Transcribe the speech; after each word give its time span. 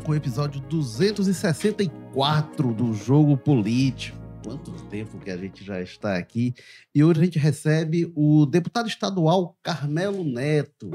com 0.00 0.12
o 0.12 0.14
episódio 0.14 0.60
264 0.62 2.72
do 2.72 2.94
Jogo 2.94 3.36
Político. 3.36 4.18
Quanto 4.42 4.72
tempo 4.86 5.18
que 5.18 5.30
a 5.30 5.36
gente 5.36 5.62
já 5.62 5.82
está 5.82 6.16
aqui. 6.16 6.54
E 6.94 7.04
hoje 7.04 7.20
a 7.20 7.24
gente 7.24 7.38
recebe 7.38 8.10
o 8.14 8.46
deputado 8.46 8.88
estadual 8.88 9.58
Carmelo 9.62 10.24
Neto, 10.24 10.90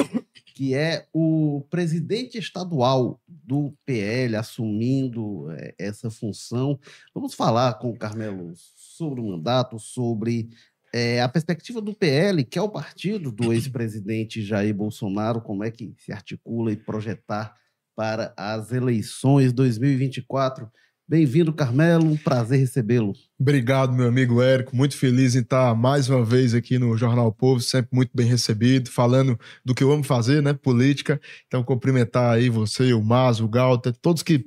que 0.56 0.74
é 0.74 1.06
o 1.14 1.64
presidente 1.70 2.40
estadual 2.40 3.22
do 3.28 3.72
PL, 3.86 4.36
assumindo 4.36 5.52
é, 5.52 5.76
essa 5.78 6.10
função. 6.10 6.80
Vamos 7.14 7.36
falar 7.36 7.76
com 7.76 7.92
o 7.92 7.98
Carmelo 7.98 8.54
sobre 8.76 9.22
o 9.22 9.28
mandato, 9.28 9.78
sobre 9.78 10.50
é, 10.92 11.22
a 11.22 11.30
perspectiva 11.30 11.80
do 11.80 11.94
PL, 11.94 12.44
que 12.44 12.58
é 12.58 12.62
o 12.62 12.70
partido 12.70 13.32
do 13.32 13.54
ex-presidente 13.54 14.42
Jair 14.42 14.74
Bolsonaro, 14.74 15.42
como 15.42 15.64
é 15.64 15.70
que 15.70 15.94
se 16.00 16.12
articula 16.12 16.72
e 16.72 16.78
projetar 16.78 17.54
para 17.96 18.34
as 18.38 18.72
eleições 18.72 19.54
2024. 19.54 20.70
Bem-vindo, 21.08 21.54
Carmelo, 21.54 22.06
um 22.06 22.18
prazer 22.18 22.60
recebê-lo. 22.60 23.14
Obrigado, 23.40 23.94
meu 23.94 24.08
amigo 24.08 24.42
Érico, 24.42 24.76
muito 24.76 24.98
feliz 24.98 25.36
em 25.36 25.42
estar 25.42 25.76
mais 25.76 26.10
uma 26.10 26.26
vez 26.26 26.56
aqui 26.56 26.80
no 26.80 26.98
Jornal 26.98 27.32
Povo, 27.32 27.62
sempre 27.62 27.90
muito 27.94 28.10
bem 28.12 28.26
recebido, 28.26 28.90
falando 28.90 29.40
do 29.64 29.76
que 29.76 29.84
eu 29.84 29.92
amo 29.92 30.04
fazer, 30.04 30.42
né, 30.42 30.52
política. 30.54 31.22
Então, 31.46 31.64
cumprimentar 31.64 32.34
aí 32.34 32.50
você, 32.50 32.92
o 32.92 33.04
Mazo, 33.04 33.46
o 33.46 33.48
Galter, 33.48 33.94
todos 34.02 34.24
que 34.24 34.46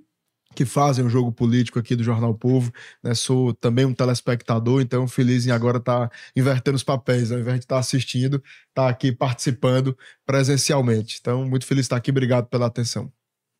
que 0.54 0.64
fazem 0.64 1.04
o 1.04 1.08
jogo 1.08 1.30
político 1.30 1.78
aqui 1.78 1.94
do 1.94 2.02
Jornal 2.02 2.34
Povo. 2.34 2.72
Né? 3.00 3.14
Sou 3.14 3.54
também 3.54 3.84
um 3.84 3.94
telespectador, 3.94 4.80
então 4.80 5.06
feliz 5.06 5.46
em 5.46 5.52
agora 5.52 5.78
estar 5.78 6.08
tá 6.08 6.16
invertendo 6.34 6.74
os 6.74 6.82
papéis, 6.82 7.30
ao 7.30 7.38
invés 7.38 7.58
de 7.60 7.64
estar 7.64 7.76
tá 7.76 7.80
assistindo, 7.80 8.36
estar 8.68 8.82
tá 8.82 8.88
aqui 8.88 9.12
participando 9.12 9.96
presencialmente. 10.26 11.18
Então, 11.20 11.48
muito 11.48 11.64
feliz 11.64 11.82
de 11.82 11.86
estar 11.86 11.96
aqui, 11.96 12.10
obrigado 12.10 12.46
pela 12.48 12.66
atenção. 12.66 13.12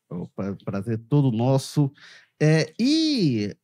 Opa, 0.09 0.57
prazer 0.65 0.97
todo 1.09 1.31
nosso. 1.31 1.91
É, 2.41 2.73
e 2.79 3.55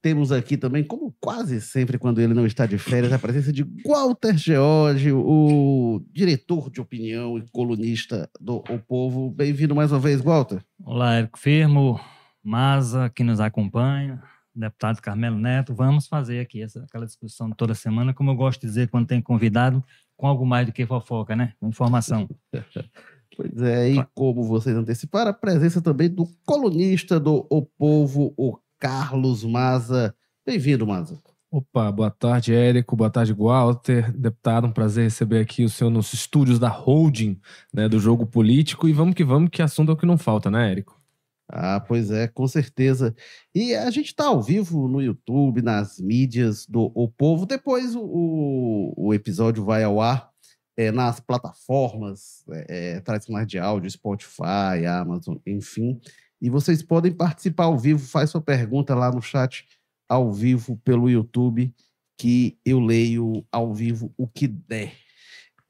temos 0.00 0.32
aqui 0.32 0.56
também, 0.56 0.82
como 0.82 1.14
quase 1.20 1.60
sempre 1.60 1.96
quando 1.98 2.20
ele 2.20 2.34
não 2.34 2.44
está 2.44 2.66
de 2.66 2.76
férias, 2.76 3.12
a 3.12 3.18
presença 3.18 3.52
de 3.52 3.64
Walter 3.86 4.36
George, 4.36 5.12
o 5.12 6.04
diretor 6.10 6.70
de 6.70 6.80
opinião 6.80 7.38
e 7.38 7.48
colunista 7.52 8.28
do 8.40 8.56
O 8.56 8.78
Povo. 8.78 9.30
Bem-vindo 9.30 9.74
mais 9.74 9.92
uma 9.92 10.00
vez, 10.00 10.20
Walter. 10.20 10.60
Olá, 10.84 11.14
Érico 11.14 11.38
Firmo. 11.38 12.00
Maza, 12.42 13.08
que 13.08 13.22
nos 13.22 13.38
acompanha, 13.38 14.20
deputado 14.52 15.00
Carmelo 15.00 15.38
Neto, 15.38 15.72
vamos 15.74 16.08
fazer 16.08 16.40
aqui 16.40 16.60
essa, 16.60 16.82
aquela 16.82 17.06
discussão 17.06 17.50
toda 17.52 17.74
semana, 17.74 18.12
como 18.12 18.30
eu 18.30 18.34
gosto 18.34 18.60
de 18.60 18.66
dizer 18.66 18.88
quando 18.88 19.06
tem 19.06 19.22
convidado, 19.22 19.82
com 20.16 20.26
algo 20.26 20.44
mais 20.44 20.66
do 20.66 20.72
que 20.72 20.84
fofoca, 20.84 21.36
né? 21.36 21.52
Informação. 21.62 22.28
pois 23.36 23.60
é, 23.62 23.90
e 23.90 24.06
como 24.14 24.42
vocês 24.44 24.76
anteciparam, 24.76 25.30
a 25.30 25.34
presença 25.34 25.80
também 25.80 26.08
do 26.08 26.28
colunista 26.44 27.18
do 27.18 27.46
O 27.50 27.62
Povo, 27.62 28.34
o 28.36 28.58
Carlos 28.78 29.44
Maza. 29.44 30.14
Bem-vindo, 30.44 30.86
Maza. 30.86 31.20
Opa, 31.50 31.92
boa 31.92 32.10
tarde, 32.10 32.54
Érico, 32.54 32.96
boa 32.96 33.10
tarde, 33.10 33.34
Walter, 33.34 34.10
deputado, 34.10 34.66
um 34.66 34.72
prazer 34.72 35.04
receber 35.04 35.40
aqui 35.40 35.64
o 35.64 35.68
senhor 35.68 35.90
nos 35.90 36.12
estúdios 36.14 36.58
da 36.58 36.68
Holding, 36.68 37.38
né, 37.72 37.88
do 37.88 38.00
Jogo 38.00 38.24
Político, 38.24 38.88
e 38.88 38.92
vamos 38.92 39.14
que 39.14 39.22
vamos, 39.22 39.50
que 39.50 39.60
assunto 39.60 39.90
é 39.90 39.92
o 39.92 39.96
que 39.96 40.06
não 40.06 40.16
falta, 40.16 40.50
né, 40.50 40.70
Érico? 40.70 40.98
Ah, 41.46 41.78
pois 41.78 42.10
é, 42.10 42.26
com 42.26 42.48
certeza. 42.48 43.14
E 43.54 43.74
a 43.74 43.90
gente 43.90 44.06
está 44.06 44.28
ao 44.28 44.40
vivo 44.42 44.88
no 44.88 45.02
YouTube, 45.02 45.60
nas 45.60 46.00
mídias 46.00 46.66
do 46.66 46.90
O 46.94 47.06
Povo. 47.06 47.44
Depois 47.44 47.94
o, 47.94 48.94
o 48.96 49.12
episódio 49.12 49.62
vai 49.62 49.84
ao 49.84 50.00
ar 50.00 50.31
é, 50.76 50.90
nas 50.90 51.20
plataformas 51.20 52.44
é, 52.50 53.00
tradicionais 53.00 53.46
de 53.46 53.58
áudio, 53.58 53.90
Spotify, 53.90 54.86
Amazon, 54.88 55.36
enfim. 55.46 56.00
E 56.40 56.50
vocês 56.50 56.82
podem 56.82 57.12
participar 57.12 57.64
ao 57.64 57.78
vivo, 57.78 58.00
faz 58.00 58.30
sua 58.30 58.40
pergunta 58.40 58.94
lá 58.94 59.10
no 59.10 59.22
chat 59.22 59.66
ao 60.08 60.32
vivo 60.32 60.76
pelo 60.84 61.08
YouTube, 61.08 61.72
que 62.18 62.58
eu 62.64 62.80
leio 62.80 63.44
ao 63.50 63.72
vivo 63.74 64.12
o 64.16 64.26
que 64.26 64.46
der. 64.46 64.92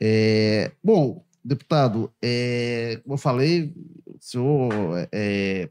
É, 0.00 0.72
bom, 0.82 1.24
deputado, 1.44 2.12
é, 2.20 3.00
como 3.02 3.14
eu 3.14 3.18
falei, 3.18 3.72
o 4.06 4.18
senhor 4.20 4.70
é, 5.12 5.68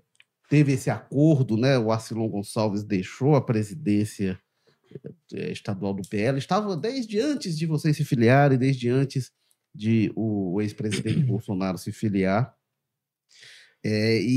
teve 0.50 0.74
esse 0.74 0.90
acordo, 0.90 1.58
né? 1.58 1.78
O 1.78 1.92
Arcilon 1.92 2.28
Gonçalves 2.30 2.84
deixou 2.84 3.36
a 3.36 3.42
presidência 3.42 4.40
estadual 5.52 5.94
do 5.94 6.08
PL, 6.08 6.38
estava 6.38 6.76
desde 6.76 7.20
antes 7.20 7.58
de 7.58 7.66
vocês 7.66 7.96
se 7.96 8.04
filiarem, 8.04 8.58
desde 8.58 8.90
antes 8.90 9.32
de 9.74 10.12
o, 10.16 10.62
ex-presidente 10.62 11.24
Bolsonaro 11.26 11.78
se 11.78 11.92
filiar. 11.92 12.54
É, 13.84 14.22
e, 14.22 14.36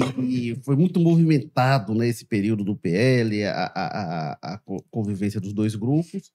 e, 0.53 0.55
foi 0.63 0.75
muito 0.75 0.99
movimentado 0.99 1.95
nesse 1.95 2.25
né, 2.25 2.29
período 2.31 2.65
do 2.65 2.75
PL, 2.75 3.45
a, 3.45 3.67
a, 3.75 4.55
a, 4.55 4.59
convivência 4.91 5.41
dos 5.41 5.53
dois 5.53 5.75
grupos. 5.75 6.33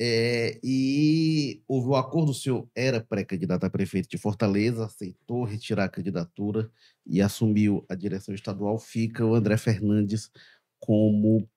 É, 0.00 0.58
e 0.64 1.62
houve 1.68 1.86
o 1.88 1.90
um 1.92 1.94
acordo, 1.94 2.32
o 2.32 2.34
senhor 2.34 2.68
era 2.74 3.00
pré-candidato 3.00 3.64
a 3.64 3.70
prefeito 3.70 4.08
de 4.08 4.18
Fortaleza, 4.18 4.86
aceitou 4.86 5.44
retirar 5.44 5.84
a 5.84 5.88
candidatura 5.88 6.68
e 7.06 7.22
assumiu 7.22 7.84
a 7.88 7.94
direção 7.94 8.34
estadual. 8.34 8.78
Fica 8.78 9.24
o 9.24 9.34
André 9.34 9.56
Fernandes 9.56 10.30
como 10.80 11.48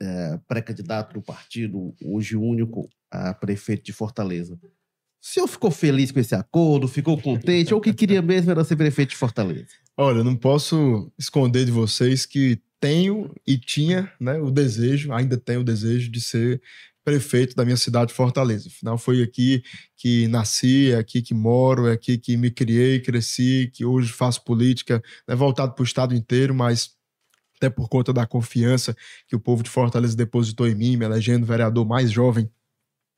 é, 0.00 0.38
pré-candidato 0.46 1.14
do 1.14 1.22
partido, 1.22 1.94
hoje 2.04 2.36
único, 2.36 2.88
a 3.10 3.32
prefeito 3.34 3.84
de 3.84 3.92
Fortaleza. 3.92 4.54
O 4.54 5.28
senhor 5.28 5.48
ficou 5.48 5.70
feliz 5.70 6.12
com 6.12 6.20
esse 6.20 6.34
acordo? 6.34 6.86
Ficou 6.86 7.20
contente? 7.20 7.74
ou 7.74 7.80
o 7.80 7.82
que 7.82 7.92
queria 7.92 8.22
mesmo 8.22 8.50
era 8.50 8.64
ser 8.64 8.76
prefeito 8.76 9.10
de 9.10 9.16
Fortaleza? 9.16 9.68
Olha, 9.96 10.22
não 10.22 10.36
posso 10.36 11.10
esconder 11.18 11.64
de 11.64 11.70
vocês 11.70 12.26
que 12.26 12.60
tenho 12.78 13.34
e 13.46 13.58
tinha 13.58 14.12
né, 14.20 14.38
o 14.38 14.50
desejo, 14.50 15.12
ainda 15.12 15.36
tenho 15.36 15.60
o 15.60 15.64
desejo 15.64 16.10
de 16.10 16.20
ser 16.20 16.60
prefeito 17.06 17.54
da 17.54 17.64
minha 17.64 17.76
cidade, 17.76 18.12
Fortaleza. 18.12 18.68
Afinal, 18.68 18.98
foi 18.98 19.22
aqui 19.22 19.62
que 19.96 20.26
nasci, 20.26 20.90
é 20.90 20.96
aqui 20.96 21.22
que 21.22 21.32
moro, 21.32 21.86
é 21.86 21.92
aqui 21.92 22.18
que 22.18 22.36
me 22.36 22.50
criei, 22.50 23.00
cresci, 23.00 23.70
que 23.72 23.84
hoje 23.84 24.12
faço 24.12 24.44
política, 24.44 25.00
né, 25.26 25.34
voltado 25.34 25.72
para 25.72 25.82
o 25.82 25.86
estado 25.86 26.14
inteiro, 26.14 26.52
mas 26.52 26.95
até 27.56 27.70
por 27.70 27.88
conta 27.88 28.12
da 28.12 28.26
confiança 28.26 28.94
que 29.26 29.34
o 29.34 29.40
povo 29.40 29.62
de 29.62 29.70
Fortaleza 29.70 30.16
depositou 30.16 30.68
em 30.68 30.74
mim, 30.74 30.96
me 30.96 31.04
elegendo 31.04 31.46
vereador 31.46 31.86
mais 31.86 32.10
jovem 32.10 32.50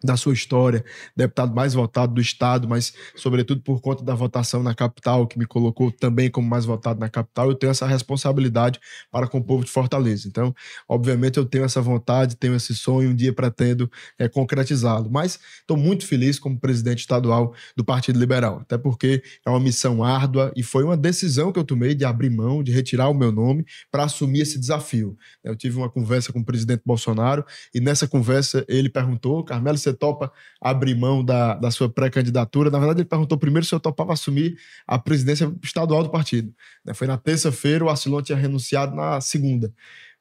da 0.02 0.16
sua 0.16 0.32
história, 0.32 0.84
deputado 1.16 1.54
mais 1.54 1.74
votado 1.74 2.14
do 2.14 2.20
estado, 2.20 2.68
mas 2.68 2.92
sobretudo 3.16 3.60
por 3.62 3.80
conta 3.80 4.04
da 4.04 4.14
votação 4.14 4.62
na 4.62 4.74
capital, 4.74 5.26
que 5.26 5.38
me 5.38 5.44
colocou 5.44 5.90
também 5.90 6.30
como 6.30 6.48
mais 6.48 6.64
votado 6.64 7.00
na 7.00 7.08
capital, 7.08 7.48
eu 7.48 7.54
tenho 7.54 7.70
essa 7.70 7.86
responsabilidade 7.86 8.78
para 9.10 9.26
com 9.26 9.38
o 9.38 9.44
povo 9.44 9.64
de 9.64 9.70
Fortaleza. 9.70 10.28
Então, 10.28 10.54
obviamente 10.88 11.36
eu 11.36 11.44
tenho 11.44 11.64
essa 11.64 11.80
vontade, 11.80 12.36
tenho 12.36 12.54
esse 12.54 12.74
sonho, 12.74 13.10
um 13.10 13.14
dia 13.14 13.32
pretendo 13.32 13.90
é, 14.18 14.28
concretizá-lo, 14.28 15.10
mas 15.10 15.38
estou 15.60 15.76
muito 15.76 16.06
feliz 16.06 16.38
como 16.38 16.58
presidente 16.58 17.00
estadual 17.00 17.52
do 17.76 17.84
Partido 17.84 18.20
Liberal, 18.20 18.60
até 18.60 18.78
porque 18.78 19.22
é 19.44 19.50
uma 19.50 19.60
missão 19.60 20.04
árdua 20.04 20.52
e 20.54 20.62
foi 20.62 20.84
uma 20.84 20.96
decisão 20.96 21.50
que 21.50 21.58
eu 21.58 21.64
tomei 21.64 21.94
de 21.94 22.04
abrir 22.04 22.30
mão, 22.30 22.62
de 22.62 22.70
retirar 22.70 23.08
o 23.08 23.14
meu 23.14 23.32
nome 23.32 23.64
para 23.90 24.04
assumir 24.04 24.42
esse 24.42 24.58
desafio. 24.58 25.16
Eu 25.42 25.56
tive 25.56 25.76
uma 25.76 25.90
conversa 25.90 26.32
com 26.32 26.38
o 26.38 26.44
presidente 26.44 26.82
Bolsonaro 26.86 27.44
e 27.74 27.80
nessa 27.80 28.06
conversa 28.06 28.64
ele 28.68 28.88
perguntou, 28.88 29.42
Carmelo, 29.42 29.76
topa 29.92 30.32
abrir 30.60 30.94
mão 30.94 31.24
da, 31.24 31.54
da 31.54 31.70
sua 31.70 31.88
pré-candidatura. 31.88 32.70
Na 32.70 32.78
verdade, 32.78 33.00
ele 33.00 33.08
perguntou 33.08 33.38
primeiro 33.38 33.66
se 33.66 33.74
eu 33.74 33.80
topava 33.80 34.12
assumir 34.12 34.56
a 34.86 34.98
presidência 34.98 35.52
estadual 35.62 36.02
do 36.02 36.10
partido. 36.10 36.52
Né? 36.84 36.94
Foi 36.94 37.06
na 37.06 37.16
terça-feira, 37.16 37.84
o 37.84 37.88
Arcilon 37.88 38.22
tinha 38.22 38.38
renunciado 38.38 38.94
na 38.94 39.20
segunda. 39.20 39.72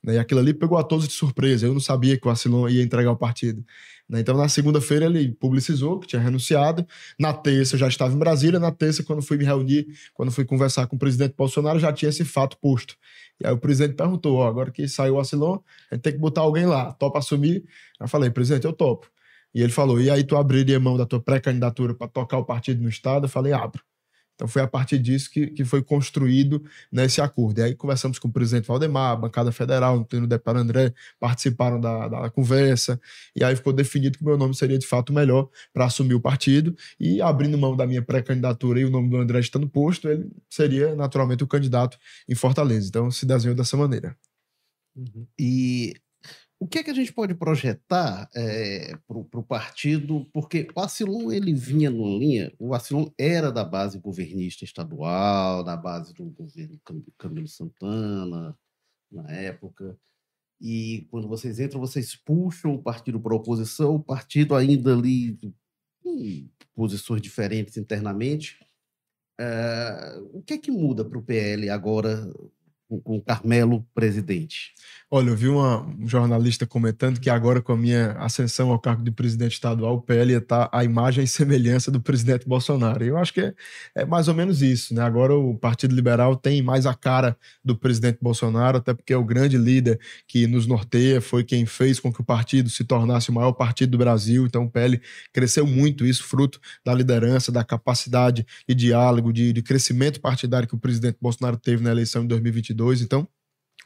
Né? 0.04 0.16
E 0.16 0.20
aquilo 0.20 0.40
ali 0.40 0.54
pegou 0.54 0.78
a 0.78 0.84
todos 0.84 1.08
de 1.08 1.14
surpresa. 1.14 1.66
Eu 1.66 1.74
não 1.74 1.80
sabia 1.80 2.18
que 2.18 2.28
o 2.28 2.30
Arcilon 2.30 2.68
ia 2.70 2.84
entregar 2.84 3.12
o 3.12 3.18
partido. 3.18 3.64
Né? 4.10 4.22
Então, 4.22 4.38
na 4.38 4.48
segunda-feira, 4.48 5.06
ele 5.06 5.32
publicizou 5.34 6.00
que 6.00 6.08
tinha 6.08 6.22
renunciado. 6.22 6.86
Na 7.20 7.34
terça, 7.34 7.76
eu 7.76 7.80
já 7.80 7.88
estava 7.88 8.14
em 8.14 8.18
Brasília. 8.18 8.60
Na 8.60 8.72
terça, 8.72 9.04
quando 9.04 9.22
fui 9.22 9.38
me 9.38 9.44
reunir, 9.44 9.88
quando 10.14 10.32
fui 10.32 10.46
conversar 10.46 10.88
com 10.88 10.96
o 10.96 11.00
presidente 11.00 11.36
Bolsonaro, 11.38 11.80
já 11.80 11.92
tinha 11.92 12.10
esse 12.10 12.24
fato 12.24 12.58
posto. 12.58 12.96
E 13.40 13.46
aí 13.46 13.54
o 13.54 13.58
presidente 13.58 13.96
perguntou: 13.96 14.38
ó, 14.38 14.48
agora 14.48 14.72
que 14.72 14.88
saiu 14.88 15.16
o 15.16 15.20
Arcilon, 15.20 15.60
a 15.92 15.96
gente 15.96 16.04
tem 16.04 16.14
que 16.14 16.20
botar 16.20 16.42
alguém 16.42 16.66
lá. 16.66 16.94
Topa 16.94 17.20
assumir? 17.20 17.66
Eu 18.00 18.08
falei: 18.08 18.30
presidente, 18.30 18.66
eu 18.66 18.74
topo. 18.74 19.10
E 19.54 19.62
ele 19.62 19.72
falou: 19.72 20.00
e 20.00 20.10
aí 20.10 20.24
tu 20.24 20.36
abriria 20.38 20.80
mão 20.80 20.98
da 20.98 21.06
tua 21.06 21.22
pré-candidatura 21.22 21.94
para 21.94 22.08
tocar 22.08 22.38
o 22.38 22.46
partido 22.46 22.82
no 22.82 22.90
Estado? 22.90 23.26
Eu 23.26 23.30
falei: 23.30 23.54
abro. 23.54 23.82
Então 24.38 24.48
foi 24.48 24.62
a 24.62 24.68
partir 24.68 25.00
disso 25.00 25.32
que, 25.32 25.48
que 25.48 25.66
foi 25.66 25.82
construído 25.82 26.64
nesse 26.92 27.20
acordo. 27.20 27.60
E 27.60 27.64
aí 27.64 27.76
conversamos 27.76 28.20
com 28.20 28.28
o 28.28 28.32
presidente 28.32 28.68
Valdemar, 28.68 29.14
a 29.14 29.16
bancada 29.16 29.52
federal, 29.52 29.98
o 29.98 30.28
deputado 30.28 30.60
André, 30.60 30.94
participaram 31.20 31.82
da, 31.82 32.08
da 32.08 32.30
conversa, 32.30 33.02
e 33.36 33.44
aí 33.44 33.56
ficou 33.56 33.74
definido 33.74 34.16
que 34.16 34.24
o 34.24 34.28
meu 34.28 34.38
nome 34.38 34.54
seria 34.54 34.78
de 34.78 34.86
fato 34.86 35.12
melhor 35.12 35.50
para 35.74 35.86
assumir 35.86 36.14
o 36.14 36.22
partido, 36.22 36.76
e 37.00 37.20
abrindo 37.20 37.58
mão 37.58 37.76
da 37.76 37.88
minha 37.88 38.02
pré-candidatura 38.02 38.80
e 38.80 38.86
o 38.86 38.92
nome 38.92 39.10
do 39.10 39.18
André 39.18 39.40
estando 39.40 39.68
posto, 39.68 40.08
ele 40.08 40.30
seria 40.48 40.94
naturalmente 40.96 41.44
o 41.44 41.48
candidato 41.48 41.98
em 42.30 42.36
Fortaleza. 42.36 42.90
Então 42.90 43.10
se 43.10 43.26
desenhou 43.26 43.56
dessa 43.56 43.76
maneira. 43.76 44.16
Uhum. 44.96 45.28
E 45.40 45.96
o 46.60 46.68
que 46.68 46.80
é 46.80 46.84
que 46.84 46.90
a 46.90 46.94
gente 46.94 47.14
pode 47.14 47.36
projetar 47.36 48.30
é, 48.36 48.96
para 49.08 49.18
o 49.18 49.44
partido? 49.44 50.26
Porque 50.34 50.68
o 50.76 50.80
Acilon 50.80 51.32
ele 51.32 51.54
vinha 51.54 51.90
numa 51.90 52.18
linha, 52.18 52.52
o 52.58 52.74
Acilon 52.74 53.10
era 53.18 53.52
da 53.52 53.64
base 53.64 54.00
governista 54.00 54.64
estadual, 54.66 55.64
da 55.64 55.78
base 55.78 56.14
do 56.14 56.26
governo 56.26 56.80
Camilo 57.18 57.48
Santana, 57.48 58.58
na 59.12 59.32
época. 59.32 59.98
E 60.60 61.08
quando 61.12 61.28
vocês 61.28 61.60
entram, 61.60 61.80
vocês 61.80 62.16
puxam 62.16 62.74
o 62.74 62.82
partido 62.82 63.20
para 63.20 63.34
a 63.34 63.38
oposição, 63.38 63.96
o 63.96 64.04
partido 64.04 64.56
ainda 64.56 64.94
ali 64.94 65.40
em 66.04 66.50
posições 66.74 67.22
diferentes 67.22 67.78
internamente. 67.78 68.60
Uh, 69.40 70.38
o 70.40 70.42
que 70.42 70.56
é 70.56 70.58
que 70.58 70.72
muda 70.72 71.06
para 71.06 71.20
o 71.20 71.24
PL 71.24 71.70
agora 71.70 72.28
com 72.88 73.18
o 73.18 73.22
Carmelo 73.22 73.88
presidente? 73.94 74.74
Olha, 75.10 75.30
eu 75.30 75.38
vi 75.38 75.48
uma, 75.48 75.84
um 75.86 76.06
jornalista 76.06 76.68
comentando 76.68 77.22
que 77.22 77.30
agora, 77.30 77.62
com 77.62 77.72
a 77.72 77.78
minha 77.78 78.12
ascensão 78.20 78.72
ao 78.72 78.78
cargo 78.78 79.02
de 79.02 79.10
presidente 79.10 79.54
estadual, 79.54 79.96
o 79.96 80.02
PL 80.02 80.34
está 80.34 80.70
a 80.70 80.84
imagem 80.84 81.24
e 81.24 81.28
semelhança 81.28 81.90
do 81.90 82.02
presidente 82.02 82.46
Bolsonaro. 82.46 83.06
E 83.06 83.08
eu 83.08 83.18
acho 83.18 83.34
que 83.34 83.40
é, 83.40 83.54
é, 83.96 84.06
mais 84.06 84.28
ou 84.28 84.34
menos 84.34 84.62
isso, 84.62 84.94
né? 84.94 85.02
Agora 85.02 85.34
o 85.34 85.58
Partido 85.58 85.96
Liberal 85.96 86.36
tem 86.36 86.62
mais 86.62 86.86
a 86.86 86.94
cara 86.94 87.38
do 87.64 87.74
presidente 87.74 88.18
Bolsonaro, 88.22 88.80
até 88.80 88.94
porque 88.94 89.14
é 89.14 89.18
o 89.18 89.24
grande 89.24 89.58
líder 89.58 89.98
que 90.28 90.46
nos 90.46 90.68
norteia, 90.68 91.22
foi 91.22 91.42
quem 91.46 91.66
fez 91.66 92.02
com 92.02 92.12
que 92.12 92.20
o 92.20 92.24
partido 92.26 92.70
se 92.70 92.84
tornasse 92.84 93.30
o 93.30 93.34
maior 93.34 93.54
partido 93.54 93.92
do 93.92 93.98
Brasil. 93.98 94.46
Então 94.46 94.66
o 94.66 94.70
PL 94.70 95.02
cresceu 95.32 95.66
muito, 95.66 96.06
isso 96.06 96.26
fruto 96.26 96.60
da 96.86 96.94
liderança, 96.94 97.50
da 97.50 97.64
capacidade 97.64 98.46
de 98.68 98.76
diálogo, 98.76 99.32
de, 99.32 99.54
de 99.54 99.62
crescimento 99.62 100.20
partidário 100.20 100.68
que 100.68 100.76
o 100.76 100.80
presidente 100.80 101.18
Bolsonaro 101.22 101.56
teve 101.56 101.82
na 101.82 101.92
eleição 101.92 102.24
de 102.24 102.28
2022. 102.28 103.02
Então, 103.02 103.26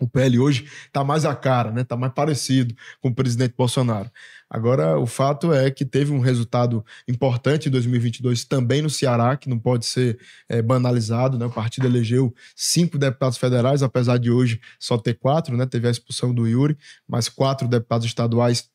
o 0.01 0.07
PL 0.07 0.39
hoje 0.39 0.67
está 0.87 1.03
mais 1.03 1.25
a 1.25 1.35
cara, 1.35 1.71
né? 1.71 1.81
Está 1.81 1.95
mais 1.95 2.11
parecido 2.13 2.75
com 2.99 3.09
o 3.09 3.15
presidente 3.15 3.53
Bolsonaro. 3.55 4.09
Agora, 4.49 4.99
o 4.99 5.05
fato 5.05 5.53
é 5.53 5.69
que 5.71 5.85
teve 5.85 6.11
um 6.11 6.19
resultado 6.19 6.83
importante 7.07 7.69
em 7.69 7.71
2022 7.71 8.43
também 8.43 8.81
no 8.81 8.89
Ceará, 8.89 9.37
que 9.37 9.47
não 9.47 9.59
pode 9.59 9.85
ser 9.85 10.19
é, 10.49 10.61
banalizado, 10.61 11.37
né? 11.37 11.45
O 11.45 11.51
partido 11.51 11.85
elegeu 11.85 12.33
cinco 12.55 12.97
deputados 12.97 13.37
federais, 13.37 13.83
apesar 13.83 14.17
de 14.17 14.31
hoje 14.31 14.59
só 14.79 14.97
ter 14.97 15.13
quatro, 15.13 15.55
né? 15.55 15.65
Teve 15.65 15.87
a 15.87 15.91
expulsão 15.91 16.33
do 16.33 16.47
Yuri, 16.47 16.77
mas 17.07 17.29
quatro 17.29 17.67
deputados 17.67 18.05
estaduais 18.05 18.69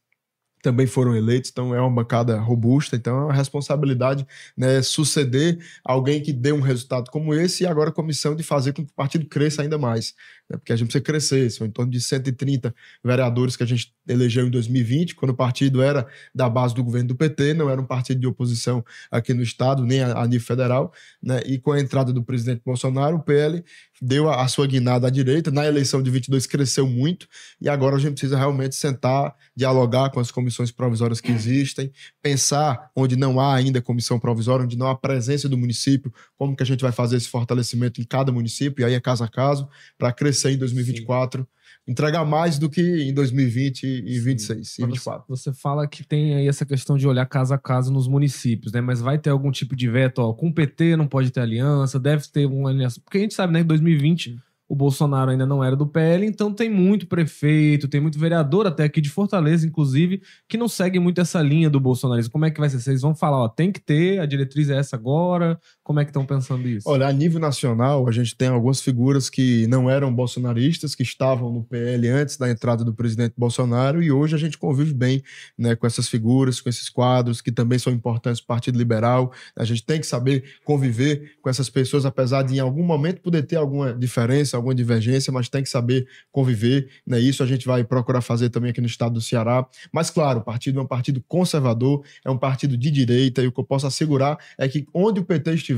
também 0.67 0.87
foram 0.87 1.15
eleitos, 1.15 1.51
então 1.51 1.73
é 1.73 1.81
uma 1.81 1.91
bancada 1.91 2.41
robusta, 2.41 2.97
então 2.97 3.17
é 3.17 3.25
uma 3.27 3.33
responsabilidade 3.33 4.27
né, 4.57 4.83
suceder 4.83 5.59
alguém 5.85 6.21
que 6.21 6.33
dê 6.33 6.51
um 6.51 6.61
resultado 6.61 7.09
como 7.09 7.33
esse 7.33 7.63
e 7.63 7.67
agora 7.67 7.91
a 7.91 7.93
comissão 7.93 8.35
de 8.35 8.43
fazer 8.43 8.73
com 8.73 8.85
que 8.85 8.91
o 8.91 8.95
partido 8.95 9.27
cresça 9.27 9.63
ainda 9.63 9.79
mais 9.79 10.13
né, 10.49 10.57
porque 10.57 10.73
a 10.73 10.77
gente 10.77 10.89
precisa 10.89 11.05
crescer. 11.05 11.51
São 11.51 11.67
em 11.67 11.71
torno 11.71 11.91
de 11.91 12.01
130 12.01 12.75
vereadores 13.05 13.57
que 13.57 13.63
a 13.63 13.67
gente 13.67 13.93
elegeu 14.09 14.47
em 14.47 14.51
2020, 14.51 15.15
quando 15.15 15.31
o 15.31 15.35
partido 15.35 15.83
era 15.83 16.07
da 16.35 16.49
base 16.49 16.75
do 16.75 16.83
governo 16.83 17.09
do 17.09 17.17
PT, 17.17 17.55
não 17.55 17.69
era 17.69 17.81
um 17.81 17.85
partido 17.85 18.21
de 18.21 18.27
oposição 18.27 18.85
aqui 19.11 19.35
no 19.35 19.43
Estado, 19.43 19.85
nem 19.85 20.01
a, 20.01 20.21
a 20.21 20.27
nível 20.27 20.47
federal. 20.47 20.93
Né, 21.23 21.41
e 21.45 21.59
com 21.59 21.73
a 21.73 21.81
entrada 21.81 22.13
do 22.13 22.23
presidente 22.23 22.63
Bolsonaro, 22.65 23.17
o 23.17 23.23
PL 23.23 23.65
deu 24.01 24.29
a, 24.29 24.43
a, 24.43 24.49
sua 24.49 24.67
guinada 24.67 25.09
à 25.09 25.11
direita. 25.11 25.51
Na 25.51 25.67
eleição 25.67 26.03
de 26.03 26.11
22 26.11 26.47
cresceu 26.47 26.87
muito 26.87 27.27
e 27.61 27.69
agora 27.69 27.97
a 27.97 27.99
gente 27.99 28.13
precisa 28.13 28.39
realmente 28.39 28.75
sentar, 28.75 29.35
dialogar 29.55 30.11
com 30.11 30.21
as 30.21 30.31
comissões 30.31 30.71
provisórias 30.71 31.21
que 31.21 31.33
existem, 31.33 31.91
pensar 32.23 32.91
onde 32.95 33.17
não 33.17 33.41
há 33.41 33.55
ainda 33.55 33.81
comissão 33.81 34.19
provisória, 34.19 34.65
onde 34.65 34.77
não 34.77 34.87
há 34.87 34.95
presença 34.95 35.49
do 35.49 35.57
município, 35.57 36.13
como 36.37 36.55
que 36.55 36.63
a 36.63 36.67
gente 36.67 36.83
vai 36.83 36.93
fazer 36.93 37.17
esse 37.17 37.29
fortalecimento 37.29 38.01
em 38.01 38.05
cada 38.05 38.31
município, 38.31 38.83
e 38.83 38.85
aí 38.85 38.95
é 38.95 39.01
caso 39.01 39.25
a 39.25 39.29
caso, 39.29 39.69
para 39.99 40.13
crescer 40.13 40.36
crescer 40.37 40.53
em 40.53 40.59
2024, 40.59 41.43
Sim. 41.43 41.93
entregar 41.93 42.25
mais 42.25 42.59
do 42.59 42.69
que 42.69 42.81
em 42.81 43.15
2020 43.15 43.85
e 43.85 44.03
2026 44.03 44.79
e 44.79 44.87
24. 44.87 45.25
Você 45.29 45.53
fala 45.53 45.87
que 45.89 46.05
tem 46.05 46.35
aí 46.35 46.47
essa 46.47 46.67
questão 46.67 46.97
de 46.97 47.09
olhar 47.09 47.27
casa 47.27 47.55
a 47.55 47.59
casa 47.59 47.91
nos 47.91 48.07
municípios, 48.07 48.73
né? 48.73 48.81
Mas 48.81 49.01
vai 49.01 49.19
ter 49.19 49.31
algum 49.31 49.51
tipo 49.51 49.75
de 49.75 49.89
veto, 49.89 50.19
ó, 50.19 50.33
com 50.33 50.49
o 50.49 50.55
PT 50.55 50.97
não 50.97 51.09
pode 51.09 51.31
ter 51.31 51.41
aliança, 51.41 51.99
deve 51.99 52.29
ter 52.29 52.47
uma 52.47 52.71
aliança, 52.71 53.01
porque 53.01 53.19
a 53.19 53.21
gente 53.21 53.35
sabe, 53.35 53.53
né, 53.53 53.61
que 53.61 53.67
2020 53.67 54.37
o 54.69 54.75
Bolsonaro 54.75 55.31
ainda 55.31 55.47
não 55.47 55.63
era 55.63 55.77
do 55.77 55.87
PL, 55.87 56.27
então 56.27 56.53
tem 56.53 56.69
muito 56.69 57.07
prefeito, 57.07 57.87
tem 57.87 58.01
muito 58.01 58.19
vereador 58.19 58.67
até 58.67 58.85
aqui 58.85 59.01
de 59.01 59.09
Fortaleza, 59.09 59.65
inclusive, 59.67 60.21
que 60.49 60.57
não 60.57 60.67
segue 60.67 60.99
muito 60.99 61.21
essa 61.21 61.41
linha 61.41 61.71
do 61.71 61.79
bolsonarismo. 61.79 62.33
Como 62.33 62.45
é 62.45 62.51
que 62.51 62.59
vai 62.59 62.69
ser? 62.69 62.81
Vocês 62.81 63.03
vão 63.03 63.15
falar, 63.15 63.39
ó, 63.39 63.49
tem 63.49 63.71
que 63.71 63.81
ter, 63.81 64.19
a 64.19 64.27
diretriz 64.27 64.69
é 64.69 64.77
essa 64.77 64.97
agora? 64.97 65.59
Como 65.87 66.01
é 66.01 66.05
que 66.05 66.11
estão 66.11 66.27
pensando 66.27 66.69
isso? 66.69 66.91
Olha, 66.91 67.07
a 67.07 67.13
nível 67.13 67.39
nacional, 67.39 68.09
a 68.09 68.11
gente 68.11 68.35
tem 68.35 68.49
algumas 68.49 68.81
figuras 68.81 69.31
que 69.31 69.69
não 69.69 69.89
eram 69.89 70.13
bolsonaristas, 70.13 70.97
que 70.97 71.05
estavam 71.05 71.53
no 71.53 71.63
PL 71.63 72.09
antes 72.09 72.37
da 72.37 72.51
entrada 72.51 72.83
do 72.83 72.93
presidente 72.93 73.35
Bolsonaro, 73.39 74.03
e 74.03 74.11
hoje 74.11 74.35
a 74.35 74.39
gente 74.39 74.59
convive 74.59 74.93
bem 74.93 75.23
né, 75.57 75.77
com 75.77 75.87
essas 75.87 76.09
figuras, 76.09 76.61
com 76.61 76.69
esses 76.69 76.89
quadros, 76.89 77.41
que 77.41 77.53
também 77.53 77.79
são 77.79 77.93
importantes 77.93 78.41
para 78.41 78.47
o 78.47 78.57
Partido 78.57 78.77
Liberal. 78.77 79.33
A 79.55 79.63
gente 79.65 79.87
tem 79.87 80.01
que 80.01 80.09
saber 80.09 80.57
conviver 80.65 81.37
com 81.41 81.49
essas 81.49 81.71
pessoas, 81.71 82.05
apesar 82.05 82.43
de 82.43 82.57
em 82.57 82.59
algum 82.59 82.83
momento 82.83 83.21
poder 83.21 83.45
ter 83.45 83.55
alguma 83.55 83.95
diferença, 83.95 84.57
alguma 84.57 84.75
divergência, 84.75 85.33
mas 85.33 85.49
tem 85.49 85.63
que 85.63 85.69
saber 85.69 86.09
conviver. 86.33 86.89
Né? 87.07 87.21
Isso 87.21 87.45
a 87.45 87.47
gente 87.47 87.65
vai 87.65 87.85
procurar 87.85 88.23
fazer 88.23 88.51
também 88.51 88.73
aqui 88.73 88.81
no 88.81 88.89
estado 88.89 89.13
do 89.13 89.21
Ceará. 89.21 89.65
Mas, 89.93 90.11
claro, 90.11 90.41
o 90.41 90.43
partido 90.43 90.81
é 90.81 90.83
um 90.83 90.87
partido 90.87 91.23
conservador, 91.29 92.03
é 92.25 92.31
um 92.31 92.37
partido 92.37 92.77
de 92.77 92.91
direita, 92.91 93.41
e 93.41 93.47
o 93.47 93.53
que 93.53 93.61
eu 93.61 93.65
posso 93.65 93.87
assegurar 93.87 94.37
é 94.59 94.67
que 94.67 94.85
onde 94.93 95.21
o 95.21 95.25
PT 95.25 95.55
estiver, 95.55 95.76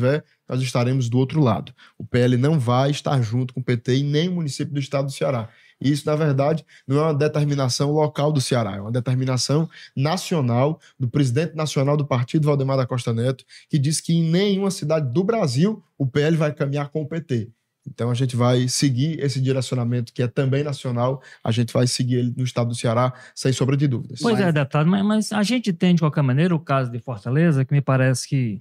nós 0.49 0.63
estaremos 0.63 1.09
do 1.09 1.19
outro 1.19 1.41
lado. 1.41 1.73
O 1.99 2.05
PL 2.05 2.37
não 2.37 2.59
vai 2.59 2.91
estar 2.91 3.21
junto 3.23 3.53
com 3.53 3.61
o 3.61 3.63
PT 3.63 3.97
em 3.97 4.05
nenhum 4.05 4.37
município 4.37 4.73
do 4.73 4.81
estado 4.81 5.07
do 5.07 5.13
Ceará. 5.13 5.49
E 5.81 5.93
isso, 5.93 6.07
na 6.07 6.17
verdade, 6.17 6.65
não 6.87 6.99
é 6.99 7.03
uma 7.03 7.15
determinação 7.15 7.93
local 7.93 8.33
do 8.33 8.41
Ceará, 8.41 8.77
é 8.77 8.81
uma 8.81 8.91
determinação 8.91 9.69
nacional 9.95 10.81
do 10.99 11.09
presidente 11.09 11.55
nacional 11.55 11.97
do 11.97 12.07
partido, 12.07 12.47
Valdemar 12.47 12.77
da 12.77 12.87
Costa 12.87 13.13
Neto, 13.13 13.45
que 13.69 13.79
diz 13.79 14.01
que 14.01 14.13
em 14.13 14.23
nenhuma 14.23 14.71
cidade 14.71 15.13
do 15.13 15.23
Brasil 15.23 15.83
o 15.97 16.07
PL 16.07 16.37
vai 16.37 16.53
caminhar 16.53 16.89
com 16.89 17.03
o 17.03 17.07
PT. 17.07 17.51
Então 17.87 18.11
a 18.11 18.15
gente 18.15 18.37
vai 18.37 18.69
seguir 18.69 19.19
esse 19.21 19.41
direcionamento 19.41 20.13
que 20.13 20.23
é 20.23 20.29
também 20.29 20.63
nacional, 20.63 21.23
a 21.43 21.51
gente 21.51 21.73
vai 21.73 21.87
seguir 21.87 22.17
ele 22.17 22.35
no 22.37 22.45
estado 22.45 22.69
do 22.69 22.75
Ceará, 22.75 23.13
sem 23.35 23.53
sombra 23.53 23.77
de 23.77 23.87
dúvidas. 23.87 24.19
Pois 24.21 24.39
é, 24.39 24.41
mas... 24.41 24.49
é, 24.49 24.53
deputado, 24.53 24.91
mas, 24.91 25.05
mas, 25.05 25.33
a 25.33 25.43
gente 25.43 25.73
tem, 25.73 25.95
de 25.95 26.01
qualquer 26.01 26.23
maneira, 26.23 26.55
o 26.55 26.61
caso 26.61 26.91
de 26.91 26.99
Fortaleza, 26.99 27.65
que 27.65 27.73
me 27.73 27.81
parece 27.81 28.29
que 28.29 28.61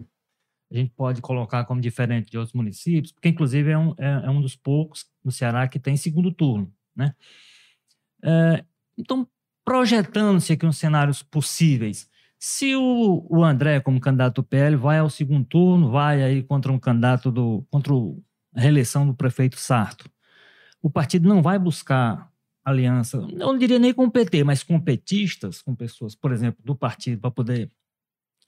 a 0.72 0.76
gente 0.76 0.92
pode 0.96 1.22
colocar 1.22 1.64
como 1.66 1.80
diferente 1.80 2.30
de 2.30 2.38
outros 2.38 2.54
municípios, 2.54 3.12
porque 3.12 3.30
inclusive 3.30 3.72
é 3.72 3.78
um, 3.78 3.94
é, 3.98 4.26
é 4.26 4.30
um 4.30 4.42
dos 4.42 4.56
poucos 4.56 5.06
no 5.24 5.32
Ceará 5.32 5.68
que 5.68 5.80
tem 5.80 5.96
segundo 5.96 6.32
turno. 6.32 6.72
Né? 6.96 7.16
É, 8.24 8.66
então, 8.98 9.28
projetando-se 9.64 10.54
aqui 10.54 10.66
uns 10.66 10.78
cenários 10.78 11.24
possíveis, 11.24 12.10
se 12.40 12.76
o, 12.76 13.26
o 13.30 13.44
André, 13.44 13.80
como 13.80 14.00
candidato 14.00 14.42
do 14.42 14.44
PL, 14.44 14.76
vai 14.76 15.00
ao 15.00 15.10
segundo 15.10 15.46
turno, 15.46 15.90
vai 15.90 16.22
aí 16.22 16.44
contra 16.44 16.72
um 16.72 16.80
candidato 16.80 17.32
do. 17.32 17.66
contra 17.70 17.94
a 17.94 18.60
reeleição 18.62 19.08
do 19.08 19.14
prefeito 19.14 19.58
Sarto. 19.58 20.10
O 20.82 20.90
partido 20.90 21.28
não 21.28 21.42
vai 21.42 21.58
buscar 21.58 22.32
aliança, 22.64 23.18
eu 23.18 23.28
não 23.28 23.58
diria 23.58 23.80
nem 23.80 23.94
com 23.94 24.06
o 24.06 24.12
PT, 24.12 24.44
mas 24.44 24.62
com 24.62 24.80
petistas, 24.80 25.62
com 25.62 25.74
pessoas, 25.74 26.16
por 26.16 26.32
exemplo, 26.32 26.62
do 26.64 26.76
partido, 26.76 27.22
para 27.22 27.32
poder 27.32 27.72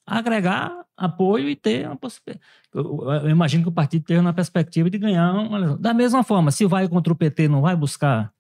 agregar 0.05 0.85
apoio 0.99 1.49
e 1.49 1.55
ter 1.55 1.87
uma 1.87 1.95
possibilidade. 1.95 2.45
Eu, 2.73 3.11
eu, 3.23 3.29
imagino 3.29 3.63
que 3.63 3.69
o 3.69 3.73
partido 3.73 4.03
tenha 4.03 4.21
uma 4.21 4.33
perspectiva 4.33 4.89
de 4.89 4.97
ganhar 4.97 5.31
uma 5.33 5.77
Da 5.77 5.93
mesma 5.93 6.23
forma, 6.23 6.51
se 6.51 6.65
vai 6.65 6.87
contra 6.87 7.11
o 7.11 7.15
PT, 7.15 7.47
não 7.47 7.61
vai 7.61 7.75
buscar 7.75 8.31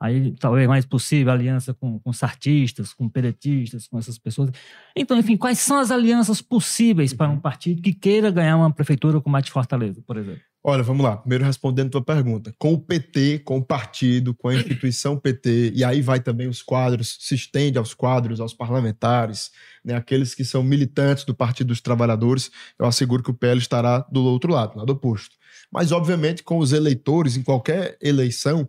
aí 0.00 0.32
talvez 0.36 0.66
mais 0.66 0.86
possível 0.86 1.30
aliança 1.30 1.74
com, 1.74 1.98
com 1.98 2.12
sartistas, 2.12 2.94
com 2.94 3.06
peretistas, 3.08 3.86
com 3.86 3.98
essas 3.98 4.18
pessoas. 4.18 4.50
Então, 4.96 5.18
enfim, 5.18 5.36
quais 5.36 5.58
são 5.58 5.78
as 5.78 5.90
alianças 5.90 6.40
possíveis 6.40 7.12
para 7.12 7.28
um 7.28 7.34
uhum. 7.34 7.40
partido 7.40 7.82
que 7.82 7.92
queira 7.92 8.30
ganhar 8.30 8.56
uma 8.56 8.72
prefeitura 8.72 9.20
como 9.20 9.36
a 9.36 9.40
de 9.40 9.50
Fortaleza, 9.50 10.02
por 10.06 10.16
exemplo? 10.16 10.40
Olha, 10.62 10.82
vamos 10.82 11.02
lá. 11.02 11.16
Primeiro 11.16 11.44
respondendo 11.44 11.88
a 11.88 11.90
tua 11.92 12.04
pergunta. 12.04 12.54
Com 12.58 12.74
o 12.74 12.78
PT, 12.78 13.38
com 13.40 13.56
o 13.56 13.64
partido, 13.64 14.34
com 14.34 14.48
a 14.48 14.54
instituição 14.54 15.18
PT, 15.18 15.72
e 15.74 15.82
aí 15.82 16.02
vai 16.02 16.20
também 16.20 16.48
os 16.48 16.60
quadros, 16.60 17.16
se 17.18 17.34
estende 17.34 17.78
aos 17.78 17.94
quadros, 17.94 18.40
aos 18.40 18.52
parlamentares, 18.52 19.50
né, 19.82 19.94
aqueles 19.94 20.34
que 20.34 20.44
são 20.44 20.62
militantes 20.62 21.24
do 21.24 21.34
Partido 21.34 21.68
dos 21.68 21.80
Trabalhadores, 21.80 22.50
eu 22.78 22.84
asseguro 22.84 23.22
que 23.22 23.30
o 23.30 23.34
PL 23.34 23.58
estará 23.58 24.00
do 24.12 24.22
outro 24.22 24.52
lado, 24.52 24.76
lado 24.76 24.90
oposto. 24.90 25.34
Mas, 25.72 25.92
obviamente, 25.92 26.42
com 26.42 26.58
os 26.58 26.72
eleitores, 26.72 27.36
em 27.36 27.42
qualquer 27.42 27.96
eleição, 28.02 28.68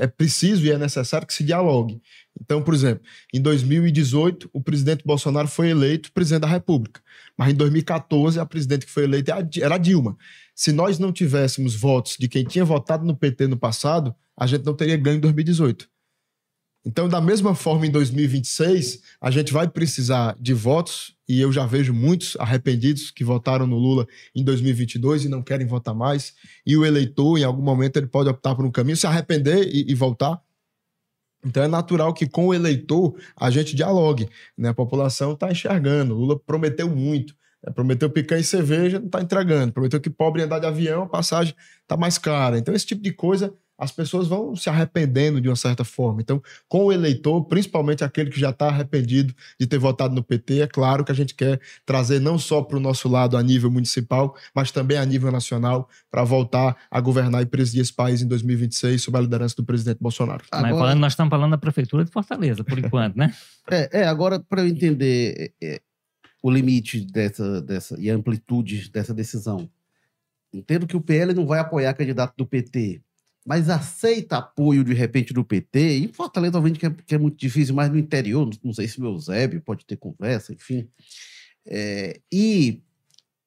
é 0.00 0.06
preciso 0.06 0.64
e 0.64 0.70
é 0.70 0.78
necessário 0.78 1.26
que 1.26 1.34
se 1.34 1.44
dialogue. 1.44 2.00
Então, 2.40 2.62
por 2.62 2.72
exemplo, 2.72 3.04
em 3.34 3.40
2018, 3.40 4.48
o 4.52 4.62
presidente 4.62 5.04
Bolsonaro 5.04 5.48
foi 5.48 5.70
eleito 5.70 6.12
presidente 6.12 6.42
da 6.42 6.48
República. 6.48 7.00
Mas 7.36 7.50
em 7.50 7.54
2014, 7.54 8.38
a 8.38 8.46
presidente 8.46 8.86
que 8.86 8.92
foi 8.92 9.04
eleita 9.04 9.36
era 9.60 9.74
a 9.74 9.78
Dilma. 9.78 10.16
Se 10.56 10.72
nós 10.72 10.98
não 10.98 11.12
tivéssemos 11.12 11.74
votos 11.76 12.16
de 12.18 12.28
quem 12.28 12.42
tinha 12.42 12.64
votado 12.64 13.04
no 13.04 13.14
PT 13.14 13.46
no 13.46 13.58
passado, 13.58 14.14
a 14.34 14.46
gente 14.46 14.64
não 14.64 14.74
teria 14.74 14.96
ganho 14.96 15.18
em 15.18 15.20
2018. 15.20 15.86
Então, 16.82 17.08
da 17.08 17.20
mesma 17.20 17.54
forma, 17.54 17.86
em 17.86 17.90
2026, 17.90 19.02
a 19.20 19.30
gente 19.30 19.52
vai 19.52 19.68
precisar 19.68 20.34
de 20.40 20.54
votos, 20.54 21.14
e 21.28 21.40
eu 21.40 21.52
já 21.52 21.66
vejo 21.66 21.92
muitos 21.92 22.36
arrependidos 22.36 23.10
que 23.10 23.22
votaram 23.22 23.66
no 23.66 23.76
Lula 23.76 24.06
em 24.34 24.42
2022 24.42 25.24
e 25.24 25.28
não 25.28 25.42
querem 25.42 25.66
votar 25.66 25.94
mais. 25.94 26.32
E 26.64 26.74
o 26.74 26.86
eleitor, 26.86 27.38
em 27.38 27.44
algum 27.44 27.62
momento, 27.62 27.98
ele 27.98 28.06
pode 28.06 28.30
optar 28.30 28.54
por 28.54 28.64
um 28.64 28.70
caminho, 28.70 28.96
se 28.96 29.06
arrepender 29.06 29.68
e, 29.68 29.90
e 29.90 29.94
voltar. 29.94 30.40
Então 31.44 31.62
é 31.62 31.68
natural 31.68 32.14
que 32.14 32.26
com 32.26 32.46
o 32.46 32.54
eleitor 32.54 33.14
a 33.36 33.50
gente 33.50 33.76
dialogue. 33.76 34.28
Né? 34.56 34.70
A 34.70 34.74
população 34.74 35.32
está 35.32 35.50
enxergando. 35.50 36.14
Lula 36.14 36.38
prometeu 36.38 36.88
muito. 36.88 37.36
Né? 37.66 37.72
Prometeu 37.72 38.08
picanha 38.08 38.40
e 38.40 38.44
cerveja, 38.44 38.98
não 38.98 39.06
está 39.06 39.20
entregando. 39.20 39.72
Prometeu 39.72 40.00
que 40.00 40.08
pobre 40.08 40.40
ia 40.40 40.46
andar 40.46 40.60
de 40.60 40.66
avião, 40.66 41.02
a 41.02 41.08
passagem 41.08 41.54
está 41.82 41.96
mais 41.96 42.16
cara. 42.16 42.58
Então, 42.58 42.74
esse 42.74 42.86
tipo 42.86 43.02
de 43.02 43.12
coisa 43.12 43.52
as 43.78 43.92
pessoas 43.92 44.26
vão 44.26 44.56
se 44.56 44.70
arrependendo 44.70 45.40
de 45.40 45.48
uma 45.48 45.56
certa 45.56 45.84
forma. 45.84 46.20
Então, 46.20 46.42
com 46.68 46.86
o 46.86 46.92
eleitor, 46.92 47.44
principalmente 47.44 48.02
aquele 48.02 48.30
que 48.30 48.40
já 48.40 48.50
está 48.50 48.68
arrependido 48.68 49.34
de 49.60 49.66
ter 49.66 49.78
votado 49.78 50.14
no 50.14 50.22
PT, 50.22 50.60
é 50.60 50.66
claro 50.66 51.04
que 51.04 51.12
a 51.12 51.14
gente 51.14 51.34
quer 51.34 51.60
trazer 51.84 52.20
não 52.20 52.38
só 52.38 52.62
para 52.62 52.76
o 52.76 52.80
nosso 52.80 53.08
lado 53.08 53.36
a 53.36 53.42
nível 53.42 53.70
municipal, 53.70 54.34
mas 54.54 54.70
também 54.70 54.96
a 54.96 55.04
nível 55.04 55.30
nacional, 55.30 55.88
para 56.10 56.24
voltar 56.24 56.76
a 56.90 57.00
governar 57.00 57.42
e 57.42 57.46
presidir 57.46 57.82
esse 57.82 57.92
país 57.92 58.22
em 58.22 58.26
2026 58.26 59.02
sob 59.02 59.18
a 59.18 59.20
liderança 59.20 59.54
do 59.56 59.64
presidente 59.64 59.98
Bolsonaro. 60.00 60.42
Mas 60.50 60.64
Agora- 60.64 60.76
falando, 60.76 61.00
nós 61.00 61.12
estamos 61.12 61.30
falando 61.30 61.50
da 61.50 61.58
Prefeitura 61.58 62.04
de 62.04 62.10
Fortaleza, 62.10 62.64
por 62.64 62.78
enquanto, 62.78 63.16
né? 63.16 63.34
É, 63.70 64.02
é, 64.02 64.06
agora, 64.06 64.38
para 64.38 64.62
eu 64.62 64.68
entender 64.68 65.52
é, 65.60 65.74
é, 65.74 65.80
o 66.46 66.50
limite 66.50 67.00
dessa, 67.00 67.60
dessa 67.60 67.96
e 67.98 68.08
a 68.08 68.14
amplitude 68.14 68.88
dessa 68.90 69.12
decisão, 69.12 69.68
entendo 70.52 70.86
que 70.86 70.96
o 70.96 71.00
PL 71.00 71.34
não 71.34 71.44
vai 71.44 71.58
apoiar 71.58 71.92
candidato 71.92 72.36
do 72.36 72.46
PT, 72.46 73.02
mas 73.44 73.68
aceita 73.68 74.36
apoio 74.36 74.84
de 74.84 74.94
repente 74.94 75.34
do 75.34 75.44
PT. 75.44 75.98
Em 75.98 76.08
Fortaleza, 76.08 76.56
obviamente, 76.56 76.78
que 76.78 76.86
é, 76.86 76.90
que 76.90 77.14
é 77.16 77.18
muito 77.18 77.36
difícil, 77.36 77.74
mas 77.74 77.90
no 77.90 77.98
interior, 77.98 78.46
não, 78.46 78.52
não 78.62 78.72
sei 78.72 78.86
se 78.86 79.00
o 79.00 79.06
Eusébio 79.06 79.60
pode 79.60 79.84
ter 79.84 79.96
conversa, 79.96 80.52
enfim. 80.52 80.88
É, 81.66 82.20
e 82.32 82.80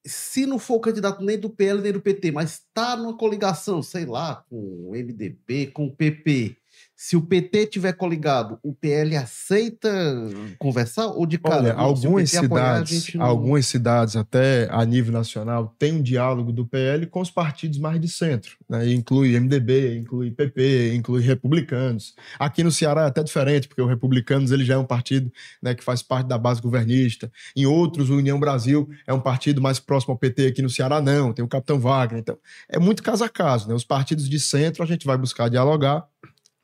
se 0.04 0.44
não 0.44 0.58
for 0.58 0.78
candidato 0.80 1.24
nem 1.24 1.38
do 1.38 1.48
PL 1.48 1.80
nem 1.80 1.92
do 1.92 2.02
PT, 2.02 2.32
mas 2.32 2.52
está 2.52 2.96
numa 2.96 3.16
coligação, 3.16 3.82
sei 3.82 4.04
lá, 4.04 4.44
com 4.50 4.56
o 4.56 4.90
MDB, 4.92 5.68
com 5.68 5.86
o 5.86 5.96
PP. 5.96 6.59
Se 7.02 7.16
o 7.16 7.22
PT 7.22 7.64
tiver 7.68 7.94
coligado, 7.94 8.58
o 8.62 8.74
PL 8.74 9.16
aceita 9.16 9.90
conversar 10.58 11.06
ou 11.06 11.24
de 11.24 11.38
cara? 11.38 11.56
Olha, 11.56 11.72
algumas 11.72 12.34
apoiar, 12.34 12.82
a 12.82 12.84
cidades, 12.84 13.14
não- 13.14 13.24
algumas 13.24 13.64
cidades, 13.64 14.16
até 14.16 14.68
a 14.70 14.84
nível 14.84 15.10
nacional, 15.10 15.74
têm 15.78 15.94
um 15.94 16.02
diálogo 16.02 16.52
do 16.52 16.66
PL 16.66 17.06
com 17.06 17.22
os 17.22 17.30
partidos 17.30 17.78
mais 17.78 17.98
de 17.98 18.06
centro. 18.06 18.54
Né? 18.68 18.92
Inclui 18.92 19.34
MDB, 19.34 19.96
inclui 19.96 20.30
PP, 20.30 20.92
inclui 20.94 21.22
republicanos. 21.22 22.14
Aqui 22.38 22.62
no 22.62 22.70
Ceará 22.70 23.04
é 23.04 23.06
até 23.06 23.22
diferente, 23.22 23.66
porque 23.66 23.80
o 23.80 23.86
Republicanos 23.86 24.50
ele 24.52 24.66
já 24.66 24.74
é 24.74 24.78
um 24.78 24.84
partido 24.84 25.32
né, 25.62 25.74
que 25.74 25.82
faz 25.82 26.02
parte 26.02 26.26
da 26.26 26.36
base 26.36 26.60
governista. 26.60 27.32
Em 27.56 27.64
outros, 27.64 28.10
o 28.10 28.16
União 28.16 28.38
Brasil 28.38 28.86
é 29.06 29.14
um 29.14 29.20
partido 29.20 29.62
mais 29.62 29.80
próximo 29.80 30.12
ao 30.12 30.18
PT. 30.18 30.48
Aqui 30.48 30.60
no 30.60 30.68
Ceará, 30.68 31.00
não. 31.00 31.32
Tem 31.32 31.42
o 31.42 31.48
Capitão 31.48 31.80
Wagner. 31.80 32.20
Então, 32.20 32.36
é 32.68 32.78
muito 32.78 33.02
caso 33.02 33.24
a 33.24 33.28
caso. 33.30 33.70
Né? 33.70 33.74
Os 33.74 33.84
partidos 33.84 34.28
de 34.28 34.38
centro 34.38 34.82
a 34.82 34.86
gente 34.86 35.06
vai 35.06 35.16
buscar 35.16 35.48
dialogar, 35.48 36.06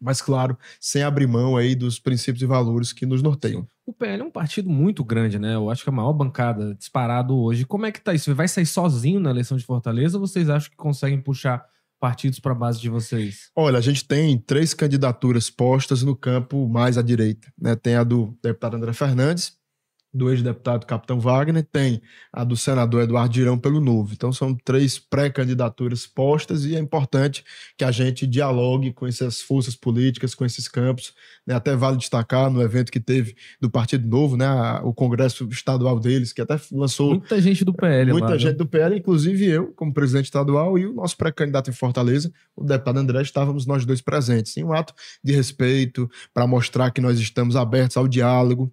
mas, 0.00 0.20
claro, 0.20 0.56
sem 0.80 1.02
abrir 1.02 1.26
mão 1.26 1.56
aí 1.56 1.74
dos 1.74 1.98
princípios 1.98 2.42
e 2.42 2.46
valores 2.46 2.92
que 2.92 3.06
nos 3.06 3.22
norteiam. 3.22 3.66
O 3.86 3.92
PL 3.92 4.22
é 4.22 4.24
um 4.24 4.30
partido 4.30 4.68
muito 4.68 5.04
grande, 5.04 5.38
né? 5.38 5.54
Eu 5.54 5.70
acho 5.70 5.82
que 5.82 5.88
é 5.88 5.92
a 5.92 5.96
maior 5.96 6.12
bancada 6.12 6.74
disparado 6.74 7.36
hoje. 7.36 7.64
Como 7.64 7.86
é 7.86 7.92
que 7.92 8.00
tá 8.00 8.12
isso? 8.12 8.34
Vai 8.34 8.48
sair 8.48 8.66
sozinho 8.66 9.20
na 9.20 9.30
eleição 9.30 9.56
de 9.56 9.64
Fortaleza 9.64 10.18
ou 10.18 10.26
vocês 10.26 10.50
acham 10.50 10.70
que 10.70 10.76
conseguem 10.76 11.20
puxar 11.20 11.64
partidos 12.00 12.38
para 12.38 12.52
a 12.52 12.54
base 12.54 12.80
de 12.80 12.88
vocês? 12.88 13.50
Olha, 13.54 13.78
a 13.78 13.80
gente 13.80 14.04
tem 14.04 14.38
três 14.38 14.74
candidaturas 14.74 15.48
postas 15.48 16.02
no 16.02 16.14
campo 16.16 16.68
mais 16.68 16.98
à 16.98 17.02
direita. 17.02 17.52
Né? 17.58 17.74
Tem 17.76 17.94
a 17.94 18.04
do 18.04 18.36
deputado 18.42 18.76
André 18.76 18.92
Fernandes, 18.92 19.56
do 20.12 20.30
ex-deputado 20.30 20.86
Capitão 20.86 21.20
Wagner, 21.20 21.66
tem 21.70 22.00
a 22.32 22.42
do 22.42 22.56
senador 22.56 23.02
Eduardo 23.02 23.34
Girão 23.34 23.58
pelo 23.58 23.80
Novo. 23.80 24.14
Então 24.14 24.32
são 24.32 24.54
três 24.54 24.98
pré-candidaturas 24.98 26.06
postas 26.06 26.64
e 26.64 26.74
é 26.74 26.78
importante 26.78 27.44
que 27.76 27.84
a 27.84 27.90
gente 27.90 28.26
dialogue 28.26 28.92
com 28.92 29.06
essas 29.06 29.40
forças 29.40 29.76
políticas, 29.76 30.34
com 30.34 30.44
esses 30.44 30.68
campos. 30.68 31.12
né? 31.46 31.54
Até 31.54 31.76
vale 31.76 31.96
destacar 31.98 32.50
no 32.50 32.62
evento 32.62 32.90
que 32.90 33.00
teve 33.00 33.36
do 33.60 33.70
Partido 33.70 34.08
Novo, 34.08 34.36
né? 34.36 34.46
o 34.82 34.92
congresso 34.92 35.46
estadual 35.50 36.00
deles, 36.00 36.32
que 36.32 36.40
até 36.40 36.58
lançou 36.72 37.10
Muita 37.10 37.40
gente 37.40 37.64
do 37.64 37.74
PL 37.74 38.12
Muita 38.12 38.28
lá, 38.28 38.32
né? 38.32 38.38
gente 38.38 38.56
do 38.56 38.66
PL, 38.66 38.96
inclusive 38.96 39.44
eu, 39.44 39.72
como 39.74 39.92
presidente 39.92 40.26
estadual, 40.26 40.78
e 40.78 40.86
o 40.86 40.94
nosso 40.94 41.16
pré-candidato 41.16 41.70
em 41.70 41.74
Fortaleza, 41.74 42.32
o 42.54 42.64
deputado 42.64 42.98
André, 42.98 43.22
estávamos 43.22 43.66
nós 43.66 43.84
dois 43.84 44.00
presentes. 44.00 44.56
Em 44.56 44.64
um 44.64 44.72
ato 44.72 44.94
de 45.22 45.32
respeito, 45.34 46.08
para 46.32 46.46
mostrar 46.46 46.90
que 46.90 47.00
nós 47.00 47.18
estamos 47.18 47.56
abertos 47.56 47.96
ao 47.96 48.08
diálogo, 48.08 48.72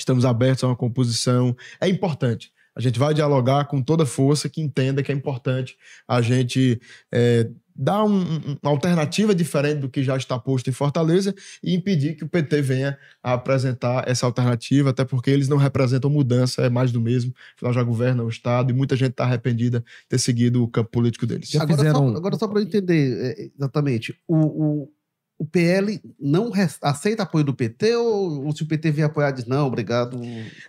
estamos 0.00 0.24
abertos 0.24 0.64
a 0.64 0.68
uma 0.68 0.76
composição. 0.76 1.56
É 1.80 1.88
importante. 1.88 2.50
A 2.76 2.80
gente 2.80 2.98
vai 2.98 3.12
dialogar 3.12 3.64
com 3.66 3.82
toda 3.82 4.06
força 4.06 4.48
que 4.48 4.60
entenda 4.60 5.02
que 5.02 5.10
é 5.10 5.14
importante 5.14 5.76
a 6.06 6.20
gente 6.22 6.80
é, 7.12 7.50
dar 7.80 8.04
um- 8.04 8.20
um- 8.20 8.56
uma 8.62 8.70
alternativa 8.70 9.34
diferente 9.34 9.78
do 9.80 9.88
que 9.88 10.02
já 10.02 10.16
está 10.16 10.38
posto 10.38 10.68
em 10.70 10.72
Fortaleza 10.72 11.34
e 11.62 11.74
impedir 11.74 12.14
que 12.16 12.22
o 12.24 12.28
PT 12.28 12.60
venha 12.62 12.96
a 13.22 13.32
apresentar 13.34 14.08
essa 14.08 14.26
alternativa, 14.26 14.90
até 14.90 15.04
porque 15.04 15.28
eles 15.30 15.48
não 15.48 15.56
representam 15.56 16.08
mudança, 16.10 16.62
é 16.62 16.68
mais 16.70 16.90
do 16.92 17.00
mesmo. 17.00 17.32
Afinal, 17.56 17.72
já 17.72 17.82
governam 17.82 18.26
o 18.26 18.28
Estado 18.28 18.70
e 18.70 18.74
muita 18.74 18.94
gente 18.96 19.10
está 19.10 19.24
arrependida 19.24 19.80
de 19.80 19.84
ter 20.08 20.18
seguido 20.18 20.62
o 20.62 20.68
campo 20.68 20.90
político 20.90 21.26
deles. 21.26 21.48
Já 21.50 21.62
agora, 21.62 21.78
fizeram- 21.78 22.12
só, 22.12 22.16
agora 22.16 22.36
só 22.38 22.46
para 22.48 22.60
eu 22.60 22.64
entender 22.64 23.36
é, 23.38 23.50
exatamente, 23.56 24.16
o, 24.26 24.36
o, 24.36 24.92
o 25.38 25.44
PL 25.46 26.00
não 26.20 26.50
aceita 26.82 27.22
apoio 27.22 27.44
do 27.44 27.54
PT 27.54 27.94
ou, 27.94 28.44
ou 28.46 28.56
se 28.56 28.64
o 28.64 28.66
PT 28.66 28.90
vier 28.90 29.06
apoiar, 29.06 29.30
diz 29.30 29.46
não, 29.46 29.66
obrigado. 29.68 30.20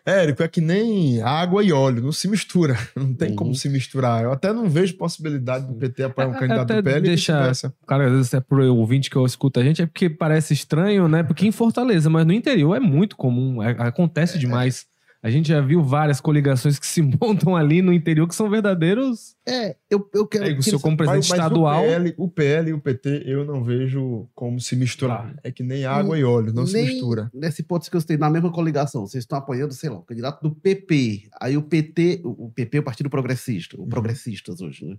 Érico, 0.06 0.44
é 0.44 0.48
que 0.48 0.62
nem 0.62 1.22
água 1.24 1.64
e 1.64 1.72
óleo, 1.72 2.04
não 2.04 2.12
se 2.12 2.28
mistura. 2.28 2.78
Não 2.96 3.14
tem 3.14 3.30
Uhum. 3.32 3.36
como 3.36 3.56
se 3.56 3.68
misturar. 3.70 4.24
Eu 4.24 4.32
até 4.32 4.54
não 4.54 4.70
vejo 4.70 4.96
possibilidade 4.96 5.66
do 5.66 5.74
PT 5.74 6.04
apoiar 6.04 6.28
um 6.28 6.36
É, 6.36 6.40
candidato 6.40 6.74
do 6.74 6.84
PL 6.84 7.02
deixa-. 7.02 7.74
Cara, 7.88 8.06
às 8.08 8.12
vezes 8.12 8.34
é 8.34 8.40
pro 8.40 8.76
ouvinte 8.76 9.10
que 9.10 9.16
eu 9.16 9.26
escuto 9.26 9.60
a 9.60 9.64
gente, 9.64 9.82
é 9.82 9.86
porque 9.86 10.10
parece 10.10 10.54
estranho, 10.54 11.08
né? 11.08 11.24
Porque 11.24 11.48
em 11.48 11.52
Fortaleza, 11.52 12.10
mas 12.10 12.26
no 12.26 12.34
interior 12.34 12.76
é 12.76 12.80
muito 12.80 13.16
comum, 13.16 13.64
é- 13.64 13.76
acontece 13.80 14.38
demais. 14.38 14.86
A 15.22 15.30
gente 15.30 15.50
já 15.50 15.60
viu 15.60 15.84
várias 15.84 16.22
coligações 16.22 16.80
que 16.80 16.86
se 16.88 17.02
montam 17.22 17.56
ali 17.56 17.82
no 17.82 17.92
interior 17.92 18.26
que 18.28 18.34
são 18.34 18.50
verdadeiros. 18.50 19.36
É, 19.46 19.76
eu, 19.90 20.10
eu 20.14 20.26
quero. 20.26 20.46
É, 20.46 20.54
que 20.56 20.64
seu 20.64 20.80
como 20.80 20.96
presidente 20.96 21.30
Mas- 21.30 21.38
mas 21.38 21.40
estadual. 21.40 21.82
O 21.84 21.86
PL, 21.88 22.14
o 22.18 22.28
PL 22.30 22.70
e 22.70 22.74
o 22.74 22.80
PT 22.80 23.24
eu 23.26 23.44
não 23.44 23.64
vejo 23.64 24.30
como 24.34 24.60
se 24.62 24.76
misturar. 24.78 25.36
É 25.44 25.52
que 25.52 25.62
nem 25.64 25.84
água 25.86 26.18
e 26.18 26.24
óleo, 26.24 26.54
não 26.54 26.66
se 26.66 26.82
mistura. 26.82 27.30
Nessa 27.34 27.60
hipótese 27.62 27.92
que 27.92 27.98
eu 27.98 28.02
citei, 28.02 28.16
na 28.18 28.30
mesma 28.30 28.52
coligação, 28.52 29.06
vocês 29.06 29.24
estão 29.24 29.38
apoiando, 29.38 29.74
sei 29.74 29.90
lá, 29.90 29.98
o 29.98 30.04
candidato 30.04 30.42
do 30.42 30.56
PP. 30.56 31.30
Aí 31.42 31.58
o 31.58 31.62
PT, 31.64 32.22
o 32.24 32.46
o 32.46 32.52
PP 32.52 32.78
é 32.78 32.80
o 32.80 32.84
Partido 32.84 33.10
Progressista, 33.10 33.76
o 33.78 33.82
Uhum. 33.82 33.90
Progressistas 33.90 34.62
hoje, 34.62 34.86
né? 34.86 34.96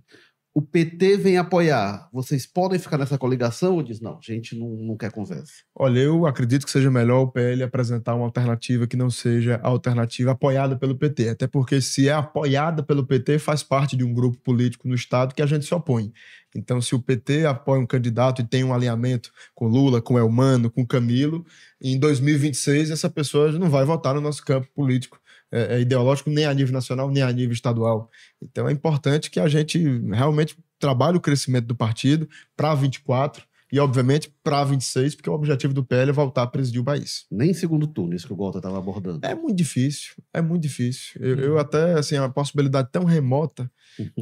O 0.53 0.61
PT 0.61 1.15
vem 1.15 1.37
apoiar. 1.37 2.09
Vocês 2.11 2.45
podem 2.45 2.77
ficar 2.77 2.97
nessa 2.97 3.17
coligação 3.17 3.75
ou 3.75 3.81
diz, 3.81 4.01
não, 4.01 4.19
gente 4.21 4.53
não, 4.53 4.67
não 4.67 4.97
quer 4.97 5.09
conversa? 5.09 5.53
Olha, 5.73 5.99
eu 5.99 6.25
acredito 6.25 6.65
que 6.65 6.71
seja 6.71 6.91
melhor 6.91 7.21
o 7.21 7.31
PL 7.31 7.63
apresentar 7.63 8.15
uma 8.15 8.25
alternativa 8.25 8.85
que 8.85 8.97
não 8.97 9.09
seja 9.09 9.61
a 9.63 9.69
alternativa 9.69 10.31
apoiada 10.31 10.75
pelo 10.75 10.97
PT. 10.97 11.29
Até 11.29 11.47
porque, 11.47 11.79
se 11.79 12.09
é 12.09 12.13
apoiada 12.13 12.83
pelo 12.83 13.05
PT, 13.05 13.39
faz 13.39 13.63
parte 13.63 13.95
de 13.95 14.03
um 14.03 14.13
grupo 14.13 14.37
político 14.39 14.89
no 14.89 14.95
Estado 14.95 15.33
que 15.33 15.41
a 15.41 15.45
gente 15.45 15.65
se 15.65 15.73
opõe. 15.73 16.11
Então, 16.53 16.81
se 16.81 16.93
o 16.93 17.01
PT 17.01 17.45
apoia 17.45 17.79
um 17.79 17.85
candidato 17.85 18.41
e 18.41 18.45
tem 18.45 18.61
um 18.61 18.73
alinhamento 18.73 19.31
com 19.55 19.67
Lula, 19.67 20.01
com 20.01 20.19
Elmano, 20.19 20.69
com 20.69 20.85
Camilo, 20.85 21.45
em 21.81 21.97
2026 21.97 22.91
essa 22.91 23.09
pessoa 23.09 23.53
não 23.53 23.69
vai 23.69 23.85
votar 23.85 24.13
no 24.13 24.19
nosso 24.19 24.43
campo 24.43 24.67
político 24.75 25.20
é, 25.51 25.75
é 25.75 25.79
ideológico, 25.81 26.29
nem 26.29 26.45
a 26.45 26.53
nível 26.53 26.73
nacional, 26.73 27.09
nem 27.09 27.23
a 27.23 27.31
nível 27.31 27.53
estadual. 27.53 28.09
Então, 28.41 28.67
é 28.67 28.71
importante 28.71 29.29
que 29.29 29.39
a 29.39 29.47
gente 29.47 29.79
realmente 30.09 30.57
trabalhe 30.79 31.17
o 31.17 31.21
crescimento 31.21 31.65
do 31.65 31.75
partido 31.75 32.27
para 32.55 32.73
24 32.73 33.43
e, 33.71 33.79
obviamente, 33.79 34.33
para 34.43 34.63
26, 34.63 35.15
porque 35.15 35.29
o 35.29 35.33
objetivo 35.33 35.73
do 35.73 35.83
PL 35.83 36.09
é 36.09 36.13
voltar 36.13 36.43
a 36.43 36.47
presidir 36.47 36.81
o 36.81 36.83
país. 36.83 37.25
Nem 37.31 37.53
segundo 37.53 37.87
turno, 37.87 38.13
isso 38.13 38.27
que 38.27 38.33
o 38.33 38.35
Walter 38.35 38.59
estava 38.59 38.77
abordando. 38.77 39.19
É 39.23 39.33
muito 39.33 39.55
difícil, 39.55 40.15
é 40.33 40.41
muito 40.41 40.63
difícil. 40.63 41.21
Eu, 41.21 41.39
eu 41.39 41.59
até, 41.59 41.93
assim, 41.93 42.15
é 42.15 42.21
uma 42.21 42.31
possibilidade 42.31 42.89
tão 42.91 43.03
remota. 43.03 43.71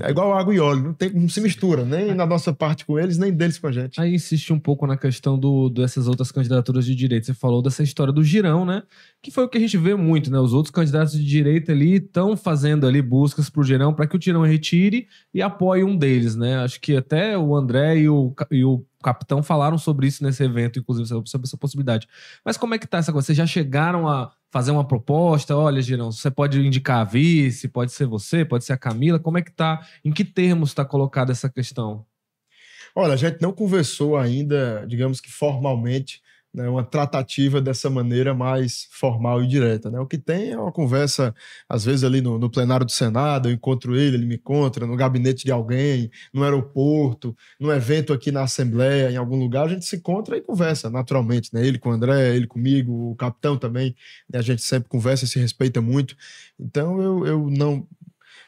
É 0.01 0.09
igual 0.09 0.33
água 0.33 0.53
e 0.53 0.59
óleo, 0.59 0.83
não, 0.83 0.93
tem, 0.93 1.11
não 1.11 1.29
se 1.29 1.39
mistura, 1.39 1.85
nem 1.85 2.13
na 2.13 2.25
nossa 2.25 2.51
parte 2.51 2.85
com 2.85 2.97
eles, 2.97 3.17
nem 3.17 3.31
deles 3.31 3.59
com 3.59 3.67
a 3.67 3.71
gente. 3.71 4.01
Aí 4.01 4.15
insiste 4.15 4.51
um 4.51 4.59
pouco 4.59 4.87
na 4.87 4.97
questão 4.97 5.37
do, 5.37 5.69
dessas 5.69 6.07
outras 6.07 6.31
candidaturas 6.31 6.85
de 6.85 6.95
direita. 6.95 7.27
Você 7.27 7.33
falou 7.33 7.61
dessa 7.61 7.83
história 7.83 8.11
do 8.11 8.23
girão, 8.23 8.65
né? 8.65 8.83
Que 9.21 9.29
foi 9.29 9.43
o 9.43 9.49
que 9.49 9.57
a 9.57 9.61
gente 9.61 9.77
vê 9.77 9.95
muito, 9.95 10.31
né? 10.31 10.39
Os 10.39 10.53
outros 10.53 10.71
candidatos 10.71 11.13
de 11.13 11.23
direita 11.23 11.71
ali 11.71 11.95
estão 11.95 12.35
fazendo 12.35 12.87
ali 12.87 13.01
buscas 13.01 13.49
pro 13.49 13.63
girão 13.63 13.93
para 13.93 14.07
que 14.07 14.17
o 14.17 14.21
girão 14.21 14.41
retire 14.41 15.07
e 15.33 15.41
apoie 15.41 15.83
um 15.83 15.95
deles, 15.95 16.35
né? 16.35 16.57
Acho 16.57 16.79
que 16.81 16.95
até 16.95 17.37
o 17.37 17.55
André 17.55 17.99
e 17.99 18.09
o, 18.09 18.33
e 18.51 18.63
o 18.63 18.83
capitão 19.01 19.41
falaram 19.41 19.77
sobre 19.77 20.07
isso 20.07 20.23
nesse 20.23 20.43
evento, 20.43 20.79
inclusive, 20.79 21.07
sobre 21.07 21.47
essa 21.47 21.57
possibilidade. 21.57 22.07
Mas 22.43 22.57
como 22.57 22.73
é 22.73 22.79
que 22.79 22.87
tá 22.87 22.97
essa 22.97 23.11
coisa? 23.11 23.27
Vocês 23.27 23.37
já 23.37 23.45
chegaram 23.45 24.07
a 24.07 24.31
fazer 24.51 24.71
uma 24.71 24.85
proposta? 24.85 25.55
Olha, 25.55 25.81
Girão, 25.81 26.11
você 26.11 26.29
pode 26.29 26.59
indicar 26.59 26.99
a 26.99 27.03
vice, 27.03 27.67
pode 27.67 27.91
ser 27.91 28.05
você, 28.05 28.43
pode 28.43 28.65
ser 28.65 28.73
a 28.73 28.77
Camila. 28.77 29.19
Como 29.19 29.37
é 29.37 29.41
que 29.41 29.51
tá? 29.51 29.85
Em 30.03 30.11
que 30.11 30.25
termos 30.25 30.69
está 30.69 30.83
colocada 30.83 31.31
essa 31.31 31.49
questão? 31.49 32.05
Olha, 32.95 33.13
a 33.13 33.17
gente 33.17 33.41
não 33.41 33.51
conversou 33.51 34.17
ainda, 34.17 34.85
digamos 34.87 35.21
que 35.21 35.31
formalmente, 35.31 36.21
né, 36.53 36.67
uma 36.67 36.83
tratativa 36.83 37.61
dessa 37.61 37.89
maneira 37.89 38.33
mais 38.33 38.87
formal 38.91 39.43
e 39.43 39.47
direta. 39.47 39.89
Né? 39.89 39.99
O 39.99 40.05
que 40.05 40.17
tem 40.17 40.51
é 40.51 40.57
uma 40.57 40.71
conversa, 40.71 41.33
às 41.67 41.85
vezes, 41.85 42.03
ali 42.03 42.21
no, 42.21 42.39
no, 42.39 42.49
plenário 42.49 42.85
do 42.85 42.91
Senado, 42.91 43.49
eu 43.49 43.53
encontro 43.53 43.95
ele, 43.95 44.17
ele 44.17 44.25
me 44.25 44.35
encontra, 44.35 44.85
no 44.85 44.95
gabinete 44.95 45.45
de 45.45 45.51
alguém, 45.51 46.09
no 46.33 46.43
aeroporto, 46.43 47.35
num 47.59 47.71
evento 47.71 48.13
aqui 48.13 48.31
na 48.31 48.43
Assembleia, 48.43 49.11
em 49.11 49.17
algum 49.17 49.37
lugar, 49.37 49.65
a 49.65 49.69
gente 49.69 49.85
se 49.85 49.97
encontra 49.97 50.37
e 50.37 50.41
conversa 50.41 50.89
naturalmente. 50.89 51.53
Né? 51.53 51.65
Ele 51.65 51.77
com 51.77 51.89
o 51.89 51.91
André, 51.91 52.35
ele 52.35 52.47
comigo, 52.47 53.11
o 53.11 53.15
capitão 53.15 53.57
também, 53.57 53.95
né? 54.29 54.39
a 54.39 54.43
gente 54.43 54.61
sempre 54.61 54.89
conversa 54.89 55.25
e 55.25 55.27
se 55.27 55.39
respeita 55.39 55.81
muito. 55.81 56.15
Então 56.59 57.01
eu, 57.01 57.25
eu 57.25 57.49
não 57.49 57.87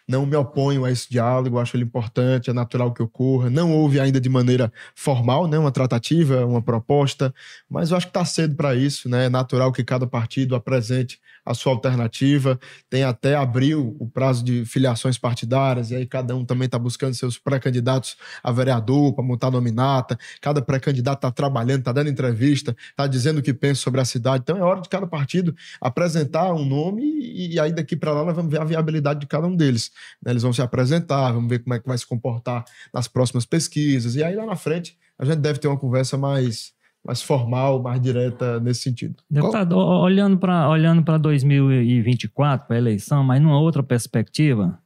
não 0.08 0.26
me 0.26 0.36
oponho 0.36 0.86
a 0.86 0.92
esse 0.92 1.10
diálogo, 1.10 1.60
acho 1.60 1.76
ele 1.76 1.84
importante, 1.84 2.50
é 2.50 2.54
natural 2.54 2.94
que 2.94 3.02
ocorra. 3.02 3.50
Não 3.50 3.72
houve 3.72 4.00
ainda 4.00 4.20
de 4.20 4.30
maneira 4.30 4.72
formal, 4.96 5.48
né, 5.48 5.58
uma 5.58 5.72
tratativa, 5.72 6.46
uma 6.46 6.62
proposta, 6.62 7.34
mas 7.70 7.92
eu 7.92 7.98
acho 7.98 8.08
que 8.08 8.12
está 8.12 8.26
cedo 8.26 8.56
para 8.56 8.76
isso, 8.76 9.08
né? 9.10 9.26
É 9.26 9.30
natural 9.30 9.72
que 9.72 9.84
cada 9.84 10.08
partido 10.08 10.56
apresente 10.56 11.20
a 11.46 11.54
sua 11.54 11.74
alternativa. 11.74 12.60
Tem 12.90 13.04
até 13.04 13.36
abril 13.36 13.96
o 14.00 14.08
prazo 14.08 14.44
de 14.44 14.66
filiações 14.66 15.18
partidárias, 15.18 15.92
e 15.92 15.96
aí 15.96 16.06
cada 16.06 16.36
um 16.36 16.46
também 16.46 16.66
está 16.66 16.78
buscando 16.80 17.14
seus 17.14 17.38
pré-candidatos 17.38 18.18
a 18.44 18.52
vereador 18.52 19.14
para 19.14 19.24
montar 19.24 19.52
nominata. 19.52 20.18
Cada 20.42 20.62
pré-candidato 20.62 21.20
está 21.20 21.32
trabalhando, 21.32 21.80
está 21.80 21.92
dando 21.92 22.10
entrevista, 22.10 22.76
está 22.90 23.08
dizendo 23.08 23.40
o 23.40 23.42
que 23.42 23.54
pensa 23.54 23.82
sobre 23.82 24.02
a 24.02 24.06
cidade. 24.06 24.44
Então 24.44 24.58
é 24.58 24.62
hora 24.62 24.82
de 24.82 24.90
cada 24.90 25.08
partido 25.08 25.56
apresentar 25.80 26.54
um 26.54 26.66
nome 26.66 27.04
e, 27.04 27.54
e 27.56 27.60
aí 27.60 27.72
daqui 27.72 27.96
para 27.96 28.14
lá 28.14 28.26
nós 28.26 28.36
vamos 28.36 28.52
ver 28.52 28.60
a 28.60 28.64
viabilidade 28.64 29.22
de 29.22 29.28
cada 29.28 29.48
um 29.48 29.56
deles. 29.56 29.92
Né? 30.24 30.32
Eles 30.32 30.44
vão 30.44 30.54
se 30.54 30.62
apresentar, 30.62 31.32
vamos 31.32 31.50
ver 31.50 31.60
como 31.60 31.74
é 31.74 31.80
que 31.80 31.88
vai 31.88 31.98
se 31.98 32.06
comportar 32.06 32.66
nas 32.94 33.08
próximas 33.08 33.46
pesquisas. 33.46 34.16
E 34.16 34.24
aí 34.24 34.36
lá 34.36 34.46
na 34.46 34.56
frente 34.56 34.98
a 35.18 35.26
gente 35.26 35.40
deve 35.40 35.60
ter 35.60 35.68
uma 35.68 35.78
conversa 35.78 36.18
mais 36.18 36.74
mais 37.04 37.22
formal, 37.22 37.82
mais 37.82 38.00
direta 38.00 38.60
nesse 38.60 38.82
sentido. 38.82 39.16
Deputado, 39.30 39.76
Qual? 39.76 40.02
olhando 40.02 40.38
para 40.38 40.70
olhando 40.70 41.04
2024, 41.18 42.68
para 42.68 42.76
a 42.76 42.80
eleição, 42.80 43.24
mas 43.24 43.42
numa 43.42 43.60
outra 43.60 43.82
perspectiva, 43.82 44.80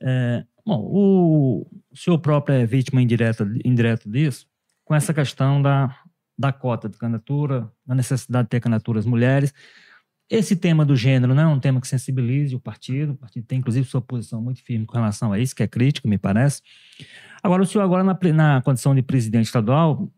é, 0.00 0.44
bom, 0.64 0.80
o, 0.80 1.66
o 1.90 1.96
senhor 1.96 2.18
próprio 2.18 2.54
é 2.54 2.66
vítima 2.66 3.00
indireta, 3.00 3.48
indireta 3.64 4.08
disso, 4.08 4.46
com 4.84 4.94
essa 4.94 5.14
questão 5.14 5.60
da, 5.62 5.94
da 6.38 6.52
cota 6.52 6.88
de 6.88 6.98
candidatura, 6.98 7.70
da 7.86 7.94
necessidade 7.94 8.44
de 8.44 8.50
ter 8.50 8.60
candidaturas 8.60 9.06
mulheres. 9.06 9.52
Esse 10.30 10.54
tema 10.54 10.84
do 10.84 10.94
gênero 10.94 11.34
não 11.34 11.42
é 11.42 11.46
um 11.46 11.58
tema 11.58 11.80
que 11.80 11.88
sensibilize 11.88 12.54
o 12.54 12.60
partido, 12.60 13.12
o 13.12 13.16
partido 13.16 13.46
tem 13.46 13.58
inclusive 13.58 13.88
sua 13.88 14.02
posição 14.02 14.42
muito 14.42 14.62
firme 14.62 14.84
com 14.84 14.94
relação 14.98 15.32
a 15.32 15.38
isso, 15.38 15.56
que 15.56 15.62
é 15.62 15.66
crítico, 15.66 16.06
me 16.06 16.18
parece. 16.18 16.60
Agora, 17.42 17.62
o 17.62 17.66
senhor 17.66 17.82
agora 17.82 18.04
na, 18.04 18.18
na 18.34 18.60
condição 18.60 18.94
de 18.94 19.00
presidente 19.00 19.46
estadual, 19.46 20.12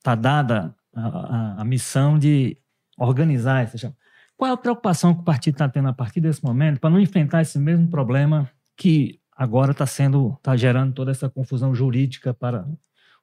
está 0.00 0.14
dada 0.14 0.74
a, 0.94 1.06
a, 1.06 1.60
a, 1.60 1.64
missão 1.64 2.18
de 2.18 2.56
organizar 2.98 3.62
essa. 3.62 3.94
Qual 4.36 4.50
é 4.50 4.54
a 4.54 4.56
preocupação 4.56 5.14
que 5.14 5.20
o 5.20 5.24
partido 5.24 5.54
está 5.54 5.68
tendo 5.68 5.88
a 5.88 5.92
partir 5.92 6.20
desse 6.20 6.42
momento 6.42 6.80
para 6.80 6.90
não 6.90 6.98
enfrentar 6.98 7.42
esse 7.42 7.58
mesmo 7.58 7.88
problema 7.88 8.50
que 8.76 9.20
agora 9.36 9.72
está 9.72 9.86
sendo, 9.86 10.34
está 10.38 10.56
gerando 10.56 10.94
toda 10.94 11.10
essa 11.10 11.28
confusão 11.28 11.74
jurídica 11.74 12.32
para 12.32 12.66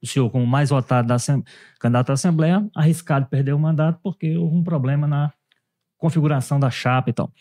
o 0.02 0.06
senhor, 0.06 0.30
como 0.30 0.46
mais 0.46 0.70
votado 0.70 1.08
da 1.08 1.18
candidato 1.80 2.12
à 2.12 2.14
Assembleia, 2.14 2.68
arriscado 2.76 3.26
perder 3.26 3.54
o 3.54 3.60
mandato 3.60 4.00
porque 4.04 4.38
houve 4.38 4.56
um 4.56 4.64
problema 4.64 5.08
na 5.08 5.34
configuração 5.98 6.60
da 6.60 6.70
chapa 6.70 7.10
e 7.10 7.14
tal. 7.14 7.32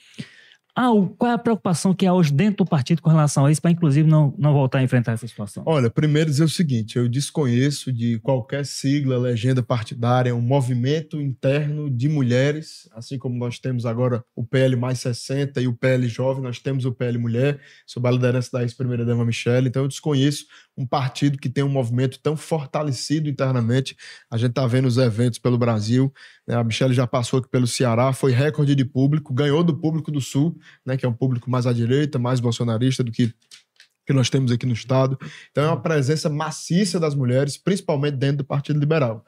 Ah, 0.79 0.91
qual 1.17 1.31
é 1.33 1.35
a 1.35 1.39
preocupação 1.39 1.95
que 1.95 2.05
há 2.05 2.13
hoje 2.13 2.31
dentro 2.31 2.63
do 2.63 2.69
partido 2.69 3.01
com 3.01 3.09
relação 3.09 3.47
a 3.47 3.51
isso, 3.51 3.63
para 3.63 3.71
inclusive 3.71 4.07
não, 4.07 4.35
não 4.37 4.53
voltar 4.53 4.81
a 4.81 4.83
enfrentar 4.83 5.13
essa 5.13 5.27
situação? 5.27 5.63
Olha, 5.65 5.89
primeiro 5.89 6.29
dizer 6.29 6.45
o 6.45 6.49
seguinte: 6.51 6.99
eu 6.99 7.09
desconheço 7.09 7.91
de 7.91 8.19
qualquer 8.19 8.67
sigla, 8.67 9.17
legenda 9.17 9.63
partidária, 9.63 10.37
um 10.37 10.43
movimento 10.43 11.19
interno 11.19 11.89
de 11.89 12.11
mulheres, 12.11 12.87
assim 12.95 13.17
como 13.17 13.39
nós 13.39 13.59
temos 13.59 13.87
agora 13.87 14.23
o 14.35 14.45
PL 14.45 14.77
mais 14.77 15.01
60 15.01 15.63
e 15.63 15.67
o 15.67 15.73
PL 15.73 16.07
jovem, 16.09 16.43
nós 16.43 16.59
temos 16.59 16.85
o 16.85 16.93
PL 16.93 17.17
mulher, 17.17 17.59
sob 17.87 18.07
a 18.07 18.11
liderança 18.11 18.51
da 18.53 18.63
ex-primeira-dama 18.63 19.25
Michelle. 19.25 19.69
Então 19.69 19.83
eu 19.83 19.89
desconheço 19.89 20.45
um 20.77 20.87
partido 20.87 21.39
que 21.39 21.49
tem 21.49 21.65
um 21.65 21.69
movimento 21.69 22.19
tão 22.21 22.37
fortalecido 22.37 23.29
internamente. 23.29 23.97
A 24.31 24.37
gente 24.37 24.51
está 24.51 24.67
vendo 24.67 24.87
os 24.87 24.99
eventos 24.99 25.39
pelo 25.39 25.57
Brasil. 25.57 26.13
Né? 26.47 26.55
A 26.55 26.63
Michelle 26.63 26.93
já 26.93 27.07
passou 27.07 27.39
aqui 27.39 27.49
pelo 27.49 27.67
Ceará, 27.67 28.13
foi 28.13 28.33
recorde 28.33 28.75
de 28.75 28.85
público, 28.85 29.33
ganhou 29.33 29.65
do 29.65 29.77
público 29.77 30.11
do 30.11 30.21
Sul, 30.21 30.59
né? 30.85 30.97
que 30.97 31.07
é 31.07 31.09
um 31.09 31.15
público 31.15 31.51
mais 31.51 31.67
à 31.67 31.73
direita, 31.73 32.19
mais 32.19 32.41
bolsonarista 32.41 33.03
do 33.03 33.11
que 33.11 33.33
que 34.07 34.13
nós 34.13 34.31
temos 34.31 34.53
aqui 34.53 34.65
no 34.65 34.73
Estado. 34.73 35.19
Então 35.51 35.65
é 35.65 35.67
uma 35.67 35.83
presença 35.83 36.31
maciça 36.31 37.01
das 37.01 37.13
mulheres, 37.13 37.57
principalmente 37.57 38.15
dentro 38.15 38.39
do 38.39 38.45
Partido 38.45 38.79
Liberal 38.79 39.25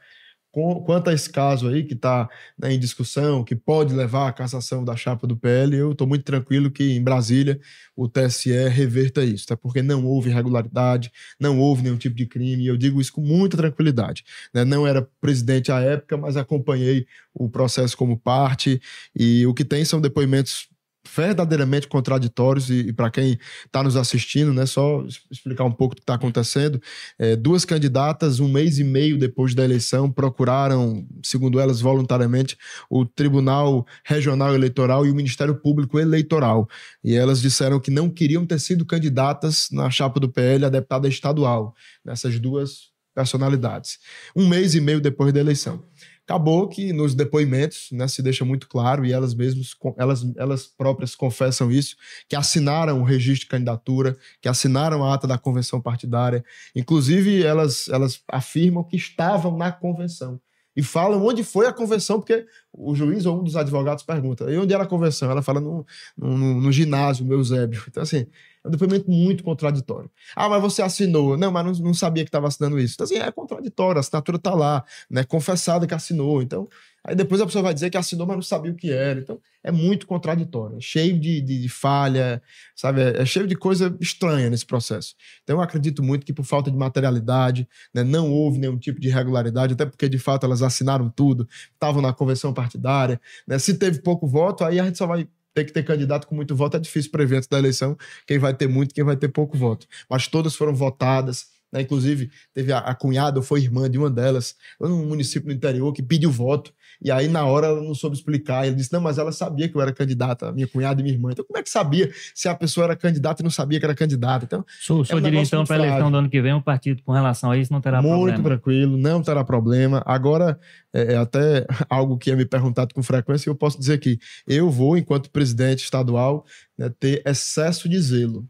quanto 0.84 1.10
a 1.10 1.14
esse 1.14 1.30
caso 1.30 1.68
aí 1.68 1.84
que 1.84 1.94
está 1.94 2.28
né, 2.58 2.72
em 2.72 2.78
discussão, 2.78 3.44
que 3.44 3.54
pode 3.54 3.94
levar 3.94 4.28
à 4.28 4.32
cassação 4.32 4.84
da 4.84 4.96
chapa 4.96 5.26
do 5.26 5.36
PL, 5.36 5.76
eu 5.76 5.92
estou 5.92 6.06
muito 6.06 6.24
tranquilo 6.24 6.70
que 6.70 6.92
em 6.92 7.02
Brasília 7.02 7.60
o 7.96 8.08
TSE 8.08 8.50
reverta 8.68 9.24
isso, 9.24 9.46
tá? 9.46 9.56
porque 9.56 9.82
não 9.82 10.04
houve 10.04 10.30
irregularidade, 10.30 11.10
não 11.38 11.58
houve 11.58 11.82
nenhum 11.82 11.96
tipo 11.96 12.16
de 12.16 12.26
crime, 12.26 12.64
e 12.64 12.66
eu 12.66 12.76
digo 12.76 13.00
isso 13.00 13.12
com 13.12 13.20
muita 13.20 13.56
tranquilidade. 13.56 14.24
Né? 14.52 14.64
Não 14.64 14.86
era 14.86 15.06
presidente 15.20 15.72
à 15.72 15.80
época, 15.80 16.16
mas 16.16 16.36
acompanhei 16.36 17.06
o 17.34 17.48
processo 17.48 17.96
como 17.96 18.18
parte, 18.18 18.80
e 19.14 19.46
o 19.46 19.54
que 19.54 19.64
tem 19.64 19.84
são 19.84 20.00
depoimentos 20.00 20.68
verdadeiramente 21.14 21.88
contraditórios 21.88 22.70
e, 22.70 22.88
e 22.88 22.92
para 22.92 23.10
quem 23.10 23.38
está 23.64 23.82
nos 23.82 23.96
assistindo, 23.96 24.52
né, 24.52 24.66
só 24.66 25.04
explicar 25.30 25.64
um 25.64 25.72
pouco 25.72 25.94
do 25.94 25.98
que 25.98 26.02
está 26.02 26.14
acontecendo. 26.14 26.80
É, 27.18 27.36
duas 27.36 27.64
candidatas, 27.64 28.40
um 28.40 28.48
mês 28.48 28.78
e 28.78 28.84
meio 28.84 29.18
depois 29.18 29.54
da 29.54 29.64
eleição, 29.64 30.10
procuraram, 30.10 31.06
segundo 31.22 31.58
elas 31.58 31.80
voluntariamente, 31.80 32.56
o 32.90 33.04
Tribunal 33.04 33.86
Regional 34.04 34.54
Eleitoral 34.54 35.06
e 35.06 35.10
o 35.10 35.14
Ministério 35.14 35.54
Público 35.54 35.98
Eleitoral. 35.98 36.68
E 37.02 37.14
elas 37.14 37.40
disseram 37.40 37.80
que 37.80 37.90
não 37.90 38.10
queriam 38.10 38.44
ter 38.44 38.58
sido 38.58 38.84
candidatas 38.84 39.68
na 39.72 39.90
chapa 39.90 40.20
do 40.20 40.28
PL 40.28 40.64
a 40.64 40.68
deputada 40.68 41.08
estadual, 41.08 41.74
nessas 42.04 42.38
duas 42.38 42.88
personalidades. 43.14 43.98
Um 44.36 44.48
mês 44.48 44.74
e 44.76 44.80
meio 44.80 45.00
depois 45.00 45.32
da 45.32 45.40
eleição. 45.40 45.82
Acabou 46.28 46.68
que 46.68 46.92
nos 46.92 47.14
depoimentos 47.14 47.88
né, 47.90 48.06
se 48.06 48.20
deixa 48.20 48.44
muito 48.44 48.68
claro, 48.68 49.06
e 49.06 49.14
elas 49.14 49.34
mesmas, 49.34 49.74
elas, 49.96 50.30
elas 50.36 50.66
próprias 50.66 51.14
confessam 51.14 51.72
isso, 51.72 51.96
que 52.28 52.36
assinaram 52.36 53.00
o 53.00 53.02
registro 53.02 53.46
de 53.46 53.46
candidatura, 53.46 54.14
que 54.38 54.46
assinaram 54.46 55.02
a 55.02 55.14
ata 55.14 55.26
da 55.26 55.38
convenção 55.38 55.80
partidária. 55.80 56.44
Inclusive, 56.76 57.42
elas, 57.42 57.88
elas 57.88 58.22
afirmam 58.30 58.84
que 58.84 58.94
estavam 58.94 59.56
na 59.56 59.72
convenção. 59.72 60.38
E 60.76 60.82
falam 60.82 61.24
onde 61.24 61.42
foi 61.42 61.66
a 61.66 61.72
convenção, 61.72 62.20
porque 62.20 62.46
o 62.74 62.94
juiz 62.94 63.24
ou 63.24 63.40
um 63.40 63.42
dos 63.42 63.56
advogados 63.56 64.04
pergunta: 64.04 64.52
e 64.52 64.58
onde 64.58 64.74
era 64.74 64.84
a 64.84 64.86
convenção? 64.86 65.30
Ela 65.30 65.40
fala 65.40 65.60
no, 65.62 65.84
no, 66.14 66.60
no 66.60 66.70
ginásio, 66.70 67.24
meu 67.24 67.38
Eusébio. 67.38 67.82
Então, 67.88 68.02
assim, 68.02 68.26
é 68.68 68.70
um 68.70 68.72
depoimento 68.72 69.10
muito 69.10 69.42
contraditório. 69.42 70.10
Ah, 70.36 70.48
mas 70.48 70.60
você 70.60 70.82
assinou. 70.82 71.36
Não, 71.36 71.50
mas 71.50 71.64
não, 71.64 71.86
não 71.86 71.94
sabia 71.94 72.22
que 72.22 72.28
estava 72.28 72.46
assinando 72.46 72.78
isso. 72.78 72.94
Então, 72.94 73.04
assim, 73.04 73.16
é 73.16 73.32
contraditório, 73.32 73.98
a 73.98 74.00
assinatura 74.00 74.36
está 74.36 74.54
lá, 74.54 74.84
né? 75.10 75.24
Confessada 75.24 75.86
que 75.86 75.94
assinou. 75.94 76.42
Então, 76.42 76.68
aí 77.02 77.14
depois 77.14 77.40
a 77.40 77.46
pessoa 77.46 77.62
vai 77.62 77.74
dizer 77.74 77.90
que 77.90 77.96
assinou, 77.96 78.26
mas 78.26 78.36
não 78.36 78.42
sabia 78.42 78.70
o 78.70 78.74
que 78.74 78.92
era. 78.92 79.20
Então, 79.20 79.40
é 79.62 79.72
muito 79.72 80.06
contraditório, 80.06 80.78
é 80.78 80.80
cheio 80.80 81.18
de, 81.18 81.40
de, 81.40 81.62
de 81.62 81.68
falha, 81.68 82.42
sabe? 82.76 83.00
É, 83.00 83.22
é, 83.22 83.26
cheio 83.26 83.46
de 83.46 83.56
coisa 83.56 83.96
estranha 84.00 84.48
nesse 84.48 84.64
processo. 84.64 85.14
Então, 85.42 85.56
eu 85.56 85.62
acredito 85.62 86.02
muito 86.02 86.24
que 86.24 86.32
por 86.32 86.44
falta 86.44 86.70
de 86.70 86.76
materialidade, 86.76 87.68
né, 87.92 88.04
não 88.04 88.30
houve 88.30 88.58
nenhum 88.58 88.78
tipo 88.78 89.00
de 89.00 89.08
irregularidade, 89.08 89.74
até 89.74 89.84
porque, 89.84 90.08
de 90.08 90.18
fato, 90.18 90.44
elas 90.44 90.62
assinaram 90.62 91.10
tudo, 91.10 91.48
estavam 91.72 92.00
na 92.00 92.12
convenção 92.12 92.52
partidária. 92.52 93.20
Né? 93.46 93.58
Se 93.58 93.74
teve 93.74 94.00
pouco 94.00 94.26
voto, 94.26 94.64
aí 94.64 94.78
a 94.78 94.84
gente 94.84 94.98
só 94.98 95.06
vai 95.06 95.26
tem 95.58 95.66
que 95.66 95.72
ter 95.72 95.82
candidato 95.82 96.26
com 96.26 96.34
muito 96.34 96.54
voto, 96.54 96.76
é 96.76 96.80
difícil 96.80 97.10
prever 97.10 97.36
antes 97.36 97.48
da 97.48 97.58
eleição 97.58 97.96
quem 98.26 98.38
vai 98.38 98.54
ter 98.54 98.68
muito 98.68 98.94
quem 98.94 99.04
vai 99.04 99.16
ter 99.16 99.28
pouco 99.28 99.56
voto. 99.56 99.86
Mas 100.08 100.28
todas 100.28 100.54
foram 100.54 100.74
votadas, 100.74 101.46
né? 101.72 101.82
Inclusive, 101.82 102.30
teve 102.54 102.72
a, 102.72 102.78
a 102.78 102.94
cunhada, 102.94 103.38
ou 103.38 103.42
foi 103.42 103.60
irmã 103.60 103.90
de 103.90 103.98
uma 103.98 104.10
delas, 104.10 104.56
num 104.80 105.06
município 105.06 105.48
no 105.48 105.54
interior, 105.54 105.92
que 105.92 106.02
pediu 106.02 106.30
voto, 106.30 106.72
e 107.00 107.10
aí 107.10 107.28
na 107.28 107.44
hora 107.44 107.68
ela 107.68 107.82
não 107.82 107.94
soube 107.94 108.16
explicar. 108.16 108.66
Ele 108.66 108.76
disse: 108.76 108.92
Não, 108.92 109.00
mas 109.00 109.18
ela 109.18 109.32
sabia 109.32 109.68
que 109.68 109.76
eu 109.76 109.80
era 109.80 109.92
candidata, 109.92 110.50
minha 110.52 110.66
cunhada 110.66 111.00
e 111.00 111.04
minha 111.04 111.14
irmã. 111.14 111.30
Então, 111.30 111.44
como 111.44 111.58
é 111.58 111.62
que 111.62 111.70
sabia 111.70 112.10
se 112.34 112.48
a 112.48 112.54
pessoa 112.54 112.84
era 112.84 112.96
candidata 112.96 113.42
e 113.42 113.44
não 113.44 113.50
sabia 113.50 113.78
que 113.78 113.84
era 113.84 113.94
candidata? 113.94 114.44
Então, 114.44 114.60
o 114.60 115.04
senhor 115.04 115.04
é 115.10 115.14
um 115.14 115.24
diria 115.24 115.40
então 115.40 115.64
para 115.64 115.76
a 115.76 115.86
eleição 115.86 116.10
do 116.10 116.16
ano 116.16 116.28
que 116.28 116.42
vem, 116.42 116.52
o 116.54 116.62
partido 116.62 117.02
com 117.02 117.12
relação 117.12 117.50
a 117.50 117.56
isso 117.56 117.72
não 117.72 117.80
terá 117.80 118.02
Muito 118.02 118.12
problema? 118.12 118.38
Muito 118.38 118.46
tranquilo, 118.48 118.98
não 118.98 119.22
terá 119.22 119.44
problema. 119.44 120.02
Agora, 120.04 120.58
é, 120.92 121.14
é 121.14 121.16
até 121.16 121.66
algo 121.88 122.18
que 122.18 122.30
é 122.30 122.36
me 122.36 122.44
perguntado 122.44 122.94
com 122.94 123.02
frequência, 123.02 123.48
e 123.48 123.50
eu 123.50 123.54
posso 123.54 123.78
dizer 123.78 123.98
que 123.98 124.18
eu 124.46 124.70
vou, 124.70 124.96
enquanto 124.96 125.30
presidente 125.30 125.84
estadual, 125.84 126.44
né, 126.76 126.90
ter 126.98 127.22
excesso 127.24 127.88
de 127.88 128.00
zelo 128.00 128.46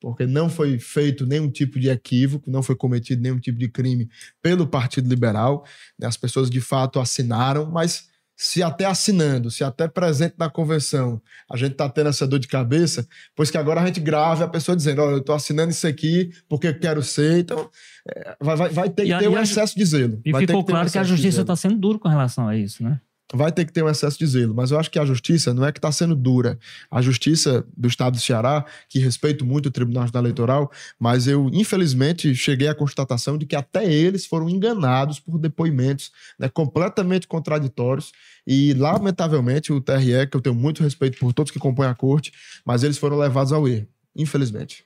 porque 0.00 0.26
não 0.26 0.48
foi 0.48 0.78
feito 0.78 1.26
nenhum 1.26 1.50
tipo 1.50 1.78
de 1.78 1.90
equívoco, 1.90 2.50
não 2.50 2.62
foi 2.62 2.74
cometido 2.74 3.22
nenhum 3.22 3.38
tipo 3.38 3.58
de 3.58 3.68
crime 3.68 4.08
pelo 4.42 4.66
Partido 4.66 5.08
Liberal. 5.08 5.64
Né? 5.98 6.06
As 6.06 6.16
pessoas 6.16 6.48
de 6.48 6.60
fato 6.60 6.98
assinaram, 6.98 7.70
mas 7.70 8.08
se 8.34 8.62
até 8.62 8.86
assinando, 8.86 9.50
se 9.50 9.62
até 9.62 9.86
presente 9.86 10.34
na 10.38 10.48
convenção, 10.48 11.20
a 11.52 11.58
gente 11.58 11.72
está 11.72 11.86
tendo 11.90 12.08
essa 12.08 12.26
dor 12.26 12.38
de 12.38 12.48
cabeça, 12.48 13.06
pois 13.36 13.50
que 13.50 13.58
agora 13.58 13.82
a 13.82 13.86
gente 13.86 14.00
grave 14.00 14.42
a 14.42 14.48
pessoa 14.48 14.74
dizendo, 14.74 15.02
olha, 15.02 15.16
eu 15.16 15.18
estou 15.18 15.34
assinando 15.34 15.70
isso 15.70 15.86
aqui 15.86 16.30
porque 16.48 16.68
eu 16.68 16.78
quero 16.78 17.02
ser, 17.02 17.40
então 17.40 17.68
é, 18.08 18.36
vai, 18.40 18.56
vai, 18.56 18.68
vai 18.70 18.88
ter 18.88 19.04
que 19.04 19.18
ter 19.18 19.28
um 19.28 19.38
excesso 19.38 19.76
de 19.76 19.84
zelo. 19.84 20.22
E 20.24 20.32
vai 20.32 20.46
ficou 20.46 20.64
que 20.64 20.70
claro 20.70 20.90
que 20.90 20.96
a 20.96 21.04
justiça 21.04 21.42
está 21.42 21.54
sendo 21.54 21.76
dura 21.76 21.98
com 21.98 22.08
relação 22.08 22.48
a 22.48 22.56
isso, 22.56 22.82
né? 22.82 22.98
Vai 23.32 23.52
ter 23.52 23.64
que 23.64 23.72
ter 23.72 23.82
um 23.82 23.88
excesso 23.88 24.18
de 24.18 24.26
zelo. 24.26 24.54
Mas 24.54 24.70
eu 24.70 24.78
acho 24.78 24.90
que 24.90 24.98
a 24.98 25.04
justiça 25.04 25.54
não 25.54 25.64
é 25.64 25.72
que 25.72 25.78
está 25.78 25.90
sendo 25.92 26.16
dura. 26.16 26.58
A 26.90 27.00
justiça 27.00 27.64
do 27.76 27.88
estado 27.88 28.14
do 28.14 28.20
Ceará, 28.20 28.64
que 28.88 28.98
respeito 28.98 29.44
muito 29.44 29.66
o 29.66 29.70
Tribunal 29.70 30.06
Eleitoral, 30.12 30.70
mas 30.98 31.26
eu, 31.26 31.48
infelizmente, 31.52 32.34
cheguei 32.34 32.68
à 32.68 32.74
constatação 32.74 33.38
de 33.38 33.46
que 33.46 33.56
até 33.56 33.90
eles 33.90 34.26
foram 34.26 34.48
enganados 34.48 35.20
por 35.20 35.38
depoimentos 35.38 36.10
né, 36.38 36.48
completamente 36.48 37.26
contraditórios. 37.26 38.12
E, 38.46 38.74
lamentavelmente, 38.74 39.72
o 39.72 39.80
TRE, 39.80 40.26
que 40.28 40.36
eu 40.36 40.40
tenho 40.40 40.54
muito 40.54 40.82
respeito 40.82 41.18
por 41.18 41.32
todos 41.32 41.52
que 41.52 41.58
compõem 41.58 41.88
a 41.88 41.94
corte, 41.94 42.32
mas 42.64 42.82
eles 42.82 42.98
foram 42.98 43.16
levados 43.16 43.52
ao 43.52 43.68
erro, 43.68 43.86
infelizmente. 44.16 44.84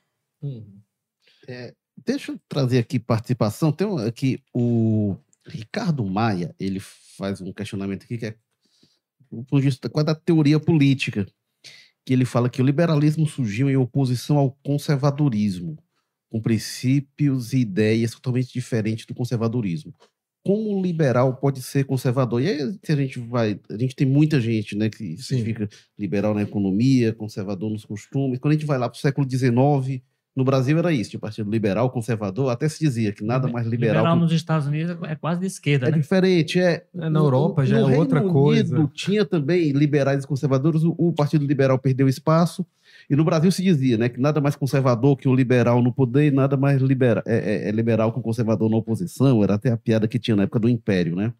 Deixa 1.96 2.32
eu 2.32 2.40
trazer 2.48 2.78
aqui 2.78 2.98
participação. 2.98 3.70
Tem 3.70 3.86
aqui 4.06 4.42
o 4.52 5.16
Ricardo 5.46 6.04
Maia, 6.04 6.54
ele 6.58 6.80
faz 6.80 7.40
um 7.40 7.52
questionamento 7.52 8.04
aqui 8.04 8.18
que 8.18 8.26
é 8.26 8.36
do 9.30 9.44
ponto 9.44 9.60
de 9.60 9.68
vista 9.68 9.88
quase 9.88 10.06
da 10.06 10.14
teoria 10.14 10.60
política, 10.60 11.26
que 12.04 12.12
ele 12.12 12.24
fala 12.24 12.48
que 12.48 12.62
o 12.62 12.64
liberalismo 12.64 13.26
surgiu 13.26 13.68
em 13.68 13.76
oposição 13.76 14.36
ao 14.36 14.52
conservadorismo, 14.62 15.76
com 16.30 16.40
princípios 16.40 17.52
e 17.52 17.58
ideias 17.58 18.12
totalmente 18.12 18.52
diferentes 18.52 19.06
do 19.06 19.14
conservadorismo. 19.14 19.94
Como 20.44 20.76
o 20.76 20.82
liberal 20.82 21.36
pode 21.36 21.62
ser 21.62 21.84
conservador? 21.84 22.42
E 22.42 22.48
aí, 22.48 22.60
a 22.60 22.96
gente 22.96 23.18
vai. 23.18 23.58
A 23.70 23.78
gente 23.78 23.96
tem 23.96 24.06
muita 24.06 24.38
gente 24.38 24.76
né, 24.76 24.90
que 24.90 25.16
Sim. 25.16 25.42
fica 25.42 25.66
liberal 25.98 26.34
na 26.34 26.42
economia, 26.42 27.14
conservador 27.14 27.70
nos 27.70 27.86
costumes. 27.86 28.38
Quando 28.38 28.52
a 28.52 28.54
gente 28.56 28.66
vai 28.66 28.76
lá 28.76 28.88
para 28.88 28.96
o 28.96 29.00
século 29.00 29.26
XIX, 29.28 30.02
no 30.36 30.44
Brasil 30.44 30.76
era 30.78 30.92
isso, 30.92 31.10
tinha 31.10 31.20
partido 31.20 31.48
liberal, 31.50 31.88
conservador, 31.90 32.50
até 32.50 32.68
se 32.68 32.80
dizia 32.80 33.12
que 33.12 33.22
nada 33.24 33.46
mais 33.46 33.66
liberal. 33.66 33.96
Liberal 33.98 34.16
que- 34.16 34.22
nos 34.22 34.32
Estados 34.32 34.66
Unidos 34.66 34.96
é 35.02 35.14
quase 35.14 35.40
de 35.40 35.46
esquerda, 35.46 35.86
é 35.88 35.90
né? 35.92 35.98
diferente, 35.98 36.58
é. 36.58 36.84
É, 36.94 37.08
na 37.08 37.20
Europa 37.20 37.64
já 37.64 37.78
é 37.78 37.82
Reino 37.84 37.96
outra 37.98 38.20
coisa. 38.22 38.74
Unido 38.76 38.90
Tinha 38.92 39.24
também 39.24 39.70
liberais 39.72 40.24
e 40.24 40.26
conservadores, 40.26 40.82
o, 40.82 40.94
o 40.98 41.12
Partido 41.12 41.46
Liberal 41.46 41.78
perdeu 41.78 42.08
espaço, 42.08 42.66
e 43.08 43.14
no 43.14 43.24
Brasil 43.24 43.50
se 43.52 43.62
dizia, 43.62 43.96
né, 43.96 44.08
que 44.08 44.20
nada 44.20 44.40
mais 44.40 44.56
conservador 44.56 45.16
que 45.16 45.28
o 45.28 45.34
liberal 45.34 45.82
no 45.82 45.92
poder, 45.92 46.26
e 46.26 46.30
nada 46.30 46.56
mais 46.56 46.80
libera, 46.82 47.22
é, 47.26 47.36
é- 47.66 47.68
é 47.68 47.70
liberal 47.72 48.12
que 48.12 48.18
o 48.18 48.22
conservador 48.22 48.68
na 48.70 48.76
oposição, 48.76 49.42
era 49.42 49.54
até 49.54 49.70
a 49.70 49.76
piada 49.76 50.08
que 50.08 50.18
tinha 50.18 50.36
na 50.36 50.42
época 50.44 50.58
do 50.58 50.68
Império, 50.68 51.14
né? 51.14 51.32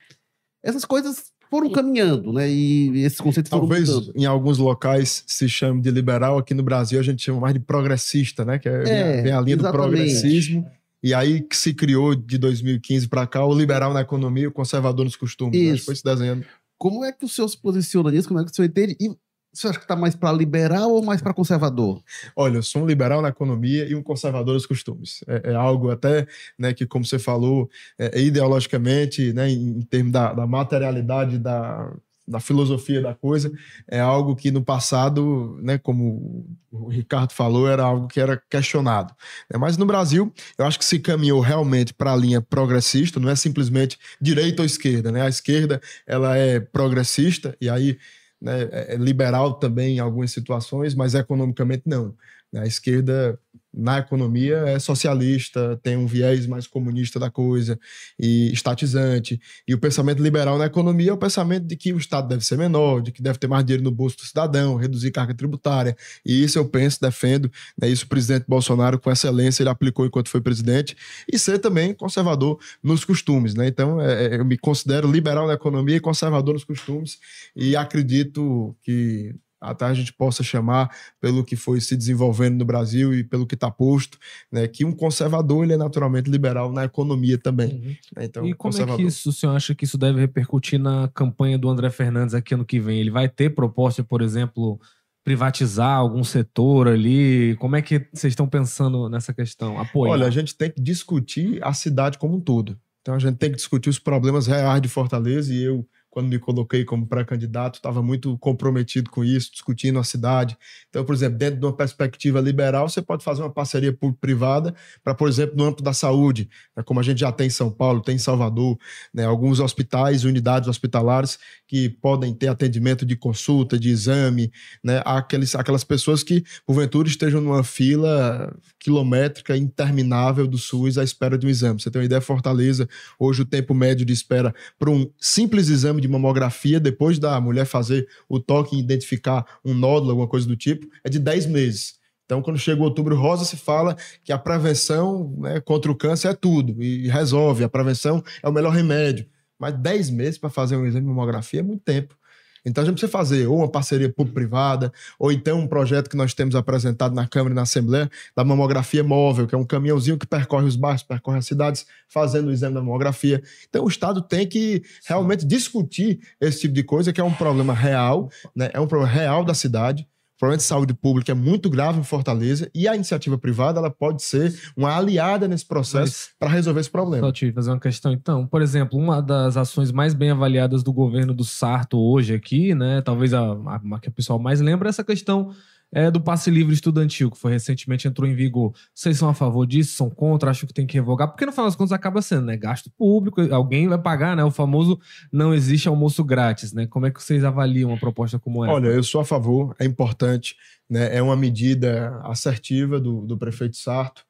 Essas 0.65 0.85
coisas 0.85 1.33
foram 1.51 1.71
caminhando, 1.71 2.33
né, 2.33 2.51
e 2.51 3.05
esses 3.05 3.21
conceitos 3.21 3.51
foram 3.51 3.69
Talvez 3.69 3.89
mudando. 3.89 4.13
em 4.17 4.25
alguns 4.25 4.59
locais 4.59 5.23
se 5.27 5.49
chame 5.49 5.81
de 5.81 5.91
liberal, 5.91 6.39
aqui 6.39 6.53
no 6.55 6.63
Brasil 6.65 6.99
a 6.99 7.03
gente 7.03 7.23
chama 7.23 7.39
mais 7.41 7.55
de 7.55 7.61
progressista, 7.61 8.45
né? 8.45 8.59
Que 8.59 8.69
é, 8.69 8.83
É, 8.89 9.23
vem 9.23 9.33
a 9.33 9.41
linha 9.41 9.57
do 9.57 9.61
exatamente. 9.63 9.73
progressismo. 9.93 10.67
E 11.03 11.13
aí 11.15 11.43
que 11.43 11.55
se 11.57 11.75
criou 11.75 12.15
de 12.15 12.39
2015 12.39 13.07
para 13.09 13.27
cá 13.27 13.45
o 13.45 13.55
liberal 13.55 13.93
na 13.93 14.01
economia 14.01 14.45
e 14.45 14.47
o 14.47 14.53
conservador 14.53 15.05
nos 15.05 15.15
costumes. 15.17 15.53
né? 15.53 15.59
Acho 15.67 15.71
que 15.73 15.77
Isso. 15.77 15.85
Foi 15.85 15.95
se 15.97 16.03
desenhando. 16.03 16.45
Como 16.79 17.05
é 17.05 17.13
que 17.13 17.25
o 17.25 17.29
senhor 17.29 17.47
se 17.49 17.57
posiciona 17.61 18.11
nisso? 18.11 18.27
Como 18.27 18.41
é 18.41 18.45
que 18.45 18.51
o 18.51 18.55
senhor 18.55 18.67
entende? 18.69 18.97
E 18.99 19.11
senhor 19.59 19.71
acha 19.71 19.79
que 19.79 19.85
está 19.85 19.97
mais 19.97 20.15
para 20.15 20.33
liberal 20.33 20.91
ou 20.91 21.03
mais 21.03 21.21
para 21.21 21.35
conservador? 21.35 22.03
Olha, 22.35 22.59
eu 22.59 22.63
sou 22.63 22.83
um 22.83 22.87
liberal 22.87 23.23
na 23.23 23.29
economia 23.29 23.87
e 23.87 23.95
um 23.95 24.03
conservador 24.03 24.55
nos 24.55 24.67
costumes. 24.67 25.25
É, 25.27 25.53
é 25.53 25.55
algo 25.55 25.91
até 25.91 26.27
né, 26.59 26.73
que, 26.73 26.87
como 26.87 27.05
você 27.05 27.19
falou, 27.19 27.69
é, 27.99 28.21
ideologicamente, 28.21 29.33
né, 29.33 29.51
em, 29.51 29.79
em 29.79 29.83
termos 29.83 30.13
da, 30.13 30.33
da 30.33 30.47
materialidade 30.47 31.39
da, 31.39 31.93
da 32.27 32.41
filosofia 32.41 33.03
da 33.03 33.15
coisa, 33.15 33.53
é 33.87 34.01
algo 34.01 34.35
que 34.35 34.51
no 34.51 34.65
passado, 34.65 35.59
né, 35.63 35.77
como 35.77 36.47
o 36.73 36.89
Ricardo 36.89 37.33
falou, 37.33 37.69
era 37.69 37.83
algo 37.83 38.09
que 38.09 38.19
era 38.19 38.43
questionado. 38.49 39.15
né? 39.51 39.59
Mas 39.59 39.77
no 39.77 39.85
Brasil, 39.85 40.33
eu 40.59 40.65
acho 40.65 40.79
que 40.79 40.85
se 40.85 40.99
caminhou 40.99 41.41
realmente 41.41 41.93
para 41.93 42.13
a 42.13 42.17
linha 42.17 42.41
progressista, 42.41 43.21
não 43.21 43.29
é 43.29 43.37
simplesmente 43.37 43.99
direita 44.21 44.63
ou 44.63 44.67
esquerda. 44.67 45.13
Né? 45.13 45.23
A 45.23 45.29
esquerda 45.29 45.81
ela 46.07 46.37
é 46.37 46.59
progressista 46.59 47.57
e 47.61 47.69
aí 47.69 47.99
né, 48.41 48.63
é 48.73 48.95
é 48.95 48.97
liberal 48.97 49.55
também 49.55 49.97
em 49.97 50.01
algumas 50.01 50.33
situações, 50.33 50.95
mas 50.95 51.15
economicamente 51.15 51.85
não. 51.87 52.17
né? 52.53 52.63
A 52.63 52.67
esquerda 52.67 53.39
na 53.77 53.99
economia 53.99 54.59
é 54.67 54.79
socialista, 54.79 55.79
tem 55.83 55.97
um 55.97 56.07
viés 56.07 56.47
mais 56.47 56.67
comunista 56.67 57.19
da 57.19 57.31
coisa 57.31 57.79
e 58.19 58.53
estatizante. 58.53 59.41
E 59.67 59.75
o 59.75 59.79
pensamento 59.79 60.23
liberal 60.23 60.57
na 60.57 60.67
economia 60.67 61.11
é 61.11 61.13
o 61.13 61.19
pensamento 61.19 61.67
de 61.67 61.77
que 61.77 61.93
o 61.93 61.99
Estado 61.99 62.29
deve 62.29 62.45
ser 62.45 62.57
menor, 62.57 63.03
de 63.03 63.11
que 63.11 63.23
deve 63.23 63.39
ter 63.39 63.49
mais 63.49 63.65
dinheiro 63.65 63.83
no 63.83 63.91
bolso 63.91 64.17
do 64.17 64.23
cidadão, 64.23 64.77
reduzir 64.77 65.11
carga 65.11 65.35
tributária. 65.35 65.97
E 66.25 66.45
isso 66.45 66.59
eu 66.59 66.65
penso, 66.65 67.01
defendo, 67.01 67.51
né, 67.77 67.89
isso 67.89 68.05
o 68.05 68.09
presidente 68.09 68.45
Bolsonaro, 68.47 68.99
com 68.99 69.11
excelência, 69.11 69.63
ele 69.63 69.71
aplicou 69.71 70.07
enquanto 70.07 70.29
foi 70.29 70.41
presidente, 70.41 70.97
e 71.31 71.39
ser 71.39 71.59
também 71.59 71.93
conservador 71.93 72.59
nos 72.83 73.05
costumes. 73.05 73.55
Né? 73.55 73.67
Então, 73.67 74.01
é, 74.01 74.27
é, 74.27 74.39
eu 74.39 74.45
me 74.45 74.57
considero 74.57 75.11
liberal 75.11 75.47
na 75.47 75.55
economia 75.55 75.97
e 75.97 76.01
conservador 76.01 76.55
nos 76.55 76.65
costumes, 76.65 77.19
e 77.57 77.75
acredito 77.75 78.77
que 78.83 79.35
até 79.65 79.85
a 79.85 79.95
gente 79.95 80.13
possa 80.13 80.43
chamar 80.43 80.91
pelo 81.21 81.45
que 81.45 81.57
foi 81.57 81.81
se 81.81 81.97
desenvolvendo 81.97 82.59
no 82.59 82.65
Brasil 82.65 83.15
e 83.15 83.25
pelo 83.25 83.47
que 83.47 83.55
está 83.55 83.71
posto, 83.71 84.19
né, 84.51 84.67
que 84.69 84.85
um 84.85 84.93
conservador 84.93 85.65
ele 85.65 85.73
é 85.73 85.77
naturalmente 85.77 86.31
liberal 86.31 86.73
na 86.73 86.85
economia 86.85 87.39
também. 87.39 87.99
né? 88.17 88.25
Então, 88.25 88.47
e 88.47 88.55
como 88.55 88.77
é 88.77 88.97
que 88.97 89.03
isso, 89.03 89.31
o 89.31 89.33
senhor 89.33 89.55
acha 89.55 89.75
que 89.75 89.85
isso 89.85 89.99
deve 89.99 90.21
repercutir 90.21 90.79
na 90.79 91.09
campanha 91.09 91.59
do 91.59 91.69
André 91.69 91.91
Fernandes 91.91 92.35
aqui 92.35 92.55
ano 92.55 92.65
que 92.65 92.79
vem? 92.79 93.01
Ele 93.01 93.11
vai 93.11 93.29
ter 93.29 93.51
proposta, 93.51 94.05
por 94.05 94.23
exemplo, 94.23 94.81
privatizar 95.25 95.97
algum 95.97 96.23
setor 96.23 96.89
ali? 96.89 97.57
Como 97.57 97.75
é 97.75 97.83
que 97.83 98.07
vocês 98.13 98.33
estão 98.33 98.47
pensando 98.47 99.09
nessa 99.09 99.33
questão? 99.33 99.81
Apoiar? 99.81 100.13
Olha, 100.13 100.27
a 100.27 100.31
gente 100.31 100.55
tem 100.55 100.71
que 100.71 100.81
discutir 100.81 101.59
a 101.63 101.73
cidade 101.73 102.19
como 102.19 102.37
um 102.37 102.41
todo. 102.41 102.79
Então 103.01 103.15
a 103.15 103.19
gente 103.19 103.37
tem 103.37 103.51
que 103.51 103.57
discutir 103.57 103.91
os 103.91 103.99
problemas 103.99 104.47
reais 104.47 104.81
de 104.81 104.89
Fortaleza 104.89 105.53
e 105.53 105.63
eu, 105.63 105.87
quando 106.15 106.29
me 106.29 106.39
coloquei 106.39 106.85
como 106.85 107.09
pré-candidato, 107.09 107.75
estava 107.75 108.01
muito 108.01 108.39
comprometido 108.39 109.11
com 109.11 109.25
isso, 109.25 109.51
discutindo 109.51 109.99
a 109.99 110.05
cidade. 110.05 110.57
Então, 110.89 111.05
por 111.05 111.13
exemplo, 111.13 111.37
dentro 111.37 111.59
de 111.59 111.67
uma 111.67 111.77
perspectiva 111.77 112.41
liberal, 112.41 112.89
você 112.89 113.03
pode 113.03 113.25
fazer 113.25 113.43
uma 113.43 113.51
parceria 113.51 113.93
público-privada 113.93 114.77
para, 115.03 115.13
por 115.13 115.29
exemplo, 115.29 115.57
no 115.57 115.65
âmbito 115.65 115.83
da 115.83 115.93
saúde, 115.93 116.49
né, 116.77 116.85
como 116.85 117.01
a 117.01 117.03
gente 117.03 117.19
já 117.19 117.33
tem 117.33 117.49
em 117.49 117.51
São 117.51 117.69
Paulo, 117.69 118.01
tem 118.01 118.15
em 118.15 118.19
Salvador, 118.19 118.79
né, 119.13 119.25
alguns 119.25 119.59
hospitais, 119.59 120.23
unidades 120.23 120.69
hospitalares 120.69 121.37
que 121.67 121.89
podem 121.89 122.33
ter 122.33 122.47
atendimento 122.47 123.05
de 123.05 123.17
consulta, 123.17 123.77
de 123.77 123.91
exame, 123.91 124.53
né, 124.85 125.03
aqueles, 125.05 125.57
aquelas 125.57 125.83
pessoas 125.83 126.23
que, 126.23 126.45
porventura, 126.65 127.09
estejam 127.09 127.41
numa 127.41 127.65
fila 127.65 128.57
quilométrica 128.79 129.57
interminável 129.57 130.47
do 130.47 130.59
SUS 130.59 130.97
à 130.97 131.03
espera 131.03 131.37
de 131.37 131.45
um 131.45 131.51
exame. 131.51 131.81
Você 131.81 131.91
tem 131.91 132.01
uma 132.01 132.07
ideia, 132.07 132.21
Fortaleza, 132.21 132.89
hoje 133.19 133.43
o 133.43 133.45
tempo 133.45 133.75
médio 133.75 134.07
de 134.07 134.13
espera 134.13 134.55
para 134.79 134.91
um 134.91 135.11
simples 135.19 135.69
exame 135.69 136.04
de 136.07 136.13
mamografia, 136.13 136.79
depois 136.79 137.19
da 137.19 137.41
mulher 137.41 137.65
fazer 137.65 138.07
o 138.29 138.39
toque 138.39 138.77
e 138.77 138.81
identificar 138.81 139.45
um 139.65 139.75
nódulo, 139.75 140.11
alguma 140.11 140.29
coisa 140.29 140.47
do 140.47 140.57
tipo, 140.57 140.87
é 141.03 141.09
de 141.09 141.19
10 141.19 141.47
meses. 141.47 141.95
Então, 142.25 142.41
quando 142.41 142.59
chega 142.59 142.81
o 142.81 142.85
outubro 142.85 143.17
rosa, 143.17 143.45
se 143.45 143.57
fala 143.57 143.97
que 144.23 144.33
a 144.33 144.39
prevenção 144.39 145.35
né, 145.39 145.61
contra 145.61 145.91
o 145.91 145.95
câncer 145.95 146.29
é 146.29 146.35
tudo 146.35 146.83
e 146.83 147.09
resolve. 147.09 147.65
A 147.65 147.69
prevenção 147.69 148.23
é 148.43 148.49
o 148.49 148.53
melhor 148.53 148.73
remédio. 148.73 149.27
Mas 149.59 149.75
10 149.75 150.11
meses 150.11 150.39
para 150.39 150.51
fazer 150.51 150.77
um 150.77 150.87
exame 150.87 151.07
de 151.07 151.09
mamografia 151.09 151.61
é 151.61 151.63
muito 151.63 151.83
tempo. 151.83 152.17
Então 152.65 152.83
a 152.83 152.85
gente 152.87 152.95
precisa 152.95 153.13
fazer 153.13 153.47
ou 153.47 153.59
uma 153.59 153.69
parceria 153.69 154.09
público-privada, 154.09 154.93
ou 155.19 155.31
então 155.31 155.61
um 155.61 155.67
projeto 155.67 156.09
que 156.09 156.17
nós 156.17 156.33
temos 156.35 156.55
apresentado 156.55 157.15
na 157.15 157.29
Câmara 157.29 157.53
e 157.53 157.57
na 157.57 157.63
Assembleia, 157.63 158.11
da 158.35 158.45
mamografia 158.45 159.05
móvel, 159.05 159.47
que 159.47 159.55
é 159.55 159.59
um 159.59 159.65
caminhãozinho 159.65 160.19
que 160.19 160.27
percorre 160.27 160.67
os 160.67 160.77
bairros, 160.77 161.03
percorre 161.03 161.39
as 161.39 161.47
cidades, 161.47 161.87
fazendo 162.09 162.49
o 162.49 162.53
exame 162.53 162.75
da 162.75 162.81
mamografia. 162.81 163.43
Então 163.69 163.85
o 163.85 163.89
Estado 163.89 164.23
tem 164.23 164.47
que 164.47 164.83
realmente 165.07 165.45
discutir 165.45 166.21
esse 166.41 166.61
tipo 166.61 166.75
de 166.75 166.83
coisa, 166.83 167.13
que 167.13 167.21
é 167.21 167.25
um 167.25 167.35
problema 167.35 167.75
real, 167.75 168.31
né? 168.55 168.71
é 168.73 168.81
um 168.81 168.87
problema 168.87 169.13
real 169.13 169.45
da 169.45 169.55
cidade. 169.55 170.07
O 170.37 170.39
problema 170.39 170.57
de 170.57 170.65
saúde 170.65 170.93
pública 170.93 171.31
é 171.31 171.35
muito 171.35 171.71
grave 171.71 172.01
em 172.01 172.03
Fortaleza 172.03 172.69
e 172.75 172.89
a 172.89 172.95
iniciativa 172.97 173.39
privada 173.39 173.79
ela 173.79 173.91
pode 173.91 174.21
ser 174.23 174.53
uma 174.77 174.97
aliada 174.97 175.47
nesse 175.47 175.65
processo 175.65 176.31
para 176.41 176.49
resolver 176.49 176.81
esse 176.81 176.91
problema. 176.91 177.25
Só 177.25 177.33
te 177.33 177.53
fazer 177.53 177.71
uma 177.71 177.79
questão, 177.79 178.13
então. 178.13 178.45
Por 178.45 178.61
exemplo, 178.61 178.99
uma 178.99 179.23
das 179.23 179.57
ações 179.57 179.93
mais 179.93 180.13
bem 180.13 180.31
avaliadas 180.31 180.83
do 180.83 180.93
governo 180.93 181.33
do 181.33 181.45
Sarto 181.45 181.99
hoje 181.99 182.35
aqui, 182.35 182.75
né? 182.75 183.01
Talvez 183.03 183.33
a, 183.33 183.41
a, 183.41 183.81
a 183.93 184.01
que 184.01 184.09
o 184.09 184.13
pessoal 184.13 184.39
mais 184.39 184.61
lembra 184.61 184.89
é 184.89 184.91
essa 184.91 185.05
questão 185.05 185.53
é, 185.95 186.11
do 186.11 186.21
passe 186.21 186.51
livre 186.51 186.75
estudantil, 186.75 187.31
que 187.31 187.39
foi 187.39 187.53
recentemente 187.53 188.09
entrou 188.09 188.29
em 188.29 188.35
vigor. 188.35 188.75
Vocês 188.93 189.17
são 189.17 189.29
a 189.29 189.35
favor 189.35 189.65
disso? 189.65 189.97
São 189.97 190.11
contra? 190.11 190.51
Acham 190.51 190.67
que 190.67 190.75
tem 190.75 190.87
que 190.87 190.95
revogar? 190.95 191.29
Porque 191.29 191.47
no 191.47 191.53
final 191.53 191.67
das 191.67 191.77
contas 191.77 191.93
acaba 191.93 192.21
sendo, 192.21 192.47
né? 192.47 192.57
Gasto 192.57 192.91
público, 192.99 193.41
alguém 193.55 193.87
vai 193.87 193.97
pagar, 193.97 194.37
né? 194.37 194.43
O 194.43 194.51
famoso 194.51 194.99
não 195.33 195.55
existe 195.55 195.89
almoço 195.89 196.25
grátis, 196.25 196.73
né? 196.73 196.87
Como 196.89 197.07
é 197.07 197.13
que 197.13 197.23
vocês 197.23 197.45
avaliam 197.45 197.91
uma 197.91 197.99
proposta 197.99 198.39
como 198.41 198.65
essa? 198.65 198.75
Olha, 198.75 198.89
eu 198.89 199.03
sou 199.05 199.21
a 199.21 199.25
favor, 199.25 199.77
é 199.79 199.85
importante, 199.85 200.57
né? 200.91 201.17
É 201.17 201.23
uma 201.23 201.37
medida 201.37 202.21
assertiva 202.25 202.99
do, 202.99 203.25
do 203.25 203.39
prefeito 203.39 203.77
Sarto. 203.77 204.25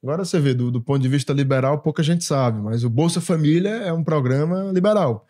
Agora 0.00 0.24
você 0.24 0.38
vê, 0.38 0.54
do, 0.54 0.70
do 0.70 0.80
ponto 0.80 1.02
de 1.02 1.08
vista 1.08 1.32
liberal, 1.32 1.80
pouca 1.80 2.04
gente 2.04 2.24
sabe, 2.24 2.60
mas 2.60 2.84
o 2.84 2.90
Bolsa 2.90 3.20
Família 3.20 3.70
é 3.70 3.92
um 3.92 4.04
programa 4.04 4.70
liberal. 4.72 5.26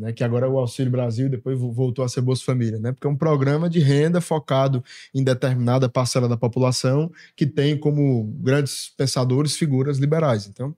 Né, 0.00 0.12
que 0.12 0.24
agora 0.24 0.46
é 0.46 0.48
o 0.48 0.58
Auxílio 0.58 0.90
Brasil 0.90 1.26
e 1.26 1.30
depois 1.30 1.58
voltou 1.58 2.04
a 2.04 2.08
ser 2.08 2.22
Bolsa 2.22 2.44
Família, 2.44 2.78
né, 2.78 2.92
porque 2.92 3.06
é 3.06 3.10
um 3.10 3.16
programa 3.16 3.68
de 3.68 3.78
renda 3.78 4.20
focado 4.20 4.82
em 5.14 5.22
determinada 5.22 5.88
parcela 5.88 6.28
da 6.28 6.36
população 6.36 7.10
que 7.36 7.46
tem 7.46 7.78
como 7.78 8.24
grandes 8.40 8.92
pensadores 8.96 9.56
figuras 9.56 9.98
liberais. 9.98 10.46
Então, 10.46 10.74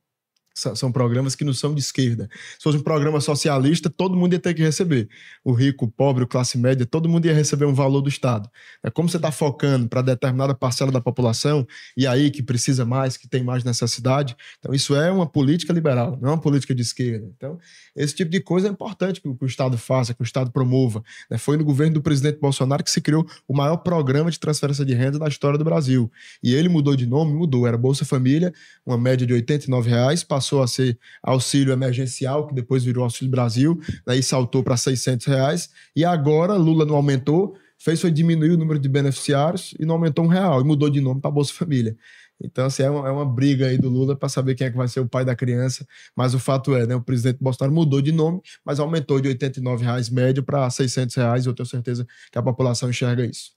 são 0.54 0.92
programas 0.92 1.34
que 1.34 1.44
não 1.44 1.52
são 1.52 1.74
de 1.74 1.80
esquerda. 1.80 2.28
Se 2.58 2.62
fosse 2.62 2.78
um 2.78 2.82
programa 2.82 3.20
socialista, 3.20 3.88
todo 3.88 4.16
mundo 4.16 4.32
ia 4.32 4.38
ter 4.38 4.54
que 4.54 4.62
receber. 4.62 5.08
O 5.44 5.52
rico, 5.52 5.86
o 5.86 5.90
pobre, 5.90 6.24
o 6.24 6.26
classe 6.26 6.58
média, 6.58 6.86
todo 6.86 7.08
mundo 7.08 7.26
ia 7.26 7.34
receber 7.34 7.64
um 7.64 7.74
valor 7.74 8.00
do 8.00 8.08
Estado. 8.08 8.48
É 8.82 8.90
como 8.90 9.08
você 9.08 9.16
está 9.16 9.30
focando 9.30 9.88
para 9.88 10.02
determinada 10.02 10.54
parcela 10.54 10.90
da 10.90 11.00
população, 11.00 11.66
e 11.96 12.06
aí 12.06 12.30
que 12.30 12.42
precisa 12.42 12.84
mais, 12.84 13.16
que 13.16 13.28
tem 13.28 13.42
mais 13.42 13.64
necessidade. 13.64 14.36
Então, 14.58 14.74
isso 14.74 14.94
é 14.94 15.10
uma 15.10 15.26
política 15.26 15.72
liberal, 15.72 16.18
não 16.20 16.30
é 16.30 16.32
uma 16.32 16.40
política 16.40 16.74
de 16.74 16.82
esquerda. 16.82 17.26
Então, 17.36 17.58
esse 17.96 18.14
tipo 18.14 18.30
de 18.30 18.40
coisa 18.40 18.68
é 18.68 18.70
importante 18.70 19.20
que 19.20 19.28
o 19.28 19.46
Estado 19.46 19.76
faça, 19.78 20.14
que 20.14 20.22
o 20.22 20.24
Estado 20.24 20.50
promova. 20.50 21.02
Né? 21.30 21.38
Foi 21.38 21.56
no 21.56 21.64
governo 21.64 21.94
do 21.94 22.02
presidente 22.02 22.38
Bolsonaro 22.38 22.82
que 22.82 22.90
se 22.90 23.00
criou 23.00 23.26
o 23.46 23.54
maior 23.54 23.78
programa 23.78 24.30
de 24.30 24.38
transferência 24.38 24.84
de 24.84 24.94
renda 24.94 25.18
da 25.18 25.28
história 25.28 25.58
do 25.58 25.64
Brasil. 25.64 26.10
E 26.42 26.54
ele 26.54 26.68
mudou 26.68 26.96
de 26.96 27.06
nome, 27.06 27.32
mudou. 27.32 27.66
Era 27.66 27.76
Bolsa 27.76 28.04
Família, 28.04 28.52
uma 28.84 28.98
média 28.98 29.26
de 29.26 29.32
89 29.32 29.90
reais, 29.90 30.24
passou 30.42 30.60
a 30.60 30.66
ser 30.66 30.98
auxílio 31.22 31.72
emergencial, 31.72 32.48
que 32.48 32.54
depois 32.54 32.82
virou 32.82 33.04
Auxílio 33.04 33.30
Brasil, 33.30 33.80
daí 34.04 34.20
saltou 34.22 34.62
para 34.64 34.76
600 34.76 35.26
reais, 35.26 35.70
e 35.94 36.04
agora 36.04 36.54
Lula 36.54 36.84
não 36.84 36.96
aumentou, 36.96 37.56
fez 37.78 38.00
foi 38.00 38.10
diminuir 38.10 38.50
o 38.50 38.58
número 38.58 38.80
de 38.80 38.88
beneficiários 38.88 39.72
e 39.78 39.86
não 39.86 39.94
aumentou 39.94 40.24
um 40.24 40.28
real, 40.28 40.60
e 40.60 40.64
mudou 40.64 40.90
de 40.90 41.00
nome 41.00 41.20
para 41.20 41.30
Bolsa 41.30 41.54
Família. 41.54 41.96
Então, 42.42 42.66
assim, 42.66 42.82
é 42.82 42.90
uma, 42.90 43.08
é 43.08 43.10
uma 43.12 43.24
briga 43.24 43.68
aí 43.68 43.78
do 43.78 43.88
Lula 43.88 44.16
para 44.16 44.28
saber 44.28 44.56
quem 44.56 44.66
é 44.66 44.70
que 44.70 44.76
vai 44.76 44.88
ser 44.88 44.98
o 44.98 45.08
pai 45.08 45.24
da 45.24 45.36
criança, 45.36 45.86
mas 46.16 46.34
o 46.34 46.40
fato 46.40 46.74
é, 46.74 46.88
né, 46.88 46.96
o 46.96 47.00
presidente 47.00 47.38
Bolsonaro 47.40 47.72
mudou 47.72 48.02
de 48.02 48.10
nome, 48.10 48.40
mas 48.64 48.80
aumentou 48.80 49.20
de 49.20 49.28
89 49.28 49.84
reais 49.84 50.10
médio 50.10 50.42
para 50.42 50.68
600 50.68 51.14
reais, 51.14 51.46
eu 51.46 51.54
tenho 51.54 51.66
certeza 51.66 52.04
que 52.32 52.38
a 52.38 52.42
população 52.42 52.90
enxerga 52.90 53.24
isso. 53.24 53.52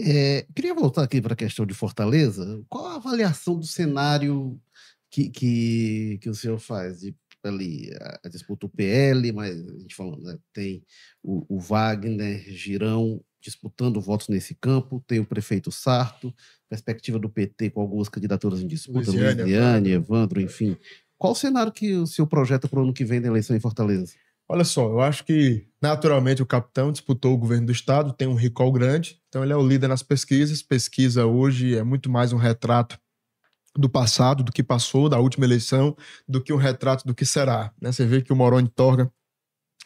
É, 0.00 0.46
queria 0.54 0.74
voltar 0.74 1.02
aqui 1.02 1.20
para 1.20 1.34
a 1.34 1.36
questão 1.36 1.66
de 1.66 1.74
Fortaleza. 1.74 2.62
Qual 2.68 2.86
a 2.86 2.96
avaliação 2.96 3.58
do 3.58 3.66
cenário 3.66 4.58
que, 5.14 5.30
que, 5.30 6.18
que 6.20 6.28
o 6.28 6.34
senhor 6.34 6.58
faz 6.58 7.00
de 7.00 7.14
ali 7.44 7.92
a, 8.00 8.20
a 8.24 8.28
disputa 8.28 8.66
o 8.66 8.68
PL, 8.68 9.30
mas 9.32 9.54
a 9.54 9.78
gente 9.78 9.94
falando, 9.94 10.24
né, 10.24 10.36
tem 10.52 10.82
o, 11.22 11.44
o, 11.56 11.60
Wagner 11.60 12.42
Girão 12.48 13.22
disputando 13.40 14.00
votos 14.00 14.28
nesse 14.28 14.54
campo, 14.54 15.04
tem 15.06 15.20
o 15.20 15.26
prefeito 15.26 15.70
Sarto, 15.70 16.34
perspectiva 16.68 17.18
do 17.18 17.28
PT 17.28 17.70
com 17.70 17.82
algumas 17.82 18.08
candidaturas 18.08 18.60
em 18.60 18.66
disputa, 18.66 19.10
Luiziane, 19.10 19.90
Evandro, 19.90 20.40
enfim. 20.40 20.76
Qual 21.18 21.34
o 21.34 21.36
cenário 21.36 21.70
que 21.70 21.94
o 21.94 22.06
senhor 22.06 22.26
projeta 22.26 22.66
para 22.66 22.80
o 22.80 22.82
ano 22.82 22.94
que 22.94 23.04
vem 23.04 23.20
da 23.20 23.28
eleição 23.28 23.54
em 23.54 23.60
Fortaleza? 23.60 24.14
Olha 24.48 24.64
só, 24.64 24.88
eu 24.88 25.00
acho 25.00 25.24
que 25.24 25.66
naturalmente 25.80 26.42
o 26.42 26.46
capitão 26.46 26.90
disputou 26.90 27.34
o 27.34 27.38
governo 27.38 27.66
do 27.66 27.72
estado, 27.72 28.12
tem 28.12 28.26
um 28.26 28.34
recall 28.34 28.72
grande, 28.72 29.20
então 29.28 29.44
ele 29.44 29.52
é 29.52 29.56
o 29.56 29.66
líder 29.66 29.88
nas 29.88 30.02
pesquisas. 30.02 30.62
Pesquisa 30.62 31.26
hoje 31.26 31.76
é 31.76 31.84
muito 31.84 32.10
mais 32.10 32.32
um 32.32 32.36
retrato 32.38 32.98
do 33.76 33.88
passado, 33.88 34.44
do 34.44 34.52
que 34.52 34.62
passou, 34.62 35.08
da 35.08 35.18
última 35.18 35.44
eleição, 35.44 35.96
do 36.28 36.40
que 36.40 36.52
um 36.52 36.56
retrato 36.56 37.06
do 37.06 37.14
que 37.14 37.26
será. 37.26 37.72
Né? 37.80 37.90
Você 37.90 38.06
vê 38.06 38.22
que 38.22 38.32
o 38.32 38.36
Moroni 38.36 38.68
Torga 38.68 39.10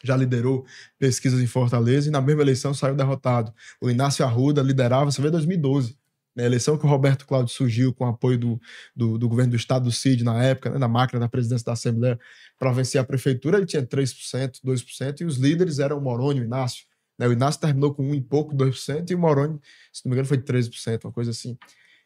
já 0.03 0.15
liderou 0.15 0.65
pesquisas 0.97 1.41
em 1.41 1.47
Fortaleza 1.47 2.07
e 2.07 2.11
na 2.11 2.21
mesma 2.21 2.41
eleição 2.41 2.73
saiu 2.73 2.95
derrotado. 2.95 3.53
O 3.81 3.89
Inácio 3.89 4.23
Arruda 4.23 4.61
liderava, 4.61 5.11
você 5.11 5.21
vê 5.21 5.29
2012, 5.29 5.97
né? 6.35 6.43
a 6.43 6.45
eleição 6.45 6.77
que 6.77 6.85
o 6.85 6.89
Roberto 6.89 7.25
Cláudio 7.25 7.53
surgiu 7.53 7.93
com 7.93 8.05
apoio 8.05 8.37
do, 8.37 8.61
do, 8.95 9.17
do 9.17 9.27
governo 9.27 9.51
do 9.51 9.57
estado 9.57 9.83
do 9.83 9.91
CID 9.91 10.23
na 10.23 10.41
época, 10.43 10.69
né? 10.69 10.77
na 10.77 10.87
máquina 10.87 11.19
da 11.19 11.27
presidência 11.27 11.65
da 11.65 11.73
Assembleia, 11.73 12.19
para 12.57 12.71
vencer 12.71 13.01
a 13.01 13.03
prefeitura, 13.03 13.57
ele 13.57 13.65
tinha 13.65 13.85
3%, 13.85 14.59
2%, 14.63 15.21
e 15.21 15.25
os 15.25 15.37
líderes 15.37 15.79
eram 15.79 15.97
o 15.97 16.01
Moroni 16.01 16.39
e 16.39 16.43
o 16.43 16.45
Inácio. 16.45 16.85
Né? 17.17 17.27
O 17.27 17.33
Inácio 17.33 17.59
terminou 17.59 17.93
com 17.93 18.03
um 18.03 18.15
e 18.15 18.21
pouco, 18.21 18.55
2%, 18.55 19.09
e 19.09 19.15
o 19.15 19.19
Moroni, 19.19 19.59
se 19.91 20.05
não 20.05 20.11
me 20.11 20.15
engano, 20.15 20.27
foi 20.27 20.37
13%, 20.37 21.05
uma 21.05 21.11
coisa 21.11 21.31
assim. 21.31 21.57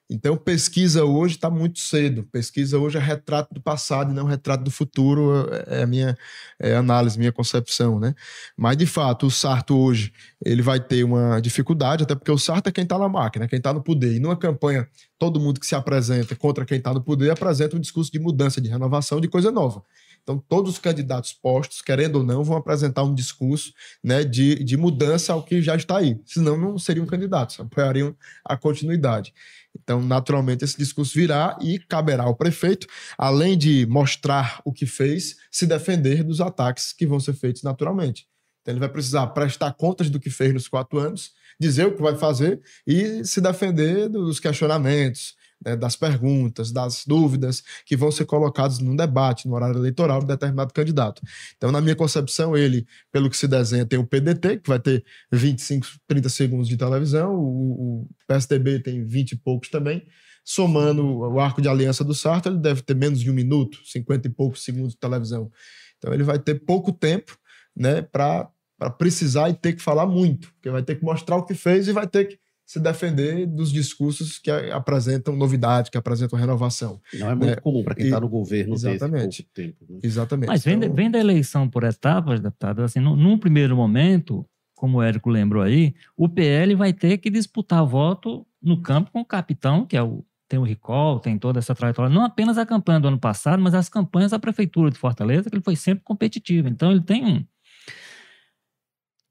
Então, 0.10 0.36
pesquisa 0.38 1.06
hoje 1.06 1.36
está 1.36 1.50
muito 1.50 1.80
cedo. 1.80 2.24
Pesquisa 2.32 2.78
hoje 2.78 2.98
é 2.98 3.02
retrato 3.02 3.54
do 3.54 3.62
passado 3.62 4.12
e 4.12 4.14
não 4.14 4.26
retrato 4.26 4.64
do 4.64 4.70
futuro, 4.72 5.50
é, 5.68 5.80
é 5.80 5.84
a 5.84 5.88
minha 5.88 6.18
é 6.60 6.76
a 6.76 6.80
análise, 6.80 7.18
minha 7.18 7.32
concepção, 7.32 8.00
né? 8.00 8.14
Mas, 8.56 8.78
de 8.78 8.86
fato, 8.86 9.28
o 9.28 9.32
Sarto 9.32 9.76
hoje 9.78 10.14
ele 10.46 10.62
vai 10.62 10.80
ter 10.80 11.04
uma 11.04 11.40
dificuldade, 11.40 12.04
até 12.04 12.16
porque 12.16 12.32
o 12.32 12.38
Sarto 12.38 12.68
é 12.68 12.72
quem 12.72 12.84
está 12.84 12.98
na 12.98 13.10
máquina, 13.10 13.48
quem 13.48 13.58
está 13.58 13.74
no 13.74 13.82
poder. 13.82 14.14
E 14.14 14.20
numa 14.20 14.38
campanha, 14.38 14.88
todo 15.18 15.40
mundo 15.40 15.60
que 15.60 15.66
se 15.66 15.76
apresenta 15.76 16.36
contra 16.36 16.66
quem 16.66 16.78
está 16.78 16.94
no 16.94 17.02
poder 17.02 17.32
apresenta 17.32 17.76
um 17.76 17.80
discurso 17.80 18.12
de 18.12 18.20
mudança, 18.20 18.60
de 18.60 18.70
renovação, 18.70 19.22
de 19.22 19.28
coisa 19.28 19.52
nova. 19.52 19.84
Então, 20.24 20.42
todos 20.48 20.72
os 20.72 20.80
candidatos 20.80 21.34
postos, 21.34 21.82
querendo 21.82 22.16
ou 22.16 22.24
não, 22.24 22.44
vão 22.46 22.56
apresentar 22.56 23.04
um 23.04 23.14
discurso 23.14 23.74
né, 24.02 24.24
de, 24.24 24.64
de 24.64 24.78
mudança 24.78 25.34
ao 25.34 25.44
que 25.44 25.62
já 25.62 25.76
está 25.76 25.98
aí. 25.98 26.18
Senão, 26.26 26.58
não 26.58 26.78
seriam 26.78 27.06
candidatos, 27.06 27.60
apoiariam 27.60 28.16
a 28.46 28.56
continuidade. 28.56 29.34
Então, 29.76 30.02
naturalmente, 30.02 30.64
esse 30.64 30.78
discurso 30.78 31.14
virá 31.14 31.58
e 31.62 31.80
caberá 31.80 32.24
ao 32.24 32.36
prefeito, 32.36 32.88
além 33.18 33.58
de 33.58 33.86
mostrar 33.88 34.62
o 34.64 34.72
que 34.72 34.86
fez, 34.86 35.36
se 35.52 35.66
defender 35.66 36.24
dos 36.24 36.40
ataques 36.40 36.94
que 36.94 37.08
vão 37.08 37.20
ser 37.20 37.34
feitos 37.34 37.64
naturalmente. 37.64 38.28
Então, 38.62 38.74
ele 38.74 38.80
vai 38.80 38.90
precisar 38.90 39.28
prestar 39.28 39.74
contas 39.74 40.10
do 40.10 40.20
que 40.20 40.30
fez 40.30 40.54
nos 40.54 40.68
quatro 40.68 41.00
anos, 41.00 41.32
dizer 41.60 41.88
o 41.88 41.96
que 41.96 42.02
vai 42.02 42.16
fazer 42.16 42.62
e 42.88 43.26
se 43.26 43.42
defender 43.42 44.08
dos 44.10 44.40
questionamentos, 44.40 45.36
né, 45.66 45.76
das 45.76 45.96
perguntas, 45.96 46.72
das 46.72 47.04
dúvidas 47.06 47.64
que 47.86 47.96
vão 47.96 48.12
ser 48.12 48.26
colocadas 48.26 48.80
num 48.80 48.96
debate, 48.96 49.48
no 49.48 49.56
horário 49.56 49.78
eleitoral 49.78 50.20
de 50.20 50.28
determinado 50.28 50.74
candidato. 50.74 51.22
Então, 51.56 51.72
na 51.72 51.82
minha 51.82 51.96
concepção, 51.96 52.56
ele, 52.56 52.86
pelo 53.12 53.30
que 53.30 53.38
se 53.38 53.48
desenha, 53.48 53.86
tem 53.86 54.00
o 54.00 54.06
PDT, 54.06 54.58
que 54.60 54.70
vai 54.70 54.80
ter 54.80 55.04
25, 55.32 55.86
30 56.08 56.30
segundos 56.30 56.68
de 56.68 56.78
televisão, 56.78 57.36
o, 57.36 58.04
o 58.04 58.10
PSDB 58.28 58.80
tem 58.80 59.06
20 59.06 59.32
e 59.32 59.36
poucos 59.38 59.70
também. 59.70 60.06
Somando 60.46 61.06
o 61.06 61.40
arco 61.40 61.62
de 61.62 61.70
aliança 61.70 62.04
do 62.04 62.14
Sarto, 62.14 62.50
ele 62.50 62.58
deve 62.58 62.82
ter 62.82 62.96
menos 62.96 63.22
de 63.22 63.32
um 63.32 63.34
minuto, 63.34 63.80
50 63.86 64.28
e 64.28 64.32
poucos 64.32 64.64
segundos 64.64 64.92
de 64.92 65.00
televisão. 65.00 65.50
Então, 65.98 66.14
ele 66.14 66.24
vai 66.24 66.38
ter 66.38 66.56
pouco 66.66 66.92
tempo 66.92 67.38
né, 67.76 68.02
para 68.02 68.50
precisar 68.98 69.50
e 69.50 69.54
ter 69.54 69.74
que 69.74 69.82
falar 69.82 70.06
muito, 70.06 70.52
porque 70.54 70.70
vai 70.70 70.84
ter 70.84 70.96
que 70.96 71.06
mostrar 71.06 71.38
o 71.38 71.46
que 71.46 71.54
fez 71.54 71.88
e 71.88 71.94
vai 71.94 72.06
ter 72.06 72.26
que 72.26 72.43
se 72.74 72.80
defender 72.80 73.46
dos 73.46 73.72
discursos 73.72 74.40
que 74.40 74.50
apresentam 74.50 75.36
novidade, 75.36 75.92
que 75.92 75.98
apresentam 75.98 76.40
renovação. 76.40 77.00
Não 77.14 77.30
é 77.30 77.36
muito 77.36 77.50
né? 77.52 77.56
comum 77.58 77.84
para 77.84 77.94
quem 77.94 78.06
está 78.06 78.20
no 78.20 78.28
governo 78.28 78.74
exatamente, 78.74 79.48
tempo. 79.54 79.86
Né? 79.88 80.00
Exatamente. 80.02 80.48
Mas 80.48 80.64
vem, 80.64 80.78
então... 80.78 80.92
vem 80.92 81.12
da 81.12 81.20
eleição 81.20 81.70
por 81.70 81.84
etapas, 81.84 82.40
deputado, 82.40 82.82
assim, 82.82 83.00
num, 83.00 83.16
num 83.16 83.38
primeiro 83.38 83.76
momento, 83.76 84.44
como 84.74 84.98
o 84.98 85.04
Érico 85.04 85.30
lembrou 85.30 85.62
aí, 85.62 85.94
o 86.18 86.28
PL 86.28 86.74
vai 86.74 86.92
ter 86.94 87.20
que 87.20 87.30
disputar 87.30 87.86
voto 87.86 88.44
no 88.60 88.82
campo 88.82 89.12
com 89.12 89.22
o 89.22 89.26
capitão, 89.26 89.86
que 89.86 89.96
é 89.96 90.02
o 90.02 90.26
tem 90.48 90.60
o 90.60 90.64
recall, 90.64 91.20
tem 91.20 91.38
toda 91.38 91.58
essa 91.58 91.74
trajetória, 91.74 92.14
não 92.14 92.24
apenas 92.24 92.60
a 92.60 92.66
campanha 92.66 93.00
do 93.00 93.08
ano 93.08 93.20
passado, 93.20 93.62
mas 93.62 93.74
as 93.74 93.90
campanhas 93.90 94.32
da 94.32 94.40
prefeitura 94.40 94.92
de 94.92 94.98
Fortaleza, 94.98 95.50
que 95.50 95.56
ele 95.56 95.64
foi 95.64 95.76
sempre 95.76 96.04
competitivo. 96.04 96.68
Então 96.68 96.92
ele 96.92 97.02
tem 97.02 97.26
um, 97.26 97.44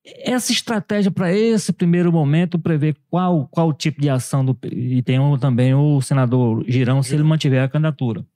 essa 0.04 0.52
estratégia 0.52 1.10
para 1.10 1.32
esse 1.32 1.72
primeiro 1.72 2.12
momento 2.12 2.58
prevê 2.58 2.94
qual, 3.08 3.46
qual 3.48 3.72
tipo 3.72 4.00
de 4.00 4.10
ação 4.10 4.44
do, 4.44 4.56
e 4.64 5.00
tem 5.02 5.18
um, 5.18 5.38
também 5.38 5.74
o 5.74 6.00
senador 6.00 6.64
Girão 6.66 7.02
se 7.02 7.14
ele 7.14 7.22
mantiver 7.22 7.62
a 7.62 7.68
candidatura. 7.68 8.26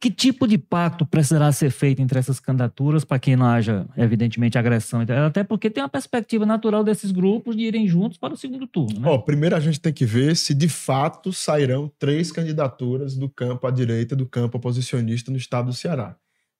Que 0.00 0.10
tipo 0.10 0.46
de 0.46 0.58
pacto 0.58 1.06
precisará 1.06 1.50
ser 1.50 1.70
feito 1.70 2.02
entre 2.02 2.18
essas 2.18 2.38
candidaturas 2.38 3.06
para 3.06 3.18
que 3.18 3.34
não 3.34 3.46
haja, 3.46 3.86
evidentemente, 3.96 4.58
agressão? 4.58 5.00
Até 5.00 5.42
porque 5.42 5.70
tem 5.70 5.82
uma 5.82 5.88
perspectiva 5.88 6.44
natural 6.44 6.84
desses 6.84 7.10
grupos 7.10 7.56
de 7.56 7.62
irem 7.62 7.88
juntos 7.88 8.18
para 8.18 8.34
o 8.34 8.36
segundo 8.36 8.66
turno. 8.66 9.00
Né? 9.00 9.08
Oh, 9.08 9.18
primeiro 9.18 9.56
a 9.56 9.60
gente 9.60 9.80
tem 9.80 9.94
que 9.94 10.04
ver 10.04 10.36
se 10.36 10.52
de 10.52 10.68
fato 10.68 11.32
sairão 11.32 11.90
três 11.98 12.30
candidaturas 12.30 13.16
do 13.16 13.30
campo 13.30 13.66
à 13.66 13.70
direita, 13.70 14.14
do 14.14 14.26
campo 14.26 14.58
oposicionista 14.58 15.30
no 15.30 15.38
estado 15.38 15.66
do 15.66 15.72
Ceará. 15.72 16.14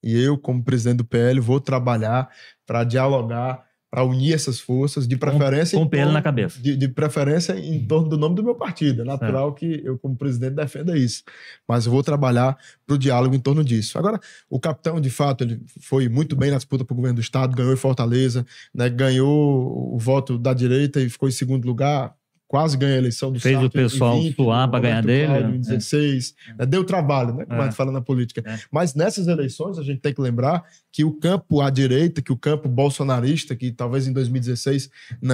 E 0.05 0.23
eu, 0.23 0.37
como 0.37 0.63
presidente 0.63 0.99
do 0.99 1.05
PL, 1.05 1.41
vou 1.41 1.59
trabalhar 1.59 2.29
para 2.67 2.85
dialogar, 2.85 3.65
para 3.91 4.05
unir 4.05 4.35
essas 4.35 4.61
forças, 4.61 5.09
de 5.09 5.17
preferência. 5.17 5.79
Com, 5.79 5.85
com 5.85 5.91
PL 5.91 6.13
na 6.13 6.21
cabeça. 6.21 6.61
De, 6.61 6.77
de, 6.77 6.89
preferência 6.89 7.59
em 7.59 7.87
torno 7.87 8.09
do 8.11 8.19
nome 8.19 8.35
do 8.35 8.43
meu 8.43 8.55
partido. 8.55 9.01
É 9.01 9.05
natural 9.05 9.51
é. 9.51 9.53
que 9.53 9.83
eu, 9.83 9.99
como 9.99 10.15
presidente, 10.15 10.57
defenda 10.57 10.99
isso. 10.99 11.23
Mas 11.67 11.87
eu 11.87 11.93
vou 11.93 12.03
trabalhar 12.03 12.59
para 12.87 12.97
o 12.97 12.99
diálogo 12.99 13.35
em 13.35 13.41
torno 13.41 13.65
disso. 13.65 13.99
Agora, 13.99 14.21
o 14.51 14.61
capitão, 14.61 15.01
de 15.01 15.09
fato, 15.09 15.43
ele 15.43 15.63
foi 15.81 16.07
muito 16.09 16.37
bem 16.37 16.51
na 16.51 16.57
disputa 16.57 16.85
para 16.85 16.93
o 16.93 16.97
governo 16.97 17.17
do 17.17 17.23
Estado, 17.23 17.57
ganhou 17.57 17.73
em 17.73 17.77
Fortaleza, 17.77 18.45
né, 18.75 18.91
ganhou 18.91 19.95
o 19.95 19.99
voto 19.99 20.39
da 20.39 20.53
direita 20.53 21.01
e 21.01 21.09
ficou 21.09 21.29
em 21.29 21.33
segundo 21.33 21.65
lugar 21.65 22.15
quase 22.55 22.77
ganha 22.77 22.95
a 22.95 22.99
eleição 22.99 23.33
do 23.33 23.41
Fez 23.41 23.61
o 23.61 23.69
pessoal 23.69 24.23
20, 24.23 24.37
suar 24.37 24.71
para 24.71 24.79
ganhar 24.79 25.03
dele. 25.03 25.57
Em 25.57 25.59
16. 25.59 26.35
É. 26.51 26.55
Né? 26.59 26.67
Deu 26.67 26.85
trabalho, 26.85 27.35
né? 27.35 27.45
Como 27.45 27.59
é. 27.59 27.63
a 27.63 27.65
gente 27.65 27.75
fala 27.75 27.91
na 27.91 28.01
política. 28.01 28.45
É. 28.47 28.61
Mas 28.71 28.95
nessas 28.95 29.27
eleições, 29.27 29.77
a 29.77 29.83
gente 29.83 30.01
tem 30.01 30.15
que 30.15 30.21
lembrar 30.21 30.63
que 30.93 31.03
o 31.03 31.11
campo 31.11 31.61
à 31.61 31.69
direita, 31.69 32.23
que 32.23 32.31
o 32.31 32.37
campo 32.37 32.69
bolsonarista, 32.69 33.57
que 33.57 33.73
talvez 33.73 34.07
em 34.07 34.13
2016 34.13 34.89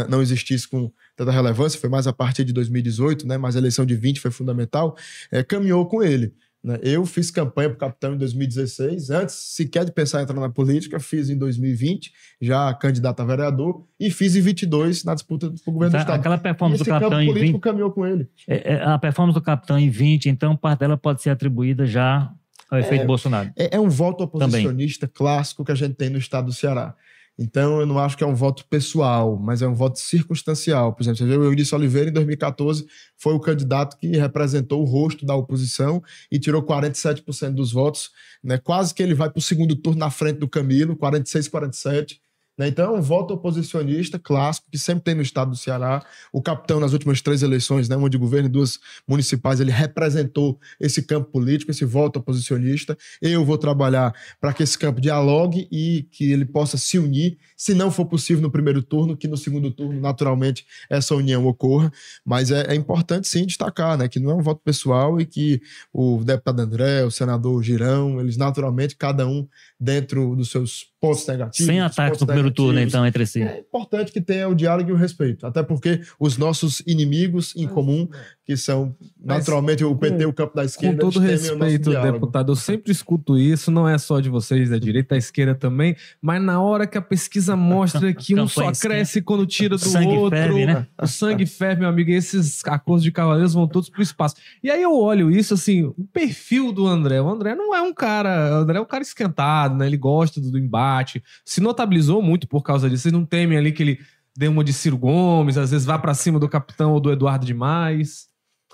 não 0.09 0.23
existisse 0.23 0.67
com 0.67 0.91
tanta 1.15 1.31
relevância, 1.31 1.79
foi 1.79 1.91
mais 1.91 2.07
a 2.07 2.13
partir 2.15 2.43
de 2.43 2.55
2018, 2.55 3.29
né? 3.29 3.37
Mas 3.37 3.55
a 3.55 3.59
eleição 3.59 3.85
de 3.85 3.95
20 3.95 4.19
foi 4.19 4.31
fundamental, 4.31 4.97
é, 5.31 5.43
caminhou 5.43 5.85
com 5.85 6.03
ele. 6.03 6.33
Né? 6.63 6.79
Eu 6.83 7.07
fiz 7.07 7.31
campanha 7.31 7.71
para 7.71 7.77
o 7.77 7.79
capitão 7.79 8.15
em 8.15 8.19
2016, 8.19 9.11
antes 9.11 9.35
sequer 9.35 9.85
de 9.85 9.93
pensar 9.93 10.21
em 10.21 10.25
entrar 10.25 10.39
na 10.39 10.51
política, 10.51 11.01
fiz 11.01 11.31
em 11.31 11.39
2020, 11.39 12.13
já 12.41 12.73
candidato 12.75 13.21
a 13.21 13.25
vereador, 13.25 13.85
e 13.99 14.11
fiz 14.11 14.37
em 14.37 14.41
22 14.41 15.05
na 15.05 15.15
disputa 15.15 15.51
para 15.51 15.71
o 15.71 15.73
governo 15.73 15.93
Tá, 15.93 15.99
do 15.99 16.03
Estado. 16.03 16.21
Aquela 16.21 16.39
performance 16.39 16.85
do 16.85 16.89
capitão 16.89 17.21
em 17.21 17.27
político 17.27 17.53
20, 17.53 17.63
caminhou 17.63 17.91
com 17.91 18.07
ele. 18.07 18.29
é, 18.47 18.75
é, 18.75 18.83
a 18.83 18.99
performance 18.99 19.39
do 19.39 19.43
capitão 19.43 19.79
em 19.79 19.89
20, 19.89 20.29
então 20.29 20.55
parte 20.55 20.81
dela 20.81 20.97
pode 20.97 21.23
ser 21.23 21.31
atribuída 21.31 21.87
já 21.87 22.31
ao 22.71 22.79
efeito 22.79 23.07
Bolsonaro. 23.07 23.51
É, 23.57 23.77
é 23.77 23.81
um 23.81 23.89
voto 23.89 24.25
oposicionista 24.25 25.09
clássico 25.09 25.65
que 25.65 25.73
a 25.73 25.75
gente 25.75 25.95
tem 25.95 26.11
no 26.11 26.19
estado 26.19 26.47
do 26.47 26.53
Ceará. 26.53 26.95
Então, 27.43 27.81
eu 27.81 27.87
não 27.87 27.99
acho 27.99 28.19
que 28.19 28.23
é 28.23 28.27
um 28.27 28.35
voto 28.35 28.67
pessoal, 28.67 29.39
mas 29.39 29.63
é 29.63 29.67
um 29.67 29.73
voto 29.75 29.99
circunstancial. 29.99 30.93
Por 30.93 31.03
exemplo, 31.03 31.17
você 31.17 31.25
vê 31.25 31.39
o 31.39 31.45
Eurício 31.45 31.75
Oliveira, 31.75 32.11
em 32.11 32.13
2014, 32.13 32.87
foi 33.17 33.33
o 33.33 33.41
candidato 33.41 33.97
que 33.97 34.09
representou 34.09 34.83
o 34.83 34.85
rosto 34.85 35.25
da 35.25 35.35
oposição 35.35 36.03
e 36.31 36.39
tirou 36.39 36.63
47% 36.63 37.55
dos 37.55 37.73
votos. 37.73 38.11
Né? 38.45 38.59
Quase 38.59 38.95
que 38.95 39.03
ele 39.03 39.15
vai 39.15 39.31
para 39.31 39.39
o 39.39 39.43
segundo 39.43 39.75
turno 39.75 39.99
na 39.99 40.11
frente 40.11 40.39
do 40.39 40.47
Camilo, 40.47 40.95
46, 40.95 41.49
47. 41.49 42.21
Né? 42.61 42.69
Então, 42.69 42.95
um 42.95 43.01
voto 43.01 43.33
oposicionista 43.33 44.19
clássico 44.19 44.67
que 44.71 44.77
sempre 44.77 45.03
tem 45.03 45.15
no 45.15 45.23
estado 45.23 45.53
do 45.53 45.57
Ceará. 45.57 46.05
O 46.31 46.43
capitão, 46.43 46.79
nas 46.79 46.93
últimas 46.93 47.23
três 47.23 47.43
eleições, 47.43 47.89
né, 47.89 47.97
uma 47.97 48.11
de 48.11 48.19
governo 48.19 48.51
e 48.51 48.53
duas 48.53 48.79
municipais, 49.09 49.61
ele 49.61 49.71
representou 49.71 50.61
esse 50.79 51.01
campo 51.01 51.31
político, 51.31 51.71
esse 51.71 51.87
voto 51.87 52.19
oposicionista. 52.19 52.99
Eu 53.23 53.47
vou 53.47 53.57
trabalhar 53.57 54.15
para 54.39 54.53
que 54.53 54.63
esse 54.63 54.77
campo 54.77 55.01
dialogue 55.01 55.69
e 55.73 56.07
que 56.13 56.31
ele 56.31 56.45
possa 56.45 56.77
se 56.77 56.99
unir, 56.99 57.39
se 57.61 57.75
não 57.75 57.91
for 57.91 58.07
possível 58.07 58.41
no 58.41 58.51
primeiro 58.51 58.83
turno, 58.83 59.15
que 59.15 59.29
no 59.29 59.37
segundo 59.37 59.71
turno, 59.71 60.01
naturalmente, 60.01 60.65
essa 60.89 61.15
união 61.15 61.47
ocorra. 61.47 61.93
Mas 62.25 62.51
é, 62.51 62.73
é 62.73 62.75
importante, 62.75 63.29
sim, 63.29 63.45
destacar 63.45 63.99
né, 63.99 64.09
que 64.09 64.19
não 64.19 64.31
é 64.31 64.35
um 64.35 64.41
voto 64.41 64.63
pessoal 64.65 65.21
e 65.21 65.27
que 65.27 65.61
o 65.93 66.25
deputado 66.25 66.59
André, 66.61 67.05
o 67.05 67.11
senador 67.11 67.63
Girão, 67.63 68.19
eles 68.19 68.39
naturalmente, 68.39 68.97
cada 68.97 69.27
um 69.27 69.47
dentro 69.79 70.35
dos 70.35 70.51
seus 70.51 70.87
pontos 70.99 71.27
negativos. 71.27 71.67
Sem 71.67 71.81
pontos 71.83 72.21
no 72.23 72.27
primeiro 72.27 72.51
turno, 72.51 72.81
então, 72.81 73.07
entre 73.07 73.27
si. 73.27 73.43
é 73.43 73.59
importante 73.59 74.11
que 74.11 74.23
tenha 74.23 74.49
o 74.49 74.55
diálogo 74.55 74.89
e 74.89 74.93
o 74.95 74.97
respeito, 74.97 75.47
até 75.47 75.63
porque 75.63 76.01
os 76.19 76.39
nossos 76.39 76.81
inimigos 76.87 77.55
em 77.55 77.69
comum, 77.69 78.09
que 78.51 78.57
são 78.57 78.97
Mas, 79.25 79.39
naturalmente 79.39 79.85
o 79.85 79.95
PT 79.95 80.25
e 80.25 80.27
o 80.27 80.33
campo 80.33 80.57
da 80.57 80.63
Com 80.63 80.67
esquerda, 80.67 80.99
todo 80.99 81.25
eles 81.25 81.43
temem 81.43 81.55
o 81.55 81.59
nosso 81.61 81.73
respeito, 81.73 82.13
deputado, 82.13 82.51
eu 82.51 82.57
sempre 82.57 82.91
escuto 82.91 83.39
isso, 83.39 83.71
não 83.71 83.89
é 83.89 83.97
só 83.97 84.19
de 84.19 84.29
vocês, 84.29 84.71
da 84.71 84.77
direita, 84.77 85.15
da 85.15 85.17
esquerda 85.17 85.55
também, 85.55 85.95
mas 86.21 86.43
na 86.43 86.61
hora 86.61 86.85
que 86.85 86.99
a 86.99 87.03
pesquisa 87.03 87.55
mostra 87.55 88.11
que 88.13 88.35
um 88.35 88.49
só 88.49 88.73
cresce 88.73 89.23
quando 89.23 89.47
tira 89.47 89.77
do 89.77 89.79
Sangue 89.79 90.17
outro, 90.17 90.37
ferve, 90.37 90.67
né? 90.67 90.85
o 91.01 91.07
sangue 91.07 91.47
ferve, 91.47 91.83
meu 91.83 91.91
amigo, 91.91 92.11
e 92.11 92.15
esses 92.15 92.65
acordos 92.65 93.05
de 93.05 93.13
cavaleiros 93.13 93.55
vão 93.55 93.69
todos 93.69 93.89
pro 93.89 94.03
espaço. 94.03 94.35
E 94.65 94.69
aí 94.69 94.83
eu 94.83 94.99
olho 94.99 95.31
isso, 95.31 95.55
assim, 95.55 95.85
o 95.85 96.05
perfil 96.13 96.73
do 96.73 96.89
André, 96.89 97.21
o 97.21 97.29
André 97.29 97.55
não 97.55 97.73
é 97.73 97.81
um 97.81 97.95
cara, 97.95 98.59
o 98.59 98.63
André 98.63 98.79
é 98.79 98.83
um 98.83 98.87
cara 98.87 99.05
esquentado, 99.05 99.77
né, 99.77 99.87
ele 99.87 99.97
gosta 99.97 100.41
do, 100.41 100.51
do 100.51 100.59
embate, 100.59 101.23
se 101.45 101.61
notabilizou 101.61 102.21
muito 102.21 102.49
por 102.49 102.63
causa 102.63 102.91
disso, 102.91 103.05
vocês 103.05 103.13
não 103.13 103.25
temem 103.25 103.57
ali 103.57 103.71
que 103.71 103.83
ele 103.85 104.01
dê 104.37 104.49
uma 104.49 104.65
de 104.65 104.73
Ciro 104.73 104.99
Gomes, 104.99 105.57
às 105.57 105.71
vezes 105.71 105.87
vá 105.87 105.97
pra 105.97 106.15
cima 106.15 106.41
do 106.41 106.49
capitão 106.49 106.93
ou 106.95 106.99
do 106.99 107.13
Eduardo 107.13 107.47
demais... 107.47 108.30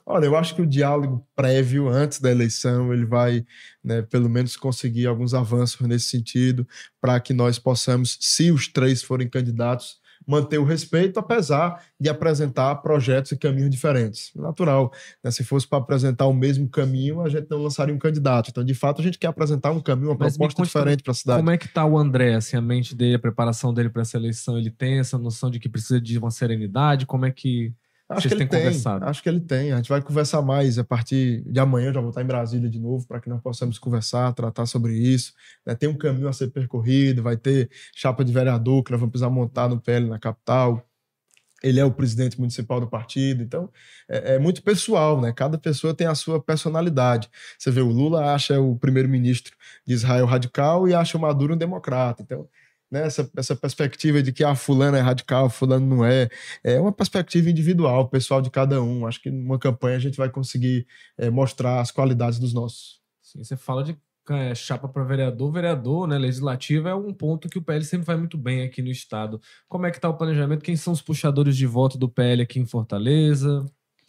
Olha, 0.09 0.27
eu 0.27 0.37
acho 0.37 0.55
que 0.55 0.63
o 0.63 0.67
diálogo 0.67 1.27
prévio, 1.35 1.89
antes 1.89 2.21
da 2.21 2.31
eleição, 2.31 2.93
ele 2.93 3.05
vai, 3.05 3.45
né, 3.83 4.03
pelo 4.03 4.31
menos, 4.31 4.57
conseguir 4.57 5.07
alguns 5.07 5.35
avanços 5.35 5.81
nesse 5.87 6.09
sentido, 6.09 6.67
para 7.01 7.19
que 7.19 7.35
nós 7.35 7.59
possamos, 7.59 8.17
se 8.21 8.53
os 8.53 8.69
três 8.69 9.03
forem 9.03 9.29
candidatos, 9.29 9.99
manter 10.27 10.59
o 10.59 10.65
respeito, 10.65 11.19
apesar 11.19 11.85
de 12.01 12.09
apresentar 12.09 12.75
projetos 12.77 13.33
e 13.33 13.37
caminhos 13.37 13.71
diferentes. 13.71 14.31
Natural. 14.35 14.93
Né? 15.23 15.31
Se 15.31 15.45
fosse 15.45 15.67
para 15.67 15.79
apresentar 15.79 16.27
o 16.27 16.33
mesmo 16.33 16.69
caminho, 16.69 17.21
a 17.21 17.29
gente 17.29 17.49
não 17.51 17.63
lançaria 17.63 17.95
um 17.95 17.99
candidato. 17.99 18.51
Então, 18.51 18.65
de 18.65 18.75
fato, 18.75 19.01
a 19.01 19.05
gente 19.05 19.19
quer 19.19 19.29
apresentar 19.29 19.71
um 19.71 19.81
caminho, 19.81 20.11
uma 20.11 20.17
Mas 20.19 20.37
proposta 20.37 20.63
diferente 20.63 21.03
para 21.03 21.13
a 21.13 21.15
cidade. 21.15 21.39
Como 21.39 21.51
é 21.51 21.59
que 21.59 21.69
tá 21.69 21.85
o 21.85 21.97
André, 21.99 22.35
assim, 22.35 22.57
a 22.57 22.61
mente 22.61 22.95
dele, 22.95 23.15
a 23.17 23.21
preparação 23.21 23.73
dele 23.73 23.89
para 23.89 24.03
essa 24.03 24.17
eleição? 24.17 24.59
Ele 24.59 24.71
tem 24.71 24.99
essa 24.99 25.19
noção 25.19 25.51
de 25.51 25.61
que 25.61 25.69
precisa 25.69 26.01
de 26.01 26.19
uma 26.19 26.31
serenidade? 26.31 27.07
Como 27.07 27.25
é 27.25 27.31
que 27.31 27.73
Acho 28.09 28.23
vocês 28.23 28.35
que 28.35 28.43
ele 28.43 28.49
tem, 28.49 28.61
conversado? 28.61 29.05
acho 29.05 29.23
que 29.23 29.29
ele 29.29 29.41
tem. 29.41 29.73
A 29.73 29.77
gente 29.77 29.89
vai 29.89 30.01
conversar 30.01 30.41
mais 30.41 30.79
a 30.79 30.85
partir 30.85 31.43
de 31.45 31.59
amanhã. 31.59 31.89
Eu 31.89 31.95
já 31.95 32.01
vou 32.01 32.11
estar 32.11 32.23
em 32.23 32.27
Brasília 32.27 32.71
de 32.71 32.79
novo 32.79 33.07
para 33.07 33.21
que 33.21 33.29
nós 33.29 33.41
possamos 33.41 33.79
conversar, 33.79 34.33
tratar 34.33 34.65
sobre 34.67 34.95
isso. 34.95 35.33
né? 35.65 35.75
Tem 35.75 35.89
um 35.89 35.97
caminho 35.97 36.29
a 36.29 36.33
ser 36.33 36.49
percorrido, 36.49 37.23
vai 37.23 37.37
ter 37.37 37.69
chapa 37.95 38.25
de 38.25 38.33
vereador 38.33 38.85
que 38.85 38.93
nós 38.93 39.01
vamos 39.01 39.11
precisar 39.11 39.31
montar 39.31 39.69
no 39.69 39.81
PL 39.81 40.09
na 40.09 40.21
capital. 40.21 40.87
Ele 41.63 41.81
é 41.81 41.85
o 41.85 41.91
presidente 41.91 42.39
municipal 42.39 42.79
do 42.79 42.87
partido, 42.87 43.43
então 43.43 43.69
é, 44.09 44.35
é 44.35 44.39
muito 44.39 44.63
pessoal, 44.63 45.21
né? 45.21 45.33
Cada 45.33 45.59
pessoa 45.59 45.95
tem 45.95 46.07
a 46.07 46.15
sua 46.15 46.41
personalidade. 46.41 47.29
Você 47.59 47.71
vê, 47.71 47.81
o 47.81 47.89
Lula 47.89 48.35
acha 48.35 48.61
o 48.61 48.77
primeiro-ministro 48.77 49.57
de 49.85 49.95
Israel 49.95 50.27
radical 50.27 50.87
e 50.87 50.95
acha 50.95 51.19
o 51.19 51.21
Maduro 51.21 51.55
um 51.55 51.57
democrata. 51.57 52.23
Então, 52.23 52.47
né, 52.91 53.07
essa, 53.07 53.31
essa 53.37 53.57
perspectiva 53.57 54.23
de 54.23 54.33
que 54.33 54.45
a 54.45 54.55
fulano 54.55 54.97
é 54.97 55.01
radical, 55.01 55.51
fulano 55.51 55.87
não 55.87 56.05
é, 56.05 56.29
é 56.63 56.81
uma 56.81 56.93
perspectiva 56.93 57.51
individual, 57.51 58.09
pessoal 58.09 58.41
de 58.41 58.51
cada 58.51 58.83
um. 58.83 59.07
Acho 59.07 59.21
que 59.21 59.31
numa 59.31 59.59
campanha 59.59 59.97
a 59.97 60.01
gente 60.01 60.17
vai 60.17 60.31
conseguir 60.31 60.87
é, 61.19 61.31
mostrar 61.31 61.81
as 61.81 61.91
qualidades 61.91 62.39
dos 62.39 62.53
nossos. 62.53 63.01
Sim, 63.23 63.43
você 63.43 63.57
fala 63.57 63.83
de 63.83 63.97
é, 64.29 64.55
chapa 64.55 64.89
para 64.89 65.05
vereador, 65.05 65.53
vereador, 65.53 66.09
né? 66.09 66.19
Legislativo 66.19 66.89
é 66.89 66.95
um 66.95 67.13
ponto 67.13 67.49
que 67.49 67.59
o 67.59 67.63
PL 67.63 67.85
sempre 67.85 68.07
vai 68.07 68.17
muito 68.17 68.37
bem 68.37 68.63
aqui 68.63 68.83
no 68.83 68.91
estado. 68.91 69.41
Como 69.69 69.87
é 69.87 69.91
que 69.91 70.01
tá 70.01 70.09
o 70.09 70.17
planejamento? 70.17 70.65
Quem 70.65 70.77
são 70.77 70.93
os 70.93 71.01
puxadores 71.01 71.57
de 71.57 71.67
voto 71.67 71.97
do 71.97 72.09
PL 72.09 72.43
aqui 72.43 72.59
em 72.59 72.67
Fortaleza? 72.67 73.65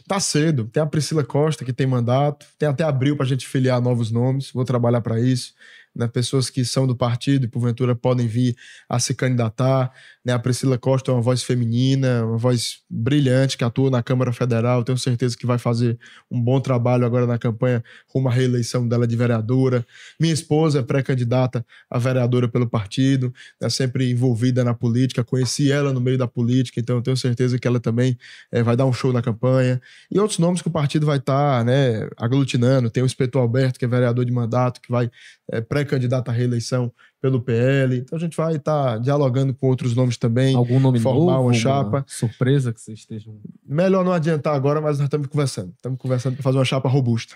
Tá 0.07 0.19
cedo. 0.19 0.65
Tem 0.65 0.81
a 0.81 0.85
Priscila 0.85 1.23
Costa, 1.23 1.65
que 1.65 1.73
tem 1.73 1.85
mandato. 1.85 2.45
Tem 2.57 2.67
até 2.67 2.83
abril 2.83 3.15
para 3.17 3.25
a 3.25 3.29
gente 3.29 3.45
filiar 3.45 3.81
novos 3.81 4.09
nomes. 4.09 4.51
Vou 4.51 4.63
trabalhar 4.63 5.01
para 5.01 5.19
isso. 5.19 5.53
Né? 5.97 6.07
Pessoas 6.07 6.49
que 6.49 6.63
são 6.63 6.85
do 6.85 6.95
partido 6.95 7.45
e, 7.45 7.47
porventura, 7.47 7.95
podem 7.95 8.27
vir 8.27 8.55
a 8.87 8.99
se 8.99 9.15
candidatar. 9.15 9.91
Né? 10.23 10.31
A 10.31 10.39
Priscila 10.39 10.77
Costa 10.77 11.11
é 11.11 11.13
uma 11.13 11.21
voz 11.21 11.43
feminina, 11.43 12.23
uma 12.23 12.37
voz 12.37 12.81
brilhante, 12.89 13.57
que 13.57 13.63
atua 13.63 13.89
na 13.89 14.03
Câmara 14.03 14.31
Federal. 14.31 14.83
Tenho 14.83 14.97
certeza 14.97 15.35
que 15.35 15.45
vai 15.45 15.57
fazer 15.57 15.97
um 16.29 16.39
bom 16.39 16.59
trabalho 16.59 17.05
agora 17.05 17.25
na 17.25 17.39
campanha 17.39 17.83
rumo 18.13 18.29
à 18.29 18.31
reeleição 18.31 18.87
dela 18.87 19.07
de 19.07 19.15
vereadora. 19.15 19.85
Minha 20.19 20.33
esposa 20.33 20.79
é 20.79 20.83
pré-candidata 20.83 21.65
a 21.89 21.97
vereadora 21.97 22.47
pelo 22.47 22.69
partido, 22.69 23.33
é 23.59 23.69
sempre 23.69 24.11
envolvida 24.11 24.63
na 24.63 24.73
política. 24.73 25.23
Conheci 25.23 25.71
ela 25.71 25.91
no 25.91 25.99
meio 25.99 26.17
da 26.17 26.27
política, 26.27 26.79
então 26.79 27.01
tenho 27.01 27.17
certeza 27.17 27.57
que 27.57 27.67
ela 27.67 27.79
também 27.79 28.17
eh, 28.51 28.61
vai 28.61 28.75
dar 28.75 28.85
um 28.85 28.93
show 28.93 29.11
na 29.11 29.21
campanha 29.21 29.81
e 30.11 30.19
outros 30.19 30.37
nomes 30.37 30.61
que 30.61 30.67
o 30.67 30.71
partido 30.71 31.05
vai 31.05 31.17
estar 31.17 31.65
né, 31.65 32.07
aglutinando. 32.17 32.89
Tem 32.89 33.01
o 33.01 33.05
Espetor 33.05 33.41
Alberto, 33.41 33.79
que 33.79 33.85
é 33.85 33.87
vereador 33.87 34.23
de 34.25 34.31
mandato, 34.31 34.79
que 34.81 34.91
vai 34.91 35.09
é, 35.51 35.61
pré-candidato 35.61 36.29
à 36.29 36.31
reeleição 36.31 36.91
pelo 37.21 37.41
PL. 37.41 37.97
Então 37.97 38.17
a 38.17 38.19
gente 38.21 38.35
vai 38.37 38.55
estar 38.57 38.99
dialogando 38.99 39.53
com 39.53 39.67
outros 39.67 39.95
nomes 39.95 40.17
também. 40.17 40.55
Algum 40.55 40.79
nome 40.79 40.99
formar 40.99 41.33
novo? 41.33 41.47
uma 41.47 41.53
chapa. 41.53 42.05
surpresa 42.07 42.73
que 42.73 42.81
vocês 42.81 42.99
estejam. 42.99 43.39
Melhor 43.65 44.03
não 44.03 44.11
adiantar 44.13 44.55
agora, 44.55 44.79
mas 44.81 44.97
nós 44.97 45.05
estamos 45.07 45.27
conversando. 45.27 45.73
Estamos 45.75 45.97
conversando 45.99 46.35
para 46.35 46.43
fazer 46.43 46.57
uma 46.57 46.65
chapa 46.65 46.89
robusta. 46.89 47.35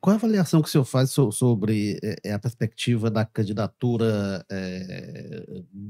Qual 0.00 0.12
é 0.12 0.16
a 0.16 0.18
avaliação 0.18 0.62
que 0.62 0.68
o 0.68 0.70
senhor 0.70 0.84
faz 0.84 1.10
so- 1.10 1.32
sobre 1.32 1.98
eh, 2.24 2.32
a 2.32 2.38
perspectiva 2.38 3.10
da 3.10 3.24
candidatura 3.24 4.44
eh, 4.50 5.44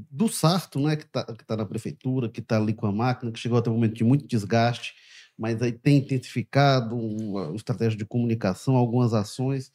do 0.09 0.27
Sarto, 0.27 0.79
né, 0.79 0.95
que 0.95 1.03
está 1.03 1.23
que 1.25 1.45
tá 1.45 1.55
na 1.57 1.65
prefeitura, 1.65 2.29
que 2.29 2.39
está 2.39 2.57
ali 2.57 2.73
com 2.73 2.87
a 2.87 2.91
máquina, 2.91 3.31
que 3.31 3.39
chegou 3.39 3.59
até 3.59 3.69
um 3.69 3.73
momento 3.73 3.95
de 3.95 4.03
muito 4.03 4.25
desgaste, 4.25 4.93
mas 5.37 5.61
aí 5.61 5.71
tem 5.71 5.97
intensificado 5.97 6.95
uma 6.95 7.47
uma 7.49 7.55
estratégia 7.55 7.97
de 7.97 8.05
comunicação, 8.05 8.75
algumas 8.75 9.13
ações. 9.13 9.71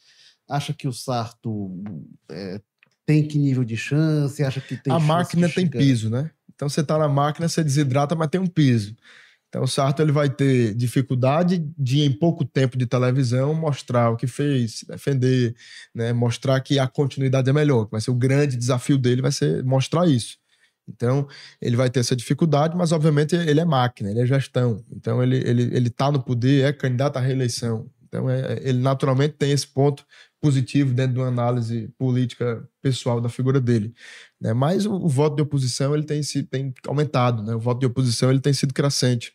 Acha 0.49 0.73
que 0.73 0.87
o 0.87 0.93
Sarto 0.93 1.83
eh, 2.31 2.61
tem 3.05 3.27
que 3.27 3.39
nível 3.39 3.65
de 3.65 3.77
chance? 3.77 4.43
Acha 4.43 4.61
que 4.61 4.77
tem 4.77 4.93
a 4.93 4.99
máquina 4.99 5.49
tem 5.49 5.69
piso, 5.69 6.11
né? 6.11 6.31
Então 6.55 6.69
você 6.69 6.81
está 6.81 6.99
na 6.99 7.09
máquina, 7.09 7.49
você 7.49 7.63
desidrata, 7.63 8.15
mas 8.15 8.29
tem 8.29 8.41
um 8.41 8.47
piso. 8.47 8.97
Então 9.49 9.63
o 9.63 9.69
Sarto 9.69 10.03
ele 10.03 10.13
vai 10.13 10.29
ter 10.29 10.75
dificuldade 10.75 11.65
de, 11.79 12.03
em 12.03 12.13
pouco 12.13 12.45
tempo 12.45 12.77
de 12.77 12.87
televisão, 12.87 13.55
mostrar 13.55 14.11
o 14.11 14.17
que 14.17 14.27
fez, 14.27 14.81
se 14.81 14.87
defender, 14.87 15.55
né? 15.95 16.13
mostrar 16.13 16.61
que 16.61 16.79
a 16.79 16.87
continuidade 16.87 17.49
é 17.49 17.53
melhor. 17.53 17.87
que 17.87 17.93
Vai 17.93 18.01
ser 18.01 18.11
o 18.11 18.15
grande 18.15 18.57
desafio 18.57 18.99
dele, 18.99 19.23
vai 19.23 19.33
ser 19.33 19.65
mostrar 19.65 20.07
isso. 20.07 20.39
Então, 20.89 21.27
ele 21.61 21.77
vai 21.77 21.91
ter 21.91 22.01
essa 22.01 22.15
dificuldade, 22.15 22.77
mas 22.77 22.93
obviamente 22.93 23.35
ele 23.35 23.59
é 23.59 23.65
máquina, 23.65 24.11
ele 24.11 24.21
é 24.21 24.27
gestão. 24.27 24.85
Então, 24.91 25.23
ele, 25.23 25.37
ele, 25.39 25.63
ele 25.75 25.91
tá 25.91 26.13
no 26.13 26.23
poder, 26.23 26.65
é 26.65 26.73
candidato 26.73 27.17
à 27.17 27.21
reeleição. 27.21 27.91
Então, 28.17 28.31
é, 28.31 28.59
ele 28.63 28.79
naturalmente 28.79 29.35
tem 29.35 29.53
esse 29.53 29.67
ponto 29.67 30.07
positivo 30.41 30.95
dentro 30.95 31.15
de 31.15 31.21
uma 31.21 31.29
análise 31.29 31.89
política 31.99 32.67
pessoal 32.81 33.21
da 33.21 33.29
figura 33.29 33.61
dele. 33.61 33.95
Né? 34.41 34.55
Mas 34.55 34.87
o, 34.87 34.95
o 34.95 35.09
voto 35.09 35.37
de 35.37 35.43
oposição 35.43 35.95
ele 35.95 36.05
tem, 36.05 36.23
se, 36.23 36.43
tem 36.43 36.73
aumentado, 36.87 37.43
né? 37.43 37.55
o 37.55 37.61
voto 37.61 37.81
de 37.81 37.87
oposição 37.87 38.31
ele 38.31 38.41
tem 38.41 38.53
sido 38.53 38.73
crescente. 38.73 39.35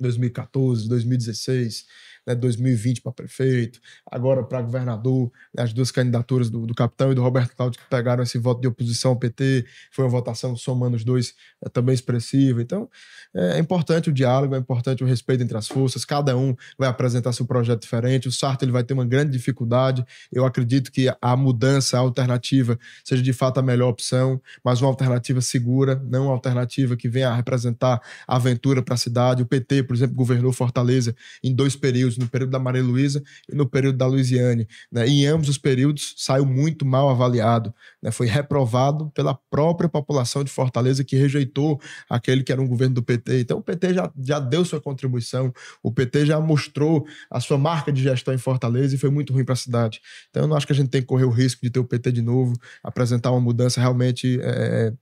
2014, 0.00 0.88
2016, 0.88 1.86
né, 2.26 2.34
2020 2.34 3.02
para 3.02 3.12
prefeito, 3.12 3.80
agora 4.10 4.42
para 4.42 4.62
governador, 4.62 5.30
né, 5.54 5.62
as 5.62 5.72
duas 5.72 5.90
candidaturas 5.90 6.50
do, 6.50 6.66
do, 6.66 6.74
capitão 6.74 7.12
e 7.12 7.14
do 7.14 7.22
Roberto 7.22 7.54
Cláudio 7.56 7.80
que 7.80 7.88
pegaram 7.88 8.22
esse 8.22 8.38
voto 8.38 8.60
de 8.60 8.68
oposição 8.68 9.12
ao 9.12 9.16
PT, 9.16 9.64
foi 9.90 10.04
uma 10.04 10.10
votação 10.10 10.56
somando 10.56 10.96
os 10.96 11.04
dois 11.04 11.34
é, 11.64 11.68
também 11.68 11.94
expressiva. 11.94 12.62
Então, 12.62 12.88
é, 13.34 13.56
é 13.56 13.58
importante 13.58 14.10
o 14.10 14.12
diálogo, 14.12 14.54
é 14.54 14.58
importante 14.58 15.02
o 15.02 15.06
respeito 15.06 15.42
entre 15.42 15.56
as 15.56 15.68
forças, 15.68 16.04
cada 16.04 16.36
um 16.36 16.54
vai 16.78 16.88
apresentar 16.88 17.32
seu 17.32 17.46
projeto 17.46 17.82
diferente, 17.82 18.28
o 18.28 18.32
Sarto 18.32 18.64
ele 18.64 18.72
vai 18.72 18.84
ter 18.84 18.94
uma 18.94 19.04
grande 19.04 19.32
dificuldade, 19.32 20.04
eu 20.32 20.44
acredito 20.44 20.90
que 20.90 21.12
a 21.20 21.36
mudança, 21.36 21.96
a 21.96 22.00
alternativa, 22.00 22.78
seja 23.04 23.22
de 23.22 23.32
fato 23.32 23.58
a 23.58 23.62
melhor 23.62 23.88
opção, 23.88 24.40
mas 24.64 24.80
uma 24.80 24.88
alternativa 24.88 25.40
segura, 25.40 26.00
não 26.04 26.24
uma 26.24 26.32
alternativa 26.32 26.96
que 26.96 27.08
venha 27.08 27.30
a 27.30 27.34
representar 27.34 28.00
aventura 28.26 28.82
para 28.82 28.94
a 28.94 28.98
cidade. 28.98 29.42
O 29.42 29.46
PT, 29.46 29.84
por 29.84 29.94
exemplo, 29.94 30.14
governou 30.14 30.52
Fortaleza 30.52 31.14
em 31.42 31.54
dois 31.54 31.76
períodos, 31.76 32.13
no 32.18 32.28
período 32.28 32.50
da 32.50 32.58
Maria 32.58 32.82
Luísa 32.82 33.22
e 33.50 33.54
no 33.54 33.66
período 33.66 33.98
da 33.98 34.06
Luiziane. 34.06 34.66
Né? 34.90 35.06
Em 35.06 35.26
ambos 35.26 35.48
os 35.48 35.58
períodos 35.58 36.14
saiu 36.16 36.44
muito 36.44 36.84
mal 36.84 37.08
avaliado, 37.08 37.74
né? 38.02 38.10
foi 38.10 38.26
reprovado 38.26 39.10
pela 39.10 39.34
própria 39.50 39.88
população 39.88 40.44
de 40.44 40.50
Fortaleza 40.50 41.04
que 41.04 41.16
rejeitou 41.16 41.80
aquele 42.08 42.42
que 42.42 42.52
era 42.52 42.60
um 42.60 42.66
governo 42.66 42.94
do 42.96 43.02
PT. 43.02 43.40
Então 43.40 43.58
o 43.58 43.62
PT 43.62 43.94
já, 43.94 44.12
já 44.18 44.40
deu 44.40 44.64
sua 44.64 44.80
contribuição, 44.80 45.52
o 45.82 45.92
PT 45.92 46.26
já 46.26 46.40
mostrou 46.40 47.06
a 47.30 47.40
sua 47.40 47.58
marca 47.58 47.92
de 47.92 48.02
gestão 48.02 48.34
em 48.34 48.38
Fortaleza 48.38 48.94
e 48.94 48.98
foi 48.98 49.10
muito 49.10 49.32
ruim 49.32 49.44
para 49.44 49.54
a 49.54 49.56
cidade. 49.56 50.00
Então 50.30 50.44
eu 50.44 50.48
não 50.48 50.56
acho 50.56 50.66
que 50.66 50.72
a 50.72 50.76
gente 50.76 50.90
tem 50.90 51.00
que 51.00 51.06
correr 51.06 51.24
o 51.24 51.30
risco 51.30 51.60
de 51.62 51.70
ter 51.70 51.80
o 51.80 51.84
PT 51.84 52.12
de 52.12 52.22
novo, 52.22 52.54
apresentar 52.82 53.30
uma 53.30 53.40
mudança 53.40 53.80
realmente 53.80 54.38
é, 54.42 54.92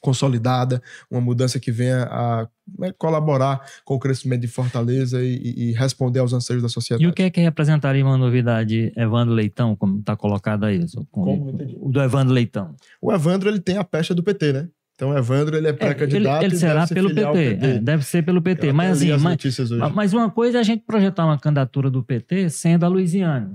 consolidada, 0.00 0.82
uma 1.10 1.20
mudança 1.20 1.58
que 1.58 1.70
venha 1.70 2.04
a 2.04 2.48
né, 2.78 2.92
colaborar 2.98 3.60
com 3.84 3.94
o 3.94 3.98
crescimento 3.98 4.42
de 4.42 4.48
Fortaleza 4.48 5.22
e, 5.22 5.70
e, 5.70 5.72
responder 5.72 6.20
aos 6.20 6.32
anseios 6.32 6.62
da 6.62 6.68
sociedade. 6.68 7.04
E 7.04 7.08
o 7.08 7.12
que 7.12 7.22
é 7.22 7.30
que 7.30 7.40
representaria 7.40 8.04
uma 8.04 8.16
novidade 8.16 8.92
Evandro 8.96 9.34
Leitão, 9.34 9.74
como 9.74 10.00
está 10.00 10.16
colocado 10.16 10.64
aí? 10.64 10.84
Como, 11.10 11.56
o 11.80 11.90
do 11.90 12.00
Evandro 12.00 12.34
Leitão. 12.34 12.74
O 13.00 13.12
Evandro 13.12 13.48
ele 13.48 13.60
tem 13.60 13.78
a 13.78 13.84
pecha 13.84 14.14
do 14.14 14.22
PT, 14.22 14.52
né? 14.52 14.68
Então, 14.98 15.10
o 15.10 15.16
Evandro 15.16 15.56
ele 15.56 15.68
é 15.68 15.72
pré-candidato. 15.72 16.42
É, 16.42 16.46
ele, 16.46 16.54
ele 16.54 16.56
será 16.56 16.84
pelo 16.84 17.14
PT. 17.14 17.32
PT. 17.32 17.66
É, 17.66 17.78
deve 17.78 18.04
ser 18.04 18.24
pelo 18.24 18.42
PT. 18.42 18.70
Eu 18.70 18.74
mas 18.74 18.98
assim, 18.98 19.16
mas, 19.16 19.92
mas, 19.94 20.12
uma 20.12 20.28
coisa 20.28 20.58
é 20.58 20.60
a 20.60 20.64
gente 20.64 20.82
projetar 20.84 21.24
uma 21.24 21.38
candidatura 21.38 21.88
do 21.88 22.02
PT 22.02 22.50
sendo 22.50 22.84
a 22.84 22.88
Luiziane. 22.88 23.48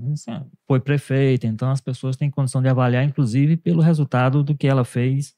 Foi 0.65 0.79
prefeita, 0.79 1.45
então 1.45 1.69
as 1.69 1.81
pessoas 1.81 2.15
têm 2.15 2.31
condição 2.31 2.61
de 2.61 2.69
avaliar, 2.69 3.03
inclusive, 3.03 3.57
pelo 3.57 3.81
resultado 3.81 4.41
do 4.41 4.55
que 4.55 4.65
ela 4.65 4.85
fez 4.85 5.33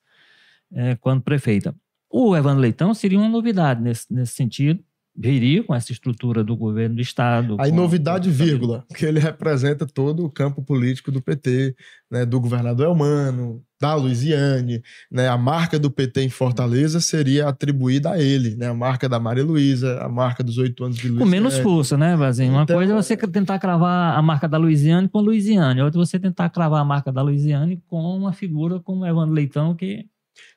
é, 0.76 0.95
quando 0.95 1.21
prefeita. 1.21 1.73
O 2.11 2.36
Evandro 2.36 2.61
Leitão 2.61 2.93
seria 2.93 3.17
uma 3.17 3.30
novidade 3.30 3.82
nesse, 3.82 4.05
nesse 4.13 4.34
sentido, 4.34 4.84
viria 5.17 5.63
com 5.63 5.73
essa 5.73 5.93
estrutura 5.93 6.43
do 6.43 6.55
governo 6.57 6.95
do 6.95 7.01
Estado. 7.01 7.55
Aí, 7.59 7.71
novidade, 7.71 8.30
vírgula, 8.30 8.84
que 8.95 9.05
ele 9.05 9.19
representa 9.19 9.86
todo 9.86 10.26
o 10.26 10.30
campo 10.30 10.61
político 10.61 11.09
do 11.09 11.21
PT, 11.21 11.73
né, 12.11 12.26
do 12.26 12.39
governador 12.39 12.88
Elmano, 12.88 13.63
da 13.80 13.95
Luiziane, 13.95 14.82
né, 15.09 15.30
a 15.30 15.38
marca 15.38 15.80
do 15.80 15.89
PT 15.89 16.21
em 16.21 16.30
Fortaleza 16.30 16.99
seria 16.99 17.47
atribuída 17.47 18.11
a 18.11 18.21
ele, 18.21 18.55
né, 18.55 18.67
a 18.67 18.73
marca 18.73 19.07
da 19.07 19.19
Maria 19.19 19.43
Luísa, 19.43 20.01
a 20.01 20.09
marca 20.09 20.43
dos 20.43 20.57
oito 20.57 20.84
anos 20.84 20.97
de 20.97 21.07
Luiziane. 21.07 21.26
Com 21.26 21.32
menos 21.32 21.57
força, 21.59 21.97
né, 21.97 22.15
Vazinho? 22.17 22.51
Uma 22.51 22.63
então, 22.63 22.76
coisa 22.76 22.91
é 22.91 22.95
você 22.95 23.15
tentar 23.15 23.57
cravar 23.59 24.17
a 24.17 24.21
marca 24.21 24.49
da 24.49 24.57
Luiziane 24.57 25.07
com 25.07 25.21
Luiziane, 25.21 25.82
outra 25.82 25.99
é 25.99 26.05
você 26.05 26.19
tentar 26.19 26.49
cravar 26.49 26.82
a 26.82 26.86
marca 26.86 27.11
da 27.11 27.21
Luiziane 27.21 27.82
com 27.88 28.01
uma 28.17 28.34
figura 28.34 28.80
como 28.82 29.05
Evandro 29.05 29.34
Leitão, 29.34 29.76
que 29.76 30.05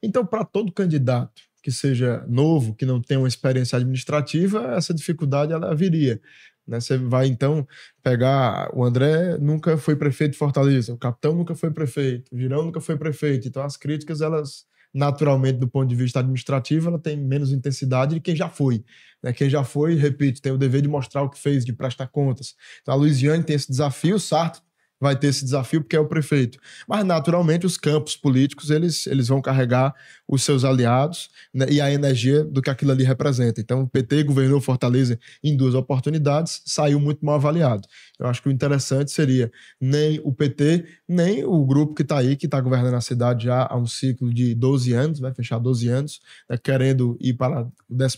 então, 0.03 0.25
para 0.25 0.45
todo 0.45 0.73
candidato 0.73 1.43
que 1.63 1.71
seja 1.73 2.25
novo, 2.29 2.75
que 2.75 2.87
não 2.87 3.01
tenha 3.01 3.21
uma 3.21 3.29
experiência 3.29 3.77
administrativa, 3.77 4.75
essa 4.75 4.95
dificuldade 4.95 5.53
ela 5.53 5.75
viria. 5.75 6.21
Né? 6.67 6.81
Você 6.81 6.99
vai 6.99 7.27
então 7.27 7.67
pegar 8.03 8.71
o 8.75 8.85
André 8.85 9.39
nunca 9.39 9.77
foi 9.77 9.97
prefeito 9.97 10.33
de 10.33 10.39
Fortaleza, 10.39 10.93
o 10.93 10.99
Capitão 10.99 11.35
nunca 11.35 11.55
foi 11.55 11.71
prefeito, 11.71 12.35
o 12.35 12.39
Girão 12.39 12.65
nunca 12.65 12.81
foi 12.81 12.97
prefeito. 12.97 13.49
Então 13.49 13.63
as 13.63 13.77
críticas 13.77 14.21
elas 14.21 14.67
naturalmente 14.95 15.59
do 15.59 15.69
ponto 15.69 15.89
de 15.89 15.95
vista 15.95 16.21
administrativo 16.21 16.89
ela 16.89 16.99
tem 16.99 17.17
menos 17.17 17.53
intensidade 17.53 18.15
de 18.15 18.21
quem 18.21 18.37
já 18.37 18.49
foi. 18.49 18.85
Né? 19.23 19.33
Quem 19.33 19.51
já 19.51 19.65
foi, 19.65 19.95
repito, 19.95 20.41
tem 20.41 20.53
o 20.53 20.59
dever 20.59 20.83
de 20.83 20.89
mostrar 20.89 21.23
o 21.23 21.31
que 21.31 21.39
fez, 21.39 21.65
de 21.65 21.73
prestar 21.73 22.07
contas. 22.07 22.55
Então 22.83 22.95
a 22.95 22.97
Luiziane 22.97 23.43
tem 23.43 23.57
esse 23.57 23.69
desafio, 23.69 24.17
o 24.17 24.21
Sarto 24.21 24.63
vai 25.01 25.19
ter 25.19 25.29
esse 25.29 25.45
desafio 25.45 25.81
porque 25.81 25.97
é 25.97 26.01
o 26.01 26.07
prefeito. 26.07 26.59
Mas, 26.89 27.05
naturalmente, 27.05 27.67
os 27.67 27.77
campos 27.77 28.17
políticos 28.17 28.71
eles, 28.71 29.07
eles 29.07 29.29
vão 29.29 29.41
carregar 29.41 29.95
os 30.27 30.43
seus 30.43 30.65
aliados 30.65 31.31
né, 31.55 31.67
e 31.71 31.81
a 31.81 31.91
energia 31.91 32.45
do 32.45 32.61
que 32.61 32.71
aquilo 32.71 32.93
ali 32.93 33.05
representa. 33.05 33.61
Então, 33.61 33.83
o 33.83 33.89
PT 33.89 34.25
governou 34.25 34.61
Fortaleza 34.61 35.19
em 35.43 35.57
duas 35.57 35.75
oportunidades, 35.75 36.63
saiu 36.65 37.01
muito 37.01 37.25
mal 37.25 37.37
avaliado. 37.37 37.87
Eu 38.19 38.27
acho 38.27 38.43
que 38.43 38.49
o 38.49 38.53
interessante 38.53 39.11
seria 39.11 39.51
nem 39.81 40.21
o 40.25 40.33
PT, 40.33 40.85
nem 41.09 41.45
o 41.45 41.65
grupo 41.65 41.95
que 41.95 42.03
está 42.03 42.19
aí, 42.19 42.37
que 42.37 42.47
está 42.47 42.61
governando 42.61 42.95
a 42.95 43.01
cidade 43.01 43.45
já 43.45 43.67
há 43.71 43.77
um 43.77 43.87
ciclo 43.87 44.33
de 44.33 44.55
12 44.55 44.93
anos, 44.93 45.21
vai 45.21 45.33
fechar 45.33 45.59
12 45.59 45.89
anos, 45.89 46.21
né, 46.49 46.59
querendo 46.59 47.17
ir 47.21 47.35
para 47.35 47.63
o 47.63 47.95
16 47.95 48.17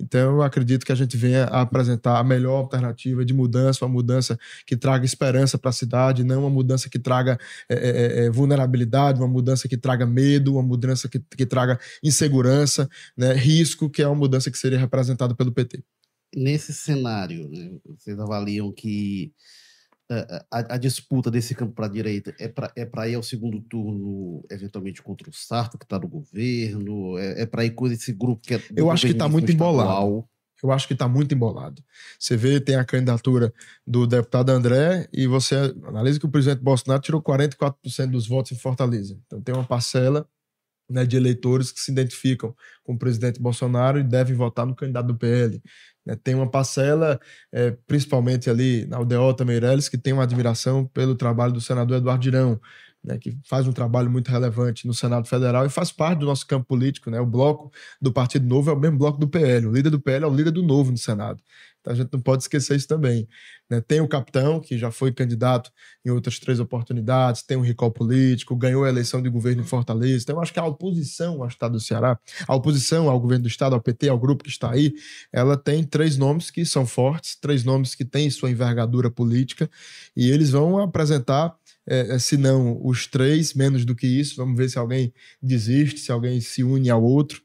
então, 0.00 0.36
eu 0.36 0.42
acredito 0.42 0.84
que 0.84 0.90
a 0.90 0.94
gente 0.94 1.16
venha 1.16 1.44
a 1.44 1.60
apresentar 1.60 2.18
a 2.18 2.24
melhor 2.24 2.56
alternativa 2.56 3.24
de 3.24 3.32
mudança, 3.32 3.84
uma 3.84 3.92
mudança 3.92 4.38
que 4.66 4.76
traga 4.76 5.04
esperança 5.04 5.56
para 5.56 5.70
a 5.70 5.72
cidade, 5.72 6.24
não 6.24 6.40
uma 6.40 6.50
mudança 6.50 6.90
que 6.90 6.98
traga 6.98 7.38
é, 7.68 8.24
é, 8.24 8.30
vulnerabilidade, 8.30 9.20
uma 9.20 9.28
mudança 9.28 9.68
que 9.68 9.76
traga 9.76 10.04
medo, 10.04 10.54
uma 10.54 10.62
mudança 10.62 11.08
que, 11.08 11.20
que 11.36 11.46
traga 11.46 11.78
insegurança, 12.02 12.88
né, 13.16 13.32
risco, 13.34 13.88
que 13.88 14.02
é 14.02 14.08
uma 14.08 14.16
mudança 14.16 14.50
que 14.50 14.58
seria 14.58 14.78
representada 14.78 15.34
pelo 15.34 15.52
PT. 15.52 15.82
Nesse 16.34 16.72
cenário, 16.72 17.48
né, 17.48 17.70
vocês 17.86 18.18
avaliam 18.18 18.72
que 18.72 19.32
a, 20.10 20.74
a, 20.74 20.76
disputa 20.76 21.30
desse 21.30 21.54
campo 21.54 21.72
para 21.72 21.86
a 21.86 21.88
direita 21.88 22.34
é 22.38 22.48
para 22.48 22.72
é 22.76 23.10
ir 23.10 23.14
ao 23.14 23.22
segundo 23.22 23.60
turno, 23.60 24.44
eventualmente 24.50 25.02
contra 25.02 25.28
o 25.30 25.32
Sarto, 25.32 25.78
que 25.78 25.84
está 25.84 25.98
no 25.98 26.08
governo? 26.08 27.18
É, 27.18 27.42
é 27.42 27.46
para 27.46 27.64
ir 27.64 27.70
com 27.70 27.86
esse 27.86 28.12
grupo 28.12 28.42
que 28.46 28.54
é. 28.54 28.62
Eu 28.76 28.90
acho 28.90 29.06
que 29.06 29.12
está 29.12 29.28
muito 29.28 29.50
embolado. 29.50 30.28
Eu 30.62 30.72
acho 30.72 30.86
que 30.86 30.94
está 30.94 31.06
muito 31.06 31.34
embolado. 31.34 31.82
Você 32.18 32.36
vê, 32.36 32.58
tem 32.58 32.76
a 32.76 32.84
candidatura 32.84 33.52
do 33.86 34.06
deputado 34.06 34.50
André 34.50 35.06
e 35.12 35.26
você 35.26 35.56
analisa 35.84 36.18
que 36.18 36.24
o 36.24 36.30
presidente 36.30 36.62
Bolsonaro 36.62 37.02
tirou 37.02 37.22
44% 37.22 38.10
dos 38.10 38.26
votos 38.26 38.52
em 38.52 38.56
Fortaleza. 38.56 39.18
Então 39.26 39.42
tem 39.42 39.54
uma 39.54 39.66
parcela 39.66 40.26
né, 40.88 41.04
de 41.04 41.16
eleitores 41.16 41.70
que 41.72 41.80
se 41.80 41.90
identificam 41.90 42.54
com 42.82 42.94
o 42.94 42.98
presidente 42.98 43.40
Bolsonaro 43.40 43.98
e 43.98 44.04
devem 44.04 44.34
votar 44.34 44.66
no 44.66 44.74
candidato 44.74 45.06
do 45.06 45.16
PL. 45.16 45.62
Né? 46.04 46.16
Tem 46.22 46.34
uma 46.34 46.50
parcela, 46.50 47.18
é, 47.52 47.72
principalmente 47.86 48.50
ali 48.50 48.86
na 48.86 48.98
Aldeota 48.98 49.44
Meirelles, 49.44 49.88
que 49.88 49.98
tem 49.98 50.12
uma 50.12 50.24
admiração 50.24 50.86
pelo 50.86 51.14
trabalho 51.14 51.52
do 51.52 51.60
senador 51.60 51.98
Eduardo 51.98 52.24
Girão, 52.24 52.60
né, 53.04 53.18
que 53.18 53.36
faz 53.44 53.68
um 53.68 53.72
trabalho 53.72 54.10
muito 54.10 54.30
relevante 54.30 54.86
no 54.86 54.94
Senado 54.94 55.28
Federal 55.28 55.66
e 55.66 55.68
faz 55.68 55.92
parte 55.92 56.20
do 56.20 56.26
nosso 56.26 56.46
campo 56.46 56.66
político. 56.66 57.10
Né? 57.10 57.20
O 57.20 57.26
bloco 57.26 57.70
do 58.00 58.12
Partido 58.12 58.46
Novo 58.46 58.70
é 58.70 58.72
o 58.72 58.78
mesmo 58.78 58.96
bloco 58.96 59.18
do 59.18 59.28
PL. 59.28 59.66
O 59.66 59.72
líder 59.72 59.90
do 59.90 60.00
PL 60.00 60.24
é 60.24 60.28
o 60.28 60.34
líder 60.34 60.50
do 60.50 60.62
Novo 60.62 60.90
no 60.90 60.96
Senado. 60.96 61.42
A 61.86 61.94
gente 61.94 62.10
não 62.12 62.20
pode 62.20 62.42
esquecer 62.42 62.76
isso 62.76 62.88
também. 62.88 63.28
Né? 63.68 63.80
Tem 63.80 64.00
o 64.00 64.08
capitão, 64.08 64.60
que 64.60 64.78
já 64.78 64.90
foi 64.90 65.12
candidato 65.12 65.70
em 66.04 66.10
outras 66.10 66.38
três 66.38 66.60
oportunidades, 66.60 67.42
tem 67.42 67.56
um 67.56 67.62
recall 67.62 67.90
político, 67.90 68.56
ganhou 68.56 68.84
a 68.84 68.88
eleição 68.88 69.22
de 69.22 69.28
governo 69.28 69.62
em 69.62 69.66
Fortaleza. 69.66 70.22
Então 70.22 70.36
eu 70.36 70.42
acho 70.42 70.52
que 70.52 70.58
a 70.58 70.64
oposição 70.66 71.42
ao 71.42 71.48
Estado 71.48 71.72
do 71.72 71.80
Ceará, 71.80 72.18
a 72.46 72.54
oposição 72.54 73.08
ao 73.08 73.20
governo 73.20 73.44
do 73.44 73.48
Estado, 73.48 73.74
ao 73.74 73.80
PT, 73.80 74.08
ao 74.08 74.18
grupo 74.18 74.44
que 74.44 74.50
está 74.50 74.70
aí, 74.70 74.92
ela 75.32 75.56
tem 75.56 75.84
três 75.84 76.16
nomes 76.16 76.50
que 76.50 76.64
são 76.64 76.86
fortes, 76.86 77.36
três 77.36 77.64
nomes 77.64 77.94
que 77.94 78.04
têm 78.04 78.30
sua 78.30 78.50
envergadura 78.50 79.10
política, 79.10 79.70
e 80.16 80.30
eles 80.30 80.50
vão 80.50 80.78
apresentar 80.78 81.54
é, 81.86 82.18
se 82.18 82.36
não 82.36 82.80
os 82.84 83.06
três, 83.06 83.54
menos 83.54 83.84
do 83.84 83.94
que 83.94 84.06
isso. 84.06 84.36
Vamos 84.36 84.56
ver 84.56 84.70
se 84.70 84.78
alguém 84.78 85.12
desiste, 85.42 86.00
se 86.00 86.10
alguém 86.10 86.40
se 86.40 86.62
une 86.62 86.90
ao 86.90 87.02
outro. 87.02 87.42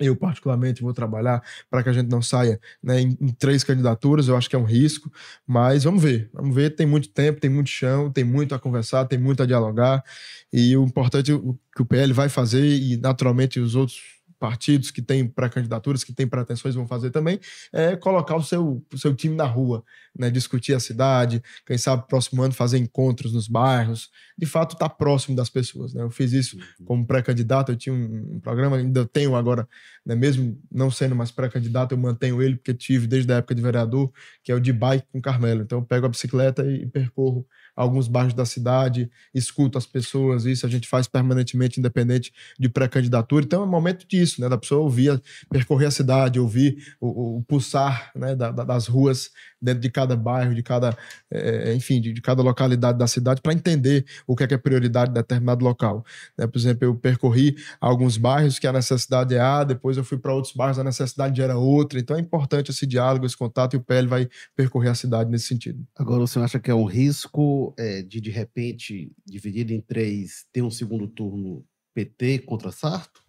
Eu, 0.00 0.16
particularmente, 0.16 0.82
vou 0.82 0.92
trabalhar 0.92 1.42
para 1.70 1.82
que 1.82 1.88
a 1.88 1.92
gente 1.92 2.08
não 2.08 2.22
saia 2.22 2.60
né, 2.82 3.00
em, 3.00 3.16
em, 3.20 3.28
três 3.28 3.64
candidaturas. 3.64 4.28
Eu 4.28 4.36
acho 4.36 4.48
que 4.48 4.56
é 4.56 4.58
um 4.58 4.64
risco, 4.64 5.10
mas 5.46 5.84
vamos 5.84 6.02
ver. 6.02 6.30
Vamos 6.32 6.54
ver. 6.54 6.74
Tem 6.74 6.86
muito 6.86 7.08
tempo, 7.08 7.40
tem 7.40 7.50
muito 7.50 7.70
chão, 7.70 8.10
tem 8.10 8.24
muito 8.24 8.54
a 8.54 8.58
conversar, 8.58 9.04
tem 9.06 9.18
muito 9.18 9.42
a 9.42 9.46
dialogar. 9.46 10.02
E 10.52 10.76
o 10.76 10.84
importante 10.84 11.32
o 11.32 11.58
que 11.74 11.82
o 11.82 11.86
PL 11.86 12.12
vai 12.12 12.28
fazer, 12.28 12.66
e 12.66 12.96
naturalmente 12.96 13.60
os 13.60 13.74
outros 13.74 14.17
partidos 14.38 14.90
que 14.90 15.02
têm 15.02 15.26
pré-candidaturas, 15.26 16.04
que 16.04 16.12
têm 16.12 16.26
pretensões 16.26 16.74
vão 16.74 16.86
fazer 16.86 17.10
também, 17.10 17.40
é 17.72 17.96
colocar 17.96 18.36
o 18.36 18.42
seu, 18.42 18.84
o 18.92 18.98
seu 18.98 19.14
time 19.14 19.34
na 19.34 19.44
rua, 19.44 19.84
né? 20.16 20.30
discutir 20.30 20.74
a 20.74 20.80
cidade, 20.80 21.42
quem 21.66 21.76
sabe 21.76 22.06
próximo 22.06 22.42
ano 22.42 22.54
fazer 22.54 22.78
encontros 22.78 23.32
nos 23.32 23.48
bairros, 23.48 24.10
de 24.36 24.46
fato 24.46 24.74
estar 24.74 24.88
tá 24.88 24.94
próximo 24.94 25.36
das 25.36 25.50
pessoas. 25.50 25.92
Né? 25.92 26.02
Eu 26.02 26.10
fiz 26.10 26.32
isso 26.32 26.56
uhum. 26.56 26.86
como 26.86 27.06
pré-candidato, 27.06 27.72
eu 27.72 27.76
tinha 27.76 27.94
um, 27.94 28.36
um, 28.36 28.40
programa, 28.40 28.76
ainda 28.76 29.04
tenho 29.06 29.34
agora, 29.34 29.68
né? 30.04 30.14
mesmo 30.14 30.60
não 30.70 30.90
sendo 30.90 31.16
mais 31.16 31.30
pré-candidato, 31.30 31.92
eu 31.92 31.98
mantenho 31.98 32.42
ele, 32.42 32.56
porque 32.56 32.74
tive 32.74 33.06
desde 33.06 33.32
a 33.32 33.36
época 33.36 33.54
de 33.54 33.62
vereador, 33.62 34.12
que 34.42 34.52
é 34.52 34.54
o 34.54 34.60
de 34.60 34.72
bike 34.72 35.06
com 35.12 35.20
Carmelo. 35.20 35.62
Então 35.62 35.78
eu 35.78 35.84
pego 35.84 36.06
a 36.06 36.08
bicicleta 36.08 36.64
e, 36.64 36.82
e 36.82 36.86
percorro 36.86 37.46
alguns 37.78 38.08
bairros 38.08 38.34
da 38.34 38.44
cidade, 38.44 39.08
escuto 39.32 39.78
as 39.78 39.86
pessoas, 39.86 40.44
isso 40.44 40.66
a 40.66 40.68
gente 40.68 40.88
faz 40.88 41.06
permanentemente, 41.06 41.78
independente 41.78 42.32
de 42.58 42.68
pré-candidatura. 42.68 43.44
Então 43.44 43.62
é 43.62 43.64
um 43.64 43.70
momento 43.70 44.04
disso, 44.06 44.40
né? 44.40 44.48
Da 44.48 44.58
pessoa 44.58 44.82
ouvir, 44.82 45.22
percorrer 45.48 45.86
a 45.86 45.90
cidade, 45.92 46.40
ouvir 46.40 46.96
o, 47.00 47.36
o 47.36 47.42
pulsar 47.44 48.10
né, 48.16 48.34
da, 48.34 48.50
da, 48.50 48.64
das 48.64 48.88
ruas 48.88 49.30
dentro 49.60 49.80
de 49.80 49.90
cada 49.90 50.16
bairro, 50.16 50.54
de 50.54 50.62
cada, 50.62 50.96
é, 51.30 51.74
enfim, 51.74 52.00
de, 52.00 52.12
de, 52.12 52.20
cada 52.22 52.42
localidade 52.42 52.98
da 52.98 53.06
cidade, 53.06 53.40
para 53.40 53.52
entender 53.52 54.04
o 54.26 54.36
que 54.36 54.44
é, 54.44 54.46
que 54.46 54.54
é 54.54 54.58
prioridade 54.58 55.10
de 55.10 55.14
determinado 55.14 55.64
local. 55.64 56.04
Né? 56.36 56.46
Por 56.46 56.58
exemplo, 56.58 56.84
eu 56.84 56.94
percorri 56.94 57.56
alguns 57.80 58.16
bairros 58.16 58.58
que 58.58 58.66
a 58.66 58.72
necessidade 58.72 59.34
é 59.34 59.40
A, 59.40 59.64
depois 59.64 59.96
eu 59.96 60.04
fui 60.04 60.18
para 60.18 60.32
outros 60.32 60.54
bairros, 60.54 60.78
a 60.78 60.84
necessidade 60.84 61.40
era 61.42 61.56
outra. 61.56 61.98
Então 61.98 62.16
é 62.16 62.20
importante 62.20 62.70
esse 62.70 62.86
diálogo, 62.86 63.26
esse 63.26 63.36
contato, 63.36 63.74
e 63.74 63.76
o 63.76 63.82
PL 63.82 64.06
vai 64.06 64.28
percorrer 64.54 64.90
a 64.90 64.94
cidade 64.94 65.30
nesse 65.30 65.46
sentido. 65.46 65.84
Agora, 65.96 66.26
senhor 66.26 66.44
acha 66.44 66.60
que 66.60 66.70
é 66.70 66.74
um 66.74 66.84
risco 66.84 67.74
é, 67.76 68.02
de, 68.02 68.20
de 68.20 68.30
repente, 68.30 69.10
dividido 69.26 69.72
em 69.72 69.80
três, 69.80 70.46
ter 70.52 70.62
um 70.62 70.70
segundo 70.70 71.08
turno 71.08 71.64
PT 71.94 72.40
contra 72.40 72.70
Sarto? 72.70 73.22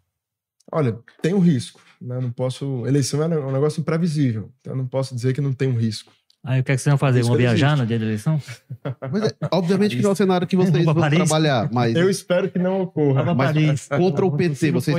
Olha, 0.71 0.99
tem 1.21 1.33
um 1.33 1.39
risco. 1.39 1.81
Né? 1.99 2.19
Não 2.19 2.31
posso. 2.31 2.85
Eleição 2.85 3.21
é 3.23 3.27
um 3.39 3.51
negócio 3.51 3.81
imprevisível. 3.81 4.51
Então, 4.59 4.73
eu 4.73 4.77
não 4.77 4.87
posso 4.87 5.15
dizer 5.15 5.33
que 5.33 5.41
não 5.41 5.53
tem 5.53 5.67
um 5.67 5.77
risco. 5.77 6.11
Aí 6.43 6.61
o 6.61 6.63
que, 6.63 6.71
é 6.71 6.75
que 6.75 6.81
vocês 6.81 6.91
vão 6.91 6.97
fazer? 6.97 7.21
Vão 7.23 7.35
viajar 7.35 7.75
no 7.75 7.85
dia 7.85 7.99
da 7.99 8.05
eleição? 8.05 8.41
É, 8.81 9.47
obviamente 9.51 9.95
que 9.95 10.01
não 10.01 10.11
é 10.11 10.13
o 10.13 10.15
cenário 10.15 10.47
que 10.47 10.55
vocês 10.55 10.85
vão 10.85 10.95
Paris. 10.95 11.19
trabalhar, 11.19 11.69
mas. 11.71 11.95
Eu 11.95 12.09
espero 12.09 12.49
que 12.49 12.57
não 12.57 12.81
ocorra. 12.81 13.33
Mas 13.35 13.87
Paris. 13.87 13.87
contra 13.87 14.25
o 14.25 14.31
PT, 14.31 14.71
vocês, 14.71 14.95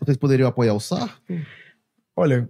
vocês 0.00 0.16
poderiam 0.16 0.48
apoiar 0.48 0.74
o 0.74 0.80
Sarto? 0.80 1.20
Olha, 2.16 2.48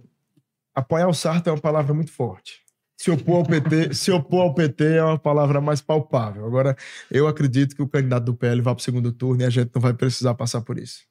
apoiar 0.73 1.07
o 1.07 1.13
Sarto 1.13 1.47
é 1.47 1.51
uma 1.51 1.59
palavra 1.59 1.93
muito 1.93 2.11
forte. 2.11 2.61
Se 2.97 3.09
opor 3.09 3.37
ao 3.37 3.45
PT, 3.45 3.93
se 3.93 4.11
opor 4.11 4.41
ao 4.41 4.53
PT 4.53 4.83
é 4.83 5.03
uma 5.03 5.17
palavra 5.17 5.59
mais 5.59 5.81
palpável. 5.81 6.45
Agora, 6.45 6.75
eu 7.09 7.27
acredito 7.27 7.75
que 7.75 7.81
o 7.81 7.87
candidato 7.87 8.25
do 8.25 8.35
PL 8.35 8.61
vá 8.61 8.75
para 8.75 8.81
o 8.81 8.83
segundo 8.83 9.11
turno 9.11 9.41
e 9.41 9.45
a 9.45 9.49
gente 9.49 9.71
não 9.73 9.81
vai 9.81 9.93
precisar 9.93 10.33
passar 10.33 10.61
por 10.61 10.77
isso. 10.77 11.01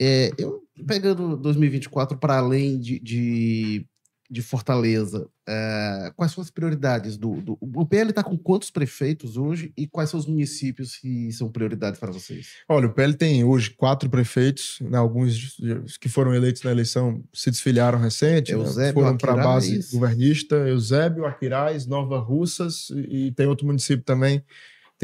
É, 0.00 0.30
eu 0.38 0.62
pegando 0.86 1.36
2024 1.36 2.18
para 2.18 2.38
além 2.38 2.78
de, 2.78 2.98
de 3.00 3.86
de 4.34 4.42
Fortaleza, 4.42 5.28
é, 5.48 6.12
quais 6.16 6.32
são 6.32 6.42
as 6.42 6.50
prioridades 6.50 7.16
do, 7.16 7.40
do 7.40 7.56
o 7.60 7.86
PL 7.86 8.10
está 8.10 8.22
com 8.22 8.36
quantos 8.36 8.68
prefeitos 8.68 9.36
hoje 9.36 9.72
e 9.76 9.86
quais 9.86 10.10
são 10.10 10.18
os 10.18 10.26
municípios 10.26 10.96
que 10.96 11.30
são 11.30 11.48
prioridade 11.48 12.00
para 12.00 12.10
vocês? 12.10 12.48
Olha, 12.68 12.88
o 12.88 12.92
PL 12.92 13.14
tem 13.14 13.44
hoje 13.44 13.70
quatro 13.70 14.10
prefeitos, 14.10 14.78
né, 14.80 14.98
alguns 14.98 15.56
que 16.00 16.08
foram 16.08 16.34
eleitos 16.34 16.64
na 16.64 16.72
eleição 16.72 17.22
se 17.32 17.48
desfiliaram 17.48 18.00
recente, 18.00 18.52
né, 18.52 18.92
foram 18.92 19.16
para 19.16 19.34
a 19.34 19.36
base 19.36 19.88
governista, 19.92 20.56
Eusébio, 20.56 21.26
Aquiraz, 21.26 21.86
Nova 21.86 22.18
Russas 22.18 22.90
e, 22.90 23.26
e 23.26 23.32
tem 23.32 23.46
outro 23.46 23.66
município 23.66 24.04
também 24.04 24.42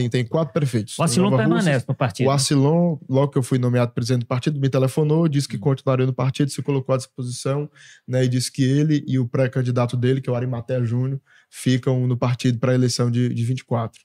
tem, 0.01 0.09
tem 0.09 0.27
quatro 0.27 0.53
prefeitos. 0.53 0.99
O 0.99 1.03
Acilon 1.03 1.37
permanece 1.37 1.85
no 1.87 1.95
partido. 1.95 2.27
O 2.27 2.31
Acilon, 2.31 2.97
logo 3.09 3.33
que 3.33 3.39
eu 3.39 3.43
fui 3.43 3.59
nomeado 3.59 3.93
presidente 3.93 4.21
do 4.21 4.27
partido, 4.27 4.59
me 4.59 4.69
telefonou, 4.69 5.29
disse 5.29 5.49
que 5.49 5.57
hum. 5.57 5.61
continuaria 5.61 6.07
no 6.07 6.13
partido, 6.15 6.51
se 6.51 6.63
colocou 6.63 6.95
à 6.95 6.99
disposição, 6.99 7.71
né, 8.07 8.25
e 8.25 8.29
disse 8.29 8.51
que 8.51 8.63
ele 8.63 9.05
e 9.07 9.19
o 9.19 9.29
pré-candidato 9.29 9.97
dele, 9.97 10.21
que 10.21 10.31
é 10.31 10.33
o 10.33 10.37
Arimaté 10.37 10.83
Júnior, 10.85 11.21
ficam 11.51 12.07
no 12.07 12.17
partido 12.17 12.59
para 12.59 12.73
a 12.73 12.75
eleição 12.75 13.11
de, 13.11 13.29
de 13.35 13.45
24. 13.45 14.01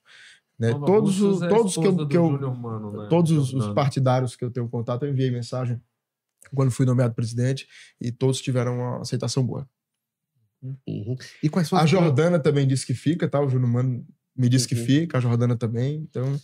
Né? 0.57 0.71
Todos, 0.73 1.21
os, 1.21 1.41
é 1.41 1.47
todos 1.47 1.73
que 1.75 1.85
eu, 1.85 2.07
que 2.07 2.17
eu 2.17 2.29
Mano, 2.55 3.03
né? 3.03 3.07
todos 3.09 3.31
os, 3.31 3.53
os, 3.53 3.73
partidários 3.73 4.35
que 4.35 4.43
eu 4.43 4.49
tenho 4.49 4.67
contato, 4.69 5.03
eu 5.03 5.11
enviei 5.11 5.29
mensagem 5.29 5.81
quando 6.53 6.71
fui 6.71 6.85
nomeado 6.85 7.13
presidente 7.13 7.67
e 7.99 8.11
todos 8.11 8.39
tiveram 8.41 8.77
uma 8.77 9.01
aceitação 9.01 9.43
boa. 9.45 9.67
Uhum. 10.87 11.15
E 11.43 11.49
quais 11.49 11.67
são 11.67 11.77
a 11.77 11.85
Jordana 11.85 12.39
também 12.39 12.67
disse 12.67 12.85
que 12.85 12.93
fica, 12.93 13.27
tá? 13.27 13.39
O 13.39 13.49
Júnior 13.49 13.69
Mano 13.69 14.05
me 14.35 14.49
disse 14.49 14.67
que 14.67 14.75
uhum. 14.75 14.85
fica, 14.85 15.17
a 15.17 15.21
Jordana 15.21 15.55
também. 15.55 16.05
Então, 16.09 16.39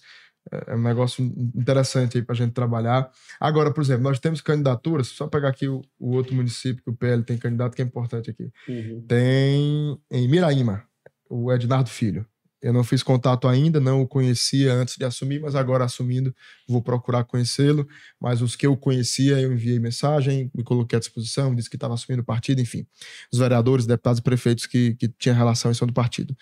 é, 0.51 0.71
é 0.71 0.75
um 0.75 0.81
negócio 0.81 1.23
interessante 1.23 2.17
aí 2.17 2.23
para 2.23 2.33
a 2.33 2.37
gente 2.37 2.53
trabalhar. 2.53 3.09
Agora, 3.39 3.73
por 3.73 3.81
exemplo, 3.81 4.03
nós 4.03 4.19
temos 4.19 4.41
candidaturas, 4.41 5.07
só 5.07 5.27
pegar 5.27 5.49
aqui 5.49 5.67
o, 5.67 5.81
o 5.99 6.15
outro 6.15 6.33
município 6.33 6.83
que 6.83 6.89
o 6.89 6.95
PL 6.95 7.23
tem 7.23 7.37
candidato, 7.37 7.75
que 7.75 7.81
é 7.81 7.85
importante 7.85 8.29
aqui. 8.29 8.49
Uhum. 8.67 9.05
Tem 9.07 9.99
em 10.09 10.27
Miraíma, 10.27 10.83
o 11.29 11.51
Ednardo 11.51 11.89
Filho. 11.89 12.25
Eu 12.62 12.72
não 12.72 12.84
fiz 12.84 13.01
contato 13.01 13.47
ainda, 13.47 13.80
não 13.80 14.01
o 14.01 14.07
conhecia 14.07 14.74
antes 14.74 14.95
de 14.95 15.03
assumir, 15.03 15.39
mas 15.39 15.55
agora 15.55 15.84
assumindo, 15.84 16.34
vou 16.68 16.82
procurar 16.82 17.24
conhecê-lo. 17.24 17.88
Mas 18.20 18.41
os 18.41 18.55
que 18.55 18.68
eu 18.68 18.78
conhecia, 18.78 19.39
eu 19.39 19.51
enviei 19.51 19.80
mensagem, 19.80 20.51
me 20.53 20.64
coloquei 20.64 20.97
à 20.97 20.99
disposição, 20.99 21.55
disse 21.55 21.70
que 21.70 21.76
estava 21.76 21.95
assumindo 21.95 22.22
o 22.22 22.26
partido, 22.26 22.62
enfim. 22.62 22.86
Os 23.32 23.39
vereadores, 23.39 23.86
deputados 23.86 24.20
e 24.20 24.24
prefeitos 24.24 24.66
que, 24.68 24.93
que 24.95 25.07
tinham 25.07 25.36
relação 25.36 25.72
e 25.72 25.76
são 25.76 25.88
do 25.88 25.93
partido. 25.93 26.38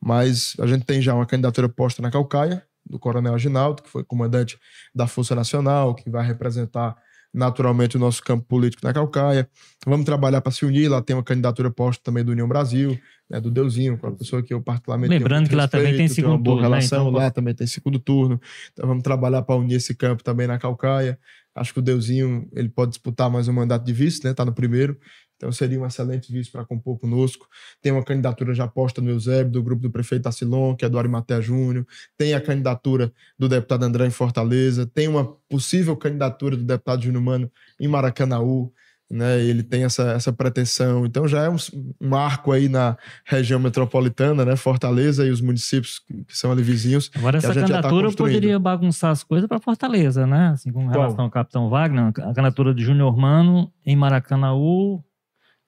Mas 0.00 0.54
a 0.60 0.66
gente 0.66 0.84
tem 0.84 1.02
já 1.02 1.14
uma 1.14 1.26
candidatura 1.26 1.68
posta 1.68 2.00
na 2.00 2.10
Calcaia, 2.10 2.64
do 2.86 2.98
Coronel 2.98 3.34
Aginaldo, 3.34 3.82
que 3.82 3.88
foi 3.88 4.04
comandante 4.04 4.58
da 4.94 5.06
Força 5.06 5.34
Nacional, 5.34 5.94
que 5.94 6.08
vai 6.08 6.24
representar 6.24 6.94
naturalmente 7.34 7.96
o 7.96 8.00
nosso 8.00 8.22
campo 8.22 8.44
político 8.46 8.86
na 8.86 8.92
Calcaia. 8.92 9.48
Vamos 9.84 10.06
trabalhar 10.06 10.40
para 10.40 10.52
se 10.52 10.64
unir. 10.64 10.88
Lá 10.88 11.02
tem 11.02 11.16
uma 11.16 11.22
candidatura 11.22 11.70
posta 11.70 12.00
também 12.04 12.24
do 12.24 12.30
União 12.30 12.46
Brasil, 12.46 12.96
né, 13.28 13.40
do 13.40 13.50
Deusinho, 13.50 13.98
com 13.98 14.06
a 14.06 14.12
pessoa 14.12 14.42
que 14.42 14.54
eu 14.54 14.62
particularmente 14.62 15.10
Lembrando 15.10 15.48
que 15.48 15.56
lá 15.56 15.64
respeito, 15.64 15.82
também 15.82 15.96
tem 15.98 16.08
segundo 16.08 16.44
turno. 16.44 16.62
Né, 16.62 16.62
relação, 16.62 17.04
né? 17.04 17.10
então, 17.10 17.20
lá 17.20 17.30
também 17.30 17.54
tem 17.54 17.66
segundo 17.66 17.98
turno. 17.98 18.40
Então 18.72 18.86
vamos 18.86 19.02
trabalhar 19.02 19.42
para 19.42 19.56
unir 19.56 19.74
esse 19.74 19.94
campo 19.94 20.22
também 20.22 20.46
na 20.46 20.58
Calcaia. 20.58 21.18
Acho 21.54 21.72
que 21.72 21.78
o 21.80 21.82
Deusinho 21.82 22.48
ele 22.52 22.68
pode 22.68 22.90
disputar 22.92 23.30
mais 23.30 23.48
um 23.48 23.52
mandato 23.52 23.84
de 23.84 23.92
vice, 23.92 24.24
né? 24.24 24.30
Está 24.30 24.44
no 24.44 24.52
primeiro. 24.52 24.96
Então 25.36 25.50
seria 25.52 25.80
um 25.80 25.86
excelente 25.86 26.32
vice 26.32 26.50
para 26.50 26.64
compor 26.64 26.98
conosco. 26.98 27.46
Tem 27.82 27.92
uma 27.92 28.04
candidatura 28.04 28.54
já 28.54 28.66
posta 28.66 29.00
no 29.00 29.10
Eusébio, 29.10 29.52
do 29.52 29.62
grupo 29.62 29.82
do 29.82 29.90
prefeito 29.90 30.28
Acilon, 30.28 30.74
que 30.74 30.84
é 30.84 30.88
do 30.88 30.98
Arimatea 30.98 31.40
Júnior. 31.40 31.86
Tem 32.16 32.34
a 32.34 32.40
candidatura 32.40 33.12
do 33.38 33.48
deputado 33.48 33.84
André 33.84 34.06
em 34.06 34.10
Fortaleza. 34.10 34.86
Tem 34.86 35.08
uma 35.08 35.36
possível 35.48 35.96
candidatura 35.96 36.56
do 36.56 36.64
deputado 36.64 37.02
Júnior 37.02 37.22
Mano 37.22 37.50
em 37.78 37.88
Maracanaú. 37.88 38.72
Né, 39.10 39.38
ele 39.44 39.62
tem 39.62 39.84
essa, 39.84 40.12
essa 40.12 40.32
pretensão. 40.32 41.04
Então 41.04 41.28
já 41.28 41.44
é 41.44 41.50
um, 41.50 41.56
um 42.00 42.14
arco 42.16 42.50
aí 42.50 42.70
na 42.70 42.96
região 43.26 43.60
metropolitana, 43.60 44.46
né, 44.46 44.56
Fortaleza 44.56 45.26
e 45.26 45.30
os 45.30 45.42
municípios 45.42 45.98
que, 45.98 46.24
que 46.24 46.36
são 46.36 46.50
ali 46.50 46.62
vizinhos. 46.62 47.10
Agora 47.14 47.36
essa 47.36 47.48
tá 47.48 47.54
candidatura 47.54 48.10
tá 48.10 48.16
poderia 48.16 48.58
bagunçar 48.58 49.10
as 49.10 49.22
coisas 49.22 49.46
para 49.46 49.60
Fortaleza, 49.60 50.26
né? 50.26 50.48
Assim, 50.48 50.72
com 50.72 50.86
relação 50.86 51.16
Qual? 51.16 51.26
ao 51.26 51.30
capitão 51.30 51.68
Wagner, 51.68 52.06
a 52.06 52.12
candidatura 52.12 52.74
de 52.74 52.82
Júnior 52.82 53.14
Mano 53.16 53.70
em 53.84 53.94
Maracanaú, 53.94 55.04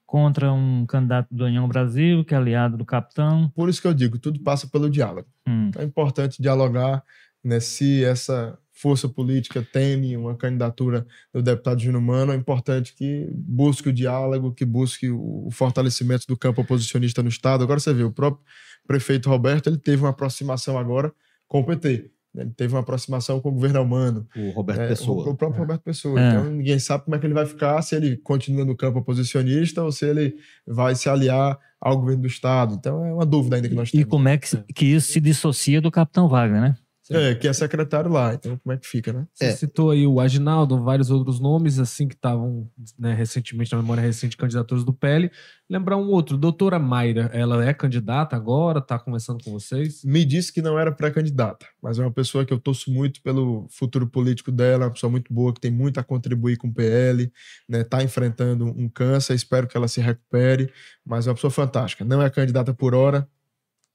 contra 0.06 0.52
um 0.52 0.86
candidato 0.86 1.26
do 1.34 1.44
União 1.44 1.66
Brasil, 1.66 2.24
que 2.24 2.32
é 2.32 2.36
aliado 2.36 2.76
do 2.76 2.84
capitão. 2.84 3.50
Por 3.54 3.68
isso 3.68 3.82
que 3.82 3.88
eu 3.88 3.94
digo, 3.94 4.18
tudo 4.18 4.40
passa 4.40 4.68
pelo 4.68 4.88
diálogo. 4.88 5.28
Hum. 5.46 5.70
É 5.76 5.82
importante 5.82 6.40
dialogar 6.40 7.02
né, 7.42 7.58
se 7.60 8.04
essa 8.04 8.56
força 8.72 9.08
política 9.08 9.66
teme 9.72 10.16
uma 10.16 10.36
candidatura 10.36 11.06
do 11.32 11.42
deputado 11.42 11.80
Júnior 11.80 12.02
Mano, 12.02 12.32
é 12.32 12.36
importante 12.36 12.94
que 12.94 13.28
busque 13.32 13.88
o 13.88 13.92
diálogo, 13.92 14.52
que 14.52 14.64
busque 14.64 15.10
o 15.10 15.48
fortalecimento 15.50 16.26
do 16.26 16.36
campo 16.36 16.60
oposicionista 16.60 17.22
no 17.22 17.28
Estado. 17.28 17.64
Agora 17.64 17.80
você 17.80 17.92
vê, 17.94 18.04
o 18.04 18.12
próprio 18.12 18.44
prefeito 18.86 19.30
Roberto 19.30 19.68
ele 19.68 19.78
teve 19.78 20.02
uma 20.02 20.10
aproximação 20.10 20.78
agora 20.78 21.12
com 21.48 21.60
o 21.60 21.64
PT. 21.64 22.10
Ele 22.36 22.50
teve 22.50 22.74
uma 22.74 22.80
aproximação 22.80 23.40
com 23.40 23.48
o 23.48 23.52
governo 23.52 23.82
humano. 23.82 24.26
O 24.36 24.50
Roberto 24.50 24.80
é, 24.80 24.88
Pessoa. 24.88 25.26
O, 25.26 25.30
o 25.30 25.36
próprio 25.36 25.58
é. 25.58 25.60
Roberto 25.60 25.82
Pessoa. 25.82 26.20
É. 26.20 26.28
Então 26.28 26.44
ninguém 26.44 26.78
sabe 26.78 27.04
como 27.04 27.16
é 27.16 27.18
que 27.18 27.26
ele 27.26 27.34
vai 27.34 27.46
ficar, 27.46 27.80
se 27.82 27.94
ele 27.94 28.16
continua 28.16 28.64
no 28.64 28.76
campo 28.76 28.98
oposicionista 28.98 29.82
ou 29.82 29.92
se 29.92 30.06
ele 30.06 30.36
vai 30.66 30.94
se 30.94 31.08
aliar 31.08 31.58
ao 31.80 31.98
governo 31.98 32.22
do 32.22 32.28
Estado. 32.28 32.74
Então 32.74 33.04
é 33.04 33.12
uma 33.12 33.26
dúvida 33.26 33.56
ainda 33.56 33.68
que 33.68 33.74
nós 33.74 33.90
temos. 33.90 34.06
E 34.06 34.08
como 34.08 34.28
é 34.28 34.36
que, 34.36 34.56
que 34.74 34.86
isso 34.86 35.12
se 35.12 35.20
dissocia 35.20 35.80
do 35.80 35.90
capitão 35.90 36.28
Wagner, 36.28 36.60
né? 36.60 36.76
É, 37.10 37.34
que 37.34 37.46
é 37.46 37.52
secretário 37.52 38.10
lá, 38.10 38.34
então 38.34 38.58
como 38.58 38.72
é 38.72 38.76
que 38.76 38.86
fica, 38.86 39.12
né? 39.12 39.26
Você 39.32 39.44
é. 39.44 39.52
citou 39.52 39.90
aí 39.90 40.06
o 40.06 40.18
Aginaldo, 40.18 40.82
vários 40.82 41.10
outros 41.10 41.38
nomes, 41.38 41.78
assim, 41.78 42.08
que 42.08 42.14
estavam 42.14 42.68
né, 42.98 43.14
recentemente, 43.14 43.72
na 43.72 43.80
memória 43.80 44.02
recente, 44.02 44.36
candidaturas 44.36 44.84
do 44.84 44.92
PL. 44.92 45.30
Lembrar 45.68 45.96
um 45.96 46.08
outro, 46.08 46.36
doutora 46.36 46.78
Mayra, 46.78 47.30
ela 47.32 47.64
é 47.64 47.72
candidata 47.72 48.34
agora, 48.34 48.80
está 48.80 48.98
conversando 48.98 49.42
com 49.44 49.52
vocês? 49.52 50.04
Me 50.04 50.24
disse 50.24 50.52
que 50.52 50.60
não 50.60 50.78
era 50.78 50.90
pré-candidata, 50.90 51.66
mas 51.82 51.98
é 51.98 52.02
uma 52.02 52.12
pessoa 52.12 52.44
que 52.44 52.52
eu 52.52 52.58
torço 52.58 52.90
muito 52.90 53.22
pelo 53.22 53.66
futuro 53.70 54.06
político 54.06 54.50
dela, 54.50 54.86
uma 54.86 54.92
pessoa 54.92 55.10
muito 55.10 55.32
boa, 55.32 55.52
que 55.52 55.60
tem 55.60 55.70
muito 55.70 56.00
a 56.00 56.04
contribuir 56.04 56.56
com 56.56 56.68
o 56.68 56.74
PL, 56.74 57.30
né? 57.68 57.84
Tá 57.84 58.02
enfrentando 58.02 58.66
um 58.66 58.88
câncer, 58.88 59.34
espero 59.34 59.66
que 59.66 59.76
ela 59.76 59.88
se 59.88 60.00
recupere, 60.00 60.72
mas 61.04 61.26
é 61.26 61.30
uma 61.30 61.34
pessoa 61.34 61.50
fantástica. 61.50 62.04
Não 62.04 62.20
é 62.20 62.28
candidata 62.30 62.74
por 62.74 62.94
hora, 62.94 63.28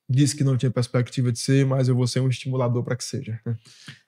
disse 0.09 0.35
que 0.35 0.43
não 0.43 0.57
tinha 0.57 0.69
perspectiva 0.69 1.31
de 1.31 1.39
ser, 1.39 1.65
mas 1.65 1.87
eu 1.87 1.95
vou 1.95 2.05
ser 2.05 2.19
um 2.19 2.27
estimulador 2.27 2.83
para 2.83 2.95
que 2.95 3.03
seja. 3.03 3.39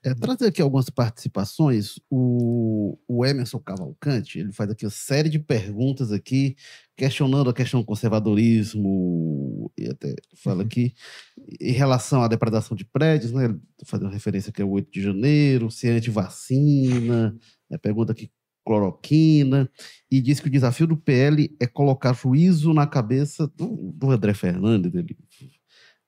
É, 0.04 0.14
trazer 0.14 0.48
aqui 0.48 0.62
algumas 0.62 0.90
participações. 0.90 2.00
O, 2.10 2.98
o 3.08 3.26
Emerson 3.26 3.60
Cavalcante, 3.60 4.40
ele 4.40 4.52
faz 4.52 4.70
aqui 4.70 4.86
uma 4.86 4.92
série 4.92 5.30
de 5.30 5.40
perguntas 5.40 6.12
aqui, 6.12 6.56
questionando 6.98 7.50
a 7.50 7.54
questão 7.54 7.80
do 7.80 7.86
conservadorismo, 7.86 9.72
e 9.78 9.88
até 9.88 10.14
fala 10.36 10.60
uhum. 10.60 10.66
aqui, 10.66 10.94
em 11.60 11.72
relação 11.72 12.22
à 12.22 12.28
depredação 12.28 12.76
de 12.76 12.86
prédios, 12.86 13.32
né? 13.32 13.46
Ele 13.46 13.60
fazendo 13.86 14.12
referência 14.12 14.50
aqui 14.50 14.62
ao 14.62 14.70
8 14.70 14.92
de 14.92 15.02
janeiro, 15.02 15.72
se 15.72 15.88
é 15.88 15.92
anti-vacina, 15.92 17.36
né? 17.70 17.78
pergunta 17.78 18.12
aqui 18.12 18.30
cloroquina, 18.66 19.70
e 20.10 20.22
diz 20.22 20.40
que 20.40 20.48
o 20.48 20.52
desafio 20.52 20.88
do 20.88 20.98
PL 20.98 21.54
é 21.60 21.68
colocar 21.68 22.14
juízo 22.14 22.74
na 22.74 22.88
cabeça 22.88 23.48
do, 23.48 23.92
do 23.94 24.10
André 24.10 24.34
Fernandes, 24.34 24.94
ele 24.94 25.18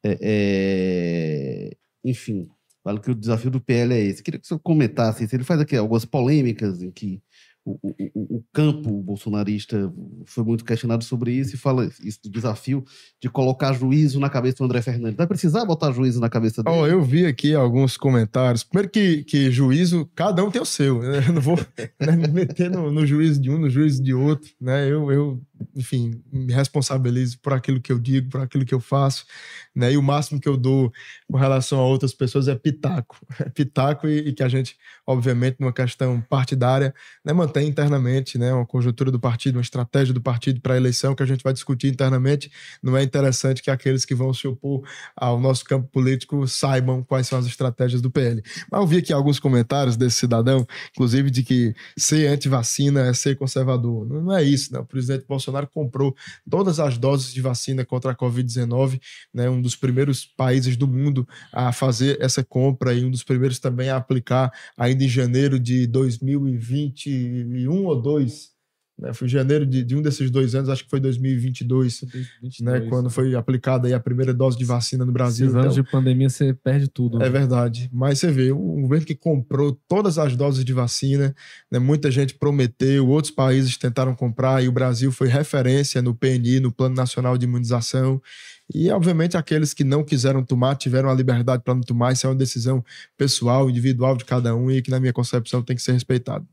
é, 0.08 0.18
é, 0.22 1.78
enfim, 2.04 2.48
falo 2.84 3.02
que 3.02 3.10
o 3.10 3.16
desafio 3.16 3.50
do 3.50 3.60
PL 3.60 3.94
é 3.94 4.00
esse. 4.00 4.22
Queria 4.22 4.40
que 4.40 4.46
o 4.46 4.48
senhor 4.48 4.60
comentasse 4.60 5.28
se 5.28 5.36
ele 5.36 5.44
faz 5.44 5.60
aqui 5.60 5.76
algumas 5.76 6.06
polêmicas 6.06 6.84
em 6.84 6.92
que 6.92 7.22
o, 7.66 7.80
o, 7.82 8.38
o, 8.38 8.44
campo 8.54 9.02
bolsonarista 9.02 9.92
foi 10.28 10.44
muito 10.44 10.64
questionado 10.64 11.04
sobre 11.04 11.32
isso 11.32 11.56
e 11.56 11.58
fala 11.58 11.90
isso 12.04 12.20
do 12.22 12.30
desafio 12.30 12.86
de 13.20 13.28
colocar 13.28 13.74
juízo 13.74 14.20
na 14.20 14.30
cabeça 14.30 14.58
do 14.58 14.66
André 14.66 14.84
Fernandes. 14.84 15.18
Vai 15.18 15.26
precisar 15.26 15.66
botar 15.66 15.92
juízo 15.92 16.22
na 16.22 16.30
cabeça 16.30 16.62
dele? 16.62 16.78
Oh, 16.78 16.86
eu 16.86 17.02
vi 17.02 17.26
aqui 17.26 17.56
alguns 17.56 17.98
comentários. 17.98 18.64
Primeiro 18.64 18.92
que, 18.92 19.24
que 19.24 19.50
juízo, 19.50 20.08
cada 20.14 20.44
um 20.44 20.52
tem 20.52 20.62
o 20.62 20.66
seu. 20.66 21.00
Né? 21.00 21.24
Eu 21.28 21.34
não 21.34 21.42
vou 21.42 21.58
né, 22.00 22.16
me 22.16 22.28
meter 22.28 22.70
no, 22.70 22.92
no, 22.92 23.04
juízo 23.04 23.42
de 23.42 23.50
um, 23.50 23.58
no 23.58 23.70
juízo 23.70 24.04
de 24.04 24.14
outro. 24.14 24.48
Né? 24.62 24.88
Eu, 24.88 25.12
eu, 25.12 25.42
enfim, 25.76 26.22
me 26.32 26.54
responsabilizo 26.54 27.40
por 27.40 27.54
aquilo 27.54 27.82
que 27.82 27.92
eu 27.92 28.00
digo, 28.00 28.30
por 28.30 28.42
aquilo 28.42 28.66
que 28.66 28.74
eu 28.74 28.80
faço. 28.80 29.26
Né? 29.76 29.94
E 29.94 29.98
o 29.98 30.04
máximo 30.04 30.40
que 30.40 30.48
eu 30.48 30.56
dou 30.58 30.92
com 31.30 31.38
relação 31.38 31.80
a 31.80 31.86
outras 31.86 32.14
pessoas 32.14 32.48
é 32.48 32.56
pitaco. 32.56 33.18
pitaco 33.54 34.08
e, 34.08 34.30
e 34.30 34.34
que 34.34 34.44
a 34.44 34.48
gente, 34.48 34.78
obviamente, 35.06 35.58
numa 35.60 35.74
questão 35.74 36.22
partidária, 36.22 36.94
né, 37.24 37.34
tem 37.54 37.68
internamente, 37.68 38.38
né, 38.38 38.54
uma 38.54 38.66
conjuntura 38.66 39.12
do 39.12 39.20
partido, 39.20 39.56
uma 39.56 39.62
estratégia 39.62 40.14
do 40.14 40.22
partido 40.22 40.62
para 40.62 40.74
a 40.74 40.78
eleição 40.78 41.14
que 41.14 41.24
a 41.24 41.26
gente 41.26 41.44
vai 41.44 41.54
discutir 41.54 41.88
internamente. 41.88 42.52
Não 42.82 42.96
é 42.96 43.04
interessante 43.04 43.62
que 43.62 43.70
aqueles 43.70 44.06
que 44.06 44.16
vão 44.16 44.34
se 44.34 44.48
opor 44.48 44.84
ao 45.16 45.40
nosso 45.40 45.64
campo 45.66 45.88
político 45.90 46.48
saibam 46.48 47.04
quais 47.04 47.28
são 47.28 47.38
as 47.38 47.46
estratégias 47.46 48.02
do 48.02 48.10
PL. 48.10 48.42
Mas 48.72 48.82
eu 48.82 48.88
vi 48.88 48.98
aqui 48.98 49.14
alguns 49.14 49.40
comentários 49.40 49.98
desse 49.98 50.18
cidadão, 50.18 50.66
inclusive 50.92 51.30
de 51.30 51.44
que 51.44 51.76
ser 51.98 52.28
anti-vacina 52.28 53.08
é 53.08 53.14
ser 53.14 53.36
conservador. 53.38 54.06
Não 54.08 54.36
é 54.36 54.44
isso, 54.44 54.74
né? 54.74 54.80
O 54.80 54.86
presidente 54.86 55.26
Bolsonaro 55.28 55.45
comprou 55.68 56.16
todas 56.50 56.80
as 56.80 56.98
doses 56.98 57.34
de 57.34 57.42
vacina 57.42 57.86
contra 57.86 58.12
a 58.12 58.16
Covid-19, 58.16 59.00
né, 59.34 59.50
um 59.50 59.62
dos 59.62 59.76
primeiros 59.76 60.26
países 60.26 60.78
do 60.78 60.88
mundo 60.88 61.28
a 61.52 61.72
fazer 61.72 62.18
essa 62.22 62.44
compra 62.44 62.94
e 62.94 63.04
um 63.04 63.12
dos 63.12 63.24
primeiros 63.24 63.60
também 63.60 63.90
a 63.90 63.98
aplicar 63.98 64.52
ainda 64.78 65.04
em 65.04 65.10
janeiro 65.10 65.60
de 65.60 65.88
2020 65.88 66.86
2001 66.96 67.86
ou 67.86 68.02
2, 68.02 68.55
né? 68.98 69.14
Foi 69.14 69.28
em 69.28 69.30
janeiro 69.30 69.66
de, 69.66 69.84
de, 69.84 69.96
um 69.96 70.02
desses 70.02 70.32
dois 70.32 70.56
anos, 70.56 70.70
acho 70.70 70.84
que 70.86 70.90
foi 70.90 71.00
2022, 71.02 72.02
2022 72.02 72.60
né? 72.62 72.90
Quando 72.90 73.10
foi 73.10 73.36
aplicada 73.36 73.88
aí 73.88 73.94
a 73.94 74.00
primeira 74.00 74.34
dose 74.34 74.58
de 74.58 74.64
vacina 74.64 75.06
no 75.06 75.12
Brasil. 75.12 75.48
Esses 75.48 75.56
anos 75.56 75.74
então, 75.74 75.84
de 75.84 75.92
pandemia 75.92 76.30
você 76.30 76.54
perde 76.54 76.88
tudo. 76.88 77.20
Né? 77.20 77.28
É 77.28 77.30
verdade. 77.30 77.90
Mas 77.92 78.20
você 78.20 78.32
vê, 78.32 78.52
um 78.54 78.82
governo 78.84 79.06
que 79.06 79.16
comprou 79.16 79.78
todas 79.88 80.18
as 80.18 80.36
doses 80.36 80.64
de 80.64 80.72
vacina, 80.72 81.36
né? 81.70 81.78
Muita 81.78 82.10
gente 82.10 82.36
prometeu, 82.36 83.08
outros 83.08 83.34
países 83.34 83.76
tentaram 83.78 84.16
comprar 84.16 84.64
e 84.64 84.68
o 84.70 84.72
Brasil 84.72 85.12
foi 85.12 85.28
referência 85.28 86.02
no 86.02 86.16
PNI, 86.16 86.62
no 86.62 86.72
Plano 86.72 86.96
Nacional 86.96 87.38
de 87.38 87.46
Imunização. 87.46 88.22
E, 88.74 88.90
obviamente, 88.90 89.38
aqueles 89.38 89.74
que 89.74 89.84
não 89.84 90.04
quiseram 90.04 90.44
tomar 90.44 90.76
tiveram 90.76 91.10
a 91.10 91.14
liberdade 91.14 91.62
para 91.64 91.76
não 91.76 91.82
tomar. 91.82 92.14
Isso 92.14 92.26
é 92.26 92.30
uma 92.30 92.36
decisão 92.36 92.84
pessoal, 93.18 93.70
individual 93.70 94.16
de 94.16 94.26
cada 94.26 94.56
um 94.56 94.72
e 94.72 94.82
que, 94.82 94.90
na 94.90 95.00
minha 95.00 95.14
concepção, 95.14 95.62
tem 95.62 95.76
que 95.76 95.82
ser 95.82 95.92
respeitado. 95.92 96.48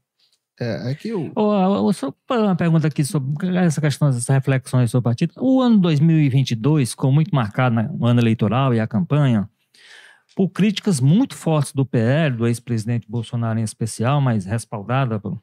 É, 0.62 0.92
é 0.92 0.94
que 0.94 1.12
o... 1.12 1.32
Oh, 1.34 1.92
só 1.92 2.14
uma 2.30 2.54
pergunta 2.54 2.86
aqui 2.86 3.04
sobre 3.04 3.56
essa 3.56 3.80
questão, 3.80 4.08
essas 4.08 4.28
reflexões 4.28 4.90
sobre 4.90 5.00
o 5.00 5.10
partido. 5.10 5.32
O 5.38 5.60
ano 5.60 5.78
2022 5.78 6.90
ficou 6.90 7.10
muito 7.10 7.34
marcado 7.34 7.82
no 7.82 8.06
ano 8.06 8.20
eleitoral 8.20 8.72
e 8.72 8.78
a 8.78 8.86
campanha 8.86 9.48
por 10.34 10.48
críticas 10.48 11.00
muito 11.00 11.34
fortes 11.34 11.72
do 11.72 11.84
PL, 11.84 12.36
do 12.36 12.46
ex-presidente 12.46 13.06
Bolsonaro 13.08 13.58
em 13.58 13.62
especial, 13.62 14.20
mas 14.20 14.44
respaldada 14.44 15.18
por, 15.18 15.38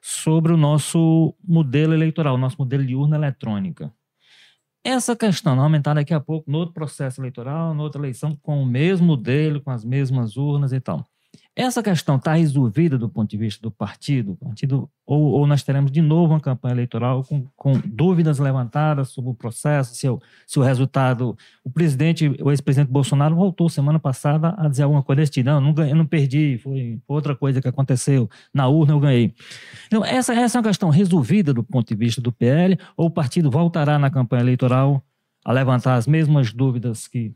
sobre 0.00 0.52
o 0.52 0.56
nosso 0.56 1.34
modelo 1.46 1.92
eleitoral, 1.92 2.36
o 2.36 2.38
nosso 2.38 2.56
modelo 2.58 2.84
de 2.84 2.94
urna 2.94 3.16
eletrônica. 3.16 3.92
Essa 4.84 5.14
questão 5.14 5.54
não 5.54 5.64
aumentar 5.64 5.94
daqui 5.94 6.12
a 6.12 6.20
pouco 6.20 6.50
no 6.50 6.58
outro 6.58 6.74
processo 6.74 7.20
eleitoral, 7.20 7.72
noutra 7.74 8.00
eleição, 8.00 8.34
com 8.42 8.62
o 8.62 8.66
mesmo 8.66 9.06
modelo, 9.06 9.60
com 9.60 9.70
as 9.70 9.84
mesmas 9.84 10.36
urnas 10.36 10.72
e 10.72 10.80
tal. 10.80 11.06
Essa 11.54 11.82
questão 11.82 12.16
está 12.16 12.32
resolvida 12.32 12.96
do 12.96 13.10
ponto 13.10 13.30
de 13.30 13.36
vista 13.36 13.60
do 13.60 13.70
partido, 13.70 14.36
partido 14.36 14.88
ou, 15.04 15.32
ou, 15.32 15.46
nós 15.46 15.62
teremos 15.62 15.92
de 15.92 16.00
novo 16.00 16.32
uma 16.32 16.40
campanha 16.40 16.72
eleitoral 16.72 17.22
com, 17.24 17.44
com 17.54 17.78
dúvidas 17.84 18.38
levantadas 18.38 19.10
sobre 19.10 19.32
o 19.32 19.34
processo, 19.34 19.94
se, 19.94 20.08
o, 20.08 20.18
se 20.46 20.58
o 20.58 20.62
resultado. 20.62 21.36
O 21.62 21.70
presidente, 21.70 22.26
o 22.40 22.50
ex-presidente 22.50 22.90
Bolsonaro 22.90 23.34
voltou 23.36 23.68
semana 23.68 23.98
passada 23.98 24.54
a 24.56 24.66
dizer 24.66 24.84
alguma 24.84 25.02
coisa 25.02 25.20
desse 25.20 25.32
tipo. 25.32 25.50
Não, 25.50 25.60
não, 25.60 25.74
ganhei, 25.74 25.92
não 25.92 26.06
perdi, 26.06 26.56
foi 26.56 26.98
outra 27.06 27.36
coisa 27.36 27.60
que 27.60 27.68
aconteceu. 27.68 28.30
Na 28.54 28.68
urna 28.68 28.94
eu 28.94 29.00
ganhei. 29.00 29.34
Então, 29.88 30.02
essa, 30.02 30.32
essa 30.34 30.56
é 30.56 30.60
uma 30.60 30.68
questão 30.68 30.88
resolvida 30.88 31.52
do 31.52 31.62
ponto 31.62 31.86
de 31.86 31.94
vista 31.94 32.22
do 32.22 32.32
PL, 32.32 32.78
ou 32.96 33.08
o 33.08 33.10
partido 33.10 33.50
voltará 33.50 33.98
na 33.98 34.10
campanha 34.10 34.42
eleitoral 34.42 35.04
a 35.44 35.52
levantar 35.52 35.96
as 35.96 36.06
mesmas 36.06 36.50
dúvidas 36.52 37.06
que 37.06 37.34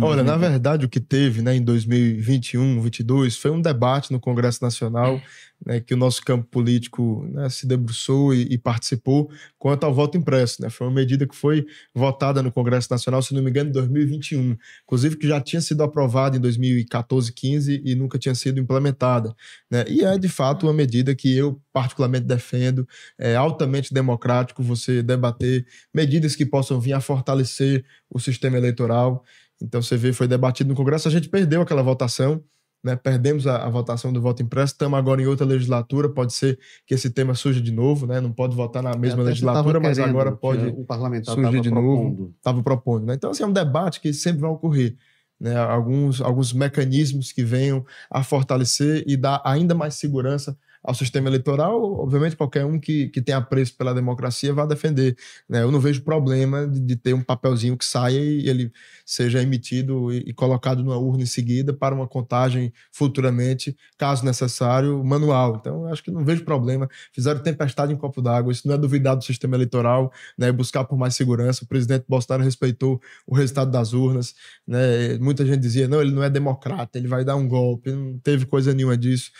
Olha, 0.00 0.22
na 0.22 0.36
verdade, 0.36 0.86
o 0.86 0.88
que 0.88 1.00
teve 1.00 1.42
né, 1.42 1.56
em 1.56 1.62
2021, 1.62 2.60
2022, 2.62 3.36
foi 3.36 3.50
um 3.50 3.60
debate 3.60 4.12
no 4.12 4.20
Congresso 4.20 4.62
Nacional 4.62 5.20
né, 5.64 5.80
que 5.80 5.94
o 5.94 5.96
nosso 5.96 6.22
campo 6.22 6.46
político 6.46 7.26
né, 7.30 7.48
se 7.48 7.66
debruçou 7.66 8.34
e, 8.34 8.42
e, 8.50 8.58
participou 8.58 9.30
quanto 9.58 9.84
ao 9.84 9.94
voto 9.94 10.18
impresso. 10.18 10.60
Né? 10.60 10.70
Foi 10.70 10.86
uma 10.86 10.94
medida 10.94 11.26
que 11.26 11.34
foi 11.34 11.64
votada 11.94 12.42
no 12.42 12.50
Congresso 12.50 12.88
Nacional, 12.90 13.22
se 13.22 13.34
não 13.34 13.42
me 13.42 13.50
engano, 13.50 13.70
em 13.70 13.72
2021. 13.72 14.56
Inclusive, 14.84 15.16
que 15.16 15.28
já 15.28 15.40
tinha 15.40 15.60
sido 15.60 15.82
aprovada 15.82 16.36
em 16.36 16.40
2014, 16.40 17.32
15 17.32 17.82
e 17.84 17.94
nunca 17.94 18.18
tinha 18.18 18.34
sido 18.34 18.58
implementada. 18.60 19.34
Né? 19.70 19.84
E 19.88 20.04
é, 20.04 20.18
de 20.18 20.28
fato, 20.28 20.66
uma 20.66 20.72
medida 20.72 21.14
que 21.14 21.34
eu 21.34 21.60
particularmente 21.72 22.26
defendo. 22.26 22.86
É 23.18 23.34
altamente 23.34 23.94
democrático 23.94 24.62
você 24.62 25.02
debater 25.02 25.66
medidas 25.94 26.36
que 26.36 26.44
possam 26.44 26.80
vir 26.80 26.92
a 26.92 27.00
fortalecer 27.00 27.84
o 28.10 28.18
sistema 28.18 28.58
eleitoral. 28.58 29.24
Então 29.62 29.80
você 29.80 29.96
vê, 29.96 30.12
foi 30.12 30.26
debatido 30.26 30.70
no 30.70 30.76
Congresso, 30.76 31.08
a 31.08 31.10
gente 31.10 31.28
perdeu 31.28 31.62
aquela 31.62 31.82
votação, 31.82 32.42
né? 32.84 32.96
Perdemos 32.96 33.46
a, 33.46 33.64
a 33.64 33.70
votação 33.70 34.12
do 34.12 34.20
voto 34.20 34.42
impresso, 34.42 34.72
estamos 34.72 34.98
agora 34.98 35.22
em 35.22 35.26
outra 35.26 35.46
legislatura, 35.46 36.08
pode 36.08 36.32
ser 36.32 36.58
que 36.86 36.94
esse 36.94 37.10
tema 37.10 37.34
surja 37.34 37.60
de 37.60 37.70
novo, 37.70 38.06
né? 38.06 38.20
Não 38.20 38.32
pode 38.32 38.56
votar 38.56 38.82
na 38.82 38.96
mesma 38.96 39.22
legislatura, 39.22 39.78
mas 39.78 39.98
agora 39.98 40.32
pode 40.32 40.66
o 40.66 40.84
parlamentar 40.84 41.34
surgir 41.34 41.60
de 41.60 41.70
propondo. 41.70 41.86
novo. 41.86 42.34
Estava 42.36 42.62
propondo, 42.62 43.06
né? 43.06 43.14
Então, 43.14 43.30
assim, 43.30 43.44
é 43.44 43.46
um 43.46 43.52
debate 43.52 44.00
que 44.00 44.12
sempre 44.12 44.40
vai 44.40 44.50
ocorrer. 44.50 44.96
Né, 45.40 45.56
alguns, 45.56 46.20
alguns 46.20 46.52
mecanismos 46.52 47.32
que 47.32 47.42
venham 47.42 47.84
a 48.08 48.22
fortalecer 48.22 49.02
e 49.08 49.16
dar 49.16 49.42
ainda 49.44 49.74
mais 49.74 49.94
segurança 49.96 50.56
ao 50.82 50.94
sistema 50.94 51.28
eleitoral, 51.28 51.80
obviamente 52.00 52.36
qualquer 52.36 52.64
um 52.64 52.78
que, 52.78 53.08
que 53.08 53.22
tenha 53.22 53.38
apreço 53.38 53.76
pela 53.76 53.94
democracia 53.94 54.52
vai 54.52 54.66
defender. 54.66 55.16
Né? 55.48 55.62
Eu 55.62 55.70
não 55.70 55.78
vejo 55.78 56.02
problema 56.02 56.66
de, 56.66 56.80
de, 56.80 56.96
ter 56.96 57.14
um 57.14 57.22
papelzinho 57.22 57.76
que 57.76 57.84
saia 57.84 58.18
e 58.18 58.48
ele 58.48 58.72
seja 59.06 59.40
emitido 59.40 60.12
e, 60.12 60.24
e, 60.26 60.32
colocado 60.32 60.82
numa 60.82 60.96
urna 60.96 61.22
em 61.22 61.26
seguida 61.26 61.72
para 61.72 61.94
uma 61.94 62.08
contagem 62.08 62.72
futuramente, 62.90 63.76
caso 63.96 64.24
necessário, 64.24 65.04
manual. 65.04 65.56
Então, 65.60 65.86
acho 65.86 66.02
que 66.02 66.10
não 66.10 66.24
vejo 66.24 66.44
problema. 66.44 66.88
Fizeram 67.12 67.40
tempestade 67.40 67.92
em 67.92 67.96
copo 67.96 68.20
d'água, 68.20 68.52
isso 68.52 68.66
não 68.66 68.74
é 68.74 68.78
duvidar 68.78 69.16
do 69.16 69.22
sistema 69.22 69.54
eleitoral, 69.56 70.12
né? 70.36 70.50
buscar 70.50 70.84
por 70.84 70.98
mais 70.98 71.14
segurança. 71.14 71.64
O 71.64 71.68
presidente 71.68 72.04
Bolsonaro 72.08 72.42
respeitou 72.42 73.00
o 73.26 73.36
resultado 73.36 73.70
das 73.70 73.92
urnas. 73.92 74.34
Né? 74.66 75.16
Muita 75.20 75.46
gente 75.46 75.60
dizia, 75.60 75.86
não, 75.86 76.00
ele 76.00 76.10
não 76.10 76.24
é 76.24 76.30
democrata, 76.30 76.98
ele 76.98 77.06
vai 77.06 77.24
dar 77.24 77.36
um 77.36 77.46
golpe. 77.46 77.92
Não 77.92 78.18
teve 78.18 78.46
coisa 78.46 78.74
nenhuma 78.74 78.96
disso. 78.96 79.30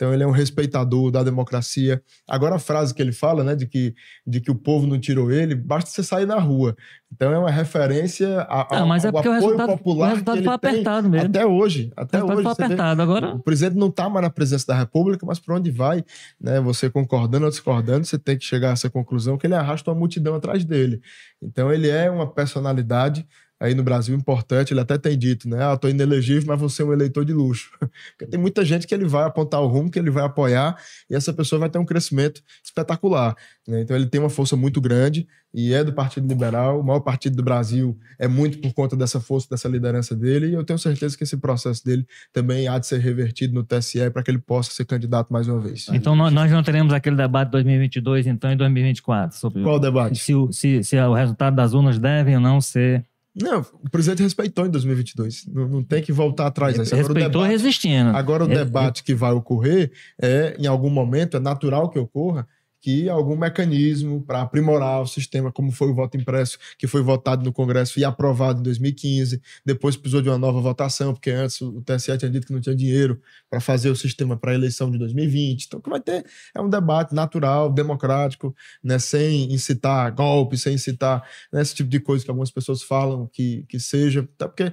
Então 0.00 0.14
ele 0.14 0.22
é 0.22 0.26
um 0.26 0.30
respeitador 0.30 1.10
da 1.10 1.22
democracia. 1.22 2.02
Agora 2.26 2.54
a 2.54 2.58
frase 2.58 2.94
que 2.94 3.02
ele 3.02 3.12
fala, 3.12 3.44
né, 3.44 3.54
de 3.54 3.66
que, 3.66 3.94
de 4.26 4.40
que 4.40 4.50
o 4.50 4.54
povo 4.54 4.86
não 4.86 4.98
tirou 4.98 5.30
ele, 5.30 5.54
basta 5.54 5.90
você 5.90 6.02
sair 6.02 6.24
na 6.24 6.38
rua. 6.38 6.74
Então 7.12 7.30
é 7.30 7.38
uma 7.38 7.50
referência 7.50 8.40
a, 8.48 8.78
a, 8.78 8.86
mas 8.86 9.04
é 9.04 9.12
porque 9.12 9.28
o 9.28 9.32
resultado, 9.32 9.72
popular 9.72 10.06
o 10.06 10.10
resultado 10.12 10.42
foi 10.42 10.54
apertado 10.54 11.06
mesmo. 11.10 11.28
Até 11.28 11.44
hoje, 11.44 11.92
até 11.94 12.24
hoje. 12.24 12.42
Foi 12.42 12.52
apertado 12.52 12.96
vê, 12.96 13.02
agora. 13.02 13.34
O 13.34 13.42
presidente 13.42 13.76
não 13.76 13.88
está 13.88 14.08
mais 14.08 14.22
na 14.22 14.30
presidência 14.30 14.68
da 14.68 14.78
República, 14.78 15.26
mas 15.26 15.38
por 15.38 15.54
onde 15.54 15.70
vai, 15.70 16.02
né, 16.40 16.62
você 16.62 16.88
concordando 16.88 17.44
ou 17.44 17.50
discordando, 17.50 18.06
você 18.06 18.18
tem 18.18 18.38
que 18.38 18.44
chegar 18.46 18.70
a 18.70 18.72
essa 18.72 18.88
conclusão 18.88 19.36
que 19.36 19.46
ele 19.46 19.54
arrasta 19.54 19.90
uma 19.90 19.98
multidão 19.98 20.34
atrás 20.34 20.64
dele. 20.64 21.02
Então 21.42 21.70
ele 21.70 21.90
é 21.90 22.10
uma 22.10 22.26
personalidade 22.26 23.26
aí 23.60 23.74
no 23.74 23.82
Brasil 23.82 24.16
importante, 24.16 24.72
ele 24.72 24.80
até 24.80 24.96
tem 24.96 25.16
dito, 25.18 25.48
né? 25.48 25.62
Ah, 25.62 25.76
tô 25.76 25.86
inelegível, 25.86 26.44
mas 26.46 26.58
você 26.58 26.82
é 26.82 26.84
um 26.84 26.92
eleitor 26.92 27.24
de 27.24 27.34
luxo. 27.34 27.70
Porque 28.16 28.26
tem 28.26 28.40
muita 28.40 28.64
gente 28.64 28.86
que 28.86 28.94
ele 28.94 29.04
vai 29.04 29.24
apontar 29.24 29.60
o 29.60 29.66
rumo, 29.66 29.90
que 29.90 29.98
ele 29.98 30.10
vai 30.10 30.24
apoiar, 30.24 30.76
e 31.10 31.14
essa 31.14 31.32
pessoa 31.32 31.60
vai 31.60 31.68
ter 31.68 31.78
um 31.78 31.84
crescimento 31.84 32.42
espetacular. 32.64 33.36
Né? 33.68 33.82
Então 33.82 33.94
ele 33.94 34.06
tem 34.06 34.18
uma 34.18 34.30
força 34.30 34.56
muito 34.56 34.80
grande 34.80 35.28
e 35.52 35.74
é 35.74 35.82
do 35.82 35.92
Partido 35.92 36.28
Liberal, 36.28 36.80
o 36.80 36.84
maior 36.84 37.00
partido 37.00 37.36
do 37.36 37.42
Brasil 37.42 37.98
é 38.18 38.28
muito 38.28 38.58
por 38.58 38.72
conta 38.72 38.96
dessa 38.96 39.20
força, 39.20 39.48
dessa 39.50 39.68
liderança 39.68 40.14
dele, 40.14 40.48
e 40.48 40.54
eu 40.54 40.64
tenho 40.64 40.78
certeza 40.78 41.16
que 41.16 41.24
esse 41.24 41.36
processo 41.36 41.84
dele 41.84 42.06
também 42.32 42.68
há 42.68 42.78
de 42.78 42.86
ser 42.86 43.00
revertido 43.00 43.52
no 43.52 43.64
TSE 43.64 44.10
para 44.10 44.22
que 44.22 44.30
ele 44.30 44.38
possa 44.38 44.70
ser 44.70 44.84
candidato 44.84 45.32
mais 45.32 45.48
uma 45.48 45.60
vez. 45.60 45.88
Então 45.92 46.14
nós 46.14 46.50
não 46.50 46.62
teremos 46.62 46.92
aquele 46.92 47.16
debate 47.16 47.50
2022, 47.50 48.28
então, 48.28 48.52
em 48.52 48.56
2024? 48.56 49.36
Sobre 49.36 49.62
Qual 49.62 49.76
o 49.76 49.80
debate? 49.80 50.18
Se, 50.18 50.32
se, 50.52 50.84
se 50.84 50.96
o 50.96 51.14
resultado 51.14 51.56
das 51.56 51.74
urnas 51.74 51.98
devem 51.98 52.36
ou 52.36 52.40
não 52.40 52.60
ser 52.60 53.04
não, 53.34 53.60
o 53.60 53.88
presidente 53.88 54.22
respeitou 54.22 54.66
em 54.66 54.70
2022. 54.70 55.46
Não, 55.46 55.68
não 55.68 55.82
tem 55.84 56.02
que 56.02 56.12
voltar 56.12 56.46
atrás. 56.46 56.76
Né? 56.76 56.82
Respeitou 56.82 57.14
debate, 57.14 57.48
resistindo. 57.48 58.10
Agora 58.10 58.44
o 58.44 58.50
é, 58.50 58.54
debate 58.54 59.04
que 59.04 59.14
vai 59.14 59.32
ocorrer 59.32 59.92
é, 60.20 60.56
em 60.58 60.66
algum 60.66 60.90
momento, 60.90 61.36
é 61.36 61.40
natural 61.40 61.88
que 61.88 61.98
ocorra, 61.98 62.46
que 62.80 63.08
algum 63.08 63.36
mecanismo 63.36 64.22
para 64.22 64.42
aprimorar 64.42 65.02
o 65.02 65.06
sistema, 65.06 65.52
como 65.52 65.70
foi 65.70 65.88
o 65.88 65.94
voto 65.94 66.16
impresso, 66.16 66.58
que 66.78 66.86
foi 66.86 67.02
votado 67.02 67.44
no 67.44 67.52
Congresso 67.52 68.00
e 68.00 68.04
aprovado 68.04 68.60
em 68.60 68.62
2015, 68.62 69.40
depois 69.64 69.96
precisou 69.96 70.22
de 70.22 70.28
uma 70.28 70.38
nova 70.38 70.60
votação, 70.60 71.12
porque 71.12 71.30
antes 71.30 71.60
o 71.60 71.82
TSE 71.82 72.16
tinha 72.18 72.30
dito 72.30 72.46
que 72.46 72.52
não 72.52 72.60
tinha 72.60 72.74
dinheiro 72.74 73.20
para 73.48 73.60
fazer 73.60 73.90
o 73.90 73.96
sistema 73.96 74.36
para 74.36 74.52
a 74.52 74.54
eleição 74.54 74.90
de 74.90 74.98
2020. 74.98 75.66
Então, 75.66 75.80
que 75.80 75.90
vai 75.90 76.00
ter 76.00 76.24
é 76.54 76.60
um 76.60 76.68
debate 76.68 77.14
natural, 77.14 77.70
democrático, 77.70 78.54
né, 78.82 78.98
sem 78.98 79.52
incitar 79.52 80.12
golpe, 80.14 80.56
sem 80.56 80.74
incitar 80.74 81.22
né, 81.52 81.60
esse 81.60 81.74
tipo 81.74 81.90
de 81.90 82.00
coisa 82.00 82.24
que 82.24 82.30
algumas 82.30 82.50
pessoas 82.50 82.82
falam 82.82 83.28
que, 83.32 83.64
que 83.68 83.78
seja, 83.78 84.28
até 84.36 84.46
porque 84.46 84.72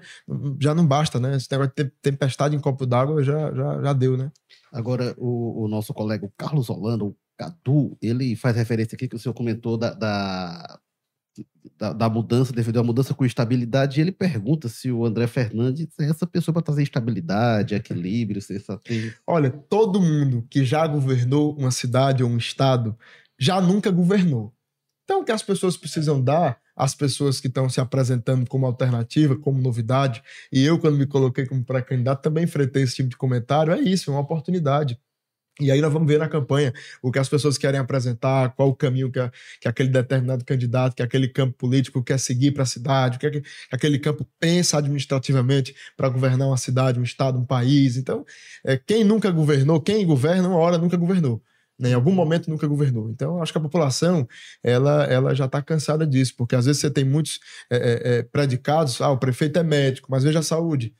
já 0.59 0.73
não 0.73 0.85
basta, 0.85 1.19
né? 1.19 1.35
Esse 1.35 1.51
negócio 1.51 1.73
de 1.75 1.85
tempestade 2.01 2.55
em 2.55 2.59
copo 2.59 2.85
d'água 2.85 3.23
já, 3.23 3.53
já, 3.53 3.81
já 3.81 3.93
deu, 3.93 4.17
né? 4.17 4.31
Agora, 4.71 5.15
o, 5.17 5.65
o 5.65 5.67
nosso 5.67 5.93
colega 5.93 6.31
Carlos 6.37 6.69
Holanda, 6.69 7.05
Cadu, 7.37 7.97
ele 8.01 8.35
faz 8.35 8.55
referência 8.55 8.95
aqui 8.95 9.07
que 9.07 9.15
o 9.15 9.19
senhor 9.19 9.33
comentou 9.33 9.77
da, 9.77 9.93
da, 9.93 10.79
da, 11.77 11.93
da 11.93 12.09
mudança, 12.09 12.51
devido 12.51 12.79
à 12.79 12.83
mudança 12.83 13.13
com 13.13 13.25
estabilidade, 13.25 13.99
e 13.99 14.01
ele 14.01 14.11
pergunta 14.11 14.67
se 14.67 14.91
o 14.91 15.05
André 15.05 15.27
Fernandes 15.27 15.87
é 15.99 16.05
essa 16.09 16.25
pessoa 16.25 16.53
para 16.53 16.63
trazer 16.63 16.83
estabilidade, 16.83 17.75
equilíbrio, 17.75 18.41
sensatez. 18.41 19.13
Olha, 19.25 19.51
todo 19.51 20.01
mundo 20.01 20.45
que 20.49 20.65
já 20.65 20.85
governou 20.87 21.55
uma 21.57 21.71
cidade 21.71 22.23
ou 22.23 22.29
um 22.29 22.37
estado 22.37 22.97
já 23.39 23.61
nunca 23.61 23.91
governou. 23.91 24.53
Então, 25.03 25.21
o 25.21 25.23
que 25.23 25.31
as 25.31 25.43
pessoas 25.43 25.77
precisam 25.77 26.21
dar 26.21 26.59
às 26.75 26.93
pessoas 26.93 27.39
que 27.39 27.47
estão 27.47 27.69
se 27.69 27.79
apresentando 27.79 28.47
como 28.47 28.65
alternativa, 28.65 29.35
como 29.35 29.61
novidade, 29.61 30.21
e 30.51 30.63
eu, 30.63 30.77
quando 30.77 30.97
me 30.97 31.07
coloquei 31.07 31.45
como 31.45 31.63
pré-candidato, 31.63 32.21
também 32.21 32.43
enfrentei 32.43 32.83
esse 32.83 32.95
tipo 32.95 33.09
de 33.09 33.17
comentário, 33.17 33.73
é 33.73 33.79
isso, 33.79 34.11
é 34.11 34.13
uma 34.13 34.21
oportunidade. 34.21 34.99
E 35.59 35.71
aí 35.71 35.81
nós 35.81 35.91
vamos 35.91 36.07
ver 36.07 36.19
na 36.19 36.29
campanha 36.29 36.71
o 37.01 37.11
que 37.11 37.17
as 37.17 37.27
pessoas 37.27 37.57
querem 37.57 37.79
apresentar, 37.79 38.53
qual 38.55 38.69
o 38.69 38.75
caminho 38.75 39.11
que, 39.11 39.19
a, 39.19 39.31
que 39.59 39.67
aquele 39.67 39.89
determinado 39.89 40.45
candidato, 40.45 40.95
que 40.95 41.01
aquele 41.01 41.27
campo 41.27 41.57
político 41.57 42.03
quer 42.03 42.19
seguir 42.19 42.51
para 42.51 42.63
a 42.63 42.65
cidade, 42.65 43.17
o 43.17 43.19
que, 43.19 43.25
é 43.25 43.31
que 43.31 43.43
aquele 43.71 43.97
campo 43.97 44.27
pensa 44.39 44.77
administrativamente 44.77 45.75
para 45.95 46.09
governar 46.09 46.47
uma 46.47 46.57
cidade, 46.57 46.99
um 46.99 47.03
estado, 47.03 47.39
um 47.39 47.45
país. 47.45 47.97
Então, 47.97 48.23
é, 48.63 48.77
quem 48.77 49.03
nunca 49.03 49.31
governou, 49.31 49.81
quem 49.81 50.05
governa, 50.05 50.47
uma 50.47 50.57
hora 50.57 50.77
nunca 50.77 50.95
governou. 50.95 51.41
Né? 51.79 51.89
Em 51.89 51.93
algum 51.93 52.11
momento 52.11 52.49
nunca 52.49 52.67
governou. 52.67 53.09
Então, 53.09 53.41
acho 53.41 53.51
que 53.51 53.57
a 53.57 53.61
população 53.61 54.27
ela, 54.63 55.03
ela 55.05 55.35
já 55.35 55.45
está 55.45 55.61
cansada 55.61 56.05
disso, 56.05 56.33
porque 56.37 56.55
às 56.55 56.65
vezes 56.65 56.81
você 56.81 56.89
tem 56.89 57.03
muitos 57.03 57.39
é, 57.69 58.17
é, 58.19 58.23
predicados, 58.23 59.01
ah, 59.01 59.09
o 59.11 59.17
prefeito 59.17 59.59
é 59.59 59.63
médico, 59.63 60.07
mas 60.11 60.23
veja 60.23 60.39
a 60.39 60.43
saúde. 60.43 60.93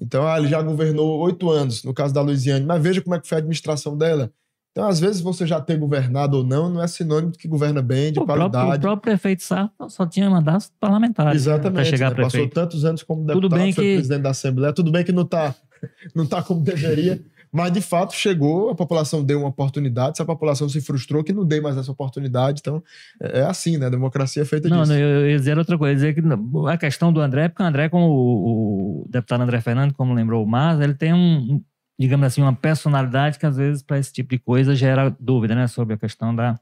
Então, 0.00 0.26
ah, 0.26 0.38
ele 0.38 0.48
já 0.48 0.60
governou 0.60 1.20
oito 1.20 1.50
anos, 1.50 1.84
no 1.84 1.94
caso 1.94 2.12
da 2.12 2.20
Luiziane, 2.20 2.64
mas 2.66 2.82
veja 2.82 3.00
como 3.00 3.14
é 3.14 3.20
que 3.20 3.28
foi 3.28 3.36
a 3.36 3.38
administração 3.38 3.96
dela. 3.96 4.30
Então, 4.72 4.88
às 4.88 4.98
vezes, 4.98 5.20
você 5.20 5.46
já 5.46 5.60
ter 5.60 5.78
governado 5.78 6.38
ou 6.38 6.44
não, 6.44 6.68
não 6.68 6.82
é 6.82 6.88
sinônimo 6.88 7.30
de 7.30 7.38
que 7.38 7.46
governa 7.46 7.80
bem, 7.80 8.12
de 8.12 8.18
o 8.18 8.24
qualidade. 8.26 8.50
Próprio, 8.50 8.76
o 8.76 8.80
próprio 8.80 9.02
prefeito 9.02 9.44
Sá 9.44 9.70
só 9.88 10.04
tinha 10.04 10.28
mandatos 10.28 10.72
parlamentares. 10.80 11.42
Exatamente. 11.42 11.74
Para 11.74 11.84
chegar 11.84 12.10
né? 12.16 12.22
Passou 12.24 12.48
tantos 12.48 12.84
anos 12.84 13.04
como 13.04 13.20
deputado, 13.20 13.40
Tudo 13.42 13.54
bem 13.56 13.72
foi 13.72 13.84
que- 13.84 13.94
presidente 13.94 14.22
da 14.22 14.30
Assembleia. 14.30 14.72
Tudo 14.72 14.90
bem 14.90 15.04
que 15.04 15.12
não 15.12 15.22
está 15.22 15.54
não 16.12 16.26
tá 16.26 16.42
como 16.42 16.60
deveria, 16.60 17.22
mas 17.54 17.72
de 17.72 17.80
fato 17.80 18.12
chegou, 18.14 18.68
a 18.70 18.74
população 18.74 19.22
deu 19.24 19.38
uma 19.38 19.48
oportunidade. 19.48 20.16
Se 20.16 20.22
a 20.22 20.26
população 20.26 20.68
se 20.68 20.80
frustrou, 20.80 21.22
que 21.22 21.32
não 21.32 21.44
dê 21.44 21.60
mais 21.60 21.76
essa 21.76 21.92
oportunidade. 21.92 22.58
Então, 22.60 22.82
é 23.22 23.38
é 23.40 23.42
assim, 23.44 23.76
né? 23.78 23.86
A 23.86 23.90
democracia 23.90 24.42
é 24.42 24.44
feita 24.44 24.68
Não, 24.68 24.80
disso. 24.80 24.92
não, 24.92 24.98
eu 24.98 25.20
eu 25.20 25.30
ia 25.30 25.38
dizer 25.38 25.56
outra 25.56 25.78
coisa, 25.78 25.94
dizer 25.94 26.14
que 26.14 26.22
a 26.68 26.76
questão 26.76 27.12
do 27.12 27.20
André, 27.20 27.48
porque 27.48 27.62
o 27.62 27.66
André, 27.66 27.88
como 27.88 28.06
o, 28.06 29.02
o 29.04 29.08
deputado 29.08 29.42
André 29.42 29.60
Fernando, 29.60 29.94
como 29.94 30.12
lembrou 30.12 30.42
o 30.44 30.46
Mas, 30.48 30.80
ele 30.80 30.94
tem 30.94 31.14
um, 31.14 31.62
digamos 31.98 32.26
assim, 32.26 32.42
uma 32.42 32.54
personalidade 32.54 33.38
que 33.38 33.46
às 33.46 33.56
vezes 33.56 33.82
para 33.82 33.98
esse 34.00 34.12
tipo 34.12 34.30
de 34.30 34.38
coisa 34.40 34.74
gera 34.74 35.14
dúvida, 35.20 35.54
né, 35.54 35.68
sobre 35.68 35.94
a 35.94 35.98
questão 35.98 36.34
da 36.34 36.58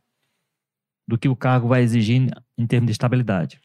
do 1.08 1.16
que 1.18 1.28
o 1.28 1.34
cargo 1.34 1.68
vai 1.68 1.82
exigir 1.82 2.30
em 2.58 2.66
termos 2.66 2.86
de 2.86 2.92
estabilidade. 2.92 3.58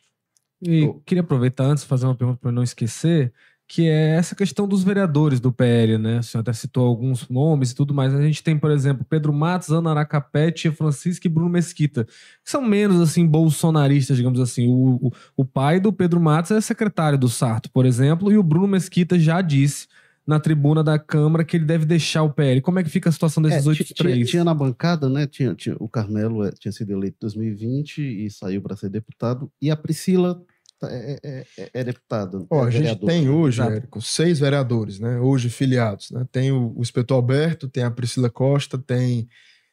E 0.62 0.84
Eu- 0.84 1.02
queria 1.06 1.22
aproveitar 1.22 1.66
antes 1.66 1.84
de 1.84 1.90
fazer 1.90 2.06
uma 2.06 2.16
pergunta 2.16 2.40
para 2.42 2.52
não 2.52 2.64
esquecer, 2.64 3.32
que 3.70 3.88
é 3.88 4.16
essa 4.16 4.34
questão 4.34 4.66
dos 4.68 4.82
vereadores 4.84 5.40
do 5.42 5.52
PL, 5.52 5.98
né? 5.98 6.20
O 6.20 6.24
senhor 6.24 6.42
até 6.42 6.54
citou 6.54 6.88
alguns 6.88 7.28
nomes 7.28 7.72
e 7.72 7.76
tudo 7.76 7.94
mais. 7.94 8.14
A 8.14 8.22
gente 8.22 8.42
tem, 8.42 8.58
por 8.58 8.72
exemplo, 8.72 9.06
Pedro 9.10 9.34
Matos, 9.34 9.70
Ana 9.70 9.90
Aracapé, 9.92 10.52
Tia 10.52 10.72
Francisca 10.72 11.28
e 11.28 11.30
Bruno 11.30 11.50
Mesquita, 11.50 12.06
que 12.06 12.50
são 12.50 12.62
menos, 12.62 13.02
assim, 13.02 13.28
bolsonaristas, 13.28 14.16
digamos 14.16 14.40
assim. 14.40 14.68
O, 14.70 15.08
o, 15.08 15.12
o 15.36 15.44
pai 15.46 15.80
do 15.82 15.92
Pedro 15.92 16.20
Matos 16.22 16.52
é 16.52 16.62
secretário 16.62 17.18
do 17.18 17.28
Sarto, 17.28 17.70
por 17.70 17.86
exemplo, 17.86 18.32
e 18.32 18.38
o 18.38 18.44
Bruno 18.44 18.68
Mesquita 18.68 19.20
já 19.20 19.42
disse 19.42 19.88
na 20.26 20.40
tribuna 20.40 20.84
da 20.84 20.98
Câmara 21.00 21.44
que 21.44 21.56
ele 21.58 21.66
deve 21.66 21.86
deixar 21.86 22.24
o 22.24 22.30
PL. 22.34 22.62
Como 22.62 22.80
é 22.80 22.84
que 22.84 22.90
fica 22.90 23.10
a 23.10 23.12
situação 23.14 23.44
É, 23.46 23.50
desses 23.50 23.66
oito 23.68 23.84
tinha, 23.84 23.96
três? 23.96 24.30
tinha 24.30 24.44
na 24.44 24.54
bancada, 24.54 25.08
né? 25.10 25.26
Tinha, 25.28 25.54
tinha- 25.56 25.76
o 25.80 25.88
Carmelo 25.90 26.44
eh, 26.46 26.52
tinha 26.60 26.72
sido 26.72 26.92
eleito 26.92 27.16
em 27.18 27.22
2020 27.22 28.02
e 28.26 28.30
saiu 28.30 28.62
para 28.62 28.76
ser 28.76 28.90
deputado, 28.90 29.50
e 29.62 29.70
a 29.72 29.76
Priscila 29.76 30.42
é, 30.84 31.20
é- 31.24 31.46
é- 31.58 31.70
é 31.74 31.84
deputada. 31.84 32.46
Ó, 32.50 32.64
é 32.64 32.68
a 32.68 32.70
gente 32.70 32.82
vereadora. 32.84 33.14
tem 33.14 33.30
hoje. 33.30 33.62
Érico, 33.62 34.02
seis 34.02 34.40
vereadores, 34.40 35.00
né? 35.00 35.20
Hoje 35.20 35.50
filiados. 35.50 36.12
Né? 36.12 36.26
Tem 36.32 36.52
o, 36.52 36.74
o 36.76 36.82
Espetor 36.82 37.16
Alberto, 37.16 37.68
tem 37.68 37.84
a 37.84 37.92
Priscila 37.92 38.30
Costa, 38.30 38.78
tem 38.78 39.28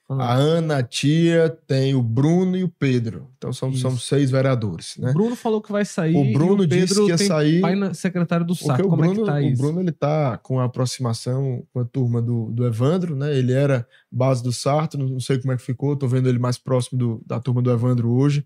a 0.06 0.34
Ana, 0.34 0.76
a 0.78 0.82
Tia, 0.82 1.48
tem 1.66 1.94
o 1.94 2.02
Bruno 2.02 2.58
e 2.58 2.62
o 2.62 2.68
Pedro. 2.68 3.30
Então 3.38 3.54
são, 3.54 3.72
são 3.74 3.96
seis 3.96 4.30
vereadores, 4.30 4.96
né? 4.98 5.10
O 5.10 5.14
Bruno 5.14 5.34
falou 5.34 5.62
que 5.62 5.72
vai 5.72 5.82
sair. 5.82 6.14
O 6.14 6.30
Bruno 6.30 6.64
o 6.64 6.66
disse 6.66 6.94
que 7.02 7.08
ia 7.08 7.16
sair- 7.16 7.60
Pai 7.62 7.74
na- 7.74 7.94
secretário 7.94 8.44
do 8.44 8.52
o 8.52 8.56
Como 8.56 8.96
Bruno, 8.98 9.12
é 9.12 9.14
que 9.16 9.24
tá 9.24 9.34
o 9.36 9.40
isso? 9.40 9.62
Bruno 9.62 9.80
ele 9.80 9.92
tá 9.92 10.36
com 10.36 10.60
a 10.60 10.64
aproximação 10.64 11.66
com 11.72 11.80
a 11.80 11.84
turma 11.86 12.20
do, 12.20 12.50
do 12.52 12.66
Evandro, 12.66 13.16
né? 13.16 13.34
Ele 13.34 13.52
era 13.54 13.86
base 14.12 14.42
do 14.42 14.52
Sarto, 14.52 14.98
não, 14.98 15.08
não 15.08 15.20
sei 15.20 15.38
como 15.40 15.52
é 15.54 15.56
que 15.56 15.62
ficou, 15.62 15.96
tô 15.96 16.06
vendo 16.06 16.28
ele 16.28 16.38
mais 16.38 16.58
próximo 16.58 16.98
do- 16.98 17.22
da 17.26 17.40
turma 17.40 17.62
do 17.62 17.70
Evandro 17.70 18.10
hoje. 18.10 18.44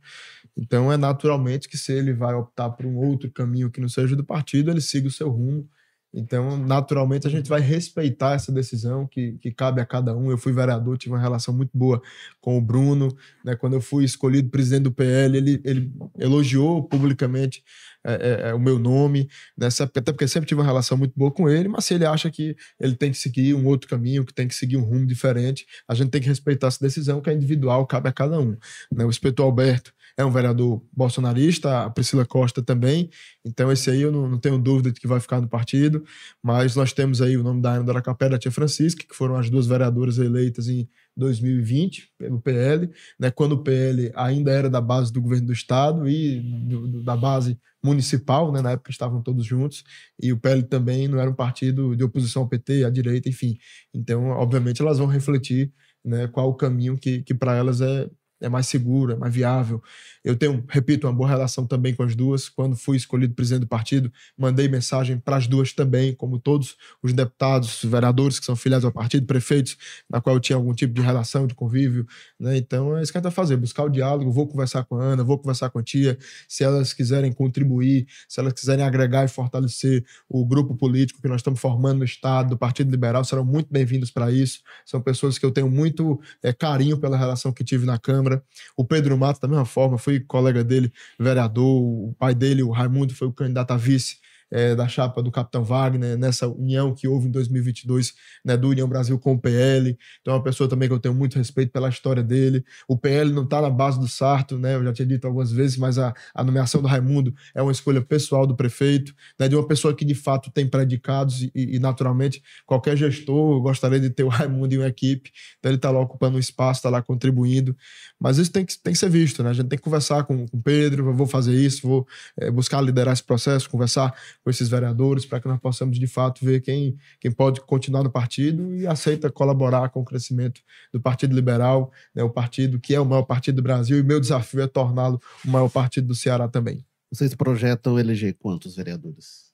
Então 0.58 0.92
é 0.92 0.96
naturalmente 0.96 1.68
que 1.68 1.78
se 1.78 1.92
ele 1.92 2.12
vai 2.12 2.34
optar 2.34 2.70
por 2.70 2.84
um 2.84 2.96
outro 2.96 3.30
caminho 3.30 3.70
que 3.70 3.80
não 3.80 3.88
seja 3.88 4.16
do 4.16 4.24
partido, 4.24 4.70
ele 4.70 4.80
siga 4.80 5.06
o 5.06 5.12
seu 5.12 5.30
rumo. 5.30 5.68
Então, 6.12 6.56
naturalmente, 6.56 7.26
a 7.26 7.30
gente 7.30 7.50
vai 7.50 7.60
respeitar 7.60 8.32
essa 8.32 8.50
decisão 8.50 9.06
que, 9.06 9.32
que 9.42 9.52
cabe 9.52 9.80
a 9.80 9.86
cada 9.86 10.16
um. 10.16 10.30
Eu 10.30 10.38
fui 10.38 10.52
vereador, 10.52 10.96
tive 10.96 11.14
uma 11.14 11.20
relação 11.20 11.54
muito 11.54 11.70
boa 11.76 12.00
com 12.40 12.56
o 12.56 12.62
Bruno. 12.62 13.14
Né? 13.44 13.54
Quando 13.54 13.74
eu 13.74 13.80
fui 13.80 14.04
escolhido 14.04 14.48
presidente 14.48 14.84
do 14.84 14.92
PL, 14.92 15.36
ele, 15.36 15.60
ele 15.64 15.92
elogiou 16.18 16.82
publicamente 16.82 17.62
é, 18.04 18.12
é, 18.12 18.48
é, 18.50 18.54
o 18.54 18.58
meu 18.58 18.78
nome, 18.78 19.28
né? 19.56 19.68
Sabe- 19.68 19.92
até 19.94 20.12
porque 20.12 20.26
sempre 20.26 20.48
tive 20.48 20.60
uma 20.60 20.66
relação 20.66 20.96
muito 20.96 21.12
boa 21.14 21.30
com 21.30 21.48
ele, 21.48 21.68
mas 21.68 21.84
se 21.84 21.94
ele 21.94 22.06
acha 22.06 22.30
que 22.30 22.56
ele 22.80 22.94
tem 22.96 23.10
que 23.10 23.18
seguir 23.18 23.54
um 23.54 23.66
outro 23.66 23.88
caminho, 23.88 24.24
que 24.24 24.32
tem 24.32 24.48
que 24.48 24.54
seguir 24.54 24.76
um 24.78 24.84
rumo 24.84 25.06
diferente, 25.06 25.66
a 25.86 25.94
gente 25.94 26.10
tem 26.10 26.20
que 26.20 26.28
respeitar 26.28 26.68
essa 26.68 26.78
decisão, 26.80 27.20
que 27.20 27.28
é 27.28 27.34
individual, 27.34 27.86
cabe 27.86 28.08
a 28.08 28.12
cada 28.12 28.40
um. 28.40 28.56
Né? 28.90 29.04
O 29.04 29.10
Espetor 29.10 29.44
Alberto 29.44 29.92
é 30.18 30.24
um 30.24 30.30
vereador 30.32 30.82
bolsonarista, 30.92 31.84
a 31.84 31.90
Priscila 31.90 32.26
Costa 32.26 32.60
também, 32.60 33.08
então 33.44 33.70
esse 33.72 33.88
aí 33.88 34.02
eu 34.02 34.10
não, 34.12 34.28
não 34.28 34.38
tenho 34.38 34.58
dúvida 34.58 34.90
de 34.90 35.00
que 35.00 35.06
vai 35.06 35.20
ficar 35.20 35.40
no 35.40 35.48
partido, 35.48 36.04
mas 36.42 36.74
nós 36.74 36.92
temos 36.92 37.22
aí 37.22 37.36
o 37.36 37.42
nome 37.44 37.62
da 37.62 37.74
Ana 37.74 37.84
da 37.84 37.92
Aracapé 37.92 38.26
e 38.26 38.30
da 38.30 38.38
Tia 38.38 38.50
Francisca, 38.50 39.04
que 39.08 39.14
foram 39.14 39.36
as 39.36 39.48
duas 39.48 39.66
vereadoras 39.68 40.18
eleitas 40.18 40.68
em 40.68 40.88
2020 41.16 42.10
pelo 42.18 42.40
PL, 42.40 42.90
né, 43.18 43.30
quando 43.30 43.52
o 43.52 43.62
PL 43.62 44.10
ainda 44.16 44.50
era 44.50 44.68
da 44.68 44.80
base 44.80 45.12
do 45.12 45.20
governo 45.22 45.46
do 45.46 45.52
estado 45.52 46.08
e 46.08 46.40
do- 46.40 46.88
do- 46.88 47.02
da 47.02 47.16
base 47.16 47.56
municipal, 47.82 48.50
né, 48.50 48.60
na 48.60 48.72
época 48.72 48.90
estavam 48.90 49.22
todos 49.22 49.46
juntos, 49.46 49.84
e 50.20 50.32
o 50.32 50.36
PL 50.38 50.64
também 50.64 51.06
não 51.06 51.18
era 51.20 51.30
um 51.30 51.34
partido 51.34 51.94
de 51.94 52.02
oposição 52.02 52.42
ao 52.42 52.48
PT, 52.48 52.84
à 52.84 52.90
direita, 52.90 53.28
enfim. 53.28 53.56
Então, 53.94 54.26
obviamente, 54.30 54.82
elas 54.82 54.98
vão 54.98 55.06
refletir 55.06 55.72
né, 56.04 56.26
qual 56.28 56.48
o 56.48 56.54
caminho 56.54 56.96
que, 56.98 57.22
que 57.22 57.34
para 57.34 57.54
elas 57.56 57.80
é, 57.80 58.08
é 58.40 58.48
mais 58.48 58.66
seguro, 58.66 59.12
é 59.12 59.16
mais 59.16 59.32
viável. 59.34 59.82
Eu 60.24 60.36
tenho, 60.36 60.64
repito, 60.68 61.06
uma 61.06 61.12
boa 61.12 61.28
relação 61.28 61.66
também 61.66 61.94
com 61.94 62.02
as 62.02 62.14
duas. 62.14 62.48
Quando 62.48 62.76
fui 62.76 62.96
escolhido 62.96 63.34
presidente 63.34 63.62
do 63.62 63.66
partido, 63.66 64.12
mandei 64.36 64.68
mensagem 64.68 65.18
para 65.18 65.36
as 65.36 65.46
duas 65.46 65.72
também, 65.72 66.14
como 66.14 66.38
todos 66.38 66.76
os 67.02 67.12
deputados, 67.12 67.82
vereadores 67.84 68.38
que 68.38 68.46
são 68.46 68.56
filiados 68.56 68.84
ao 68.84 68.92
partido, 68.92 69.26
prefeitos, 69.26 69.76
na 70.08 70.20
qual 70.20 70.36
eu 70.36 70.40
tinha 70.40 70.56
algum 70.56 70.74
tipo 70.74 70.92
de 70.92 71.00
relação, 71.00 71.46
de 71.46 71.54
convívio. 71.54 72.06
Né? 72.38 72.56
Então 72.56 72.96
é 72.96 73.02
isso 73.02 73.12
que 73.12 73.18
a 73.18 73.20
gente 73.20 73.24
vai 73.24 73.32
fazer, 73.32 73.56
buscar 73.56 73.84
o 73.84 73.88
diálogo. 73.88 74.30
Vou 74.30 74.46
conversar 74.46 74.84
com 74.84 74.96
a 74.96 75.02
Ana, 75.02 75.24
vou 75.24 75.38
conversar 75.38 75.70
com 75.70 75.78
a 75.78 75.82
tia. 75.82 76.18
Se 76.46 76.62
elas 76.62 76.92
quiserem 76.92 77.32
contribuir, 77.32 78.06
se 78.28 78.40
elas 78.40 78.52
quiserem 78.52 78.84
agregar 78.84 79.24
e 79.24 79.28
fortalecer 79.28 80.04
o 80.28 80.44
grupo 80.44 80.76
político 80.76 81.22
que 81.22 81.28
nós 81.28 81.40
estamos 81.40 81.60
formando 81.60 81.98
no 81.98 82.04
Estado, 82.04 82.50
do 82.50 82.58
Partido 82.58 82.90
Liberal, 82.90 83.24
serão 83.24 83.44
muito 83.44 83.68
bem-vindos 83.72 84.10
para 84.10 84.30
isso. 84.30 84.60
São 84.84 85.00
pessoas 85.00 85.38
que 85.38 85.46
eu 85.46 85.50
tenho 85.50 85.70
muito 85.70 86.20
eh, 86.42 86.52
carinho 86.52 86.98
pela 86.98 87.16
relação 87.16 87.52
que 87.52 87.64
tive 87.64 87.86
na 87.86 87.98
Câmara. 87.98 88.27
O 88.76 88.84
Pedro 88.84 89.16
Mato, 89.16 89.40
da 89.40 89.48
mesma 89.48 89.64
forma, 89.64 89.98
fui 89.98 90.20
colega 90.20 90.62
dele, 90.64 90.92
vereador. 91.18 91.64
O 91.82 92.14
pai 92.18 92.34
dele, 92.34 92.62
o 92.62 92.70
Raimundo, 92.70 93.14
foi 93.14 93.28
o 93.28 93.32
candidato 93.32 93.72
a 93.72 93.76
vice 93.76 94.16
é, 94.50 94.74
da 94.74 94.88
chapa 94.88 95.22
do 95.22 95.30
Capitão 95.30 95.64
Wagner, 95.64 96.16
nessa 96.16 96.48
união 96.48 96.94
que 96.94 97.06
houve 97.06 97.28
em 97.28 97.30
2022, 97.30 98.14
né, 98.44 98.56
do 98.56 98.68
União 98.68 98.88
Brasil 98.88 99.18
com 99.18 99.32
o 99.32 99.38
PL. 99.38 99.96
Então, 100.20 100.34
é 100.34 100.36
uma 100.36 100.42
pessoa 100.42 100.68
também 100.68 100.88
que 100.88 100.94
eu 100.94 100.98
tenho 100.98 101.14
muito 101.14 101.36
respeito 101.36 101.70
pela 101.72 101.88
história 101.88 102.22
dele. 102.22 102.64
O 102.86 102.96
PL 102.96 103.32
não 103.32 103.44
está 103.44 103.60
na 103.60 103.70
base 103.70 103.98
do 103.98 104.08
Sarto, 104.08 104.58
né, 104.58 104.74
eu 104.74 104.84
já 104.84 104.92
tinha 104.92 105.06
dito 105.06 105.26
algumas 105.26 105.52
vezes, 105.52 105.76
mas 105.76 105.98
a, 105.98 106.14
a 106.34 106.44
nomeação 106.44 106.80
do 106.80 106.88
Raimundo 106.88 107.34
é 107.54 107.62
uma 107.62 107.72
escolha 107.72 108.00
pessoal 108.00 108.46
do 108.46 108.56
prefeito, 108.56 109.14
né, 109.38 109.48
de 109.48 109.54
uma 109.54 109.66
pessoa 109.66 109.94
que 109.94 110.04
de 110.04 110.14
fato 110.14 110.50
tem 110.50 110.66
predicados 110.66 111.42
e, 111.42 111.50
e 111.54 111.78
naturalmente, 111.78 112.42
qualquer 112.66 112.96
gestor 112.96 113.60
gostaria 113.60 114.00
de 114.00 114.10
ter 114.10 114.24
o 114.24 114.28
Raimundo 114.28 114.74
em 114.74 114.78
uma 114.78 114.88
equipe, 114.88 115.30
então 115.58 115.70
ele 115.70 115.76
está 115.76 115.90
lá 115.90 116.00
ocupando 116.00 116.36
um 116.36 116.40
espaço, 116.40 116.78
está 116.78 116.90
lá 116.90 117.02
contribuindo. 117.02 117.76
Mas 118.18 118.38
isso 118.38 118.50
tem 118.50 118.64
que, 118.64 118.76
tem 118.78 118.92
que 118.92 118.98
ser 118.98 119.10
visto, 119.10 119.42
né? 119.42 119.50
A 119.50 119.52
gente 119.52 119.68
tem 119.68 119.78
que 119.78 119.84
conversar 119.84 120.24
com 120.24 120.46
o 120.52 120.62
Pedro, 120.62 121.14
vou 121.14 121.26
fazer 121.26 121.54
isso, 121.54 121.86
vou 121.86 122.06
é, 122.36 122.50
buscar 122.50 122.80
liderar 122.80 123.12
esse 123.12 123.22
processo, 123.22 123.70
conversar 123.70 124.14
com 124.48 124.50
esses 124.50 124.70
vereadores 124.70 125.26
para 125.26 125.40
que 125.40 125.46
nós 125.46 125.60
possamos, 125.60 125.98
de 125.98 126.06
fato, 126.06 126.42
ver 126.42 126.62
quem, 126.62 126.96
quem 127.20 127.30
pode 127.30 127.60
continuar 127.60 128.02
no 128.02 128.10
partido 128.10 128.74
e 128.74 128.86
aceita 128.86 129.30
colaborar 129.30 129.90
com 129.90 130.00
o 130.00 130.04
crescimento 130.06 130.62
do 130.90 130.98
Partido 130.98 131.34
Liberal, 131.34 131.92
né? 132.14 132.22
o 132.22 132.30
partido 132.30 132.80
que 132.80 132.94
é 132.94 133.00
o 133.00 133.04
maior 133.04 133.24
partido 133.24 133.56
do 133.56 133.62
Brasil, 133.62 133.98
e 133.98 134.02
meu 134.02 134.18
desafio 134.18 134.62
é 134.62 134.66
torná-lo 134.66 135.20
o 135.44 135.50
maior 135.50 135.68
partido 135.68 136.06
do 136.06 136.14
Ceará 136.14 136.48
também. 136.48 136.82
Vocês 137.12 137.34
projetam 137.34 137.98
eleger 137.98 138.38
quantos 138.38 138.74
vereadores? 138.74 139.52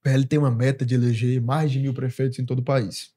O 0.00 0.02
PL 0.02 0.26
tem 0.26 0.38
uma 0.38 0.50
meta 0.50 0.84
de 0.84 0.94
eleger 0.94 1.40
mais 1.40 1.72
de 1.72 1.80
mil 1.80 1.94
prefeitos 1.94 2.38
em 2.38 2.44
todo 2.44 2.58
o 2.58 2.64
país. 2.64 3.13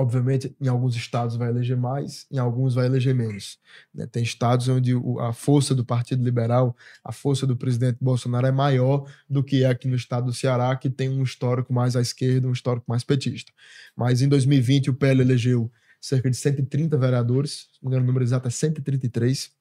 Obviamente, 0.00 0.56
em 0.58 0.66
alguns 0.66 0.96
estados 0.96 1.36
vai 1.36 1.50
eleger 1.50 1.76
mais, 1.76 2.26
em 2.30 2.38
alguns 2.38 2.74
vai 2.74 2.86
eleger 2.86 3.14
menos. 3.14 3.58
Né? 3.94 4.06
Tem 4.06 4.22
estados 4.22 4.66
onde 4.66 4.94
a 5.20 5.32
força 5.32 5.74
do 5.74 5.84
Partido 5.84 6.24
Liberal, 6.24 6.74
a 7.04 7.12
força 7.12 7.46
do 7.46 7.54
presidente 7.54 7.98
Bolsonaro 8.00 8.46
é 8.46 8.50
maior 8.50 9.06
do 9.28 9.44
que 9.44 9.62
é 9.62 9.68
aqui 9.68 9.86
no 9.86 9.94
estado 9.94 10.26
do 10.26 10.32
Ceará, 10.32 10.74
que 10.74 10.88
tem 10.88 11.10
um 11.10 11.22
histórico 11.22 11.70
mais 11.72 11.96
à 11.96 12.00
esquerda, 12.00 12.48
um 12.48 12.52
histórico 12.52 12.86
mais 12.88 13.04
petista. 13.04 13.52
Mas 13.94 14.22
em 14.22 14.28
2020 14.28 14.88
o 14.88 14.94
PL 14.94 15.20
elegeu 15.20 15.70
cerca 16.00 16.30
de 16.30 16.36
130 16.36 16.96
vereadores, 16.96 17.68
não 17.82 17.90
me 17.90 17.96
engano, 17.96 18.04
o 18.04 18.06
número 18.06 18.24
exato 18.24 18.48
é 18.48 18.50
133. 18.50 19.52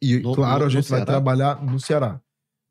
E, 0.00 0.18
no, 0.20 0.34
claro, 0.34 0.60
no, 0.60 0.66
a 0.66 0.68
gente 0.68 0.88
vai 0.88 1.04
trabalhar 1.04 1.60
no 1.64 1.80
Ceará. 1.80 2.20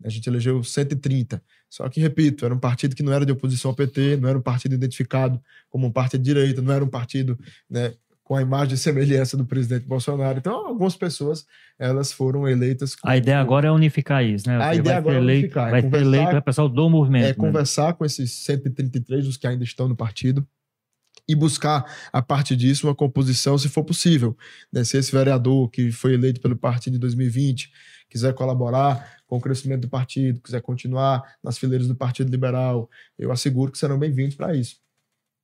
A 0.04 0.10
gente 0.10 0.28
elegeu 0.28 0.64
130. 0.64 1.41
Só 1.70 1.88
que, 1.89 1.99
repito, 1.99 2.45
era 2.45 2.54
um 2.54 2.60
partido 2.60 2.95
que 2.95 3.04
não 3.04 3.14
era 3.14 3.26
de 3.26 3.32
oposição 3.32 3.72
ao 3.72 3.76
PT, 3.76 4.18
não 4.18 4.30
era 4.30 4.38
um 4.38 4.41
partido 4.41 4.76
identificado 4.76 5.41
como 5.70 5.88
um 5.88 5.91
partido 5.91 6.22
de 6.22 6.34
direita, 6.34 6.62
não 6.62 6.74
era 6.74 6.84
um 6.84 6.89
partido 6.89 7.39
né, 7.70 7.93
com 8.24 8.36
a 8.36 8.41
imagem 8.41 8.76
e 8.76 8.78
semelhança 8.78 9.36
do 9.36 9.45
presidente 9.45 9.86
Bolsonaro. 9.86 10.38
Então, 10.38 10.68
algumas 10.68 10.95
pessoas 10.95 11.45
elas 11.78 12.12
foram 12.12 12.47
eleitas. 12.47 12.95
Com... 12.95 13.08
A 13.08 13.18
ideia 13.18 13.39
agora 13.39 13.68
é 13.68 13.72
unificar 13.72 14.24
isso, 14.24 14.47
né? 14.47 14.64
A 14.64 14.74
ideia 14.74 14.97
agora 14.97 15.18
é 15.18 15.20
unificar. 15.20 15.72
Vai 15.72 15.82
ser 15.82 15.95
eleito 15.95 16.38
o 16.38 16.41
pessoal 16.41 16.70
do 16.70 16.89
movimento. 16.89 17.26
É 17.26 17.28
né? 17.30 17.34
conversar 17.34 17.93
com 17.93 18.06
esses 18.06 18.32
133, 18.32 19.28
os 19.28 19.38
que 19.38 19.47
ainda 19.47 19.64
estão 19.64 19.88
no 19.88 19.95
partido, 19.95 20.47
e 21.28 21.36
buscar, 21.36 21.86
a 22.12 22.22
partir 22.22 22.56
disso, 22.56 22.88
uma 22.88 22.95
composição, 22.95 23.58
se 23.58 23.70
for 23.70 23.84
possível. 23.84 24.38
Né? 24.72 24.84
Se 24.84 24.97
esse 24.97 25.12
vereador 25.12 25.70
que 25.70 25.91
foi 25.91 26.14
eleito 26.14 26.41
pelo 26.41 26.56
partido 26.56 26.97
em 26.97 26.99
2020 26.99 27.72
quiser 28.14 28.34
colaborar 28.36 29.18
com 29.26 29.38
o 29.38 29.41
crescimento 29.41 29.82
do 29.82 29.89
partido, 29.89 30.39
quiser 30.39 30.61
continuar 30.61 31.36
nas 31.43 31.57
fileiras 31.57 31.88
do 31.88 31.95
Partido 31.95 32.30
Liberal, 32.30 32.88
eu 33.18 33.32
asseguro 33.32 33.72
que 33.72 33.78
serão 33.80 33.97
bem-vindos 33.97 34.36
para 34.36 34.55
isso. 34.55 34.78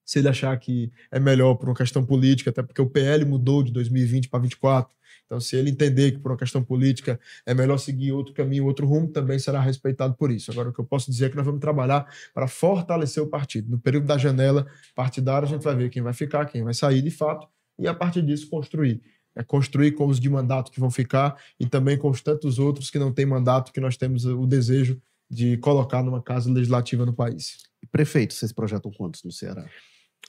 Se 0.05 0.19
ele 0.19 0.29
achar 0.29 0.55
que 0.59 0.91
é 1.11 1.19
melhor 1.19 1.55
por 1.55 1.67
uma 1.67 1.75
questão 1.75 2.05
política, 2.05 2.51
até 2.51 2.61
porque 2.61 2.81
o 2.81 2.87
PL 2.87 3.25
mudou 3.25 3.63
de 3.63 3.71
2020 3.71 4.29
para 4.29 4.39
2024, 4.39 4.95
então 5.25 5.39
se 5.39 5.55
ele 5.55 5.71
entender 5.71 6.11
que 6.11 6.19
por 6.19 6.31
uma 6.31 6.37
questão 6.37 6.63
política 6.63 7.19
é 7.43 7.55
melhor 7.55 7.79
seguir 7.79 8.11
outro 8.11 8.35
caminho, 8.35 8.65
outro 8.65 8.85
rumo, 8.85 9.07
também 9.07 9.39
será 9.39 9.59
respeitado 9.59 10.13
por 10.13 10.29
isso. 10.29 10.51
Agora, 10.51 10.69
o 10.69 10.73
que 10.73 10.79
eu 10.79 10.85
posso 10.85 11.09
dizer 11.09 11.25
é 11.25 11.29
que 11.29 11.35
nós 11.35 11.45
vamos 11.45 11.59
trabalhar 11.59 12.07
para 12.33 12.47
fortalecer 12.47 13.21
o 13.23 13.27
partido. 13.27 13.71
No 13.71 13.79
período 13.79 14.05
da 14.05 14.17
janela 14.17 14.67
partidária, 14.95 15.47
a 15.47 15.49
gente 15.49 15.63
vai 15.63 15.75
ver 15.75 15.89
quem 15.89 16.03
vai 16.03 16.13
ficar, 16.13 16.45
quem 16.45 16.63
vai 16.63 16.75
sair 16.75 17.01
de 17.01 17.11
fato, 17.11 17.47
e 17.79 17.87
a 17.87 17.93
partir 17.93 18.21
disso 18.21 18.47
construir 18.47 19.01
é 19.35 19.43
construir 19.43 19.91
com 19.91 20.07
os 20.07 20.19
de 20.19 20.29
mandato 20.29 20.71
que 20.71 20.79
vão 20.79 20.91
ficar 20.91 21.37
e 21.59 21.65
também 21.65 21.97
com 21.97 22.09
os 22.09 22.21
tantos 22.21 22.59
outros 22.59 22.89
que 22.89 22.99
não 22.99 23.11
têm 23.11 23.25
mandato, 23.25 23.71
que 23.71 23.79
nós 23.79 23.95
temos 23.97 24.25
o 24.25 24.45
desejo 24.45 25.01
de 25.29 25.57
colocar 25.57 26.03
numa 26.03 26.21
casa 26.21 26.51
legislativa 26.51 27.05
no 27.05 27.13
país. 27.13 27.57
E 27.81 27.87
prefeitos, 27.87 28.37
vocês 28.37 28.51
projetam 28.51 28.91
quantos 28.91 29.23
no 29.23 29.31
Ceará? 29.31 29.65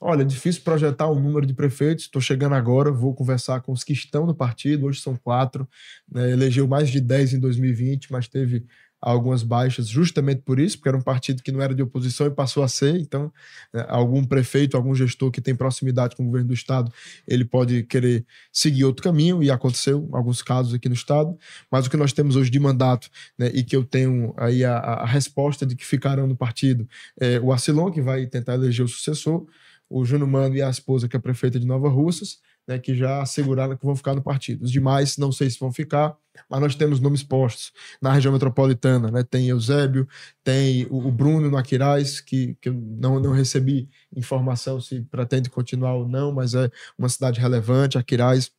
Olha, 0.01 0.23
é 0.23 0.25
difícil 0.25 0.63
projetar 0.63 1.09
o 1.09 1.17
um 1.17 1.21
número 1.21 1.45
de 1.45 1.53
prefeitos. 1.53 2.05
Estou 2.05 2.23
chegando 2.23 2.55
agora, 2.55 2.91
vou 2.91 3.15
conversar 3.15 3.61
com 3.61 3.73
os 3.73 3.85
que 3.85 3.93
estão 3.93 4.25
no 4.25 4.35
partido. 4.35 4.87
Hoje 4.87 5.01
são 5.01 5.17
quatro. 5.17 5.69
Né? 6.11 6.31
Elegeu 6.31 6.67
mais 6.67 6.89
de 6.89 7.01
dez 7.01 7.35
em 7.35 7.41
2020, 7.41 8.11
mas 8.11 8.29
teve 8.29 8.65
algumas 9.01 9.43
baixas 9.43 9.89
justamente 9.89 10.43
por 10.43 10.61
isso, 10.61 10.77
porque 10.77 10.89
era 10.89 10.99
um 10.99 11.03
partido 11.03 11.43
que 11.43 11.51
não 11.51 11.63
era 11.63 11.75
de 11.75 11.83
oposição 11.83 12.27
e 12.27 12.31
passou 12.31 12.63
a 12.63 12.69
ser. 12.69 12.97
Então, 12.97 13.33
né, 13.73 13.85
algum 13.89 14.23
prefeito, 14.25 14.77
algum 14.77 14.95
gestor 14.95 15.31
que 15.31 15.41
tem 15.41 15.55
proximidade 15.55 16.15
com 16.15 16.23
o 16.23 16.27
governo 16.27 16.49
do 16.49 16.55
estado, 16.55 16.93
ele 17.27 17.45
pode 17.45 17.83
querer 17.85 18.25
seguir 18.53 18.85
outro 18.85 19.03
caminho 19.03 19.43
e 19.43 19.51
aconteceu 19.51 20.09
alguns 20.13 20.43
casos 20.43 20.75
aqui 20.75 20.89
no 20.89 20.95
estado. 20.95 21.37
Mas 21.71 21.87
o 21.87 21.91
que 21.91 21.97
nós 21.97 22.13
temos 22.13 22.37
hoje 22.37 22.51
de 22.51 22.61
mandato 22.61 23.09
né, 23.39 23.51
e 23.55 23.63
que 23.63 23.75
eu 23.75 23.85
tenho 23.85 24.35
aí 24.37 24.65
a, 24.65 24.77
a 24.77 25.07
resposta 25.07 25.65
de 25.65 25.75
que 25.75 25.87
ficarão 25.87 26.27
no 26.27 26.37
partido 26.37 26.87
é 27.19 27.41
o 27.41 27.53
Arcilon, 27.53 27.91
que 27.91 28.03
vai 28.03 28.27
tentar 28.27 28.55
eleger 28.55 28.85
o 28.85 28.89
sucessor, 28.89 29.47
o 29.89 30.05
Júnior 30.05 30.29
Mano 30.29 30.57
e 30.57 30.63
a 30.63 30.71
esposa, 30.71 31.09
que 31.09 31.17
é 31.17 31.19
prefeita 31.19 31.59
de 31.59 31.67
Nova 31.67 31.89
Russas, 31.89 32.39
né, 32.71 32.79
que 32.79 32.95
já 32.95 33.21
asseguraram 33.21 33.77
que 33.77 33.85
vão 33.85 33.97
ficar 33.97 34.15
no 34.15 34.23
partido. 34.23 34.65
Os 34.65 34.71
demais, 34.71 35.17
não 35.19 35.33
sei 35.33 35.51
se 35.51 35.59
vão 35.59 35.73
ficar, 35.73 36.17
mas 36.49 36.61
nós 36.61 36.75
temos 36.77 37.01
nomes 37.01 37.23
postos 37.23 37.73
na 38.01 38.13
região 38.13 38.33
metropolitana. 38.33 39.11
Né? 39.11 39.25
Tem 39.25 39.49
Eusébio, 39.49 40.09
tem 40.45 40.87
o, 40.89 41.09
o 41.09 41.11
Bruno 41.11 41.51
no 41.51 41.57
Aquiraz, 41.57 42.21
que, 42.21 42.57
que 42.61 42.69
eu 42.69 42.75
não, 42.75 43.19
não 43.19 43.33
recebi 43.33 43.89
informação 44.15 44.81
se 44.81 45.01
pretende 45.03 45.51
continuar 45.51 45.95
ou 45.95 46.09
não, 46.09 46.33
mas 46.33 46.55
é 46.55 46.71
uma 46.97 47.09
cidade 47.09 47.41
relevante, 47.41 47.99
Aquiraz 47.99 48.53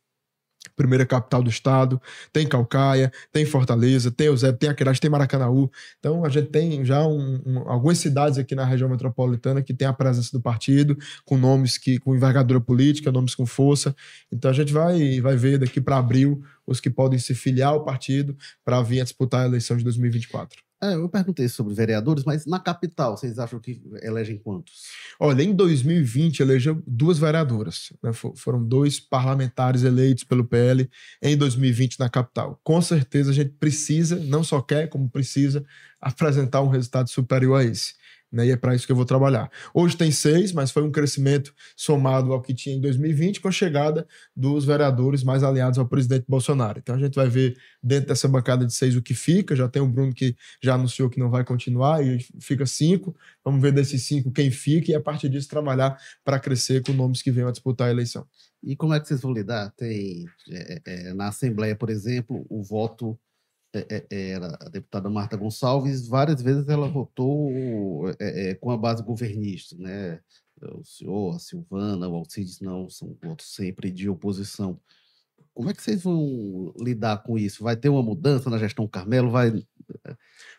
primeira 0.76 1.04
capital 1.04 1.42
do 1.42 1.50
estado, 1.50 2.00
tem 2.32 2.46
Calcaia, 2.46 3.12
tem 3.32 3.44
Fortaleza, 3.44 4.10
tem 4.10 4.28
Eusébio, 4.28 4.58
tem 4.58 4.70
Aquirás, 4.70 5.00
tem 5.00 5.10
Maracanaú. 5.10 5.70
Então 5.98 6.24
a 6.24 6.28
gente 6.28 6.48
tem 6.50 6.84
já 6.84 7.06
um, 7.06 7.40
um, 7.44 7.58
algumas 7.68 7.98
cidades 7.98 8.38
aqui 8.38 8.54
na 8.54 8.64
região 8.64 8.88
metropolitana 8.88 9.62
que 9.62 9.74
tem 9.74 9.86
a 9.86 9.92
presença 9.92 10.30
do 10.32 10.40
partido, 10.40 10.96
com 11.24 11.36
nomes 11.36 11.78
que 11.78 11.98
com 11.98 12.14
envergadura 12.14 12.60
política, 12.60 13.12
nomes 13.12 13.34
com 13.34 13.46
força. 13.46 13.94
Então 14.30 14.50
a 14.50 14.54
gente 14.54 14.72
vai, 14.72 15.20
vai 15.20 15.36
ver 15.36 15.58
daqui 15.58 15.80
para 15.80 15.98
abril 15.98 16.42
os 16.66 16.80
que 16.80 16.90
podem 16.90 17.18
se 17.18 17.34
filiar 17.34 17.70
ao 17.70 17.84
partido 17.84 18.36
para 18.64 18.80
vir 18.82 19.00
a 19.00 19.04
disputar 19.04 19.42
a 19.42 19.46
eleição 19.46 19.76
de 19.76 19.84
2024. 19.84 20.71
É, 20.82 20.94
eu 20.94 21.08
perguntei 21.08 21.48
sobre 21.48 21.72
vereadores, 21.74 22.24
mas 22.24 22.44
na 22.44 22.58
capital, 22.58 23.16
vocês 23.16 23.38
acham 23.38 23.60
que 23.60 23.80
elegem 24.02 24.36
quantos? 24.36 24.82
Olha, 25.20 25.40
em 25.40 25.54
2020 25.54 26.40
elegeu 26.40 26.82
duas 26.84 27.20
vereadoras. 27.20 27.92
Né? 28.02 28.10
Foram 28.12 28.64
dois 28.64 28.98
parlamentares 28.98 29.84
eleitos 29.84 30.24
pelo 30.24 30.44
PL 30.44 30.90
em 31.22 31.36
2020 31.36 32.00
na 32.00 32.08
capital. 32.08 32.60
Com 32.64 32.82
certeza 32.82 33.30
a 33.30 33.34
gente 33.34 33.50
precisa, 33.60 34.16
não 34.16 34.42
só 34.42 34.60
quer, 34.60 34.88
como 34.88 35.08
precisa, 35.08 35.64
apresentar 36.00 36.62
um 36.62 36.68
resultado 36.68 37.08
superior 37.08 37.60
a 37.60 37.64
esse 37.64 37.94
né? 38.32 38.46
E 38.46 38.50
é 38.50 38.56
para 38.56 38.74
isso 38.74 38.86
que 38.86 38.92
eu 38.92 38.96
vou 38.96 39.04
trabalhar. 39.04 39.50
Hoje 39.74 39.96
tem 39.96 40.10
seis, 40.10 40.52
mas 40.52 40.70
foi 40.70 40.82
um 40.82 40.90
crescimento 40.90 41.54
somado 41.76 42.32
ao 42.32 42.40
que 42.40 42.54
tinha 42.54 42.74
em 42.74 42.80
2020 42.80 43.40
com 43.40 43.48
a 43.48 43.52
chegada 43.52 44.06
dos 44.34 44.64
vereadores 44.64 45.22
mais 45.22 45.42
alinhados 45.42 45.78
ao 45.78 45.86
presidente 45.86 46.24
Bolsonaro. 46.26 46.78
Então 46.78 46.94
a 46.94 46.98
gente 46.98 47.14
vai 47.14 47.28
ver 47.28 47.56
dentro 47.82 48.08
dessa 48.08 48.26
bancada 48.26 48.64
de 48.64 48.74
seis 48.74 48.96
o 48.96 49.02
que 49.02 49.14
fica. 49.14 49.54
Já 49.54 49.68
tem 49.68 49.82
o 49.82 49.86
Bruno 49.86 50.14
que 50.14 50.34
já 50.62 50.74
anunciou 50.74 51.10
que 51.10 51.20
não 51.20 51.30
vai 51.30 51.44
continuar 51.44 52.04
e 52.04 52.18
fica 52.40 52.64
cinco. 52.64 53.14
Vamos 53.44 53.60
ver 53.60 53.72
desses 53.72 54.02
cinco 54.04 54.30
quem 54.32 54.50
fica 54.50 54.90
e 54.90 54.94
a 54.94 55.00
partir 55.00 55.28
disso 55.28 55.48
trabalhar 55.48 55.98
para 56.24 56.38
crescer 56.38 56.82
com 56.82 56.92
nomes 56.92 57.20
que 57.20 57.30
venham 57.30 57.48
a 57.48 57.52
disputar 57.52 57.88
a 57.88 57.90
eleição. 57.90 58.26
E 58.62 58.76
como 58.76 58.94
é 58.94 59.00
que 59.00 59.08
vocês 59.08 59.20
vão 59.20 59.32
lidar? 59.32 59.72
Tem 59.76 60.24
é, 60.48 60.80
é, 60.84 61.14
na 61.14 61.28
Assembleia, 61.28 61.74
por 61.74 61.90
exemplo, 61.90 62.46
o 62.48 62.62
voto 62.62 63.18
é, 63.18 63.18
é, 63.18 63.20
é, 63.20 63.31
era 64.10 64.58
a 64.60 64.68
deputada 64.68 65.08
Marta 65.08 65.36
Gonçalves, 65.36 66.06
várias 66.06 66.42
vezes 66.42 66.68
ela 66.68 66.88
votou 66.88 68.08
é, 68.20 68.50
é, 68.50 68.54
com 68.54 68.70
a 68.70 68.76
base 68.76 69.02
governista, 69.02 69.76
né? 69.78 70.20
O 70.60 70.84
senhor, 70.84 71.34
a 71.34 71.38
Silvana, 71.38 72.08
o 72.08 72.14
Alcides 72.14 72.60
não, 72.60 72.88
são 72.88 73.16
votos 73.20 73.52
sempre 73.52 73.90
de 73.90 74.08
oposição. 74.08 74.78
Como 75.54 75.68
é 75.68 75.74
que 75.74 75.82
vocês 75.82 76.02
vão 76.02 76.72
lidar 76.78 77.22
com 77.22 77.36
isso? 77.36 77.64
Vai 77.64 77.76
ter 77.76 77.88
uma 77.88 78.02
mudança 78.02 78.48
na 78.48 78.58
gestão 78.58 78.86
Carmelo? 78.86 79.30
Vai 79.30 79.62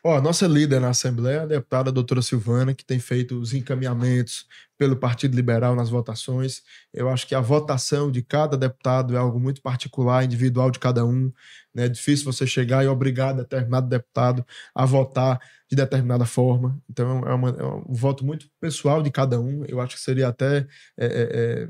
Ó, 0.04 0.18
a 0.18 0.22
nossa 0.22 0.48
líder 0.48 0.82
na 0.82 0.90
Assembleia, 0.90 1.44
a 1.44 1.46
deputada 1.46 1.92
doutora 1.92 2.22
Silvana, 2.22 2.74
que 2.74 2.86
tem 2.86 3.00
feito 3.00 3.40
os 3.40 3.54
encaminhamentos 3.54 4.46
pelo 4.78 4.98
Partido 4.98 5.36
Liberal 5.36 5.76
nas 5.76 5.90
votações. 5.90 6.62
Eu 6.94 7.10
acho 7.10 7.28
que 7.28 7.34
a 7.34 7.40
votação 7.40 8.12
de 8.12 8.22
cada 8.22 8.58
deputado 8.58 9.16
é 9.16 9.18
algo 9.18 9.40
muito 9.40 9.62
particular, 9.62 10.24
individual 10.24 10.70
de 10.72 10.80
cada 10.80 11.06
um. 11.06 11.32
Né? 11.74 11.86
É 11.86 11.90
difícil 11.90 12.26
você 12.26 12.46
chegar 12.46 12.84
e 12.84 12.88
obrigar 12.88 13.34
determinado 13.34 13.88
deputado 13.88 14.46
a 14.76 14.86
votar 14.86 15.40
de 15.70 15.76
determinada 15.76 16.26
forma. 16.26 16.78
Então, 16.90 17.20
é, 17.26 17.34
uma, 17.34 17.50
é 17.50 17.64
um 17.64 17.94
voto 17.94 18.26
muito 18.26 18.48
pessoal 18.60 19.02
de 19.02 19.12
cada 19.12 19.40
um. 19.40 19.64
Eu 19.66 19.80
acho 19.80 19.96
que 19.96 20.02
seria 20.02 20.28
até. 20.28 20.68
É, 20.98 21.06
é, 21.06 21.30
é 21.66 21.70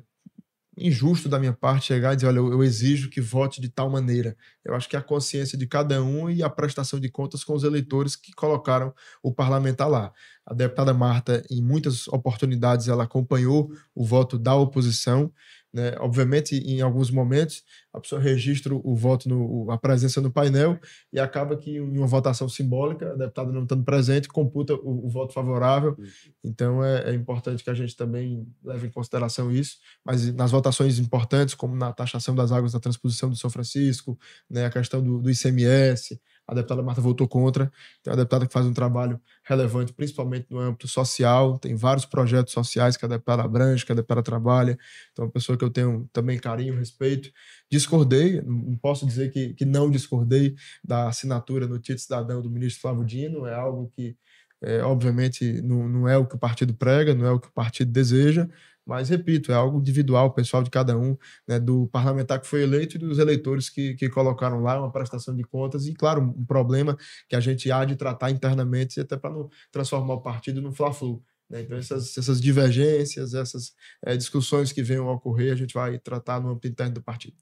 injusto 0.77 1.29
da 1.29 1.39
minha 1.39 1.53
parte 1.53 1.87
chegar 1.87 2.13
e 2.13 2.15
dizer, 2.15 2.27
olha, 2.27 2.37
eu, 2.37 2.51
eu 2.51 2.63
exijo 2.63 3.09
que 3.09 3.21
vote 3.21 3.61
de 3.61 3.69
tal 3.69 3.89
maneira. 3.89 4.35
Eu 4.63 4.73
acho 4.75 4.89
que 4.89 4.95
é 4.95 4.99
a 4.99 5.03
consciência 5.03 5.57
de 5.57 5.67
cada 5.67 6.01
um 6.01 6.29
e 6.29 6.41
a 6.41 6.49
prestação 6.49 6.99
de 6.99 7.09
contas 7.09 7.43
com 7.43 7.53
os 7.53 7.63
eleitores 7.63 8.15
que 8.15 8.33
colocaram 8.33 8.93
o 9.21 9.33
parlamentar 9.33 9.89
lá. 9.89 10.11
A 10.45 10.53
deputada 10.53 10.93
Marta, 10.93 11.43
em 11.49 11.61
muitas 11.61 12.07
oportunidades, 12.07 12.87
ela 12.87 13.03
acompanhou 13.03 13.71
o 13.95 14.03
voto 14.03 14.37
da 14.37 14.55
oposição 14.55 15.31
né? 15.73 15.95
Obviamente, 15.99 16.55
em 16.55 16.81
alguns 16.81 17.09
momentos, 17.09 17.63
a 17.91 17.99
pessoa 17.99 18.21
registra 18.21 18.73
o 18.75 18.95
voto, 18.95 19.27
no, 19.27 19.71
a 19.71 19.77
presença 19.77 20.21
no 20.21 20.31
painel 20.31 20.79
e 21.11 21.19
acaba 21.19 21.57
que, 21.57 21.77
em 21.77 21.97
uma 21.97 22.05
votação 22.05 22.47
simbólica, 22.47 23.11
a 23.11 23.15
deputada 23.15 23.51
não 23.51 23.63
estando 23.63 23.83
presente, 23.83 24.27
computa 24.27 24.75
o, 24.75 25.07
o 25.07 25.09
voto 25.09 25.33
favorável. 25.33 25.97
Então, 26.43 26.83
é, 26.83 27.09
é, 27.09 27.13
importante 27.15 27.63
que 27.63 27.69
a 27.71 27.73
gente 27.73 27.95
também 27.95 28.47
leve 28.63 28.87
em 28.87 28.91
consideração 28.91 29.51
isso. 29.51 29.77
Mas 30.05 30.31
nas 30.33 30.51
votações 30.51 30.99
importantes, 30.99 31.55
como 31.55 31.75
na 31.75 31.91
taxação 31.91 32.35
das 32.35 32.51
águas 32.51 32.73
da 32.73 32.79
transposição 32.79 33.29
do 33.29 33.35
São 33.35 33.49
Francisco, 33.49 34.17
né, 34.47 34.65
a 34.65 34.69
questão 34.69 35.01
do, 35.01 35.19
do 35.19 35.31
ICMS, 35.31 36.21
a 36.47 36.53
deputada 36.53 36.81
Marta 36.81 37.01
votou 37.01 37.27
contra. 37.27 37.71
Tem 38.01 38.11
uma 38.11 38.17
deputada 38.17 38.45
que 38.45 38.53
faz 38.53 38.65
um 38.65 38.73
trabalho 38.73 39.19
relevante, 39.43 39.93
principalmente 39.93 40.47
no 40.49 40.59
âmbito 40.59 40.87
social. 40.87 41.57
Tem 41.57 41.75
vários 41.75 42.05
projetos 42.05 42.53
sociais 42.53 42.97
que 42.97 43.05
a 43.05 43.07
deputada 43.07 43.43
abrange, 43.43 43.85
que 43.85 43.91
a 43.91 43.95
deputada 43.95 44.21
trabalha. 44.21 44.77
Então, 45.11 45.23
é 45.23 45.25
uma 45.27 45.31
pessoa 45.31 45.57
que 45.57 45.63
eu 45.63 45.69
tenho 45.69 46.09
também 46.11 46.37
carinho, 46.37 46.75
respeito. 46.75 47.31
Discordei, 47.71 48.41
não 48.41 48.75
posso 48.77 49.05
dizer 49.05 49.31
que, 49.31 49.53
que 49.53 49.65
não 49.65 49.89
discordei 49.89 50.55
da 50.83 51.07
assinatura 51.07 51.67
no 51.67 51.79
título 51.79 51.99
cidadão 51.99 52.41
do 52.41 52.49
ministro 52.49 52.81
Flávio 52.81 53.05
Dino. 53.05 53.45
É 53.45 53.53
algo 53.55 53.89
que, 53.95 54.15
é, 54.61 54.81
obviamente, 54.83 55.61
não, 55.61 55.87
não 55.87 56.07
é 56.09 56.17
o 56.17 56.25
que 56.25 56.35
o 56.35 56.39
partido 56.39 56.73
prega, 56.73 57.15
não 57.15 57.25
é 57.25 57.31
o 57.31 57.39
que 57.39 57.47
o 57.47 57.53
partido 57.53 57.91
deseja. 57.91 58.49
Mas, 58.85 59.09
repito, 59.09 59.51
é 59.51 59.55
algo 59.55 59.79
individual, 59.79 60.33
pessoal 60.33 60.61
de 60.61 60.69
cada 60.69 60.97
um, 60.97 61.17
né, 61.47 61.59
do 61.59 61.87
parlamentar 61.87 62.39
que 62.39 62.47
foi 62.47 62.63
eleito 62.63 62.97
e 62.97 62.99
dos 62.99 63.17
eleitores 63.17 63.69
que, 63.69 63.95
que 63.95 64.09
colocaram 64.09 64.61
lá 64.61 64.79
uma 64.79 64.91
prestação 64.91 65.35
de 65.35 65.43
contas. 65.43 65.85
E, 65.87 65.93
claro, 65.93 66.21
um 66.21 66.45
problema 66.45 66.97
que 67.29 67.35
a 67.35 67.39
gente 67.39 67.71
há 67.71 67.85
de 67.85 67.95
tratar 67.95 68.29
internamente, 68.29 68.99
até 68.99 69.15
para 69.15 69.29
não 69.33 69.49
transformar 69.71 70.15
o 70.15 70.21
partido 70.21 70.61
no 70.61 70.73
fla-flu. 70.73 71.23
Né? 71.49 71.61
Então, 71.61 71.77
essas, 71.77 72.17
essas 72.17 72.41
divergências, 72.41 73.33
essas 73.33 73.73
é, 74.05 74.17
discussões 74.17 74.71
que 74.71 74.83
venham 74.83 75.07
a 75.07 75.13
ocorrer, 75.13 75.53
a 75.53 75.55
gente 75.55 75.73
vai 75.73 75.97
tratar 75.97 76.41
no 76.41 76.49
âmbito 76.49 76.67
interno 76.67 76.95
do 76.95 77.01
partido. 77.01 77.37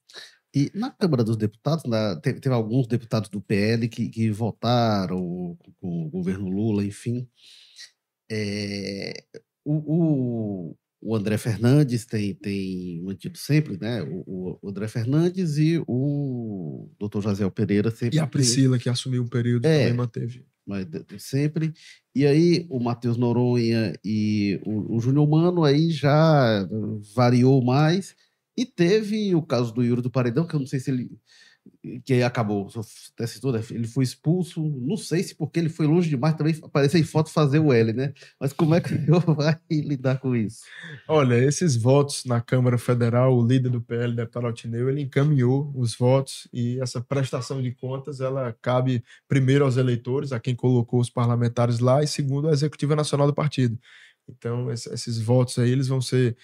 E 0.54 0.70
na 0.76 0.92
Câmara 0.92 1.24
dos 1.24 1.38
Deputados, 1.38 1.86
na, 1.86 2.18
teve, 2.18 2.40
teve, 2.42 2.54
alguns 2.54 2.86
deputados 2.86 3.30
do 3.30 3.42
PL 3.42 3.88
que, 3.88 4.10
que 4.10 4.30
votaram 4.30 5.58
com 5.80 6.06
o 6.06 6.10
governo 6.10 6.50
Lula, 6.50 6.84
enfim. 6.84 7.28
É, 8.30 9.14
o, 9.64 10.72
o 10.72 10.78
André 11.16 11.38
Fernandes 11.38 12.06
tem, 12.06 12.34
tem 12.36 13.02
mantido 13.02 13.38
sempre, 13.38 13.78
né? 13.80 14.04
O, 14.04 14.60
o 14.62 14.70
André 14.70 14.88
Fernandes 14.88 15.58
e 15.58 15.84
o 15.88 16.90
doutor 17.00 17.24
Jaziel 17.24 17.50
Pereira 17.50 17.90
sempre. 17.90 18.18
E 18.18 18.20
a 18.20 18.28
Priscila, 18.28 18.78
que 18.78 18.88
assumiu 18.88 19.24
o 19.24 19.30
período, 19.30 19.66
é, 19.66 19.80
também 19.80 19.94
manteve. 19.96 20.46
Mas 20.66 20.86
sempre. 21.18 21.74
E 22.16 22.26
aí 22.26 22.68
o 22.70 22.80
Matheus 22.80 23.18
Noronha 23.18 23.94
e 24.06 24.60
o, 24.64 24.98
o 24.98 25.00
Júnior 25.00 25.28
Mano 25.28 25.64
aí 25.64 25.90
já 25.90 26.68
variou 27.16 27.64
mais. 27.64 28.16
E 28.56 28.66
teve 28.66 29.34
o 29.34 29.42
caso 29.42 29.74
do 29.74 29.84
Yuri 29.84 30.02
do 30.02 30.12
Paredão, 30.12 30.46
que 30.46 30.54
eu 30.54 30.60
não 30.60 30.68
sei 30.68 30.80
se 30.80 30.92
ele 30.92 31.10
que 32.06 32.22
acabou, 32.22 32.70
até 33.14 33.28
citou, 33.28 33.56
ele 33.56 33.88
foi 33.88 34.04
expulso, 34.04 34.64
não 34.64 34.98
sei 34.98 35.24
se 35.24 35.36
porque 35.36 35.60
ele 35.60 35.70
foi 35.70 35.88
longe 35.88 36.10
demais, 36.10 36.36
também 36.36 36.56
apareceu 36.62 37.00
em 37.00 37.04
foto 37.04 37.30
fazer 37.32 37.60
o 37.60 37.74
L, 37.74 37.94
né? 37.94 38.14
Mas 38.40 38.54
como 38.54 38.76
é 38.76 38.82
que 38.82 38.94
eu 39.10 39.20
vai 39.36 39.60
lidar 39.70 40.20
com 40.20 40.36
isso? 40.36 40.62
Olha, 41.08 41.36
esses 41.36 41.76
votos 41.76 42.26
na 42.26 42.40
Câmara 42.42 42.78
Federal, 42.78 43.36
o 43.36 43.46
líder 43.46 43.70
do 43.70 43.82
PL, 43.82 44.16
deputado 44.16 44.48
Altineu, 44.48 44.90
ele 44.90 45.02
encaminhou 45.02 45.72
os 45.76 45.96
votos 45.96 46.48
e 46.54 46.80
essa 46.80 47.02
prestação 47.02 47.62
de 47.62 47.72
contas, 47.72 48.22
ela 48.22 48.56
cabe 48.62 49.04
primeiro 49.28 49.66
aos 49.66 49.78
eleitores, 49.78 50.32
a 50.32 50.40
quem 50.40 50.56
colocou 50.56 51.00
os 51.00 51.10
parlamentares 51.10 51.80
lá, 51.80 52.04
e 52.04 52.08
segundo 52.08 52.48
à 52.48 52.52
Executiva 52.52 52.96
Nacional 52.96 53.28
do 53.28 53.34
partido. 53.34 53.78
Então, 54.30 54.72
esses 54.72 55.20
votos 55.20 55.58
aí, 55.60 55.72
eles 55.72 55.88
vão 55.88 56.02
ser 56.02 56.38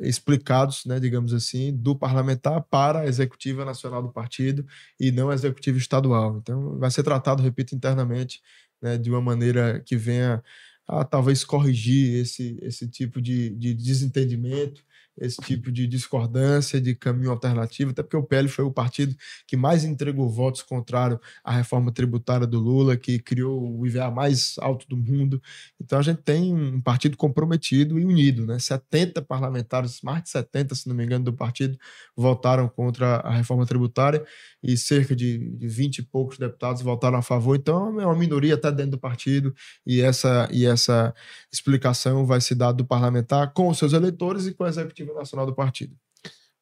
explicados, 0.00 0.84
né, 0.84 0.98
digamos 0.98 1.32
assim, 1.32 1.74
do 1.76 1.94
parlamentar 1.96 2.62
para 2.62 3.00
a 3.00 3.06
executiva 3.06 3.64
nacional 3.64 4.02
do 4.02 4.12
partido 4.12 4.66
e 4.98 5.10
não 5.12 5.30
a 5.30 5.34
executiva 5.34 5.78
estadual. 5.78 6.38
Então, 6.38 6.78
vai 6.78 6.90
ser 6.90 7.02
tratado, 7.02 7.42
repito, 7.42 7.74
internamente, 7.74 8.40
né, 8.80 8.98
de 8.98 9.10
uma 9.10 9.20
maneira 9.20 9.80
que 9.80 9.96
venha 9.96 10.42
a 10.88 11.04
talvez 11.04 11.44
corrigir 11.44 12.20
esse, 12.20 12.58
esse 12.62 12.88
tipo 12.88 13.20
de, 13.20 13.50
de 13.50 13.74
desentendimento 13.74 14.84
esse 15.18 15.36
tipo 15.42 15.72
de 15.72 15.86
discordância, 15.86 16.80
de 16.80 16.94
caminho 16.94 17.30
alternativo, 17.30 17.90
até 17.90 18.02
porque 18.02 18.16
o 18.16 18.22
PL 18.22 18.48
foi 18.48 18.64
o 18.64 18.70
partido 18.70 19.14
que 19.46 19.56
mais 19.56 19.84
entregou 19.84 20.28
votos 20.28 20.62
contrário 20.62 21.20
à 21.42 21.52
reforma 21.52 21.92
tributária 21.92 22.46
do 22.46 22.58
Lula, 22.58 22.96
que 22.96 23.18
criou 23.18 23.78
o 23.78 23.86
IVA 23.86 24.10
mais 24.10 24.56
alto 24.58 24.86
do 24.88 24.96
mundo. 24.96 25.40
Então 25.80 25.98
a 25.98 26.02
gente 26.02 26.22
tem 26.22 26.54
um 26.54 26.80
partido 26.80 27.16
comprometido 27.16 27.98
e 27.98 28.04
unido, 28.04 28.46
né? 28.46 28.58
70 28.58 29.22
parlamentares, 29.22 30.00
mais 30.02 30.22
de 30.22 30.30
70, 30.30 30.74
se 30.74 30.88
não 30.88 30.94
me 30.94 31.04
engano, 31.04 31.24
do 31.24 31.32
partido 31.32 31.78
votaram 32.16 32.68
contra 32.68 33.16
a 33.16 33.30
reforma 33.30 33.66
tributária 33.66 34.24
e 34.62 34.76
cerca 34.76 35.14
de, 35.14 35.38
de 35.38 35.68
20 35.68 35.98
e 35.98 36.02
poucos 36.02 36.38
deputados 36.38 36.82
votaram 36.82 37.18
a 37.18 37.22
favor. 37.22 37.56
Então 37.56 38.00
é 38.00 38.06
uma 38.06 38.16
minoria 38.16 38.54
até 38.54 38.70
dentro 38.70 38.92
do 38.92 38.98
partido 38.98 39.54
e 39.86 40.00
essa, 40.00 40.48
e 40.52 40.66
essa 40.66 41.14
explicação 41.52 42.26
vai 42.26 42.40
se 42.40 42.54
dar 42.54 42.72
do 42.72 42.84
parlamentar 42.84 43.52
com 43.52 43.68
os 43.68 43.78
seus 43.78 43.92
eleitores 43.92 44.46
e 44.46 44.54
com 44.54 44.64
a 44.64 44.68
executiva 45.06 45.14
Nacional 45.14 45.46
do 45.46 45.54
partido. 45.54 45.94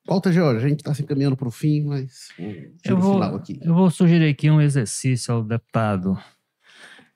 Walter 0.07 0.32
George, 0.32 0.64
a 0.64 0.68
gente 0.68 0.80
está 0.80 0.92
se 0.92 1.03
encaminhando 1.03 1.36
para 1.36 1.49
o 1.49 1.51
fim, 1.51 1.82
mas 1.84 2.28
eu 2.84 2.99
vou, 2.99 3.20
eu 3.62 3.74
vou 3.74 3.90
sugerir 3.90 4.28
aqui 4.28 4.51
um 4.51 4.61
exercício 4.61 5.32
ao 5.32 5.42
deputado. 5.42 6.18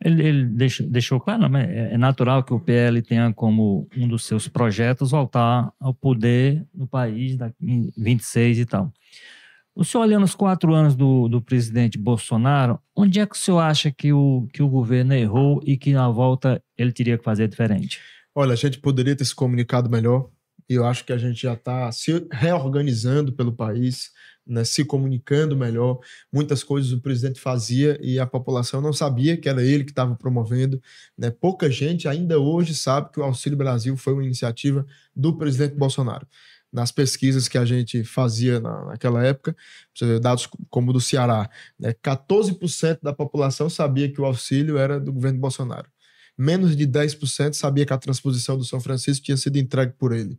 Ele, 0.03 0.26
ele 0.26 0.45
deixou, 0.45 0.87
deixou 0.87 1.20
claro, 1.20 1.51
mas 1.51 1.68
é, 1.68 1.95
é 1.95 1.99
natural 1.99 2.43
que 2.43 2.55
o 2.55 2.61
PL 2.61 3.03
tenha 3.03 3.33
como 3.35 3.87
um 3.95 4.09
dos 4.09 4.24
seus 4.24 4.49
projetos 4.49 5.11
voltar 5.11 5.70
ao 5.79 5.93
poder 5.93 6.64
no 6.72 6.87
país 6.87 7.37
em 7.61 7.93
26 7.97 8.61
e 8.61 8.64
tal. 8.64 8.93
O 9.74 9.85
senhor 9.85 10.05
olhando 10.05 10.24
os 10.24 10.35
quatro 10.35 10.72
anos 10.72 10.97
do, 10.97 11.29
do 11.29 11.43
presidente 11.43 11.99
Bolsonaro, 11.99 12.81
onde 12.97 13.20
é 13.20 13.26
que 13.26 13.37
o 13.37 13.39
senhor 13.39 13.61
acha 13.61 13.91
que 13.91 14.12
o, 14.12 14.49
que 14.53 14.62
o 14.62 14.68
governo 14.68 15.12
errou 15.12 15.61
e 15.64 15.76
que 15.76 15.93
na 15.93 16.09
volta 16.09 16.62
ele 16.76 16.91
teria 16.91 17.18
que 17.18 17.24
fazer 17.24 17.49
diferente? 17.49 18.01
Olha, 18.35 18.53
a 18.53 18.57
gente 18.57 18.79
poderia 18.79 19.14
ter 19.14 19.24
se 19.24 19.35
comunicado 19.35 19.91
melhor, 19.91 20.31
e 20.69 20.75
eu 20.75 20.85
acho 20.85 21.05
que 21.05 21.12
a 21.12 21.19
gente 21.19 21.43
já 21.43 21.55
está 21.55 21.91
se 21.91 22.27
reorganizando 22.31 23.33
pelo 23.33 23.53
país, 23.53 24.11
né, 24.47 24.64
se 24.64 24.85
comunicando 24.85 25.57
melhor. 25.57 25.99
Muitas 26.33 26.62
coisas 26.62 26.93
o 26.93 27.01
presidente 27.01 27.41
fazia 27.41 27.99
e 28.03 28.19
a 28.19 28.27
população 28.27 28.81
não 28.81 28.93
sabia 28.93 29.37
que 29.37 29.49
era 29.49 29.62
ele 29.62 29.85
que 29.85 29.91
estava 29.91 30.14
promovendo. 30.14 30.81
Né? 31.16 31.31
Pouca 31.31 31.71
gente 31.71 32.07
ainda 32.07 32.39
hoje 32.39 32.75
sabe 32.75 33.11
que 33.12 33.21
o 33.21 33.23
Auxílio 33.23 33.57
Brasil 33.57 33.97
foi 33.97 34.12
uma 34.12 34.25
iniciativa 34.25 34.87
do 35.14 35.37
presidente 35.37 35.75
Bolsonaro. 35.75 36.27
Nas 36.71 36.93
pesquisas 36.93 37.49
que 37.49 37.57
a 37.57 37.64
gente 37.64 38.05
fazia 38.05 38.61
na, 38.61 38.85
naquela 38.87 39.25
época, 39.25 39.57
dados 40.21 40.47
como 40.69 40.91
o 40.91 40.93
do 40.93 41.01
Ceará, 41.01 41.49
né, 41.79 41.95
14% 41.95 42.99
da 43.03 43.12
população 43.12 43.71
sabia 43.71 44.12
que 44.12 44.21
o 44.21 44.27
auxílio 44.27 44.77
era 44.77 45.01
do 45.01 45.11
governo 45.11 45.39
Bolsonaro 45.39 45.89
menos 46.39 46.76
de 46.76 46.86
10% 46.86 47.55
sabia 47.55 47.84
que 47.84 47.93
a 47.93 47.99
transposição 47.99 48.57
do 48.57 48.64
São 48.64 48.80
Francisco 48.80 49.24
tinha 49.24 49.36
sido 49.36 49.59
entregue 49.59 49.93
por 49.99 50.12
ele. 50.12 50.39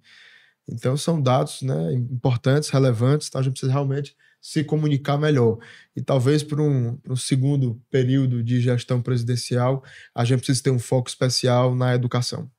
Então, 0.71 0.95
são 0.95 1.21
dados 1.21 1.61
né, 1.61 1.93
importantes, 1.93 2.69
relevantes, 2.69 3.27
então 3.27 3.41
a 3.41 3.43
gente 3.43 3.53
precisa 3.53 3.71
realmente 3.71 4.15
se 4.41 4.63
comunicar 4.63 5.17
melhor. 5.17 5.57
E 5.95 6.01
talvez 6.01 6.43
para 6.43 6.61
um, 6.61 6.97
um, 7.07 7.15
segundo 7.15 7.81
período 7.89 8.41
de 8.43 8.61
gestão 8.61 9.01
presidencial, 9.01 9.83
a 10.15 10.23
gente 10.23 10.39
precisa 10.39 10.63
ter 10.63 10.71
um 10.71 10.79
foco 10.79 11.09
especial 11.09 11.75
na 11.75 11.93
educação. 11.93 12.49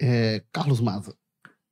É, 0.00 0.42
Carlos 0.52 0.80
Maza. 0.80 1.16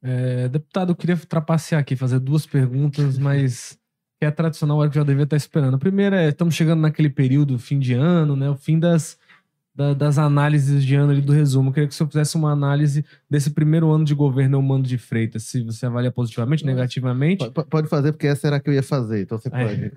É, 0.03 0.49
deputado, 0.49 0.91
eu 0.91 0.97
queria 0.97 1.17
trapacear 1.17 1.81
aqui, 1.81 1.95
fazer 1.95 2.19
duas 2.19 2.45
perguntas, 2.45 3.19
mas 3.19 3.79
que 4.19 4.27
é 4.27 4.31
tradicional, 4.31 4.79
hora 4.79 4.89
que 4.89 4.97
já 4.97 5.05
devia 5.05 5.25
estar 5.25 5.37
esperando. 5.37 5.75
A 5.75 5.79
primeira 5.79 6.21
é, 6.21 6.29
estamos 6.29 6.55
chegando 6.55 6.81
naquele 6.81 7.11
período, 7.11 7.59
fim 7.59 7.79
de 7.79 7.93
ano, 7.95 8.35
né, 8.35 8.49
o 8.51 8.57
fim 8.57 8.79
das 8.79 9.19
da, 9.75 9.95
das 9.95 10.19
análises 10.19 10.85
de 10.85 10.95
ano 10.95 11.13
ali 11.13 11.21
do 11.21 11.33
resumo. 11.33 11.71
Eu 11.71 11.73
queria 11.73 11.89
que 11.89 11.95
o 11.95 11.97
senhor 11.97 12.09
fizesse 12.09 12.37
uma 12.37 12.51
análise 12.51 13.05
desse 13.29 13.51
primeiro 13.51 13.91
ano 13.91 14.05
de 14.05 14.15
governo 14.15 14.61
Mando 14.61 14.87
de 14.87 14.99
Freitas, 14.99 15.45
se 15.45 15.63
você 15.63 15.87
avalia 15.87 16.11
positivamente, 16.11 16.65
negativamente. 16.65 17.51
Pode 17.71 17.89
fazer, 17.89 18.13
porque 18.13 18.27
essa 18.27 18.47
era 18.47 18.57
a 18.57 18.61
que 18.61 18.69
eu 18.69 18.75
ia 18.75 18.83
fazer, 18.83 19.23
então 19.23 19.39
você 19.39 19.49
é. 19.49 19.65
pode. 19.65 19.85
É. 19.85 19.93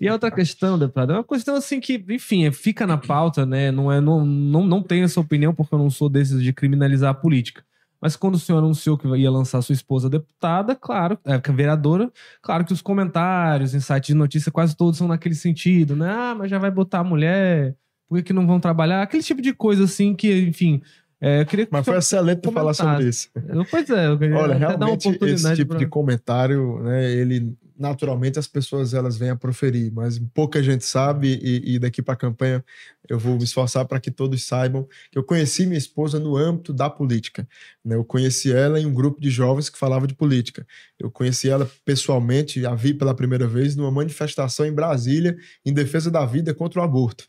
e 0.00 0.08
a 0.08 0.12
outra 0.12 0.30
questão, 0.30 0.78
deputado, 0.78 1.12
é 1.12 1.16
uma 1.16 1.24
questão 1.24 1.54
assim 1.54 1.80
que, 1.80 2.02
enfim, 2.08 2.46
é, 2.46 2.52
fica 2.52 2.86
na 2.86 2.96
pauta, 2.96 3.44
né? 3.44 3.70
Não, 3.70 3.92
é, 3.92 4.00
não, 4.00 4.24
não, 4.24 4.66
não 4.66 4.82
tenho 4.82 5.04
essa 5.04 5.20
opinião, 5.20 5.54
porque 5.54 5.74
eu 5.74 5.78
não 5.78 5.90
sou 5.90 6.08
desses 6.08 6.42
de 6.42 6.52
criminalizar 6.52 7.10
a 7.10 7.14
política. 7.14 7.62
Mas 8.00 8.16
quando 8.16 8.36
o 8.36 8.38
senhor 8.38 8.58
anunciou 8.58 8.96
que 8.96 9.06
ia 9.06 9.30
lançar 9.30 9.60
sua 9.60 9.74
esposa 9.74 10.08
deputada, 10.08 10.74
claro, 10.74 11.18
é, 11.22 11.38
vereadora, 11.52 12.10
claro 12.40 12.64
que 12.64 12.72
os 12.72 12.80
comentários 12.80 13.74
em 13.74 13.80
sites 13.80 14.08
de 14.08 14.14
notícia 14.14 14.50
quase 14.50 14.74
todos 14.74 14.96
são 14.96 15.06
naquele 15.06 15.34
sentido, 15.34 15.94
né? 15.94 16.10
Ah, 16.10 16.34
mas 16.34 16.50
já 16.50 16.58
vai 16.58 16.70
botar 16.70 17.00
a 17.00 17.04
mulher 17.04 17.76
por 18.10 18.16
que, 18.18 18.24
que 18.24 18.32
não 18.32 18.44
vão 18.44 18.58
trabalhar? 18.58 19.02
Aquele 19.02 19.22
tipo 19.22 19.40
de 19.40 19.54
coisa 19.54 19.84
assim 19.84 20.14
que, 20.16 20.40
enfim, 20.42 20.82
É, 21.22 21.42
eu 21.42 21.46
queria 21.46 21.66
que 21.66 21.72
Mas 21.72 21.84
foi 21.84 21.98
excelente 21.98 22.40
tu 22.40 22.50
falar 22.50 22.72
sobre 22.72 23.06
isso. 23.06 23.28
Pois 23.70 23.88
é, 23.90 24.06
eu 24.08 24.18
queria 24.18 24.36
Olha, 24.36 24.54
realmente 24.54 25.06
esse 25.22 25.54
tipo 25.54 25.68
pra- 25.68 25.78
de 25.78 25.86
comentário, 25.86 26.82
né, 26.82 27.12
ele 27.12 27.54
naturalmente 27.78 28.38
as 28.38 28.46
pessoas 28.46 28.92
elas 28.94 29.16
vêm 29.18 29.28
a 29.30 29.36
proferir, 29.36 29.92
mas 29.92 30.18
pouca 30.34 30.62
gente 30.62 30.84
sabe 30.84 31.38
e, 31.42 31.74
e 31.74 31.78
daqui 31.78 32.00
para 32.02 32.14
a 32.14 32.16
campanha 32.16 32.64
eu 33.08 33.18
vou 33.18 33.36
me 33.36 33.44
esforçar 33.44 33.84
para 33.86 34.00
que 34.00 34.10
todos 34.10 34.42
saibam 34.44 34.86
que 35.10 35.18
eu 35.18 35.22
conheci 35.22 35.66
minha 35.66 35.78
esposa 35.78 36.18
no 36.18 36.36
âmbito 36.36 36.72
da 36.72 36.88
política. 36.90 37.46
né? 37.84 37.96
Eu 37.96 38.04
conheci 38.04 38.50
ela 38.52 38.80
em 38.80 38.86
um 38.86 38.92
grupo 38.94 39.20
de 39.20 39.28
jovens 39.30 39.68
que 39.70 39.78
falava 39.78 40.06
de 40.06 40.14
política. 40.14 40.66
Eu 40.98 41.10
conheci 41.10 41.48
ela 41.50 41.70
pessoalmente, 41.84 42.64
a 42.66 42.74
vi 42.74 42.94
pela 42.94 43.14
primeira 43.14 43.46
vez 43.46 43.76
numa 43.76 43.90
manifestação 43.90 44.64
em 44.66 44.72
Brasília 44.72 45.36
em 45.66 45.72
defesa 45.72 46.10
da 46.10 46.24
vida 46.24 46.54
contra 46.54 46.80
o 46.80 46.82
aborto. 46.82 47.28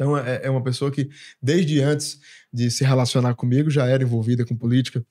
Então 0.00 0.16
é, 0.16 0.40
é 0.44 0.50
uma 0.50 0.62
pessoa 0.62 0.90
que 0.90 1.10
desde 1.42 1.82
antes 1.82 2.18
de 2.50 2.70
se 2.70 2.82
relacionar 2.84 3.34
comigo 3.34 3.68
já 3.68 3.86
era 3.86 4.02
envolvida 4.02 4.46
com 4.46 4.56
política 4.56 5.04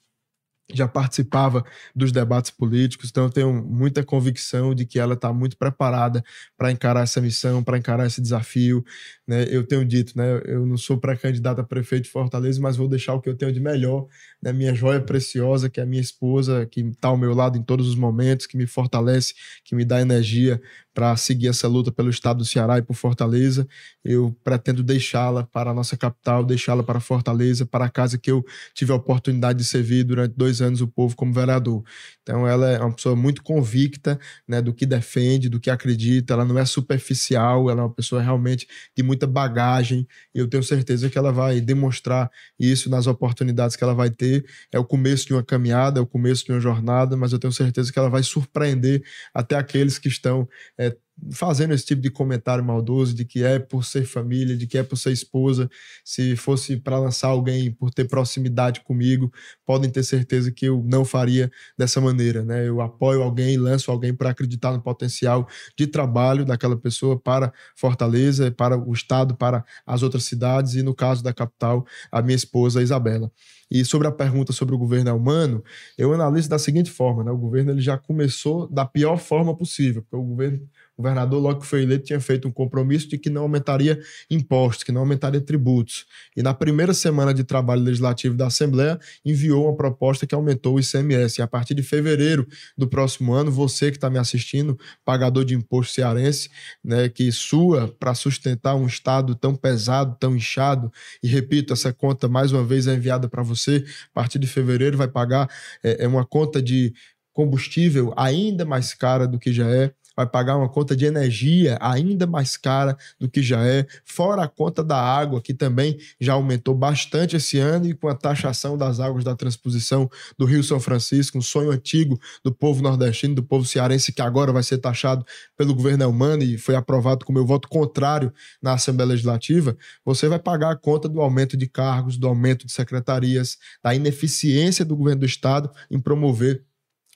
já 0.72 0.88
participava 0.88 1.64
dos 1.96 2.12
debates 2.12 2.52
políticos, 2.52 3.10
então 3.10 3.24
eu 3.24 3.30
tenho 3.30 3.54
muita 3.54 4.04
convicção 4.04 4.76
de 4.76 4.86
que 4.86 5.00
ela 5.00 5.16
está 5.16 5.34
muito 5.34 5.58
preparada 5.58 6.24
para 6.58 6.72
encarar 6.72 7.02
essa 7.02 7.20
missão, 7.20 7.64
para 7.64 7.78
encarar 7.78 8.06
esse 8.06 8.22
desafio. 8.22 8.84
Né? 9.28 9.46
Eu 9.50 9.66
tenho 9.66 9.84
dito, 9.84 10.16
né? 10.16 10.42
eu 10.46 10.66
não 10.66 10.78
sou 10.78 10.98
pré-candidato 10.98 11.60
a 11.62 11.64
prefeito 11.64 12.04
de 12.04 12.12
Fortaleza, 12.12 12.62
mas 12.62 12.78
vou 12.78 12.88
deixar 12.88 13.14
o 13.14 13.22
que 13.22 13.30
eu 13.30 13.36
tenho 13.36 13.52
de 13.52 13.60
melhor, 13.60 14.08
né? 14.42 14.54
minha 14.54 14.74
joia 14.74 15.02
preciosa, 15.02 15.70
que 15.70 15.80
é 15.80 15.84
a 15.84 15.88
minha 15.88 16.02
esposa, 16.02 16.66
que 16.66 16.82
está 16.82 17.08
ao 17.08 17.18
meu 17.18 17.34
lado 17.34 17.58
em 17.58 17.64
todos 17.64 17.88
os 17.88 17.96
momentos, 17.96 18.46
que 18.46 18.58
me 18.58 18.68
fortalece, 18.68 19.34
que 19.64 19.76
me 19.76 19.84
dá 19.84 20.00
energia 20.00 20.62
para 20.94 21.16
seguir 21.16 21.48
essa 21.48 21.66
luta 21.68 21.92
pelo 21.92 22.10
estado 22.10 22.40
do 22.40 22.46
Ceará 22.46 22.78
e 22.78 22.82
por 22.82 22.94
Fortaleza. 22.94 23.66
Eu 24.04 24.36
pretendo 24.44 24.84
deixá-la 24.84 25.44
para 25.44 25.72
a 25.72 25.74
nossa 25.74 25.96
capital, 25.96 26.44
deixá-la 26.44 26.84
para 26.84 27.00
Fortaleza, 27.00 27.66
para 27.66 27.86
a 27.86 27.90
casa 27.90 28.18
que 28.18 28.30
eu 28.30 28.46
tive 28.74 28.92
a 28.92 28.96
oportunidade 28.96 29.60
de 29.60 29.66
servir 29.66 30.04
durante 30.04 30.36
dois 30.36 30.59
anos 30.62 30.82
o 30.82 30.88
povo 30.88 31.16
como 31.16 31.34
vereador. 31.34 31.84
Então, 32.22 32.48
ela 32.48 32.70
é 32.70 32.80
uma 32.80 32.94
pessoa 32.94 33.16
muito 33.16 33.44
convicta 33.44 34.20
né, 34.48 34.62
do 34.62 34.74
que 34.74 34.86
defende, 34.86 35.50
do 35.50 35.60
que 35.60 35.70
acredita. 35.70 36.34
Ela 36.34 36.46
não 36.46 36.58
é 36.58 36.66
superficial, 36.66 37.70
ela 37.70 37.82
é 37.82 37.84
uma 37.84 37.94
pessoa 37.94 38.22
realmente 38.22 38.68
de 38.96 39.04
muita 39.04 39.26
bagagem. 39.28 40.08
E 40.34 40.40
eu 40.40 40.48
tenho 40.48 40.64
certeza 40.64 41.10
que 41.10 41.18
ela 41.18 41.32
vai 41.32 41.62
demonstrar 41.62 42.30
isso 42.60 42.90
nas 42.90 43.08
oportunidades 43.08 43.76
que 43.76 43.84
ela 43.84 43.94
vai 43.94 44.10
ter. 44.10 44.46
É 44.72 44.80
o 44.80 44.86
começo 44.86 45.26
de 45.28 45.34
uma 45.34 45.44
caminhada, 45.44 46.00
é 46.00 46.04
o 46.04 46.08
começo 46.08 46.46
de 46.46 46.52
uma 46.52 46.60
jornada, 46.60 47.16
mas 47.18 47.34
eu 47.34 47.40
tenho 47.40 47.54
certeza 47.54 47.92
que 47.92 48.00
ela 48.00 48.10
vai 48.10 48.24
surpreender 48.24 49.04
até 49.34 49.56
aqueles 49.56 49.98
que 49.98 50.08
estão. 50.08 50.48
é, 50.78 50.96
fazendo 51.32 51.74
esse 51.74 51.86
tipo 51.86 52.02
de 52.02 52.10
comentário 52.10 52.64
maldoso 52.64 53.14
de 53.14 53.26
que 53.26 53.44
é 53.44 53.60
por 53.60 53.84
ser 53.86 54.06
família, 54.06 54.56
de 54.56 54.68
que 54.68 54.78
é 54.78 54.84
por 54.84 54.96
ser 54.96 55.12
esposa, 55.12 55.70
se 56.04 56.36
fosse 56.36 56.78
para 56.78 57.00
lançar 57.00 57.28
alguém 57.30 57.72
por 57.72 57.92
ter 57.92 58.06
proximidade 58.08 58.82
comigo, 58.82 59.32
podem 59.66 59.90
ter 59.90 60.04
certeza 60.04 60.52
que 60.52 60.66
eu 60.66 60.84
não 60.86 61.04
faria 61.06 61.52
dessa 61.78 62.00
maneira, 62.02 62.44
né? 62.44 62.68
Eu 62.68 62.82
apoio 62.82 63.22
alguém, 63.22 63.58
lanço 63.58 63.92
alguém 63.92 64.14
para 64.14 64.30
acreditar 64.30 64.72
no 64.72 64.82
potencial 64.82 65.48
de 65.78 65.88
trabalho 65.88 66.46
daquela 66.46 66.78
pessoa 66.78 67.20
para 67.20 67.54
Fortaleza, 67.76 68.52
para 68.52 68.78
o 68.78 68.94
estado, 68.94 69.36
para 69.36 69.64
as 69.86 70.04
outras 70.04 70.24
cidades 70.24 70.76
e 70.76 70.84
no 70.84 70.96
caso 70.96 71.24
da 71.24 71.34
capital, 71.34 71.86
a 72.12 72.22
minha 72.22 72.36
esposa 72.36 72.82
Isabela. 72.82 73.32
E 73.72 73.86
sobre 73.86 74.08
a 74.08 74.12
pergunta 74.12 74.52
sobre 74.52 74.74
o 74.74 74.78
governo 74.78 75.10
é 75.10 75.14
humano, 75.14 75.64
eu 75.98 76.12
analiso 76.12 76.50
da 76.50 76.58
seguinte 76.58 76.90
forma, 76.90 77.24
né? 77.24 77.32
O 77.32 77.38
governo 77.38 77.72
ele 77.72 77.82
já 77.82 77.98
começou 77.98 78.68
da 78.68 78.84
pior 78.84 79.18
forma 79.18 79.56
possível, 79.56 80.02
porque 80.02 80.16
o 80.16 80.24
governo 80.24 80.68
governador, 81.00 81.42
logo 81.42 81.62
que 81.62 81.66
foi 81.66 81.84
eleito, 81.84 82.06
tinha 82.06 82.20
feito 82.20 82.48
um 82.48 82.52
compromisso 82.52 83.08
de 83.08 83.18
que 83.18 83.30
não 83.30 83.44
aumentaria 83.44 84.00
impostos, 84.30 84.84
que 84.84 84.92
não 84.92 85.02
aumentaria 85.02 85.40
tributos. 85.40 86.06
E 86.36 86.44
na 86.44 86.54
primeira 86.54 86.94
semana 86.94 87.34
de 87.34 87.44
trabalho 87.44 87.82
legislativo 87.82 88.36
da 88.36 88.48
Assembleia, 88.48 89.00
enviou 89.24 89.66
uma 89.66 89.76
proposta 89.76 90.28
que 90.28 90.36
aumentou 90.36 90.76
o 90.76 90.80
ICMS. 90.80 91.40
E 91.40 91.42
a 91.42 91.48
partir 91.48 91.74
de 91.74 91.82
fevereiro 91.82 92.46
do 92.78 92.88
próximo 92.88 93.34
ano, 93.34 93.50
você 93.50 93.90
que 93.92 93.98
está 93.98 94.10
me 94.10 94.18
assistindo, 94.18 94.78
pagador 95.06 95.46
de 95.46 95.56
imposto 95.56 95.94
cearense, 95.94 96.50
né, 96.84 97.08
que 97.08 97.32
sua 97.32 97.88
para 97.88 98.14
sustentar 98.14 98.76
um 98.76 98.86
Estado 98.86 99.36
tão 99.36 99.56
pesado, 99.56 100.18
tão 100.20 100.36
inchado, 100.36 100.92
e 101.24 101.28
repito, 101.28 101.72
essa 101.72 101.94
conta 101.94 102.28
mais 102.28 102.52
uma 102.52 102.64
vez 102.64 102.88
é 102.88 102.94
enviada 102.94 103.30
para 103.30 103.42
você, 103.42 103.86
a 104.12 104.14
partir 104.14 104.38
de 104.38 104.48
fevereiro 104.48 104.98
vai 104.98 105.08
pagar 105.08 105.50
é, 105.84 106.04
é 106.04 106.08
uma 106.08 106.26
conta 106.26 106.62
de 106.62 106.94
combustível 107.34 108.14
ainda 108.18 108.66
mais 108.66 108.94
cara 108.94 109.26
do 109.26 109.40
que 109.40 109.54
já 109.54 109.66
é, 109.70 109.94
vai 110.20 110.28
pagar 110.28 110.58
uma 110.58 110.68
conta 110.68 110.98
de 110.98 111.06
energia 111.06 111.78
ainda 111.80 112.28
mais 112.28 112.58
cara 112.58 112.98
do 113.18 113.30
que 113.30 113.42
já 113.42 113.66
é, 113.66 113.88
fora 114.04 114.44
a 114.44 114.50
conta 114.50 114.84
da 114.84 115.02
água, 115.02 115.42
que 115.42 115.54
também 115.54 115.98
já 116.20 116.34
aumentou 116.34 116.76
bastante 116.76 117.38
esse 117.38 117.58
ano, 117.58 117.88
e 117.88 117.94
com 117.94 118.10
a 118.10 118.14
taxação 118.14 118.78
das 118.78 119.00
águas 119.00 119.24
da 119.24 119.34
transposição 119.34 120.10
do 120.38 120.44
Rio 120.44 120.62
São 120.62 120.78
Francisco, 120.78 121.38
um 121.38 121.42
sonho 121.42 121.72
antigo 121.72 122.20
do 122.44 122.54
povo 122.54 122.84
nordestino, 122.84 123.34
do 123.34 123.42
povo 123.42 123.66
cearense, 123.66 124.12
que 124.12 124.22
agora 124.22 124.52
vai 124.52 124.62
ser 124.62 124.80
taxado 124.80 125.26
pelo 125.58 125.74
governo 125.74 126.04
Elmano 126.04 126.44
e 126.44 126.58
foi 126.58 126.76
aprovado 126.76 127.24
com 127.24 127.32
meu 127.32 127.46
voto 127.46 127.70
contrário 127.70 128.34
na 128.62 128.74
Assembleia 128.74 129.12
Legislativa, 129.12 129.78
você 130.04 130.28
vai 130.28 130.40
pagar 130.40 130.72
a 130.72 130.76
conta 130.76 131.08
do 131.08 131.22
aumento 131.22 131.56
de 131.56 131.66
cargos, 131.66 132.18
do 132.18 132.28
aumento 132.28 132.66
de 132.66 132.74
secretarias, 132.74 133.58
da 133.82 133.96
ineficiência 133.96 134.84
do 134.84 134.98
governo 134.98 135.22
do 135.22 135.26
Estado 135.26 135.72
em 135.90 135.98
promover 135.98 136.66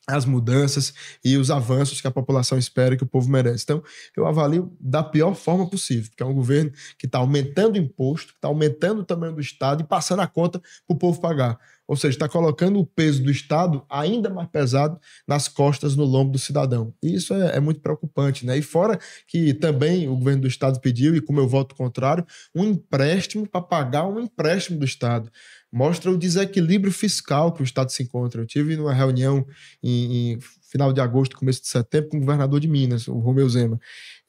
as 0.08 0.26
mudanças 0.26 0.94
e 1.24 1.38
os 1.38 1.50
avanços 1.50 2.02
que 2.02 2.08
a 2.08 2.12
população 2.12 2.58
espera 2.58 2.94
e 2.94 2.98
que 2.98 3.04
o 3.04 3.08
povo 3.08 3.30
merece. 3.30 3.64
Então, 3.64 3.84
eu 4.16 4.28
avalio 4.28 4.76
da 4.80 5.02
pior 5.02 5.34
forma 5.34 5.70
possível, 5.70 6.10
porque 6.10 6.24
é 6.24 6.26
um 6.26 6.34
governo 6.34 6.72
que 6.98 7.06
está 7.06 7.20
aumentando 7.20 7.76
o 7.76 7.80
imposto, 7.80 8.34
está 8.34 8.48
aumentando 8.48 9.02
o 9.02 9.06
tamanho 9.06 9.34
do 9.34 9.42
Estado 9.42 9.82
e 9.82 9.86
passando 9.86 10.22
a 10.22 10.28
conta 10.28 10.60
para 10.60 10.96
o 10.96 10.98
povo 10.98 11.22
pagar. 11.22 11.58
Ou 11.88 11.98
seja, 11.98 12.16
está 12.16 12.30
colocando 12.30 12.80
o 12.80 12.86
peso 12.86 13.22
do 13.22 13.30
Estado 13.30 13.84
ainda 13.90 14.30
mais 14.30 14.48
pesado 14.48 15.00
nas 15.28 15.48
costas, 15.48 15.96
no 15.96 16.06
lombo 16.06 16.32
do 16.32 16.40
cidadão. 16.40 16.94
E 17.04 17.14
isso 17.14 17.34
é, 17.34 17.58
é 17.58 17.60
muito 17.60 17.82
preocupante. 17.82 18.46
Né? 18.46 18.58
E 18.58 18.62
fora 18.62 18.98
que 19.28 19.54
também 19.54 20.08
o 20.08 20.16
governo 20.16 20.44
do 20.44 20.48
Estado 20.48 20.80
pediu, 20.80 21.16
e 21.16 21.22
com 21.22 21.34
meu 21.34 21.48
voto 21.48 21.76
contrário, 21.76 22.26
um 22.56 22.64
empréstimo 22.64 23.48
para 23.48 23.62
pagar 23.62 24.08
um 24.08 24.20
empréstimo 24.20 24.80
do 24.80 24.86
Estado 24.86 25.30
mostra 25.74 26.12
o 26.12 26.18
desequilíbrio 26.18 26.94
fiscal 26.94 27.52
que 27.52 27.62
o 27.62 27.64
Estado 27.64 27.92
se 27.92 28.04
encontra. 28.04 28.40
Eu 28.40 28.46
tive 28.46 28.78
numa 28.78 28.94
reunião 28.94 29.44
em, 29.82 30.34
em, 30.34 30.40
final 30.70 30.94
de 30.94 31.02
agosto, 31.02 31.36
começo 31.36 31.62
de 31.62 31.68
setembro, 31.68 32.12
com 32.12 32.18
o 32.18 32.20
governador 32.20 32.60
de 32.60 32.68
Minas, 32.68 33.08
o 33.08 33.18
Romeu 33.18 33.50
Zema. 33.50 33.80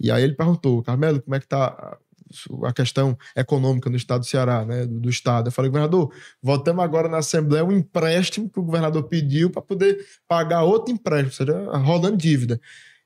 E 0.00 0.10
aí 0.10 0.24
ele 0.24 0.32
perguntou, 0.32 0.82
Carmelo, 0.82 1.20
como 1.20 1.34
é 1.34 1.38
que 1.38 1.44
está 1.44 1.98
a 2.64 2.72
questão 2.72 3.16
econômica 3.36 3.90
no 3.90 3.96
estado 3.96 4.20
do 4.20 4.26
Ceará, 4.26 4.64
né, 4.64 4.86
do, 4.86 4.98
do 4.98 5.10
estado. 5.10 5.48
Eu 5.48 5.52
falei, 5.52 5.70
governador, 5.70 6.12
votamos 6.42 6.82
agora 6.82 7.08
na 7.08 7.18
Assembleia 7.18 7.62
um 7.62 7.70
empréstimo 7.70 8.48
que 8.48 8.58
o 8.58 8.64
governador 8.64 9.04
pediu 9.04 9.50
para 9.50 9.60
poder 9.60 9.98
pagar 10.26 10.62
outro 10.62 10.92
empréstimo, 10.92 11.52
ou 11.52 11.62
seja, 11.62 11.76
rolando 11.76 12.16
dívida. 12.16 12.58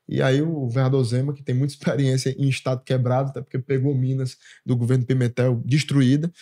E 0.08 0.22
aí 0.22 0.40
o 0.40 0.50
governador 0.50 1.04
Zema, 1.04 1.34
que 1.34 1.42
tem 1.42 1.54
muita 1.54 1.74
experiência 1.74 2.34
em 2.38 2.48
estado 2.48 2.82
quebrado, 2.84 3.30
até 3.30 3.42
porque 3.42 3.58
pegou 3.58 3.94
Minas 3.94 4.36
do 4.64 4.76
governo 4.76 5.04
Pimentel 5.04 5.60
destruída, 5.66 6.32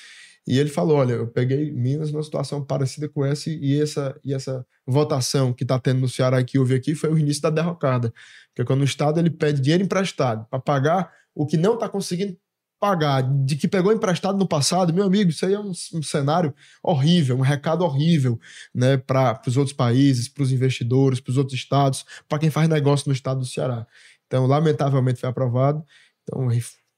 e 0.46 0.58
ele 0.58 0.70
falou: 0.70 0.98
olha, 0.98 1.14
eu 1.14 1.26
peguei 1.26 1.72
Minas 1.72 2.12
numa 2.12 2.22
situação 2.22 2.64
parecida 2.64 3.08
com 3.08 3.24
essa, 3.24 3.50
e 3.50 3.80
essa, 3.80 4.18
e 4.24 4.32
essa 4.32 4.64
votação 4.86 5.52
que 5.52 5.64
está 5.64 5.78
tendo 5.78 6.00
no 6.00 6.08
Ceará 6.08 6.42
que 6.44 6.58
houve 6.58 6.74
aqui 6.74 6.94
foi 6.94 7.10
o 7.12 7.18
início 7.18 7.42
da 7.42 7.50
derrocada. 7.50 8.12
Porque 8.54 8.64
quando 8.64 8.82
o 8.82 8.84
Estado 8.84 9.18
ele 9.18 9.30
pede 9.30 9.60
dinheiro 9.60 9.82
emprestado 9.82 10.46
para 10.48 10.60
pagar 10.60 11.12
o 11.34 11.46
que 11.46 11.56
não 11.56 11.74
está 11.74 11.88
conseguindo 11.88 12.36
pagar, 12.78 13.22
de 13.44 13.56
que 13.56 13.66
pegou 13.66 13.92
emprestado 13.92 14.38
no 14.38 14.46
passado, 14.46 14.92
meu 14.92 15.04
amigo, 15.04 15.30
isso 15.30 15.44
aí 15.46 15.54
é 15.54 15.58
um, 15.58 15.72
um 15.94 16.02
cenário 16.02 16.54
horrível, 16.82 17.36
um 17.36 17.40
recado 17.40 17.82
horrível 17.82 18.38
né, 18.74 18.96
para 18.98 19.40
os 19.46 19.56
outros 19.56 19.74
países, 19.74 20.28
para 20.28 20.42
os 20.42 20.52
investidores, 20.52 21.18
para 21.18 21.30
os 21.30 21.38
outros 21.38 21.58
estados, 21.58 22.04
para 22.28 22.38
quem 22.38 22.50
faz 22.50 22.68
negócio 22.68 23.08
no 23.08 23.14
estado 23.14 23.40
do 23.40 23.46
Ceará. 23.46 23.86
Então, 24.26 24.46
lamentavelmente, 24.46 25.20
foi 25.20 25.28
aprovado. 25.28 25.84
Então, 26.22 26.48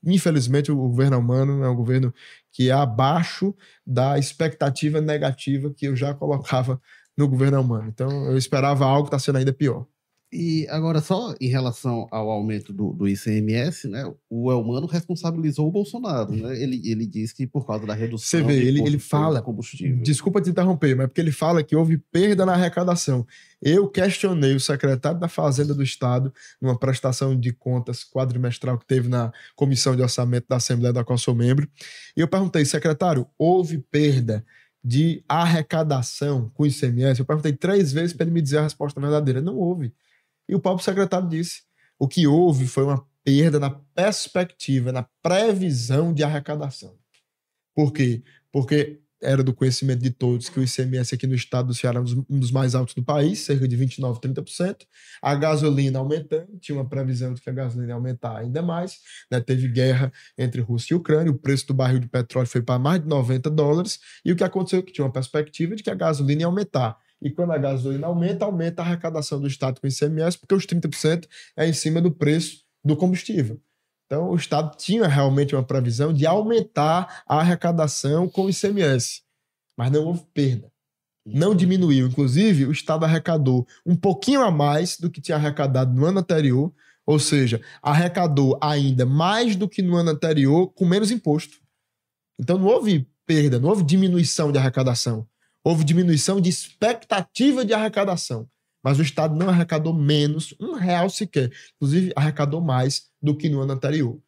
infelizmente, 0.04 0.72
o 0.72 0.76
governo 0.76 1.18
humano 1.18 1.62
é 1.62 1.68
um 1.68 1.76
governo 1.76 2.12
que 2.58 2.70
é 2.70 2.72
abaixo 2.72 3.54
da 3.86 4.18
expectativa 4.18 5.00
negativa 5.00 5.72
que 5.72 5.86
eu 5.86 5.94
já 5.94 6.12
colocava 6.12 6.82
no 7.16 7.28
governo 7.28 7.60
humano. 7.60 7.88
Então, 7.88 8.10
eu 8.26 8.36
esperava 8.36 8.84
algo 8.84 9.04
que 9.04 9.14
está 9.14 9.18
sendo 9.20 9.38
ainda 9.38 9.52
pior. 9.52 9.86
E 10.30 10.66
agora, 10.68 11.00
só 11.00 11.34
em 11.40 11.48
relação 11.48 12.06
ao 12.10 12.28
aumento 12.30 12.70
do, 12.70 12.92
do 12.92 13.08
ICMS, 13.08 13.88
né? 13.88 14.12
O 14.28 14.52
Elmano 14.52 14.86
responsabilizou 14.86 15.66
o 15.66 15.70
Bolsonaro, 15.70 16.36
né? 16.36 16.60
Ele, 16.62 16.82
ele 16.84 17.06
diz 17.06 17.32
que 17.32 17.46
por 17.46 17.66
causa 17.66 17.86
da 17.86 17.94
redução. 17.94 18.40
Você 18.40 18.46
vê, 18.46 18.62
ele, 18.62 18.82
ele 18.82 18.98
fala. 18.98 19.40
Combustível. 19.40 20.02
Desculpa 20.02 20.42
te 20.42 20.50
interromper, 20.50 20.94
mas 20.94 21.06
porque 21.06 21.22
ele 21.22 21.32
fala 21.32 21.62
que 21.62 21.74
houve 21.74 21.96
perda 21.96 22.44
na 22.44 22.52
arrecadação. 22.52 23.26
Eu 23.60 23.88
questionei 23.88 24.54
o 24.54 24.60
secretário 24.60 25.18
da 25.18 25.28
Fazenda 25.28 25.74
do 25.74 25.82
Estado 25.82 26.30
numa 26.60 26.78
prestação 26.78 27.38
de 27.38 27.50
contas 27.50 28.04
quadrimestral 28.04 28.78
que 28.78 28.86
teve 28.86 29.08
na 29.08 29.32
Comissão 29.56 29.96
de 29.96 30.02
Orçamento 30.02 30.46
da 30.46 30.56
Assembleia 30.56 30.92
da 30.92 31.02
qual 31.02 31.16
sou 31.16 31.34
membro. 31.34 31.66
E 32.14 32.20
eu 32.20 32.28
perguntei, 32.28 32.66
secretário, 32.66 33.26
houve 33.38 33.78
perda 33.78 34.44
de 34.84 35.24
arrecadação 35.26 36.50
com 36.52 36.64
o 36.64 36.66
ICMS? 36.66 37.18
Eu 37.18 37.26
perguntei 37.26 37.54
três 37.54 37.92
vezes 37.92 38.12
para 38.12 38.24
ele 38.24 38.34
me 38.34 38.42
dizer 38.42 38.58
a 38.58 38.62
resposta 38.64 39.00
verdadeira. 39.00 39.40
Não 39.40 39.56
houve. 39.56 39.94
E 40.48 40.54
o 40.54 40.60
próprio 40.60 40.84
secretário 40.84 41.28
disse: 41.28 41.62
o 41.98 42.08
que 42.08 42.26
houve 42.26 42.66
foi 42.66 42.84
uma 42.84 43.06
perda 43.24 43.60
na 43.60 43.70
perspectiva, 43.70 44.92
na 44.92 45.06
previsão 45.22 46.14
de 46.14 46.22
arrecadação. 46.22 46.96
Por 47.74 47.92
quê? 47.92 48.22
Porque 48.50 49.00
era 49.20 49.42
do 49.42 49.52
conhecimento 49.52 50.00
de 50.00 50.10
todos 50.10 50.48
que 50.48 50.60
o 50.60 50.62
ICMS 50.62 51.14
aqui 51.14 51.26
no 51.26 51.34
estado 51.34 51.66
do 51.66 51.74
Ceará 51.74 51.98
é 51.98 52.02
um 52.02 52.38
dos 52.38 52.50
mais 52.50 52.74
altos 52.74 52.94
do 52.94 53.02
país, 53.02 53.40
cerca 53.40 53.66
de 53.66 53.76
29%, 53.76 54.20
30%. 54.20 54.86
A 55.20 55.34
gasolina 55.34 55.98
aumentando, 55.98 56.56
tinha 56.60 56.78
uma 56.78 56.88
previsão 56.88 57.34
de 57.34 57.40
que 57.40 57.50
a 57.50 57.52
gasolina 57.52 57.90
ia 57.90 57.94
aumentar 57.94 58.36
ainda 58.36 58.62
mais. 58.62 58.98
Né? 59.30 59.40
Teve 59.40 59.68
guerra 59.68 60.12
entre 60.36 60.60
Rússia 60.60 60.94
e 60.94 60.96
Ucrânia, 60.96 61.32
o 61.32 61.38
preço 61.38 61.66
do 61.66 61.74
barril 61.74 61.98
de 61.98 62.08
petróleo 62.08 62.46
foi 62.46 62.62
para 62.62 62.78
mais 62.78 63.02
de 63.02 63.08
90 63.08 63.50
dólares, 63.50 63.98
e 64.24 64.32
o 64.32 64.36
que 64.36 64.44
aconteceu? 64.44 64.82
Que 64.82 64.92
tinha 64.92 65.04
uma 65.04 65.12
perspectiva 65.12 65.74
de 65.74 65.82
que 65.82 65.90
a 65.90 65.94
gasolina 65.94 66.42
ia 66.42 66.46
aumentar. 66.46 66.96
E 67.20 67.30
quando 67.30 67.52
a 67.52 67.58
gasolina 67.58 68.06
aumenta, 68.06 68.44
aumenta 68.44 68.82
a 68.82 68.84
arrecadação 68.84 69.40
do 69.40 69.46
Estado 69.46 69.80
com 69.80 69.86
ICMS, 69.86 70.38
porque 70.38 70.54
os 70.54 70.66
30% 70.66 71.26
é 71.56 71.68
em 71.68 71.72
cima 71.72 72.00
do 72.00 72.12
preço 72.12 72.64
do 72.84 72.96
combustível. 72.96 73.60
Então, 74.06 74.30
o 74.30 74.36
Estado 74.36 74.74
tinha 74.76 75.06
realmente 75.06 75.54
uma 75.54 75.62
previsão 75.62 76.14
de 76.14 76.26
aumentar 76.26 77.22
a 77.26 77.40
arrecadação 77.40 78.28
com 78.28 78.46
o 78.46 78.50
ICMS, 78.50 79.22
mas 79.76 79.90
não 79.90 80.06
houve 80.06 80.22
perda. 80.32 80.72
Não 81.26 81.54
diminuiu. 81.54 82.06
Inclusive, 82.06 82.64
o 82.64 82.72
Estado 82.72 83.04
arrecadou 83.04 83.66
um 83.84 83.94
pouquinho 83.94 84.40
a 84.40 84.50
mais 84.50 84.96
do 84.96 85.10
que 85.10 85.20
tinha 85.20 85.36
arrecadado 85.36 85.92
no 85.92 86.06
ano 86.06 86.20
anterior, 86.20 86.72
ou 87.04 87.18
seja, 87.18 87.60
arrecadou 87.82 88.58
ainda 88.62 89.04
mais 89.04 89.56
do 89.56 89.68
que 89.68 89.82
no 89.82 89.94
ano 89.94 90.10
anterior 90.10 90.68
com 90.68 90.86
menos 90.86 91.10
imposto. 91.10 91.58
Então, 92.38 92.56
não 92.56 92.66
houve 92.66 93.06
perda, 93.26 93.58
não 93.58 93.68
houve 93.68 93.82
diminuição 93.82 94.50
de 94.50 94.56
arrecadação. 94.56 95.28
Houve 95.64 95.84
diminuição 95.84 96.40
de 96.40 96.48
expectativa 96.48 97.64
de 97.64 97.74
arrecadação 97.74 98.48
mas 98.82 98.98
o 98.98 99.02
Estado 99.02 99.36
não 99.36 99.48
arrecadou 99.48 99.92
menos, 99.92 100.54
um 100.60 100.74
real 100.74 101.10
sequer. 101.10 101.50
Inclusive, 101.76 102.12
arrecadou 102.16 102.60
mais 102.60 103.08
do 103.20 103.36
que 103.36 103.48
no 103.48 103.60
ano 103.60 103.72
anterior. 103.72 104.18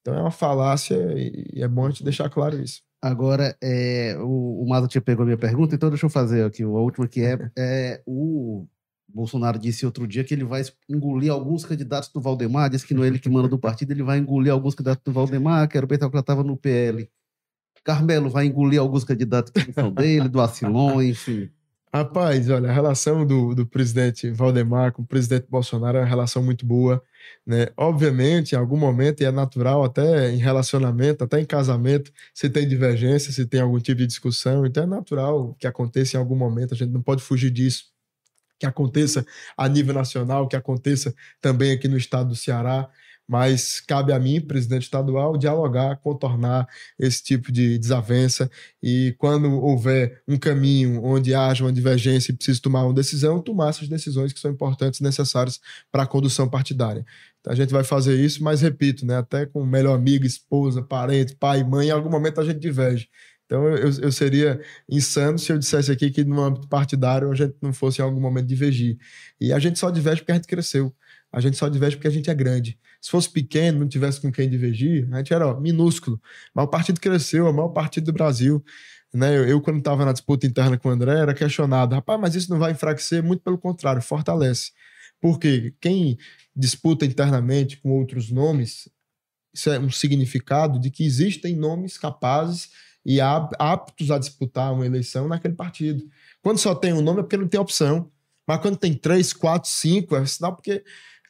Então 0.00 0.14
é 0.14 0.20
uma 0.20 0.30
falácia 0.30 0.96
e 1.16 1.60
é 1.60 1.68
bom 1.68 1.86
a 1.86 1.90
gente 1.90 2.04
deixar 2.04 2.30
claro 2.30 2.60
isso. 2.60 2.80
Agora, 3.02 3.56
é, 3.62 4.16
o, 4.18 4.62
o 4.62 4.68
Maza 4.68 4.88
tinha 4.88 5.02
pegou 5.02 5.22
a 5.22 5.26
minha 5.26 5.36
pergunta, 5.36 5.74
então 5.74 5.90
deixa 5.90 6.06
eu 6.06 6.10
fazer 6.10 6.44
aqui 6.44 6.62
a 6.62 6.68
última, 6.68 7.06
que 7.08 7.20
é, 7.20 7.50
é 7.58 8.02
o 8.06 8.66
Bolsonaro 9.08 9.58
disse 9.58 9.84
outro 9.84 10.06
dia 10.06 10.24
que 10.24 10.32
ele 10.32 10.44
vai 10.44 10.62
engolir 10.88 11.32
alguns 11.32 11.64
candidatos 11.64 12.10
do 12.10 12.20
Valdemar, 12.20 12.70
disse 12.70 12.86
que 12.86 12.94
não 12.94 13.04
é 13.04 13.08
ele 13.08 13.18
que 13.18 13.28
manda 13.28 13.48
do 13.48 13.58
partido, 13.58 13.92
ele 13.92 14.02
vai 14.02 14.18
engolir 14.18 14.52
alguns 14.52 14.74
candidatos 14.74 15.02
do 15.04 15.12
Valdemar, 15.12 15.68
que 15.68 15.76
era 15.76 15.84
o 15.84 15.88
Betal 15.88 16.10
que 16.10 16.16
estava 16.16 16.42
no 16.42 16.56
PL. 16.56 17.08
Carmelo 17.86 18.28
vai 18.28 18.46
engolir 18.46 18.80
alguns 18.80 19.04
candidatos 19.04 19.52
que 19.52 19.72
são 19.72 19.92
dele, 19.92 20.28
do 20.28 20.40
Acilon, 20.40 21.00
enfim. 21.00 21.48
Rapaz, 21.94 22.50
olha, 22.50 22.68
a 22.68 22.72
relação 22.72 23.24
do, 23.24 23.54
do 23.54 23.64
presidente 23.64 24.28
Valdemar 24.28 24.90
com 24.90 25.02
o 25.02 25.06
presidente 25.06 25.46
Bolsonaro 25.48 25.96
é 25.96 26.00
uma 26.00 26.06
relação 26.06 26.42
muito 26.42 26.66
boa, 26.66 27.00
né? 27.46 27.68
Obviamente, 27.76 28.52
em 28.52 28.58
algum 28.58 28.76
momento, 28.76 29.20
e 29.20 29.24
é 29.24 29.30
natural 29.30 29.84
até 29.84 30.32
em 30.32 30.36
relacionamento, 30.36 31.22
até 31.22 31.40
em 31.40 31.44
casamento, 31.44 32.12
se 32.34 32.50
tem 32.50 32.66
divergência, 32.66 33.32
se 33.32 33.46
tem 33.46 33.60
algum 33.60 33.78
tipo 33.78 33.98
de 33.98 34.06
discussão, 34.08 34.66
então 34.66 34.82
é 34.82 34.86
natural 34.86 35.54
que 35.54 35.66
aconteça 35.66 36.16
em 36.16 36.20
algum 36.20 36.36
momento, 36.36 36.74
a 36.74 36.76
gente 36.76 36.90
não 36.90 37.00
pode 37.00 37.22
fugir 37.22 37.52
disso. 37.52 37.84
Que 38.58 38.66
aconteça 38.66 39.24
a 39.56 39.68
nível 39.68 39.94
nacional, 39.94 40.48
que 40.48 40.56
aconteça 40.56 41.14
também 41.40 41.70
aqui 41.70 41.86
no 41.86 41.96
estado 41.96 42.30
do 42.30 42.36
Ceará 42.36 42.90
mas 43.28 43.80
cabe 43.80 44.12
a 44.12 44.18
mim, 44.18 44.40
presidente 44.40 44.84
estadual, 44.84 45.36
dialogar, 45.36 45.96
contornar 45.96 46.68
esse 46.98 47.22
tipo 47.22 47.50
de 47.50 47.78
desavença 47.78 48.50
e 48.82 49.14
quando 49.18 49.50
houver 49.50 50.22
um 50.28 50.36
caminho 50.36 51.04
onde 51.04 51.34
haja 51.34 51.64
uma 51.64 51.72
divergência 51.72 52.30
e 52.30 52.34
precise 52.36 52.60
tomar 52.60 52.84
uma 52.84 52.94
decisão, 52.94 53.40
tomar 53.40 53.70
essas 53.70 53.88
decisões 53.88 54.32
que 54.32 54.38
são 54.38 54.50
importantes 54.50 55.00
e 55.00 55.02
necessárias 55.02 55.60
para 55.90 56.04
a 56.04 56.06
condução 56.06 56.48
partidária. 56.48 57.04
Então 57.40 57.52
a 57.52 57.56
gente 57.56 57.72
vai 57.72 57.84
fazer 57.84 58.18
isso, 58.18 58.42
mas 58.42 58.60
repito, 58.60 59.04
né, 59.04 59.16
até 59.18 59.46
com 59.46 59.64
melhor 59.64 59.94
amigo, 59.94 60.24
esposa, 60.24 60.82
parente, 60.82 61.34
pai, 61.34 61.64
mãe, 61.64 61.88
em 61.88 61.92
algum 61.92 62.10
momento 62.10 62.40
a 62.40 62.44
gente 62.44 62.60
diverge. 62.60 63.08
Então 63.46 63.64
eu, 63.68 63.90
eu 64.02 64.12
seria 64.12 64.60
insano 64.88 65.38
se 65.38 65.52
eu 65.52 65.58
dissesse 65.58 65.90
aqui 65.90 66.10
que 66.10 66.24
no 66.24 66.40
âmbito 66.42 66.68
partidário 66.68 67.30
a 67.30 67.34
gente 67.34 67.54
não 67.62 67.72
fosse 67.72 68.00
em 68.00 68.04
algum 68.04 68.20
momento 68.20 68.46
divergir. 68.46 68.98
E 69.40 69.52
a 69.52 69.58
gente 69.58 69.78
só 69.78 69.90
diverge 69.90 70.20
porque 70.20 70.32
a 70.32 70.34
gente 70.34 70.48
cresceu. 70.48 70.94
A 71.32 71.40
gente 71.40 71.56
só 71.56 71.68
diverge 71.68 71.96
porque 71.96 72.08
a 72.08 72.10
gente 72.10 72.30
é 72.30 72.34
grande. 72.34 72.78
Se 73.06 73.10
fosse 73.12 73.30
pequeno, 73.30 73.78
não 73.78 73.88
tivesse 73.88 74.20
com 74.20 74.32
quem 74.32 74.50
divergir, 74.50 75.08
a 75.12 75.18
gente 75.18 75.32
era 75.32 75.46
ó, 75.46 75.60
minúsculo. 75.60 76.20
Mas 76.52 76.64
o 76.64 76.68
partido 76.68 77.00
cresceu, 77.00 77.46
é 77.46 77.50
o 77.50 77.54
maior 77.54 77.68
partido 77.68 78.06
do 78.06 78.12
Brasil. 78.12 78.64
Né? 79.14 79.38
Eu, 79.38 79.46
eu 79.46 79.60
quando 79.60 79.78
estava 79.78 80.04
na 80.04 80.12
disputa 80.12 80.44
interna 80.44 80.76
com 80.76 80.88
o 80.88 80.90
André, 80.90 81.20
era 81.20 81.32
questionado. 81.32 81.94
Rapaz, 81.94 82.20
mas 82.20 82.34
isso 82.34 82.50
não 82.50 82.58
vai 82.58 82.72
enfraquecer? 82.72 83.22
Muito 83.22 83.44
pelo 83.44 83.58
contrário, 83.58 84.02
fortalece. 84.02 84.72
Porque 85.20 85.72
quem 85.80 86.18
disputa 86.54 87.06
internamente 87.06 87.76
com 87.76 87.90
outros 87.90 88.28
nomes, 88.28 88.88
isso 89.54 89.70
é 89.70 89.78
um 89.78 89.88
significado 89.88 90.80
de 90.80 90.90
que 90.90 91.06
existem 91.06 91.54
nomes 91.54 91.96
capazes 91.96 92.70
e 93.04 93.20
aptos 93.20 94.10
a 94.10 94.18
disputar 94.18 94.72
uma 94.72 94.84
eleição 94.84 95.28
naquele 95.28 95.54
partido. 95.54 96.02
Quando 96.42 96.58
só 96.58 96.74
tem 96.74 96.92
um 96.92 97.02
nome 97.02 97.20
é 97.20 97.22
porque 97.22 97.36
não 97.36 97.46
tem 97.46 97.60
opção. 97.60 98.10
Mas 98.48 98.60
quando 98.60 98.76
tem 98.76 98.94
três, 98.94 99.32
quatro, 99.32 99.68
cinco, 99.68 100.16
é 100.16 100.24
sinal 100.26 100.54
porque 100.54 100.84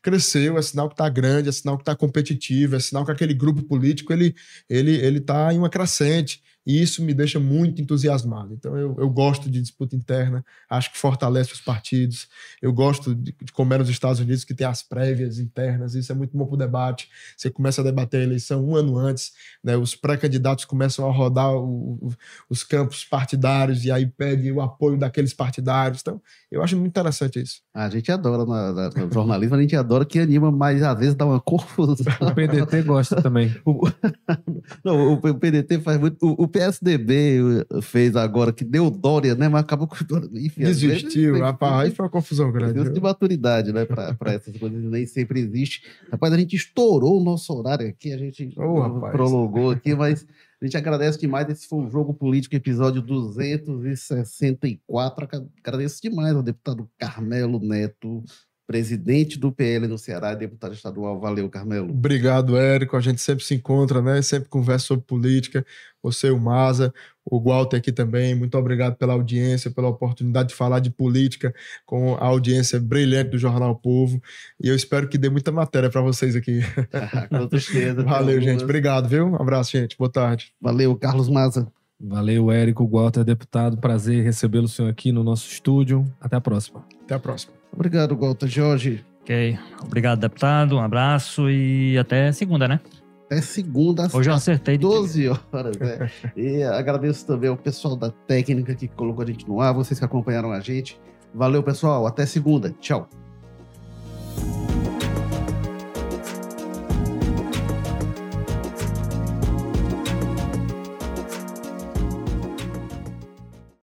cresceu, 0.07 0.57
é 0.57 0.63
sinal 0.63 0.89
que 0.89 0.95
está 0.95 1.09
grande, 1.09 1.49
é 1.49 1.53
sinal 1.53 1.77
que 1.77 1.83
está 1.83 1.97
competitivo, 1.97 2.77
é 2.77 2.79
sinal 2.79 3.05
que 3.05 3.11
aquele 3.11 3.35
grupo 3.35 3.61
político 3.65 4.13
ele 4.13 4.35
ele 4.71 4.93
ele 5.05 5.19
está 5.19 5.53
em 5.53 5.59
uma 5.59 5.69
crescente. 5.69 6.41
E 6.67 6.83
isso 6.83 7.03
me 7.03 7.15
deixa 7.15 7.39
muito 7.39 7.81
entusiasmado. 7.81 8.53
Então, 8.53 8.77
eu, 8.77 8.97
eu 8.99 9.09
gosto 9.09 9.49
de 9.49 9.61
disputa 9.61 9.95
interna, 9.95 10.45
acho 10.69 10.91
que 10.93 10.99
fortalece 10.99 11.53
os 11.53 11.61
partidos. 11.61 12.29
Eu 12.61 12.73
gosto 12.73 13.15
de, 13.15 13.33
de 13.41 13.53
como 13.53 13.73
é 13.73 13.79
nos 13.79 13.89
Estados 13.89 14.19
Unidos, 14.19 14.45
que 14.45 14.53
tem 14.53 14.67
as 14.67 14.83
prévias 14.83 15.39
internas, 15.39 15.95
isso 15.95 16.11
é 16.11 16.15
muito 16.15 16.37
bom 16.37 16.45
para 16.45 16.55
o 16.55 16.59
debate. 16.59 17.09
Você 17.37 17.49
começa 17.51 17.81
a 17.81 17.85
debater 17.85 18.21
a 18.21 18.25
eleição 18.25 18.67
um 18.67 18.75
ano 18.75 18.99
antes, 18.99 19.33
né? 19.63 19.77
os 19.77 19.95
pré-candidatos 19.95 20.65
começam 20.65 21.09
a 21.09 21.13
rodar 21.13 21.55
o, 21.55 21.99
o, 22.03 22.13
os 22.51 22.65
campos 22.65 23.05
partidários 23.05 23.85
e 23.85 23.93
aí 23.93 24.07
pede 24.07 24.51
o 24.51 24.61
apoio 24.61 24.99
daqueles 24.99 25.33
partidários. 25.33 26.01
Então, 26.01 26.21
eu 26.51 26.63
acho 26.63 26.77
muito 26.77 26.89
interessante 26.89 27.41
isso. 27.41 27.61
A 27.73 27.89
gente 27.89 28.11
adora 28.11 28.45
no 28.45 29.13
jornalismo, 29.13 29.55
a 29.55 29.61
gente 29.61 29.77
adora 29.77 30.05
que 30.05 30.19
anima, 30.19 30.51
mas 30.51 30.83
às 30.83 30.99
vezes 30.99 31.15
dá 31.15 31.27
uma 31.27 31.41
confusão. 31.41 31.95
O 32.21 32.35
PDT 32.35 32.83
gosta 32.83 33.23
também. 33.23 33.55
Não, 34.85 35.13
o 35.13 35.35
PDT 35.39 35.81
faz 35.81 35.99
muito. 35.99 36.17
O, 36.27 36.49
PSDB 36.59 37.67
fez 37.83 38.17
agora, 38.17 38.53
que 38.53 38.65
deu 38.65 38.91
Dória, 38.91 39.35
né? 39.35 39.49
Mas 39.49 39.63
acabou 39.63 39.87
com 39.87 39.97
Enfim, 40.35 40.63
Desistiu, 40.63 41.33
vezes, 41.33 41.41
rapaz, 41.41 41.87
aí 41.87 41.91
foi 41.91 42.05
uma 42.05 42.11
confusão 42.11 42.51
grande. 42.51 42.91
de 42.91 43.01
maturidade, 43.01 43.73
né? 43.73 43.85
Para 43.85 44.33
essas 44.33 44.57
coisas 44.57 44.83
nem 44.83 45.07
sempre 45.07 45.41
existe. 45.41 45.83
Rapaz, 46.11 46.33
a 46.33 46.39
gente 46.39 46.57
estourou 46.57 47.21
o 47.21 47.25
nosso 47.25 47.53
horário 47.53 47.89
aqui, 47.89 48.13
a 48.13 48.19
gente 48.19 48.53
oh, 48.57 49.01
prolongou 49.11 49.71
aqui, 49.71 49.95
mas 49.95 50.27
a 50.61 50.65
gente 50.65 50.77
agradece 50.77 51.19
demais. 51.19 51.49
Esse 51.49 51.69
foi 51.69 51.85
o 51.85 51.91
Jogo 51.91 52.15
Político, 52.15 52.57
episódio 52.57 53.03
264. 53.03 55.29
Agradeço 55.63 56.03
demais 56.03 56.35
ao 56.35 56.43
deputado 56.43 56.89
Carmelo 56.99 57.61
Neto 57.61 58.25
presidente 58.67 59.39
do 59.39 59.53
PL 59.53 59.87
no 59.87 59.97
Ceará 59.97 60.33
e 60.33 60.37
deputado 60.37 60.75
estadual. 60.75 61.21
Valeu, 61.21 61.49
Carmelo. 61.49 61.91
Obrigado, 61.91 62.57
Érico. 62.57 62.97
A 62.97 63.01
gente 63.01 63.21
sempre 63.21 63.45
se 63.45 63.55
encontra, 63.55 64.03
né? 64.03 64.21
Sempre 64.23 64.49
conversa 64.49 64.87
sobre 64.87 65.05
política. 65.05 65.65
Você, 66.03 66.31
o 66.31 66.39
Maza, 66.39 66.93
o 67.25 67.41
Walter 67.41 67.77
aqui 67.77 67.93
também. 67.93 68.35
Muito 68.35 68.57
obrigado 68.59 68.97
pela 68.97 69.13
audiência, 69.13 69.71
pela 69.71 69.89
oportunidade 69.89 70.51
de 70.51 70.55
falar 70.55 70.81
de 70.81 70.91
política 70.91 71.55
com 71.85 72.15
a 72.15 72.25
audiência 72.25 72.81
brilhante 72.81 73.31
do 73.31 73.39
Jornal 73.39 73.75
Povo. 73.77 74.21
E 74.61 74.69
eu 74.69 74.75
espero 74.75 75.09
que 75.09 75.19
dê 75.19 75.29
muita 75.29 75.53
matéria 75.53 75.91
para 75.91 76.01
vocês 76.01 76.35
aqui. 76.35 76.61
com 77.31 77.59
certeza. 77.59 78.03
Valeu, 78.05 78.41
gente. 78.41 78.65
Obrigado, 78.65 79.09
viu? 79.09 79.27
Um 79.27 79.37
abraço, 79.37 79.73
gente. 79.73 79.97
Boa 79.97 80.11
tarde. 80.11 80.53
Valeu, 80.61 80.95
Carlos 80.97 81.29
Maza. 81.29 81.71
Valeu, 81.99 82.51
Érico 82.51 82.87
Walter, 82.87 83.25
deputado. 83.25 83.79
Prazer 83.79 84.23
recebê-lo 84.23 84.69
senhor 84.69 84.89
aqui 84.89 85.13
no 85.13 85.25
nosso 85.25 85.49
estúdio. 85.49 86.05
Até 86.21 86.37
a 86.37 86.41
próxima. 86.41 86.85
Até 87.05 87.15
a 87.15 87.19
próxima. 87.19 87.66
Obrigado, 87.77 88.17
Walter 88.17 88.49
Jorge. 88.49 89.05
Ok. 89.21 89.59
Obrigado, 89.85 90.19
deputado. 90.19 90.77
Um 90.77 90.81
abraço 90.81 91.49
e 91.51 91.97
até 91.99 92.33
segunda, 92.33 92.67
né? 92.67 92.81
Até 93.27 93.43
segunda. 93.43 94.09
Hoje 94.13 94.31
eu 94.31 94.35
acertei. 94.35 94.79
12 94.79 95.29
horas, 95.29 95.77
né? 95.77 96.11
e 96.35 96.63
agradeço 96.63 97.27
também 97.27 97.51
ao 97.51 97.57
pessoal 97.57 97.95
da 97.95 98.11
técnica 98.11 98.75
que 98.75 98.89
colocou 98.89 99.23
a 99.23 99.27
gente 99.27 99.47
no 99.47 99.61
ar, 99.61 99.75
vocês 99.75 99.99
que 99.99 100.05
acompanharam 100.05 100.53
a 100.53 100.61
gente. 100.61 100.99
Valeu, 101.35 101.63
pessoal. 101.63 102.07
Até 102.07 102.25
segunda. 102.25 102.75
Tchau. 102.81 103.09